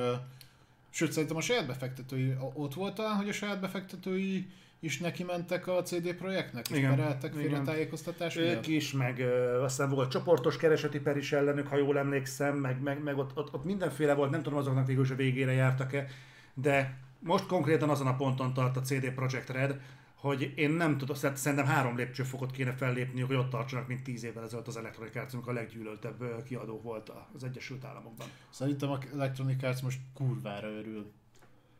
[0.89, 4.47] sőt szerintem a saját befektetői ott volt talán, hogy a saját befektetői
[4.79, 7.49] is neki mentek a CD projektnek, és Igen, pereltek igen.
[7.49, 12.57] félretájékoztatás Ők is, meg ö, aztán volt csoportos kereseti per is ellenük, ha jól emlékszem,
[12.57, 15.51] meg, meg, meg ott, ott, ott mindenféle volt, nem tudom azoknak végül is a végére
[15.51, 16.07] jártak-e,
[16.53, 19.81] de most konkrétan azon a ponton tart a CD Projekt Red,
[20.15, 24.43] hogy én nem tudom, szerintem három lépcsőfokot kéne fellépni, hogy ott tartsanak, mint tíz évvel
[24.43, 28.27] ezelőtt az Electronic Arts, amikor a leggyűlöltebb kiadó volt az Egyesült Államokban.
[28.49, 31.11] Szerintem a Electronic Arts most kurvára örül.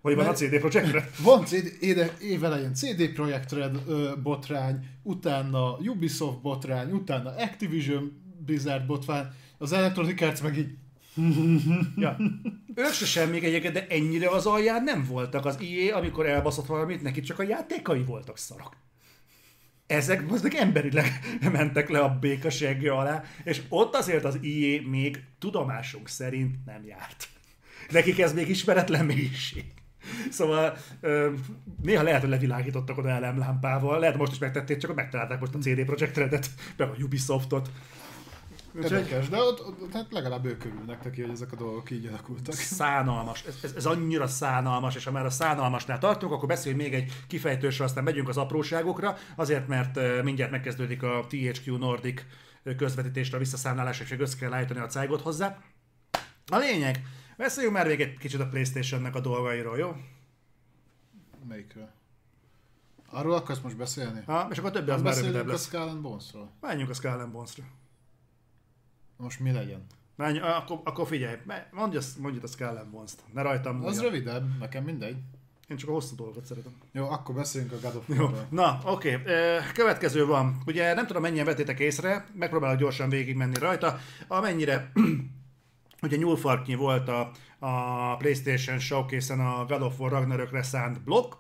[0.02, 1.10] Hogy van a CD Projekt Red?
[1.24, 8.86] Van CD, éde, évelején CD Projekt Red ö, botrány, utána Ubisoft botrány, utána Activision Blizzard
[8.86, 9.28] botrány,
[9.58, 10.78] az Electronic Arts meg így
[11.96, 12.18] Ja.
[12.76, 15.46] Ők se semmik egyébként, de ennyire az alján nem voltak.
[15.46, 18.76] Az IE, amikor elbaszott valamit, neki csak a játékai voltak szarok.
[19.88, 21.20] Ezek most emberileg
[21.52, 26.86] mentek le a béka seggő alá, és ott azért az IE még tudomásunk szerint nem
[26.86, 27.30] járt.
[27.90, 29.66] Nekik ez még ismeretlen mélység.
[30.30, 30.78] Szóval
[31.82, 35.86] néha lehet, hogy levilágítottak oda elemlámpával, lehet most is megtették, csak megtalálták most a CD
[35.86, 37.70] Projekt Redet, meg a Ubisoftot.
[38.76, 42.54] Érdekes, de ott, ott hát legalább ők örülnek neki, hogy ezek a dolgok így alakultak.
[42.54, 43.44] Szánalmas.
[43.44, 47.12] Ez, ez, ez annyira szánalmas, és ha már a szánalmasnál tartunk, akkor beszéljünk még egy
[47.28, 52.22] kifejtősről, aztán megyünk az apróságokra, azért, mert mindjárt megkezdődik a THQ Nordic
[52.78, 55.58] közvetítésre, a visszaszámlálásra, és össze kell állítani a cájgot hozzá.
[56.48, 57.02] A lényeg,
[57.38, 59.96] beszéljünk már még egy kicsit a Playstation-nek a dolgairól, jó?
[61.48, 61.90] Melyikről?
[63.10, 64.22] Arról akarsz most beszélni?
[64.26, 65.66] Ha, és akkor a többi az már rövidebb Beszélünk a lesz.
[65.66, 66.52] Skull Bones-ról.
[66.62, 67.64] Menjünk a Skull Bones-ra.
[69.22, 69.86] Most mi legyen?
[70.16, 71.36] Menj, akkor, akkor figyelj,
[71.72, 73.24] mondj, azt, mondj a Skull Bones-t.
[73.34, 74.04] Ne rajtam Az múljon.
[74.04, 75.16] rövidebb, nekem mindegy.
[75.68, 76.72] Én csak a hosszú dolgokat szeretem.
[76.92, 79.16] Jó, akkor beszéljünk a God of Jó, na, oké.
[79.16, 79.34] Okay.
[79.74, 80.62] Következő van.
[80.66, 84.00] Ugye nem tudom, mennyien vettétek észre, megpróbálok gyorsan végigmenni rajta.
[84.28, 84.92] Amennyire
[86.02, 91.34] ugye nyúlfarknyi volt a, a PlayStation Showcase-en a God of War Ragnarökre szánt blokk,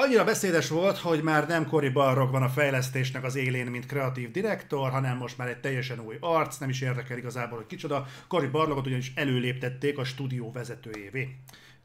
[0.00, 4.30] Annyira beszédes volt, hogy már nem Cory Balrog van a fejlesztésnek az élén, mint kreatív
[4.30, 8.06] direktor, hanem most már egy teljesen új arc, nem is érdekel igazából, hogy kicsoda.
[8.28, 11.36] Cory Barlogot ugyanis előléptették a stúdió vezetőjévé.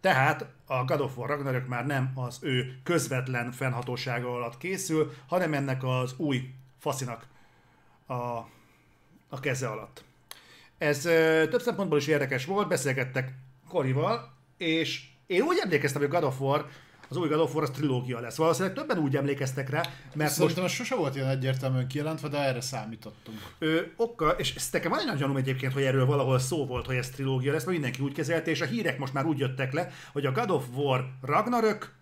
[0.01, 5.53] Tehát a God of War Ragnarök már nem az ő közvetlen fennhatósága alatt készül, hanem
[5.53, 7.27] ennek az új faszinak
[8.06, 8.14] a,
[9.30, 10.03] a keze alatt.
[10.77, 13.33] Ez ö, több szempontból is érdekes volt, beszélgettek
[13.67, 16.69] Korival, és én úgy emlékeztem, hogy God of War,
[17.16, 18.35] az új God of War az trilógia lesz.
[18.35, 22.38] Valószínűleg többen úgy emlékeztek rá, mert most Szerintem ez sose volt ilyen egyértelműen kijelentve, de
[22.38, 23.38] erre számítottunk.
[23.59, 26.85] Ö, okkal, és ez nekem van egy nagy gyanúm egyébként, hogy erről valahol szó volt,
[26.85, 29.74] hogy ez trilógia lesz, mert mindenki úgy kezelte, és a hírek most már úgy jöttek
[29.74, 31.93] le, hogy a God of War Ragnarök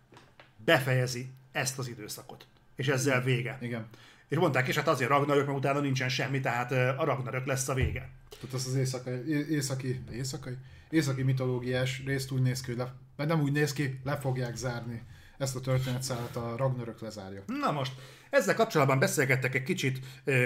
[0.66, 2.46] befejezi ezt az időszakot.
[2.76, 3.58] És ezzel vége.
[3.62, 3.88] Igen.
[4.32, 7.74] És mondták, és hát azért Ragnarök, mert utána nincsen semmi, tehát a Ragnarök lesz a
[7.74, 8.10] vége.
[8.30, 10.54] Tehát az az éjszakai, északi, éjszakai,
[10.90, 12.86] északi mitológiás részt úgy néz ki, hogy
[13.18, 15.02] le, nem úgy néz ki, le fogják zárni
[15.38, 17.44] ezt a történetszállat a Ragnarök lezárja.
[17.46, 17.92] Na most,
[18.30, 20.00] ezzel kapcsolatban beszélgettek egy kicsit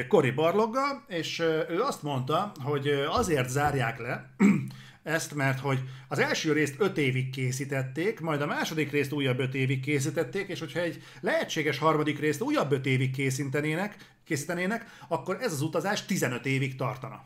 [0.07, 1.39] Cory Barloggal, és
[1.69, 4.29] ő azt mondta, hogy azért zárják le
[5.05, 9.55] ezt, mert hogy az első részt 5 évig készítették, majd a második részt újabb 5
[9.55, 15.51] évig készítették, és hogyha egy lehetséges harmadik részt újabb 5 évig készítenének, készítenének, akkor ez
[15.51, 17.25] az utazás 15 évig tartana.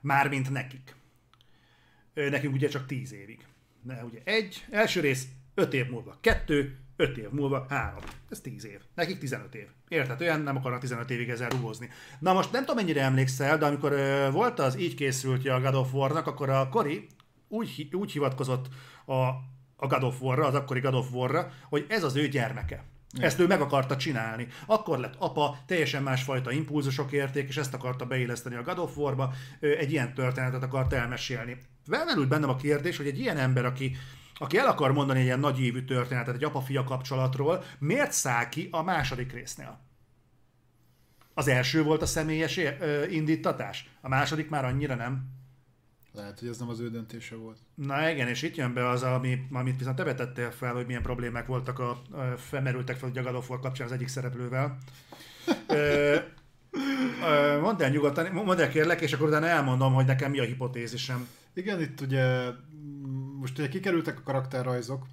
[0.00, 0.94] Mármint nekik.
[2.14, 3.46] Nekünk ugye csak 10 évig.
[3.82, 7.98] De ugye egy, első rész 5 év múlva, kettő, 5 év múlva, 3.
[8.28, 8.80] Ez 10 év.
[8.94, 9.66] Nekik 15 év.
[9.88, 11.88] Érthetően nem akarnak 15 évig ezzel rugózni.
[12.18, 15.74] Na most nem tudom mennyire emlékszel, de amikor ö, volt az így készült a God
[15.74, 17.06] of War-nak, akkor a Cory
[17.48, 18.66] úgy, úgy hivatkozott
[19.06, 19.14] a,
[19.76, 22.84] a God of War-ra, az akkori God of War-ra, hogy ez az ő gyermeke.
[23.20, 24.46] Ezt ő meg akarta csinálni.
[24.66, 29.32] Akkor lett apa, teljesen másfajta impulzusok érték, és ezt akarta beilleszteni a God of War-ba,
[29.60, 31.58] egy ilyen történetet akart elmesélni.
[31.86, 33.96] Felmerült bennem a kérdés, hogy egy ilyen ember, aki,
[34.38, 38.68] aki el akar mondani egy ilyen nagy évű történetet egy apa-fia kapcsolatról, miért száll ki
[38.70, 39.80] a második résznél?
[41.34, 42.60] Az első volt a személyes
[43.10, 45.36] indítatás, a második már annyira nem.
[46.12, 47.58] Lehet, hogy ez nem az ő döntése volt.
[47.74, 51.02] Na igen, és itt jön be az, ami, amit viszont te vetettél fel, hogy milyen
[51.02, 54.78] problémák voltak, a, a felmerültek fel a God kapcsán az egyik szereplővel.
[55.66, 56.16] Ö,
[57.22, 60.44] ö, mondd el nyugodtan, mondd el kérlek, és akkor utána elmondom, hogy nekem mi a
[60.44, 61.28] hipotézisem.
[61.54, 62.50] Igen, itt ugye
[63.40, 65.06] most ugye kikerültek a karakterrajzok,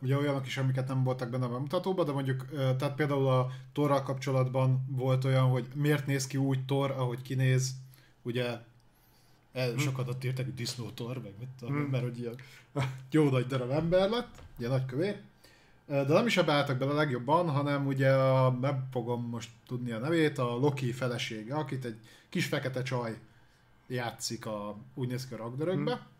[0.00, 4.02] ugye olyanok is, amiket nem voltak benne a bemutatóban, de mondjuk, tehát például a Torral
[4.02, 7.74] kapcsolatban volt olyan, hogy miért néz ki úgy Tor, ahogy kinéz,
[8.22, 8.58] ugye
[9.52, 11.90] el, sokat ott írtak, hogy disznó Tor, meg mit tudom, Hmm.
[11.90, 12.34] mert hogy ilyen
[13.10, 15.20] jó nagy darab ember lett, ilyen nagy kövér.
[15.86, 19.98] De nem is ebbe álltak bele legjobban, hanem ugye a, nem fogom most tudni a
[19.98, 21.98] nevét, a Loki felesége, akit egy
[22.28, 23.18] kis fekete csaj
[23.86, 26.11] játszik a, úgy néz ki a Ragnarökbe, hmm.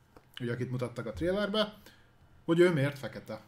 [0.43, 1.75] Ugye akit mutattak a trailerbe,
[2.45, 3.41] hogy ő miért fekete.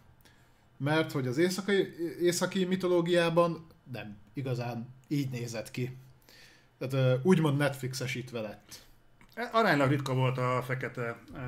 [0.76, 5.96] Mert hogy az éjszakai, északi mitológiában nem igazán így nézett ki.
[6.78, 8.82] Tehát úgymond Netflixesítve lett.
[9.52, 11.38] Aránylag ritka volt a fekete ö,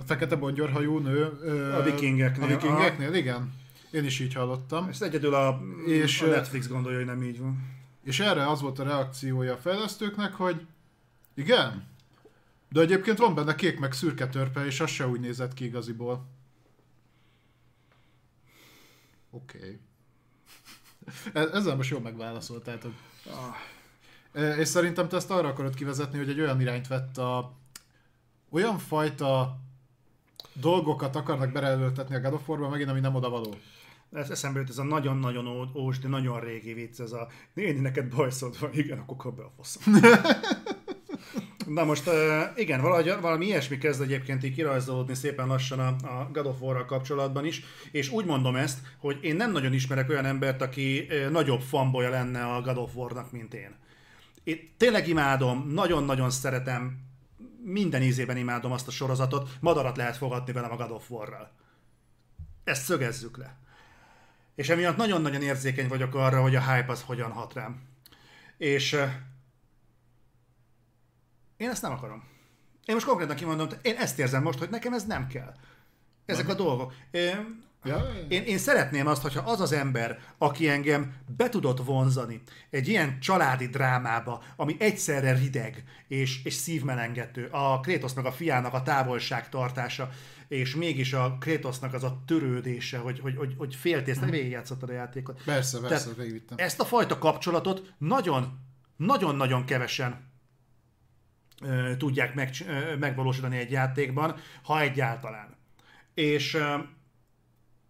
[0.00, 1.38] A fekete bongyorhajú nő...
[1.42, 3.52] ö, A vikingeknél, A vikingeknél, igen.
[3.90, 4.88] Én is így hallottam.
[4.88, 7.72] ezt egyedül a, És, és, a Netflix gondolja, hogy nem így van.
[8.04, 10.66] És erre az volt a reakciója a fejlesztőknek, hogy
[11.34, 11.86] igen,
[12.74, 16.26] de egyébként van benne kék meg szürke törpe, és az se úgy nézett ki igaziból.
[19.30, 19.80] Oké.
[21.32, 21.42] Okay.
[21.52, 22.78] Ezzel most jól megválaszoltál.
[22.82, 22.92] hogy-
[24.32, 27.52] E, És szerintem te ezt arra akarod kivezetni, hogy egy olyan irányt vett a...
[28.50, 29.58] Olyan fajta
[30.52, 33.54] dolgokat akarnak beleöltetni a God of War-ba, megint ami nem oda való.
[34.12, 38.14] Ez eszembe jut ez a nagyon-nagyon ós, de nagyon régi vicc, ez a néni, neked
[38.14, 39.94] bajszod van, igen, akkor kap be a faszom.
[41.66, 42.10] Na most,
[42.56, 46.84] igen, valahogy, valami ilyesmi kezd egyébként így kirajzolódni szépen lassan a, a God of War-ral
[46.84, 51.60] kapcsolatban is, és úgy mondom ezt, hogy én nem nagyon ismerek olyan embert, aki nagyobb
[51.60, 53.74] fanboya lenne a God of War-nak, mint én.
[54.44, 56.98] Én tényleg imádom, nagyon-nagyon szeretem,
[57.62, 61.50] minden ízében imádom azt a sorozatot, madarat lehet fogadni velem a God of War-ral.
[62.64, 63.56] Ezt szögezzük le.
[64.54, 67.82] És emiatt nagyon-nagyon érzékeny vagyok arra, hogy a hype az hogyan hat rám.
[68.58, 68.96] És
[71.64, 72.22] én ezt nem akarom.
[72.84, 75.54] Én most konkrétan kimondom, én ezt érzem most, hogy nekem ez nem kell.
[76.26, 76.94] Ezek a dolgok.
[77.10, 82.42] Én, Ja, én, én szeretném azt, hogyha az az ember, aki engem be tudott vonzani
[82.70, 88.82] egy ilyen családi drámába, ami egyszerre rideg és, és szívmelengető, a Krétosznak a fiának a
[88.82, 90.10] távolságtartása,
[90.48, 94.28] és mégis a Krétosznak az a törődése, hogy, hogy, hogy, hogy féltész, mm.
[94.28, 95.42] végigjátszottad a játékot.
[95.44, 96.58] Persze, persze, végigvittem.
[96.58, 98.58] Ezt a fajta kapcsolatot nagyon,
[98.96, 100.32] nagyon-nagyon kevesen
[101.98, 102.50] tudják meg,
[102.98, 105.56] megvalósítani egy játékban, ha egyáltalán.
[106.14, 106.58] És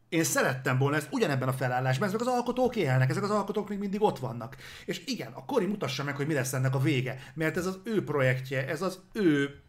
[0.08, 3.78] én szerettem volna ezt ugyanebben a felállásban, ezek az alkotók élnek, ezek az alkotók még
[3.78, 4.56] mindig ott vannak.
[4.84, 7.78] És igen, a Kori mutassa meg, hogy mi lesz ennek a vége, mert ez az
[7.84, 9.60] ő projektje, ez az ő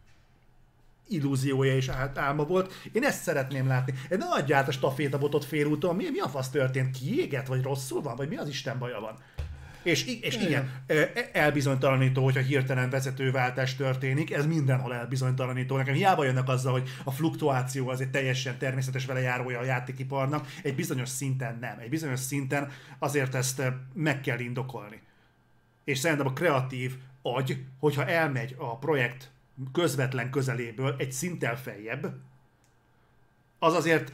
[1.08, 2.72] illúziója és ál- álma volt.
[2.92, 3.94] Én ezt szeretném látni.
[4.08, 6.98] Ne adja át a stafétabotot félúton, mi, mi a fasz történt?
[6.98, 9.18] Kiéget, vagy rosszul van, vagy mi az Isten baja van?
[9.86, 15.76] És, és igen, e- elbizonytalanító, hogyha hirtelen vezetőváltás történik, ez mindenhol elbizonytalanító.
[15.76, 20.74] Nekem hiába jönnek azzal, hogy a fluktuáció az egy teljesen természetes velejárója a játékiparnak, egy
[20.74, 21.78] bizonyos szinten nem.
[21.78, 23.62] Egy bizonyos szinten azért ezt
[23.94, 25.00] meg kell indokolni.
[25.84, 29.30] És szerintem a kreatív agy, hogyha elmegy a projekt
[29.72, 32.14] közvetlen közeléből egy szinttel feljebb,
[33.58, 34.12] az azért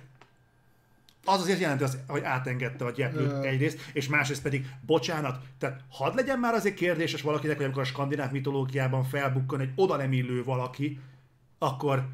[1.24, 6.14] az azért jelenti, az, hogy átengedte a gyeplőt egyrészt, és másrészt pedig, bocsánat, tehát hadd
[6.14, 10.44] legyen már azért kérdéses valakinek, hogy amikor a skandináv mitológiában felbukkan egy oda nem illő
[10.44, 11.00] valaki,
[11.58, 12.08] akkor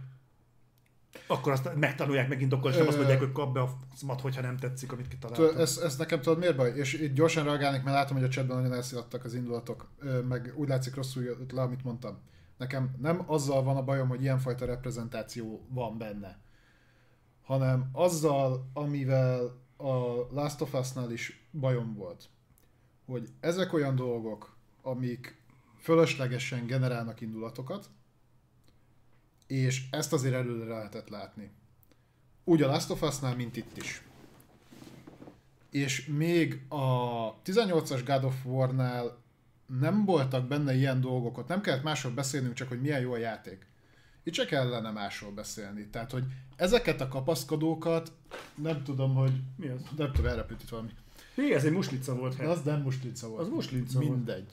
[1.27, 4.57] akkor azt megtanulják megint, akkor sem azt mondják, hogy kap be a szmat, hogyha nem
[4.57, 5.61] tetszik, amit kitaláltam.
[5.61, 6.73] ez, ez nekem tudod miért baj?
[6.77, 9.91] És itt gyorsan reagálnék, mert látom, hogy a chatben nagyon elsziadtak az indulatok,
[10.29, 12.19] meg úgy látszik rosszul jött le, amit mondtam.
[12.57, 16.39] Nekem nem azzal van a bajom, hogy ilyenfajta reprezentáció van benne,
[17.49, 19.93] hanem azzal, amivel a
[20.31, 22.29] Last of Us-nál is bajom volt,
[23.07, 25.43] hogy ezek olyan dolgok, amik
[25.79, 27.91] fölöslegesen generálnak indulatokat,
[29.47, 31.51] és ezt azért előre lehetett látni.
[32.45, 34.03] Úgy a Last of Us-nál, mint itt is.
[35.71, 39.19] És még a 18-as God of War-nál
[39.67, 43.19] nem voltak benne ilyen dolgok, ott nem kellett másról beszélnünk, csak hogy milyen jó a
[43.19, 43.67] játék.
[44.29, 45.87] Itt se kellene másról beszélni.
[45.87, 46.25] Tehát, hogy
[46.57, 48.13] ezeket a kapaszkodókat,
[48.55, 49.33] nem tudom, hogy...
[49.57, 49.81] Mi az?
[49.97, 50.91] Nem tudom, elrepült valami.
[51.35, 52.35] Mi, ez egy muslica volt.
[52.35, 52.47] Hát.
[52.47, 53.41] az nem muslica volt.
[53.41, 54.11] Az muslica volt.
[54.11, 54.53] Mindegy.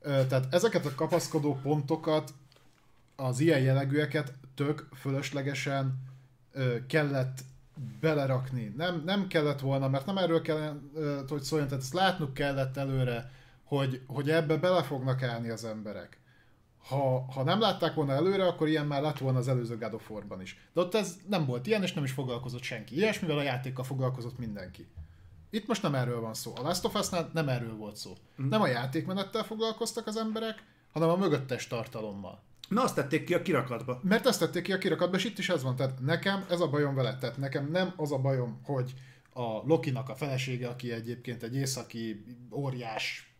[0.00, 2.34] Ö, Tehát ezeket a kapaszkodó pontokat,
[3.16, 5.98] az ilyen jellegűeket tök fölöslegesen
[6.86, 7.38] kellett
[8.00, 8.74] belerakni.
[8.76, 13.30] Nem, nem kellett volna, mert nem erről kellett, hogy szóljon, tehát ezt látnunk kellett előre,
[13.64, 16.19] hogy, hogy ebbe bele fognak állni az emberek.
[16.88, 20.10] Ha, ha nem látták volna előre, akkor ilyen már lett volna az előző God of
[20.10, 20.58] War-ban is.
[20.72, 22.96] De ott ez nem volt ilyen, és nem is foglalkozott senki.
[22.96, 24.88] Ilyesmivel a játékkal foglalkozott mindenki.
[25.50, 26.52] Itt most nem erről van szó.
[26.56, 28.12] A Last of Us-nál nem erről volt szó.
[28.42, 28.48] Mm.
[28.48, 32.42] Nem a játékmenettel foglalkoztak az emberek, hanem a mögöttes tartalommal.
[32.68, 34.00] Na azt tették ki a kirakatba.
[34.02, 35.76] Mert ezt tették ki a kirakatba, és itt is ez van.
[35.76, 37.16] Tehát nekem ez a bajom vele.
[37.16, 38.94] Tehát nekem nem az a bajom, hogy
[39.32, 43.34] a Lokinak a felesége, aki egyébként egy északi óriás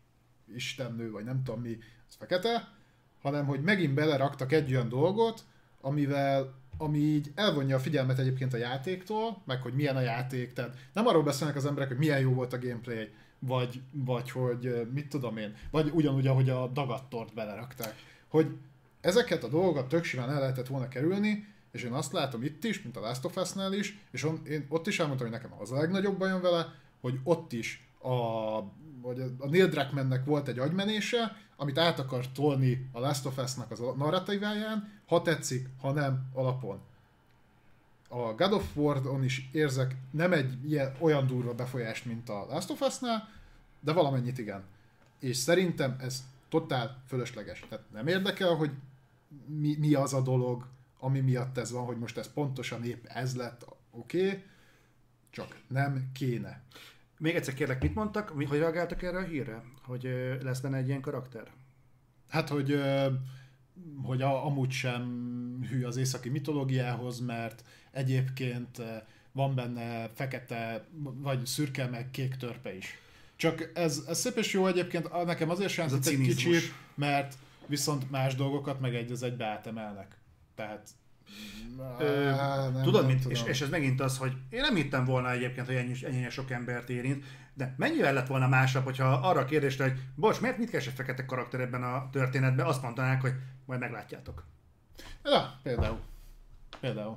[0.54, 1.78] istennő, vagy nem tudom mi,
[2.08, 2.79] az fekete,
[3.22, 5.44] hanem hogy megint beleraktak egy olyan dolgot,
[5.80, 10.76] amivel ami így elvonja a figyelmet egyébként a játéktól, meg hogy milyen a játék, tehát
[10.92, 13.08] nem arról beszélnek az emberek, hogy milyen jó volt a gameplay,
[13.38, 17.94] vagy, vagy hogy mit tudom én, vagy ugyanúgy, ahogy a dagattort belerakták,
[18.28, 18.56] hogy
[19.00, 22.82] ezeket a dolgokat tök simán el lehetett volna kerülni, és én azt látom itt is,
[22.82, 25.72] mint a Last of Us-nál is, és on, én ott is elmondtam, hogy nekem az
[25.72, 28.14] a legnagyobb bajom vele, hogy ott is a,
[29.02, 33.70] vagy a Neil Druckmannnek volt egy agymenése, amit át akar tolni a Last of Us-nak
[33.70, 36.80] az narratíváján, ha tetszik, ha nem, alapon.
[38.08, 42.70] A God of War-on is érzek nem egy ilyen, olyan durva befolyást, mint a Last
[42.70, 43.28] of Us-nál,
[43.80, 44.62] de valamennyit igen.
[45.18, 47.64] És szerintem ez totál fölösleges.
[47.68, 48.70] Tehát nem érdekel, hogy
[49.46, 50.66] mi, mi az a dolog,
[50.98, 54.42] ami miatt ez van, hogy most ez pontosan épp ez lett, oké, okay,
[55.30, 56.62] csak nem kéne.
[57.20, 58.34] Még egyszer kérlek, mit mondtak?
[58.34, 59.62] Mi- Hogy reagáltak erre a hírre?
[59.82, 61.46] Hogy ö, lesz benne egy ilyen karakter?
[62.28, 63.06] Hát, hogy, ö,
[64.02, 65.02] hogy a, amúgy sem
[65.70, 68.82] hű az északi mitológiához, mert egyébként
[69.32, 72.98] van benne fekete, vagy szürke, meg kék törpe is.
[73.36, 77.34] Csak ez, ez szép és jó egyébként, nekem azért sem egy kicsit, mert
[77.66, 80.16] viszont más dolgokat meg egy az egybe átemelnek.
[80.54, 80.88] Tehát...
[81.98, 83.22] Ö, Á, nem- Tudod nem mit?
[83.22, 83.32] tudom.
[83.32, 86.50] És, és ez megint az, hogy én nem hittem volna egyébként, hogy ennyi, ennyi sok
[86.50, 90.70] embert érint, de mennyivel lett volna másabb, hogyha arra a kérdésre, hogy bocs, miért mit
[90.70, 93.32] keres egy fekete karakter ebben a történetben, azt mondanák, hogy
[93.66, 94.44] majd meglátjátok.
[95.24, 95.98] Ja, például.
[96.80, 97.16] Például.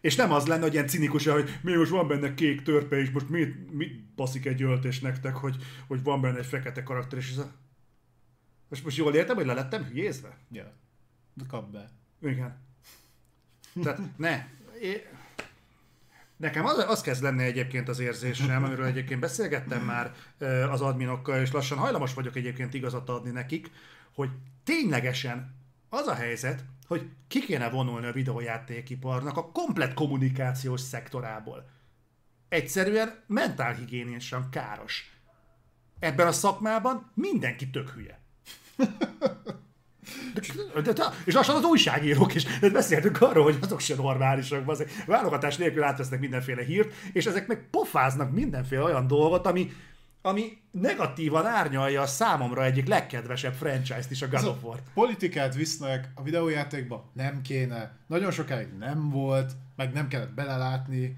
[0.00, 3.10] És nem az lenne, hogy ilyen cinikus, hogy mi most van benne kék törpe, és
[3.10, 5.56] most mit, mit baszik egy öltés nektek, hogy,
[5.86, 7.52] hogy van benne egy fekete karakter, és ez a...
[8.68, 10.38] Most, most jól értem, hogy lelettem hülyézve?
[10.50, 10.72] Ja.
[11.34, 11.90] De kap be.
[12.22, 12.66] Igen.
[13.82, 14.46] Tehát ne.
[16.36, 20.14] Nekem az, az kezd lenni egyébként az érzésem, amiről egyébként beszélgettem már
[20.70, 23.70] az adminokkal, és lassan hajlamos vagyok egyébként igazat adni nekik,
[24.14, 24.30] hogy
[24.64, 25.54] ténylegesen
[25.88, 31.68] az a helyzet, hogy ki kéne vonulni a videójátékiparnak a komplet kommunikációs szektorából.
[32.48, 35.12] Egyszerűen mentálhigiéniesen káros.
[35.98, 38.20] Ebben a szakmában mindenki tök hülye.
[40.34, 42.44] De, de, de, és lassan az újságírók is.
[42.60, 44.68] De beszéltünk arról, hogy azok se normálisak.
[44.68, 49.72] Azok válogatás nélkül átvesznek mindenféle hírt, és ezek meg pofáznak mindenféle olyan dolgot, ami,
[50.22, 54.78] ami negatívan árnyalja a számomra egyik legkedvesebb franchise-t is, a God of War.
[54.94, 57.10] Politikát visznek a videójátékba?
[57.12, 57.96] Nem kéne.
[58.06, 61.16] Nagyon sokáig nem volt, meg nem kellett belelátni,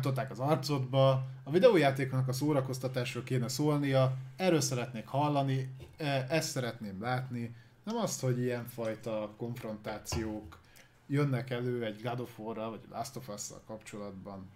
[0.00, 1.10] tudták az arcodba.
[1.44, 7.54] A videójátéknak a szórakoztatásról kéne szólnia, erről szeretnék hallani, e- ezt szeretném látni.
[7.88, 10.58] Nem azt, hogy ilyenfajta konfrontációk
[11.06, 14.50] jönnek elő egy God of War-ral, vagy Last of Us-szal kapcsolatban.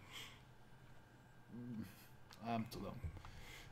[2.45, 2.93] Nem tudom.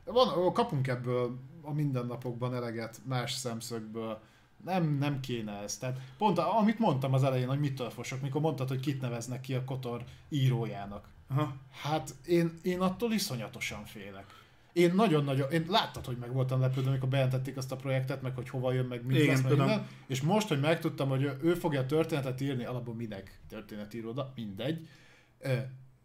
[0.05, 4.21] Van, kapunk ebből a mindennapokban eleget más szemszögből.
[4.65, 5.79] Nem, nem kéne ez.
[5.79, 9.55] Tehát pont amit mondtam az elején, hogy mitől fosok, mikor mondtad, hogy kit neveznek ki
[9.55, 11.09] a Kotor írójának.
[11.29, 11.55] Aha.
[11.71, 14.40] Hát én, én attól iszonyatosan félek.
[14.73, 18.49] Én nagyon-nagyon, én láttad, hogy meg voltam lepődve, amikor bejelentették azt a projektet, meg hogy
[18.49, 19.87] hova jön, meg mit Igen, meg minden.
[20.07, 24.89] És most, hogy megtudtam, hogy ő, fogja a történetet írni, alapból minek történetíróda, mindegy.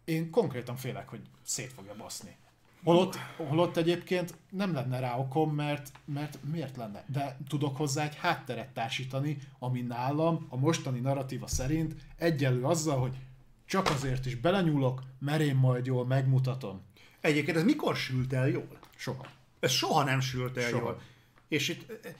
[0.04, 2.36] Én konkrétan félek, hogy szét fogja baszni.
[2.84, 7.04] Holott, holott egyébként nem lenne rá okom, mert, mert miért lenne?
[7.06, 13.16] De tudok hozzá egy hátteret társítani, ami nálam a mostani narratíva szerint egyenlő azzal, hogy
[13.64, 16.80] csak azért is belenyúlok, mert én majd jól megmutatom.
[17.26, 18.78] Egyébként ez mikor sült el jól?
[18.96, 19.26] Soha.
[19.60, 20.82] Ez soha nem sült el Soha.
[20.82, 21.00] jól.
[21.48, 22.12] És itt, eh,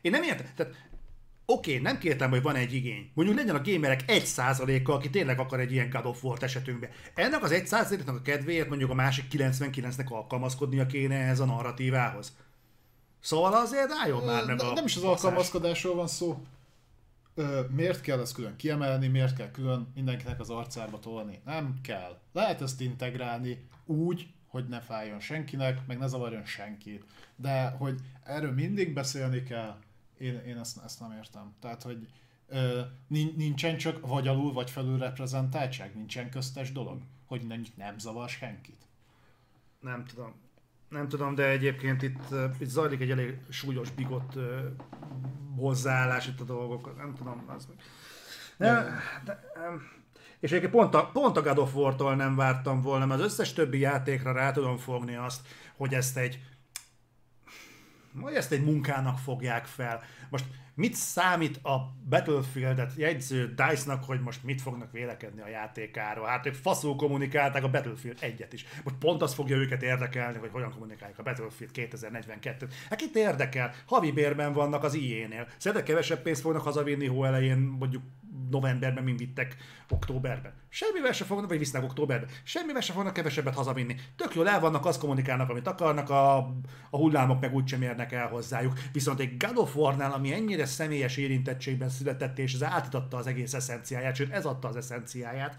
[0.00, 0.88] én nem értem, tehát
[1.44, 3.10] oké, nem kértem, hogy van egy igény.
[3.14, 6.90] Mondjuk legyen a gamerek 1%-a, aki tényleg akar egy ilyen God of War esetünkben.
[7.14, 12.36] Ennek az 1%-nak a kedvéért mondjuk a másik 99-nek alkalmazkodnia kéne ehhez a narratívához.
[13.20, 16.42] Szóval azért álljon már meg a nem is az alkalmazkodásról van szó.
[17.34, 21.40] Ö, miért kell ezt külön kiemelni, miért kell külön mindenkinek az arcába tolni?
[21.44, 22.18] Nem kell.
[22.32, 27.04] Lehet ezt integrálni úgy, hogy ne fájjon senkinek, meg ne zavarjon senkit.
[27.36, 29.78] De hogy erről mindig beszélni kell,
[30.18, 31.54] én, én ezt, ezt nem értem.
[31.60, 32.08] Tehát, hogy
[32.48, 37.98] ö, nin- nincsen csak vagy alul, vagy felül reprezentáltság, nincsen köztes dolog, hogy nem, nem
[37.98, 38.86] zavar senkit.
[39.80, 40.34] Nem tudom.
[40.88, 44.60] Nem tudom, de egyébként itt, itt zajlik egy elég súlyos bigott uh,
[45.56, 46.96] hozzáállás itt a dolgok.
[46.96, 47.76] Nem tudom, az meg.
[48.56, 49.40] De, de,
[50.40, 53.52] és egyébként pont a, pont a God of War-tól nem vártam volna, mert az összes
[53.52, 55.40] többi játékra rá tudom fogni azt,
[55.76, 56.38] hogy ezt egy
[58.12, 60.02] majd ezt egy munkának fogják fel.
[60.30, 60.44] Most
[60.74, 66.26] mit számít a Battlefield-et jegyző DICE-nak, hogy most mit fognak vélekedni a játékáról?
[66.26, 68.64] Hát ők faszul kommunikálták a Battlefield egyet is.
[68.84, 72.68] Most pont az fogja őket érdekelni, hogy hogyan kommunikálják a Battlefield 2042-t.
[72.88, 73.74] Hát kit érdekel?
[73.86, 75.46] Havi bérben vannak az IE-nél.
[75.56, 78.02] Szerintem kevesebb pénzt fognak hazavinni hó elején, mondjuk
[78.50, 79.56] novemberben, mint vittek
[79.88, 80.52] októberben.
[80.68, 82.28] Semmivel se fognak, vagy visznek októberben.
[82.42, 83.96] Semmivel se fognak kevesebbet hazavinni.
[84.16, 86.36] Tök jól el vannak, azt kommunikálnak, amit akarnak, a,
[86.90, 88.78] a hullámok meg úgysem érnek el hozzájuk.
[88.92, 93.54] Viszont egy God of War-nál, ami ennyire személyes érintettségben született, és ez átadta az egész
[93.54, 95.56] eszenciáját, sőt ez adta az eszenciáját,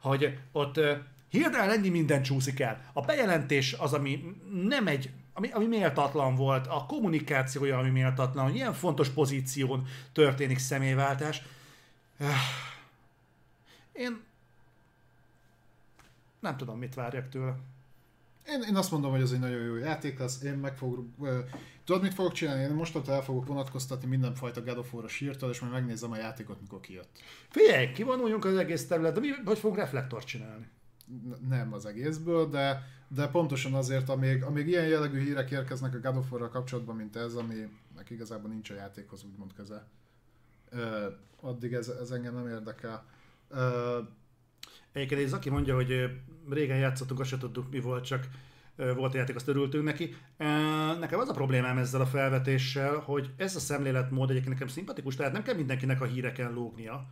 [0.00, 0.80] hogy ott
[1.28, 2.90] hirtelen ennyi minden csúszik el.
[2.92, 4.24] A bejelentés az, ami
[4.68, 10.58] nem egy ami, ami méltatlan volt, a kommunikációja, ami méltatlan, hogy ilyen fontos pozíción történik
[10.58, 11.42] személyváltás.
[13.92, 14.22] Én
[16.40, 17.56] nem tudom, mit várjak tőle.
[18.48, 21.38] Én, én azt mondom, hogy ez egy nagyon jó játék lesz, én meg fogok, ö,
[21.84, 22.62] tudod mit fogok csinálni?
[22.62, 26.60] Én mostantól el fogok vonatkoztatni mindenfajta God of War-os hírtől, és majd megnézem a játékot,
[26.60, 27.08] mikor kijött.
[27.48, 30.68] Figyelj, kivonuljunk az egész terület, de mi, hogy fogunk reflektort csinálni?
[31.48, 36.16] Nem az egészből, de, de pontosan azért, amíg, amíg ilyen jellegű hírek érkeznek a God
[36.16, 39.86] of War-ral kapcsolatban, mint ez, aminek igazából nincs a játékhoz úgymond köze,
[41.40, 43.04] addig ez, ez engem nem érdekel.
[44.92, 48.28] Egyébként egy Zaki mondja, hogy régen játszottunk, azt se tudtuk mi volt, csak
[48.76, 50.16] volt a játék, azt örültünk neki.
[51.00, 55.32] Nekem az a problémám ezzel a felvetéssel, hogy ez a szemléletmód egyébként nekem szimpatikus, tehát
[55.32, 57.06] nem kell mindenkinek a híreken lógnia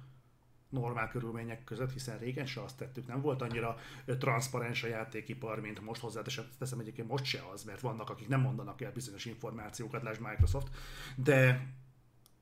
[0.68, 3.76] normál körülmények között, hiszen régen se azt tettük, nem volt annyira
[4.18, 8.40] transzparens a játékipar, mint most hozzáteszem teszem egyébként most se az, mert vannak, akik nem
[8.40, 10.68] mondanak el bizonyos információkat, lásd Microsoft,
[11.16, 11.66] de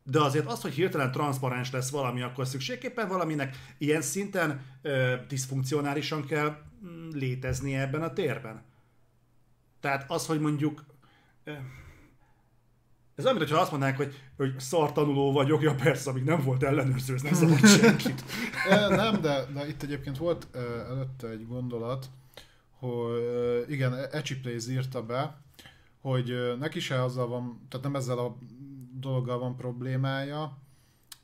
[0.08, 6.26] de azért az, hogy hirtelen transzparens lesz valami, akkor szükségképpen valaminek ilyen szinten ö, diszfunkcionálisan
[6.26, 8.62] kell mm, léteznie ebben a térben.
[9.80, 10.84] Tehát az, hogy mondjuk...
[11.44, 11.52] Ö,
[13.14, 17.14] ez olyan, mintha azt mondanák, hogy, hogy szartanuló vagyok, ja persze, amíg nem volt ellenőrző,
[17.14, 18.24] ez nem zavart senkit.
[18.88, 20.46] Nem, de, de itt egyébként volt
[20.88, 22.10] előtte egy gondolat,
[22.78, 25.40] hogy igen, Echi Plays írta be,
[26.00, 28.36] hogy neki se azzal van, tehát nem ezzel a
[29.06, 30.58] dologgal van problémája,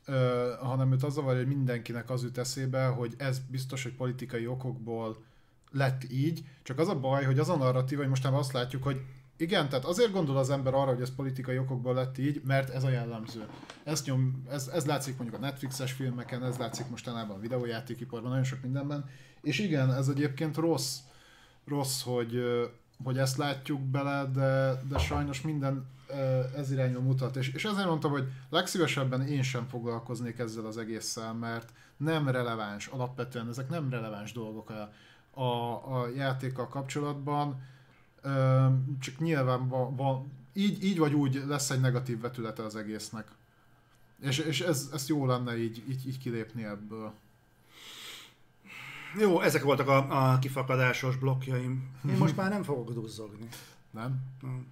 [0.05, 0.13] e,
[0.55, 5.23] hanem őt az zavarja, hogy mindenkinek az jut eszébe, hogy ez biztos, hogy politikai okokból
[5.71, 8.83] lett így, csak az a baj, hogy az a narratíva, hogy most már azt látjuk,
[8.83, 9.01] hogy
[9.37, 12.83] igen, tehát azért gondol az ember arra, hogy ez politikai okokból lett így, mert ez
[12.83, 13.47] a jellemző.
[13.83, 18.43] Ez, nyom, ez, ez látszik mondjuk a Netflixes filmeken, ez látszik mostanában a videójátékiparban, nagyon
[18.43, 19.05] sok mindenben.
[19.41, 20.97] És igen, ez egyébként rossz,
[21.65, 22.65] rossz hogy, ö,
[23.03, 25.92] hogy ezt látjuk bele, de, de sajnos minden ö,
[26.55, 27.35] ez irányba mutat.
[27.35, 32.87] És, és ezért mondtam, hogy legszívesebben én sem foglalkoznék ezzel az egésszel, mert nem releváns,
[32.87, 34.91] alapvetően ezek nem releváns dolgok a,
[35.41, 37.61] a, a játékkal kapcsolatban.
[38.99, 43.27] Csak nyilván van, van, így, így vagy úgy lesz egy negatív vetülete az egésznek.
[44.21, 47.13] És, és ez, ez jó lenne így, így, így kilépni ebből.
[49.19, 51.89] Jó, ezek voltak a, a kifakadásos blokkjaim.
[52.09, 53.47] Én most már nem fogok duzzogni.
[53.91, 54.23] Nem?
[54.41, 54.67] Nem.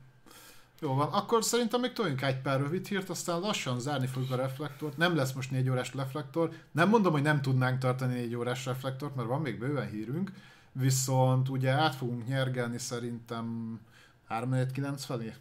[0.82, 4.36] Jó van, akkor szerintem még toljunk egy pár rövid hírt, aztán lassan zárni fogjuk a
[4.36, 4.98] reflektort.
[4.98, 6.52] Nem lesz most négy órás reflektor.
[6.72, 10.32] Nem mondom, hogy nem tudnánk tartani négy órás reflektort, mert van még bőven hírünk.
[10.72, 13.80] Viszont ugye át fogunk nyergelni szerintem
[14.28, 15.34] 349 felé?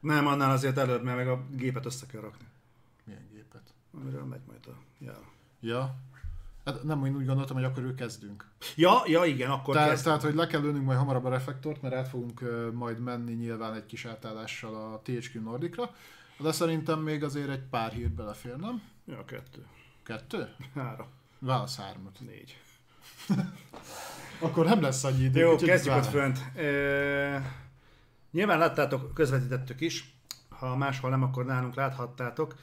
[0.00, 2.46] Nem, annál azért előbb, mert meg a gépet össze kell rakni.
[3.04, 3.74] Milyen gépet?
[3.94, 5.22] Amiről megy majd a jel.
[5.60, 5.94] Ja.
[6.64, 8.46] Hát nem, én úgy gondoltam, hogy akkor ő kezdünk.
[8.76, 10.04] Ja, ja, igen, akkor Tehát, kezd.
[10.04, 12.40] tehát, hogy le kell lőnünk majd hamarabb a reflektort, mert át fogunk
[12.72, 15.90] majd menni nyilván egy kis átállással a THQ Nordicra.
[16.38, 18.82] De szerintem még azért egy pár hír belefér, nem?
[19.06, 19.66] Ja, kettő,
[20.02, 20.48] Kettő?
[20.74, 21.06] három,
[21.38, 22.18] Válasz hármat.
[22.26, 22.58] négy.
[24.40, 25.40] Akkor nem lesz annyi idő.
[25.40, 26.38] Jó, kezdjük ott fönt.
[26.56, 26.62] E,
[28.30, 30.14] nyilván láttátok, közvetítettük is,
[30.48, 32.54] ha máshol nem, akkor nálunk láthattátok,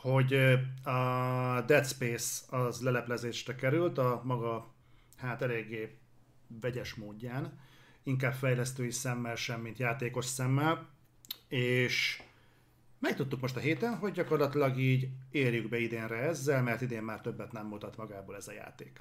[0.00, 0.34] hogy
[0.82, 4.74] a Dead Space az leleplezésre került, a maga
[5.16, 5.98] hát eléggé
[6.60, 7.60] vegyes módján,
[8.02, 10.88] inkább fejlesztői szemmel sem, mint játékos szemmel,
[11.48, 12.22] és
[12.98, 17.52] megtudtuk most a héten, hogy gyakorlatilag így érjük be idénre ezzel, mert idén már többet
[17.52, 19.00] nem mutat magából ez a játék.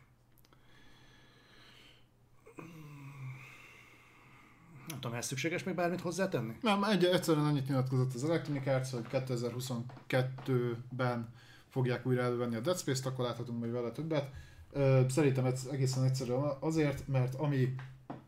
[4.88, 6.58] Nem tudom, ez szükséges még bármit hozzátenni?
[6.62, 11.34] Nem, egy, egyszerűen annyit nyilatkozott az Electronic Arts, hogy 2022-ben
[11.70, 14.32] fogják újra elővenni a Dead Space-t, akkor láthatunk majd vele többet.
[14.72, 17.76] Ö, Szerintem ez egészen egyszerűen azért, mert ami,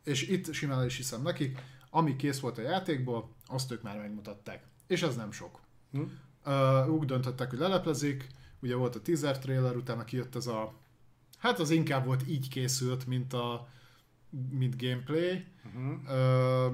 [0.03, 4.63] és itt simán is hiszem nekik, ami kész volt a játékból, azt ők már megmutatták.
[4.87, 5.59] És ez nem sok.
[5.91, 6.01] Hm?
[6.43, 8.27] Ö, úgy döntöttek, hogy leleplezik,
[8.61, 10.73] ugye volt a teaser trailer, utána kijött ez a,
[11.37, 13.67] hát az inkább volt így készült, mint a
[14.49, 15.45] mint gameplay.
[15.65, 16.09] Uh-huh.
[16.09, 16.67] Ö,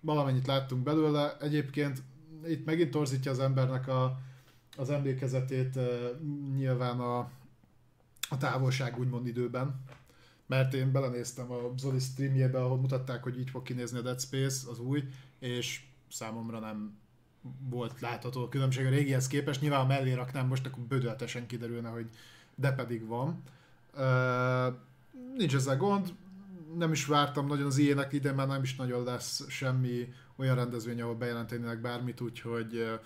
[0.00, 1.36] valamennyit láttunk belőle.
[1.40, 2.02] Egyébként
[2.46, 4.20] itt megint torzítja az embernek a,
[4.76, 6.08] az emlékezetét ö,
[6.56, 7.18] nyilván a,
[8.28, 9.80] a távolság úgymond időben.
[10.46, 14.70] Mert én belenéztem a Zoli streamjébe, ahol mutatták, hogy így fog kinézni a Dead Space,
[14.70, 15.04] az új,
[15.38, 16.98] és számomra nem
[17.68, 19.60] volt látható a különbség a régihez képest.
[19.60, 22.08] Nyilván, ha mellé raknám most, akkor bődöltesen kiderülne, hogy
[22.54, 23.42] de pedig van.
[23.94, 24.68] Ö,
[25.36, 26.14] nincs ezzel gond,
[26.78, 31.00] nem is vártam nagyon az ilyenek ide, mert nem is nagyon lesz semmi olyan rendezvény,
[31.00, 32.98] ahol bejelentenének bármit, úgyhogy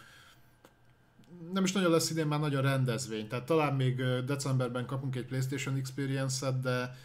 [1.53, 3.29] nem is nagyon lesz idén már nagyon rendezvény.
[3.29, 6.97] Tehát talán még decemberben kapunk egy PlayStation Experience-et, de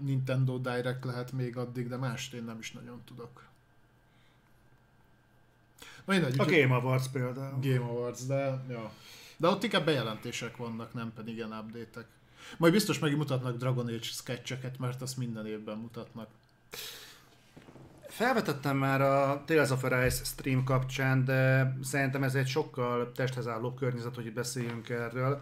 [0.00, 3.44] Nintendo Direct lehet még addig, de mást én nem is nagyon tudok.
[6.04, 7.58] Na mindegy, A úgyhogy- Game Awards például.
[7.60, 8.92] Game Awards, de ja.
[9.36, 12.06] De ott inkább bejelentések vannak, nem pedig ilyen update-ek.
[12.56, 16.28] Majd biztos megmutatnak Dragon Age sketcheket, mert azt minden évben mutatnak.
[18.08, 23.74] Felvetettem már a Tales of Arise stream kapcsán, de szerintem ez egy sokkal testhez álló
[23.74, 25.40] környezet, hogy beszéljünk erről.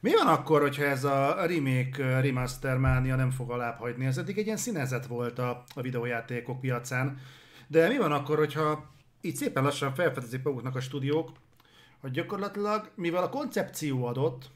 [0.00, 4.06] Mi van akkor, hogyha ez a remake remaster mánia nem fog alább hagyni?
[4.06, 7.18] Ez eddig egy ilyen színezet volt a, a videójátékok piacán.
[7.66, 11.32] De mi van akkor, hogyha így szépen lassan felfedezik maguknak a stúdiók,
[12.00, 14.50] hogy gyakorlatilag, mivel a koncepció adott,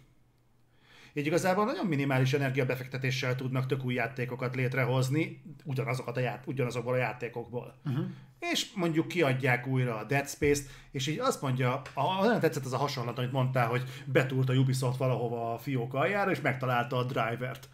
[1.15, 6.97] így igazából nagyon minimális energiabefektetéssel tudnak tök új játékokat létrehozni, ugyanazokat a ját, ugyanazokból a
[6.97, 7.75] játékokból.
[7.85, 8.05] Uh-huh.
[8.39, 12.73] És mondjuk kiadják újra a Dead Space-t, és így azt mondja, a, nagyon tetszett az
[12.73, 17.05] a hasonlat, amit mondtál, hogy betúrt a Ubisoft valahova a fiók aljára, és megtalálta a
[17.05, 17.69] drivert.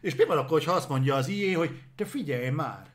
[0.00, 2.86] És mi van akkor, ha azt mondja az IE, hogy te figyelj már,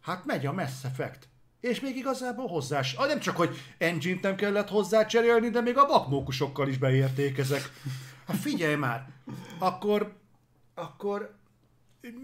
[0.00, 1.28] hát megy a Mass Effect.
[1.60, 5.76] És még igazából hozzá, ah, nem csak, hogy engine nem kellett hozzá cserélni, de még
[5.76, 7.70] a bakmókusokkal is beérték ezek.
[8.26, 9.12] Hát figyelj már,
[9.58, 10.16] akkor,
[10.74, 11.36] akkor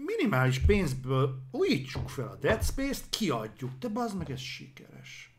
[0.05, 5.35] minimális pénzből újítsuk fel a Dead Space-t, kiadjuk, de bazd meg, ez sikeres.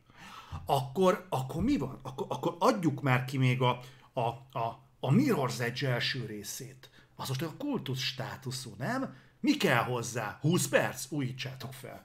[0.67, 1.99] Akkor, akkor mi van?
[2.02, 3.81] Akkor, akkor adjuk már ki még a,
[4.12, 4.20] a,
[4.59, 6.91] a, a Mirror's Edge első részét.
[7.17, 9.17] Az most a kultusz státuszú, nem?
[9.41, 10.39] Mi kell hozzá?
[10.41, 11.07] 20 perc?
[11.10, 12.05] Újítsátok fel.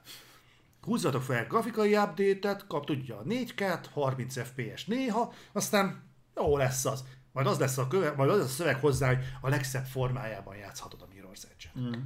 [0.82, 6.02] Húzzatok fel grafikai update-et, kap tudja a 4K-t, 30 FPS néha, aztán
[6.36, 7.04] jó lesz az.
[7.32, 10.56] Majd az lesz a, köve, majd az lesz a szöveg hozzá, hogy a legszebb formájában
[10.56, 11.78] játszhatod a Mirror's Edge-et.
[11.78, 12.00] Mm.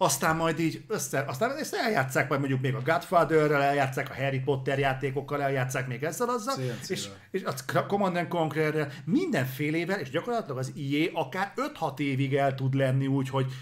[0.00, 4.38] Aztán majd így össze, aztán ezt eljátszák majd mondjuk még a Godfather-rel, eljátszák a Harry
[4.38, 6.54] Potter játékokkal, eljátszák még ezzel azzal,
[6.88, 7.42] és, és
[7.74, 13.06] a Command and Conquer-rel mindenfélével, és gyakorlatilag az EA akár 5-6 évig el tud lenni
[13.06, 13.52] úgy, hogy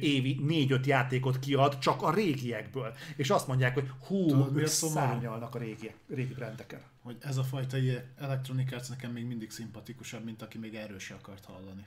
[0.00, 2.94] évi 4-5 játékot kiad csak a régiekből.
[3.16, 6.80] És azt mondják, hogy hú, Tudod, ők szárnyalnak a régi, régi brandeken.
[7.02, 10.98] Hogy ez a fajta ilyen Electronic Arts nekem még mindig szimpatikusabb, mint aki még erről
[10.98, 11.86] se akart hallani.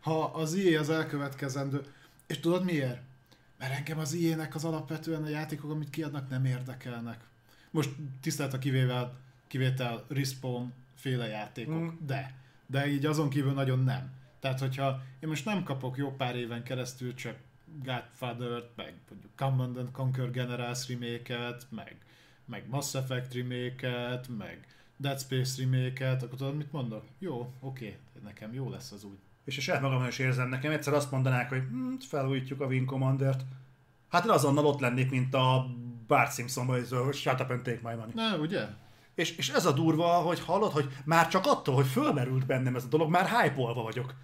[0.00, 1.82] Ha az IE az elkövetkezendő,
[2.28, 3.00] és tudod miért?
[3.58, 7.24] Mert engem az IE-nek az alapvetően a játékok, amit kiadnak, nem érdekelnek.
[7.70, 7.90] Most
[8.20, 9.16] tisztelt a kivével,
[9.46, 12.06] kivétel Respawn féle játékok, Mm.
[12.06, 12.34] de,
[12.66, 14.12] de így azon kívül nagyon nem.
[14.40, 17.36] Tehát, hogyha én most nem kapok jó pár éven keresztül csak
[17.84, 21.96] Godfather-t, meg mondjuk Command and Conquer Generals remake-et, meg,
[22.44, 24.66] meg Mass Effect remake-et, meg
[24.96, 27.04] Dead Space remake-et, akkor tudod, mit mondok?
[27.18, 29.18] Jó, oké, nekem jó lesz az új.
[29.48, 33.44] És saját magam is érzem, nekem egyszer azt mondanák, hogy hm, felújítjuk a Wing Commander-t.
[34.08, 35.66] Hát én azonnal ott lennék, mint a
[36.06, 38.12] Bart Simpsonban, hogy shut up and take my money.
[38.14, 38.66] Ne, ugye?
[39.14, 42.84] És, és ez a durva, hogy hallod, hogy már csak attól, hogy fölmerült bennem ez
[42.84, 44.14] a dolog, már hype vagyok.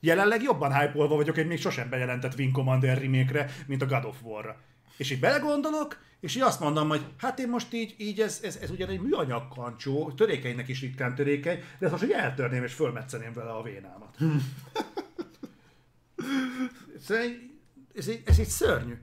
[0.00, 4.22] Jelenleg jobban hype vagyok egy még sosem bejelentett Wing Commander remake mint a God of
[4.22, 4.56] War-ra.
[4.96, 8.56] És így belegondolok, és így azt mondom, hogy hát én most így, így ez, ez,
[8.56, 12.72] ez ugyan egy műanyag kancsó, törékenynek is ritkán törékeny, de ezt most így eltörném és
[12.72, 14.16] fölmetszeném vele a vénámat.
[17.06, 17.24] Szóval
[17.94, 18.94] ez, ez, ez így szörnyű.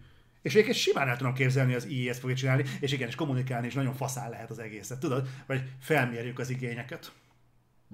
[0.41, 3.67] És egyébként simán el tudom képzelni, az IE ezt fogja csinálni, és igen, és kommunikálni
[3.67, 5.27] is nagyon faszán lehet az egészet, tudod?
[5.45, 7.11] Vagy felmérjük az igényeket.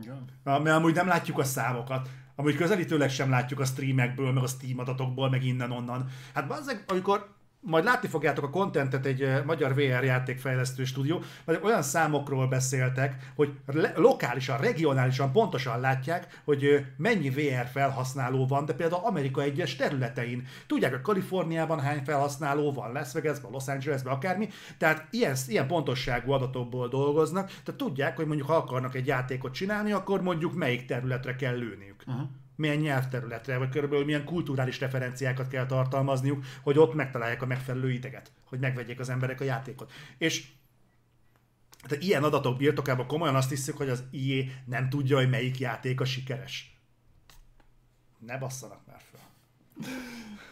[0.01, 0.25] Igen.
[0.43, 4.80] Mert amúgy nem látjuk a számokat, amúgy közelítőleg sem látjuk a streamekből, meg a Steam
[4.80, 6.09] adatokból, meg innen-onnan.
[6.33, 11.81] Hát bazzeg, amikor majd látni fogjátok a kontentet egy magyar VR játékfejlesztő stúdió, vagy olyan
[11.81, 19.05] számokról beszéltek, hogy le- lokálisan, regionálisan pontosan látják, hogy mennyi VR felhasználó van, de például
[19.05, 20.47] Amerika egyes területein.
[20.67, 24.49] Tudják, hogy Kaliforniában hány felhasználó van, Las Vegasban, Los Angelesben, akármi.
[24.77, 29.91] Tehát ilyen, ilyen pontosságú adatokból dolgoznak, tehát tudják, hogy mondjuk ha akarnak egy játékot csinálni,
[29.91, 32.03] akkor mondjuk melyik területre kell lőniük.
[32.07, 37.92] Uh-huh milyen nyelvterületre, vagy körülbelül milyen kulturális referenciákat kell tartalmazniuk, hogy ott megtalálják a megfelelő
[37.92, 39.92] ideget, hogy megvegyék az emberek a játékot.
[40.17, 40.48] És
[41.88, 46.01] tehát ilyen adatok birtokában komolyan azt hiszük, hogy az IE nem tudja, hogy melyik játék
[46.01, 46.80] a sikeres.
[48.19, 49.34] Ne basszanak már fel.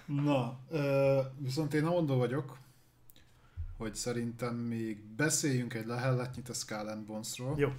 [0.06, 0.60] Na,
[1.38, 2.58] viszont én mondó vagyok,
[3.78, 7.74] hogy szerintem még beszéljünk egy lehelletnyit a Skull Bones-ról, Jó.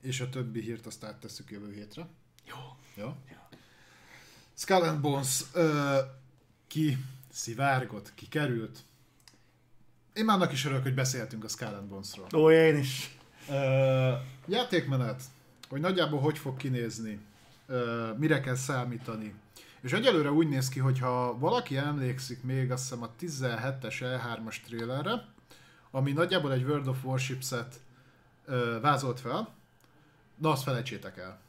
[0.00, 2.08] és a többi hírt azt áttesszük jövő hétre.
[2.46, 2.56] Jó.
[2.94, 3.14] Jó?
[4.54, 5.98] Skull and Bones ö,
[6.66, 6.98] ki
[7.32, 8.78] szivárgott, ki került.
[10.12, 12.26] Én már annak is örülök, hogy beszéltünk a Skull and Bones-ról.
[12.34, 13.16] Ó, én is.
[13.48, 14.12] Ö,
[14.46, 15.22] játékmenet,
[15.68, 17.20] hogy nagyjából hogy fog kinézni,
[17.66, 19.34] ö, mire kell számítani.
[19.80, 24.60] És egyelőre úgy néz ki, hogy ha valaki emlékszik még azt hiszem a 17-es E3-as
[24.66, 25.24] trailerre,
[25.90, 27.80] ami nagyjából egy World of Warships-et
[28.44, 29.54] ö, vázolt fel,
[30.36, 31.40] na azt felejtsétek el.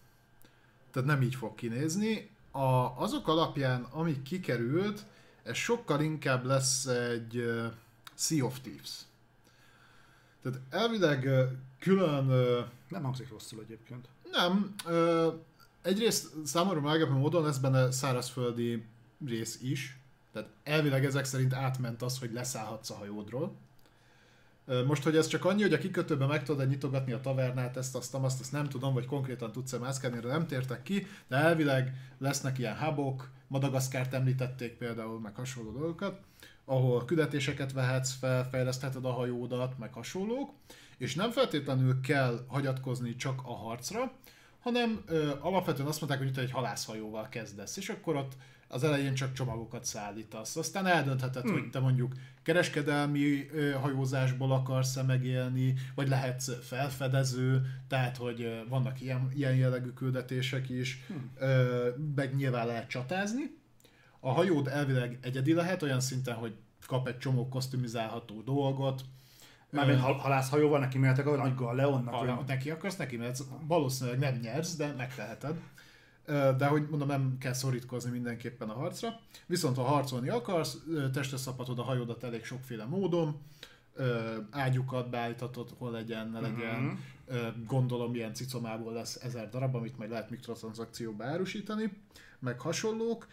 [0.92, 2.30] Tehát nem így fog kinézni.
[2.52, 5.06] A, azok alapján, ami kikerült,
[5.44, 7.66] ez sokkal inkább lesz egy uh,
[8.16, 9.00] Sea of Thieves.
[10.42, 11.42] Tehát elvileg uh,
[11.80, 14.08] külön uh, Nem hangzik rosszul egyébként.
[14.32, 15.28] nem, ö,
[15.82, 18.86] egyrészt számomra meglepő módon lesz benne szárazföldi
[19.26, 20.00] rész is,
[20.34, 23.56] tehát elvileg ezek szerint átment az, hogy leszállhatsz a hajódról.
[24.86, 28.16] Most, hogy ez csak annyi, hogy a kikötőben meg tudod nyitogatni a tavernát, ezt, azt,
[28.16, 32.58] azt, azt nem tudom, vagy konkrétan tudsz-e mászkálni, erre nem tértek ki, de elvileg lesznek
[32.58, 36.20] ilyen hubok, Madagaszkárt említették például, meg hasonló dolgokat,
[36.66, 40.52] ahol küldetéseket vehetsz fel, fejlesztheted a hajódat, meg hasonlók,
[40.98, 44.12] és nem feltétlenül kell hagyatkozni csak a harcra,
[44.60, 48.32] hanem ö, alapvetően azt mondták, hogy itt egy halászhajóval kezdesz, és akkor ott
[48.68, 50.56] az elején csak csomagokat szállítasz.
[50.56, 51.52] Aztán eldöntheted, hmm.
[51.52, 52.14] hogy te mondjuk
[52.44, 53.48] kereskedelmi
[53.82, 61.04] hajózásból akarsz-e megélni, vagy lehetsz felfedező, tehát hogy vannak ilyen, ilyen jellegű küldetések is,
[61.40, 63.60] ö, meg nyilván lehet csatázni.
[64.20, 66.54] A hajód elvileg egyedi lehet, olyan szinten, hogy
[66.88, 69.02] kap egy csomó kosztümizálható dolgot,
[69.70, 72.14] Mármint hal- halászhajóval neki mehetek a nagy Galeonnak.
[72.14, 75.56] ha olyan- neki akarsz, neki mert valószínűleg nem nyersz, de megteheted.
[76.58, 79.20] De hogy mondom, nem kell szorítkozni mindenképpen a harcra.
[79.46, 80.78] Viszont ha harcolni akarsz,
[81.14, 83.40] testre szabhatod a hajódat elég sokféle módon.
[84.52, 87.00] Ágyukat beállíthatod, hol legyen, ne legyen.
[87.28, 91.92] Ö, Gondolom ilyen cicomából lesz ezer darab, amit majd lehet mikrotranszakcióba árusítani,
[92.40, 93.28] meg hasonlók.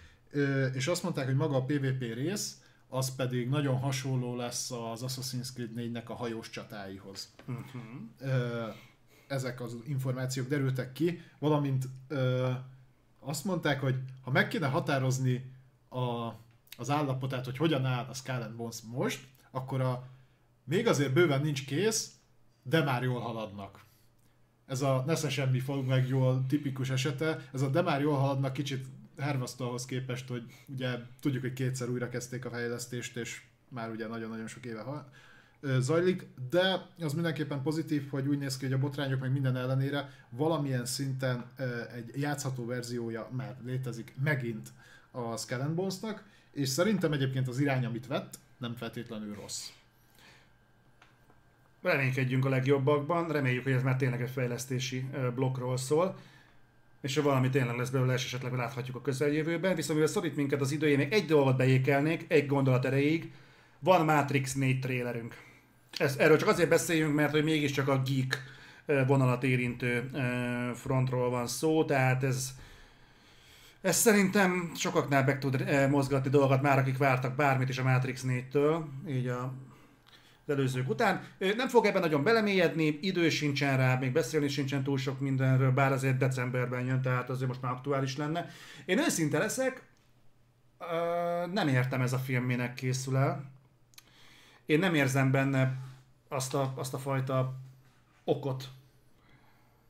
[0.74, 5.52] És azt mondták, hogy maga a PvP rész, az pedig nagyon hasonló lesz az Assassin's
[5.54, 7.28] Creed 4-nek a hajós csatáihoz
[8.20, 8.66] ö,
[9.26, 11.84] ezek az információk derültek ki, valamint
[13.28, 15.52] azt mondták, hogy ha meg kéne határozni
[15.88, 16.32] a,
[16.76, 20.06] az állapotát, hogy hogyan áll a Skull and Bones most, akkor a
[20.64, 22.12] még azért bőven nincs kész,
[22.62, 23.84] de már jól haladnak.
[24.66, 28.52] Ez a nesze semmi fog meg jól tipikus esete, ez a de már jól haladnak
[28.52, 28.86] kicsit
[29.18, 34.06] hervasztó ahhoz képest, hogy ugye tudjuk, hogy kétszer újra kezdték a fejlesztést, és már ugye
[34.06, 34.80] nagyon-nagyon sok éve
[35.78, 40.12] zajlik, de az mindenképpen pozitív, hogy úgy néz ki, hogy a botrányok meg minden ellenére
[40.30, 41.44] valamilyen szinten
[41.94, 44.68] egy játszható verziója már létezik megint
[45.10, 49.68] a Skull Bones-nak, és szerintem egyébként az irány, amit vett, nem feltétlenül rossz.
[51.82, 56.16] Reménykedjünk a legjobbakban, reméljük, hogy ez már tényleg egy fejlesztési blokkról szól,
[57.00, 59.74] és ha valami tényleg lesz belőle, és esetleg láthatjuk a közeljövőben.
[59.74, 63.32] Viszont mivel szorít minket az idő, még egy dolgot beékelnék, egy gondolat erejéig.
[63.78, 65.46] Van Matrix 4 trailerünk.
[65.98, 68.42] Ez, erről csak azért beszéljünk, mert hogy mégiscsak a geek
[69.06, 70.10] vonalat érintő
[70.74, 72.50] frontról van szó, tehát ez,
[73.80, 78.84] ez szerintem sokaknál meg tud mozgatni dolgokat már, akik vártak bármit is a Matrix 4-től,
[79.08, 79.52] így a
[80.46, 81.22] az előzők után.
[81.38, 85.92] Nem fog ebben nagyon belemélyedni, idő sincsen rá, még beszélni sincsen túl sok mindenről, bár
[85.92, 88.50] azért decemberben jön, tehát azért most már aktuális lenne.
[88.84, 89.82] Én őszinte leszek,
[91.52, 93.50] nem értem ez a film minek készül el.
[94.66, 95.76] Én nem érzem benne
[96.28, 97.54] azt a, azt a fajta
[98.24, 98.68] okot,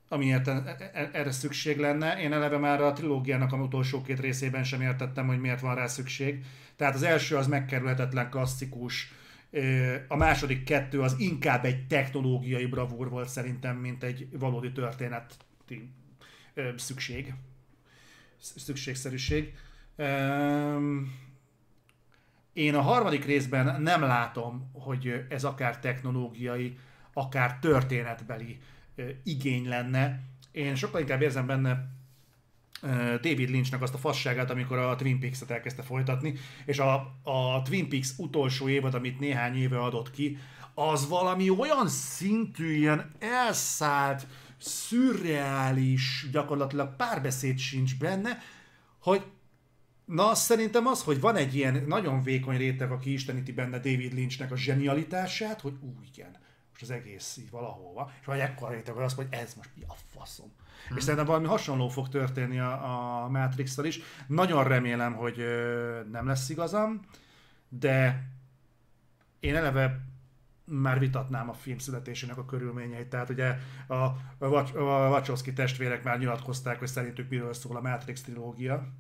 [0.08, 2.20] amiért e- e- erre szükség lenne.
[2.20, 5.86] Én eleve már a trilógiának a utolsó két részében sem értettem, hogy miért van rá
[5.86, 6.44] szükség.
[6.76, 9.12] Tehát az első az megkerülhetetlen klasszikus,
[10.08, 15.91] a második kettő az inkább egy technológiai bravúr volt szerintem, mint egy valódi történeti
[16.76, 17.34] szükség.
[18.41, 19.55] Sz- Szükségszerűség.
[19.97, 21.12] Öm,
[22.59, 26.78] Én a harmadik részben nem látom, hogy ez akár technológiai,
[27.12, 28.61] akár történetbeli
[29.25, 30.20] igény lenne.
[30.51, 31.89] Én sokkal inkább érzem benne
[33.20, 37.89] David Lynchnek azt a fasságát, amikor a Twin Peaks-et elkezdte folytatni, és a, a Twin
[37.89, 40.39] Peaks utolsó évad, amit néhány éve adott ki,
[40.75, 44.27] az valami olyan szintű, ilyen elszállt,
[44.59, 48.39] szürreális, gyakorlatilag párbeszéd sincs benne,
[48.99, 49.23] hogy
[50.09, 54.53] Na, szerintem az, hogy van egy ilyen nagyon vékony réteg, aki isteníti benne David Lynchnek
[54.53, 56.37] a zsenialitását, hogy ú, igen,
[56.70, 59.70] most az egész így valahova, és vagy ekkor réteg, hogy azt mondja, hogy ez most
[59.77, 60.53] mi a faszom.
[60.89, 60.97] Hmm.
[60.97, 64.01] És szerintem valami hasonló fog történni a, a matrix is.
[64.27, 67.01] Nagyon remélem, hogy ö, nem lesz igazam,
[67.69, 68.27] de
[69.41, 70.01] én eleve
[70.65, 73.09] már vitatnám a film születésének a körülményeit.
[73.09, 77.81] Tehát ugye a, a, Vac- a Wachowski testvérek már nyilatkozták, hogy szerintük miről szól a
[77.81, 78.93] Matrix trilógia,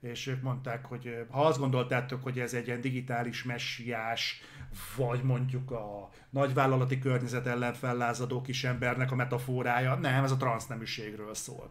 [0.00, 4.40] és ők mondták, hogy ha azt gondoltátok, hogy ez egy ilyen digitális messiás,
[4.96, 11.70] vagy mondjuk a nagyvállalati környezet ellen fellázadó kisembernek a metaforája, nem, ez a transzneműségről szól.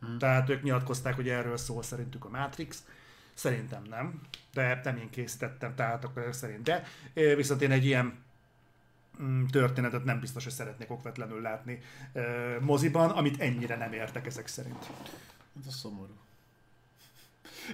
[0.00, 0.18] Hmm.
[0.18, 2.84] Tehát ők nyilatkozták, hogy erről szól szerintük a Matrix.
[3.34, 4.20] Szerintem nem,
[4.52, 6.62] de nem én készítettem, tehát akkor szerint.
[6.62, 6.84] De
[7.34, 8.14] viszont én egy ilyen
[9.22, 11.80] mm, történetet nem biztos, hogy szeretnék okvetlenül látni
[12.60, 14.90] moziban, amit ennyire nem értek ezek szerint.
[15.60, 16.18] Ez a szomorú.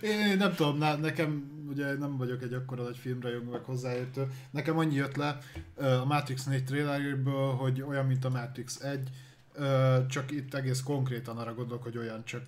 [0.01, 4.31] Én, nem tudom, ne, nekem ugye nem vagyok egy akkora nagy filmrajongó, meg hozzáértő.
[4.51, 5.39] Nekem annyi jött le
[5.77, 9.11] a Matrix 4 traileréből, hogy olyan, mint a Matrix 1,
[9.55, 12.43] ö, csak itt egész konkrétan arra gondolok, hogy olyan csak,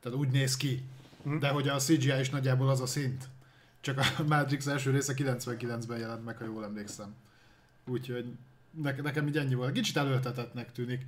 [0.00, 0.82] tehát úgy néz ki.
[1.22, 1.38] Mhm.
[1.38, 3.28] De hogy a CGI is nagyjából az a szint.
[3.80, 7.14] Csak a Matrix első része 99-ben jelent meg, ha jól emlékszem.
[7.86, 8.36] Úgyhogy
[8.82, 9.72] ne, nekem így ennyi volt.
[9.72, 11.04] Kicsit előltetetnek tűnik.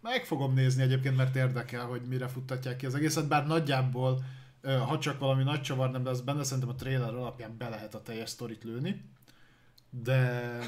[0.00, 4.24] Meg fogom nézni egyébként, mert érdekel, hogy mire futtatják ki az egészet, bár nagyjából,
[4.62, 8.02] ha csak valami nagy csavar nem lesz benne, szerintem a trailer alapján be lehet a
[8.02, 9.04] teljes sztorit lőni.
[9.90, 10.58] De,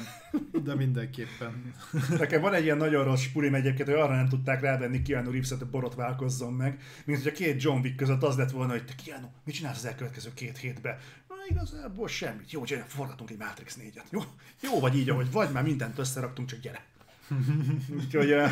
[0.63, 1.73] de mindenképpen.
[2.09, 5.57] Nekem van egy ilyen nagyon rossz spurim egyébként, hogy arra nem tudták rávenni Keanu Reeves-et,
[5.57, 8.93] hogy borotválkozzon meg, mint hogy a két John Wick között az lett volna, hogy te
[9.05, 10.97] Keanu, mit csinálsz az elkövetkező két hétben?
[11.27, 12.51] Na igazából semmit.
[12.51, 14.09] Jó, gyere, forgatunk egy Matrix 4-et.
[14.09, 14.21] Jó,
[14.61, 16.85] jó vagy így, ahogy vagy, már mindent összeraktunk, csak gyere.
[17.99, 18.49] Úgyhogy uh,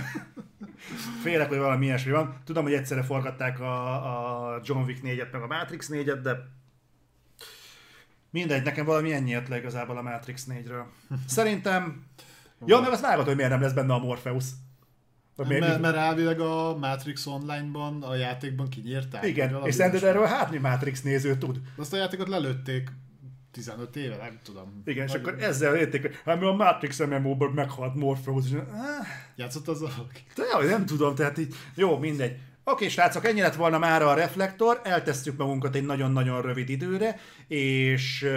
[1.21, 2.35] félek, hogy valami ilyesmi van.
[2.45, 6.37] Tudom, hogy egyszerre forgatták a, a John Wick 4-et, meg a Matrix 4-et, de
[8.29, 10.83] mindegy, nekem valami ennyi jött le igazából a Matrix 4-ről.
[11.27, 12.05] Szerintem...
[12.65, 14.45] Ja, meg azt vágod, hogy miért nem lesz benne a Morpheus.
[15.35, 19.25] Miért- Mert, mert elvileg a Matrix Online-ban, a játékban kinyírták.
[19.25, 21.61] Igen, és szerinted erről hány Matrix néző tud?
[21.77, 22.91] Azt a játékot lelőtték
[23.51, 24.81] 15 éve, nem tudom.
[24.85, 28.45] Igen, és akkor ezzel érték, hogy hát a Matrix MMO-ban meghalt Morpheus.
[28.45, 29.05] és- Ah,
[29.35, 30.23] Játszott az valaki?
[30.35, 32.37] De nem tudom, tehát így, jó, mindegy.
[32.63, 38.27] Oké, srácok, ennyi lett volna már a reflektor, eltesszük magunkat egy nagyon-nagyon rövid időre, és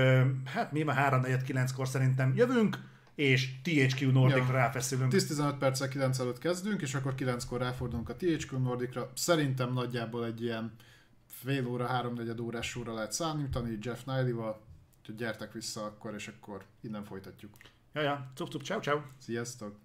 [0.44, 2.78] hát mi már 3-4-9-kor szerintem jövünk,
[3.15, 4.52] és THQ Nordic Ja.
[4.52, 5.12] ráfeszülünk.
[5.12, 9.10] 10-15 perccel 9 előtt kezdünk, és akkor 9-kor ráfordulunk a THQ Nordicra.
[9.15, 10.73] Szerintem nagyjából egy ilyen
[11.44, 14.60] fél óra, háromnegyed órás sorra lehet számítani Jeff Niley-val.
[15.05, 17.57] Úgyhogy gyertek vissza akkor, és akkor innen folytatjuk.
[17.92, 18.31] Ja, ja.
[18.34, 19.00] Cup, cup, ciao, ciao.
[19.18, 19.76] Sziasztok.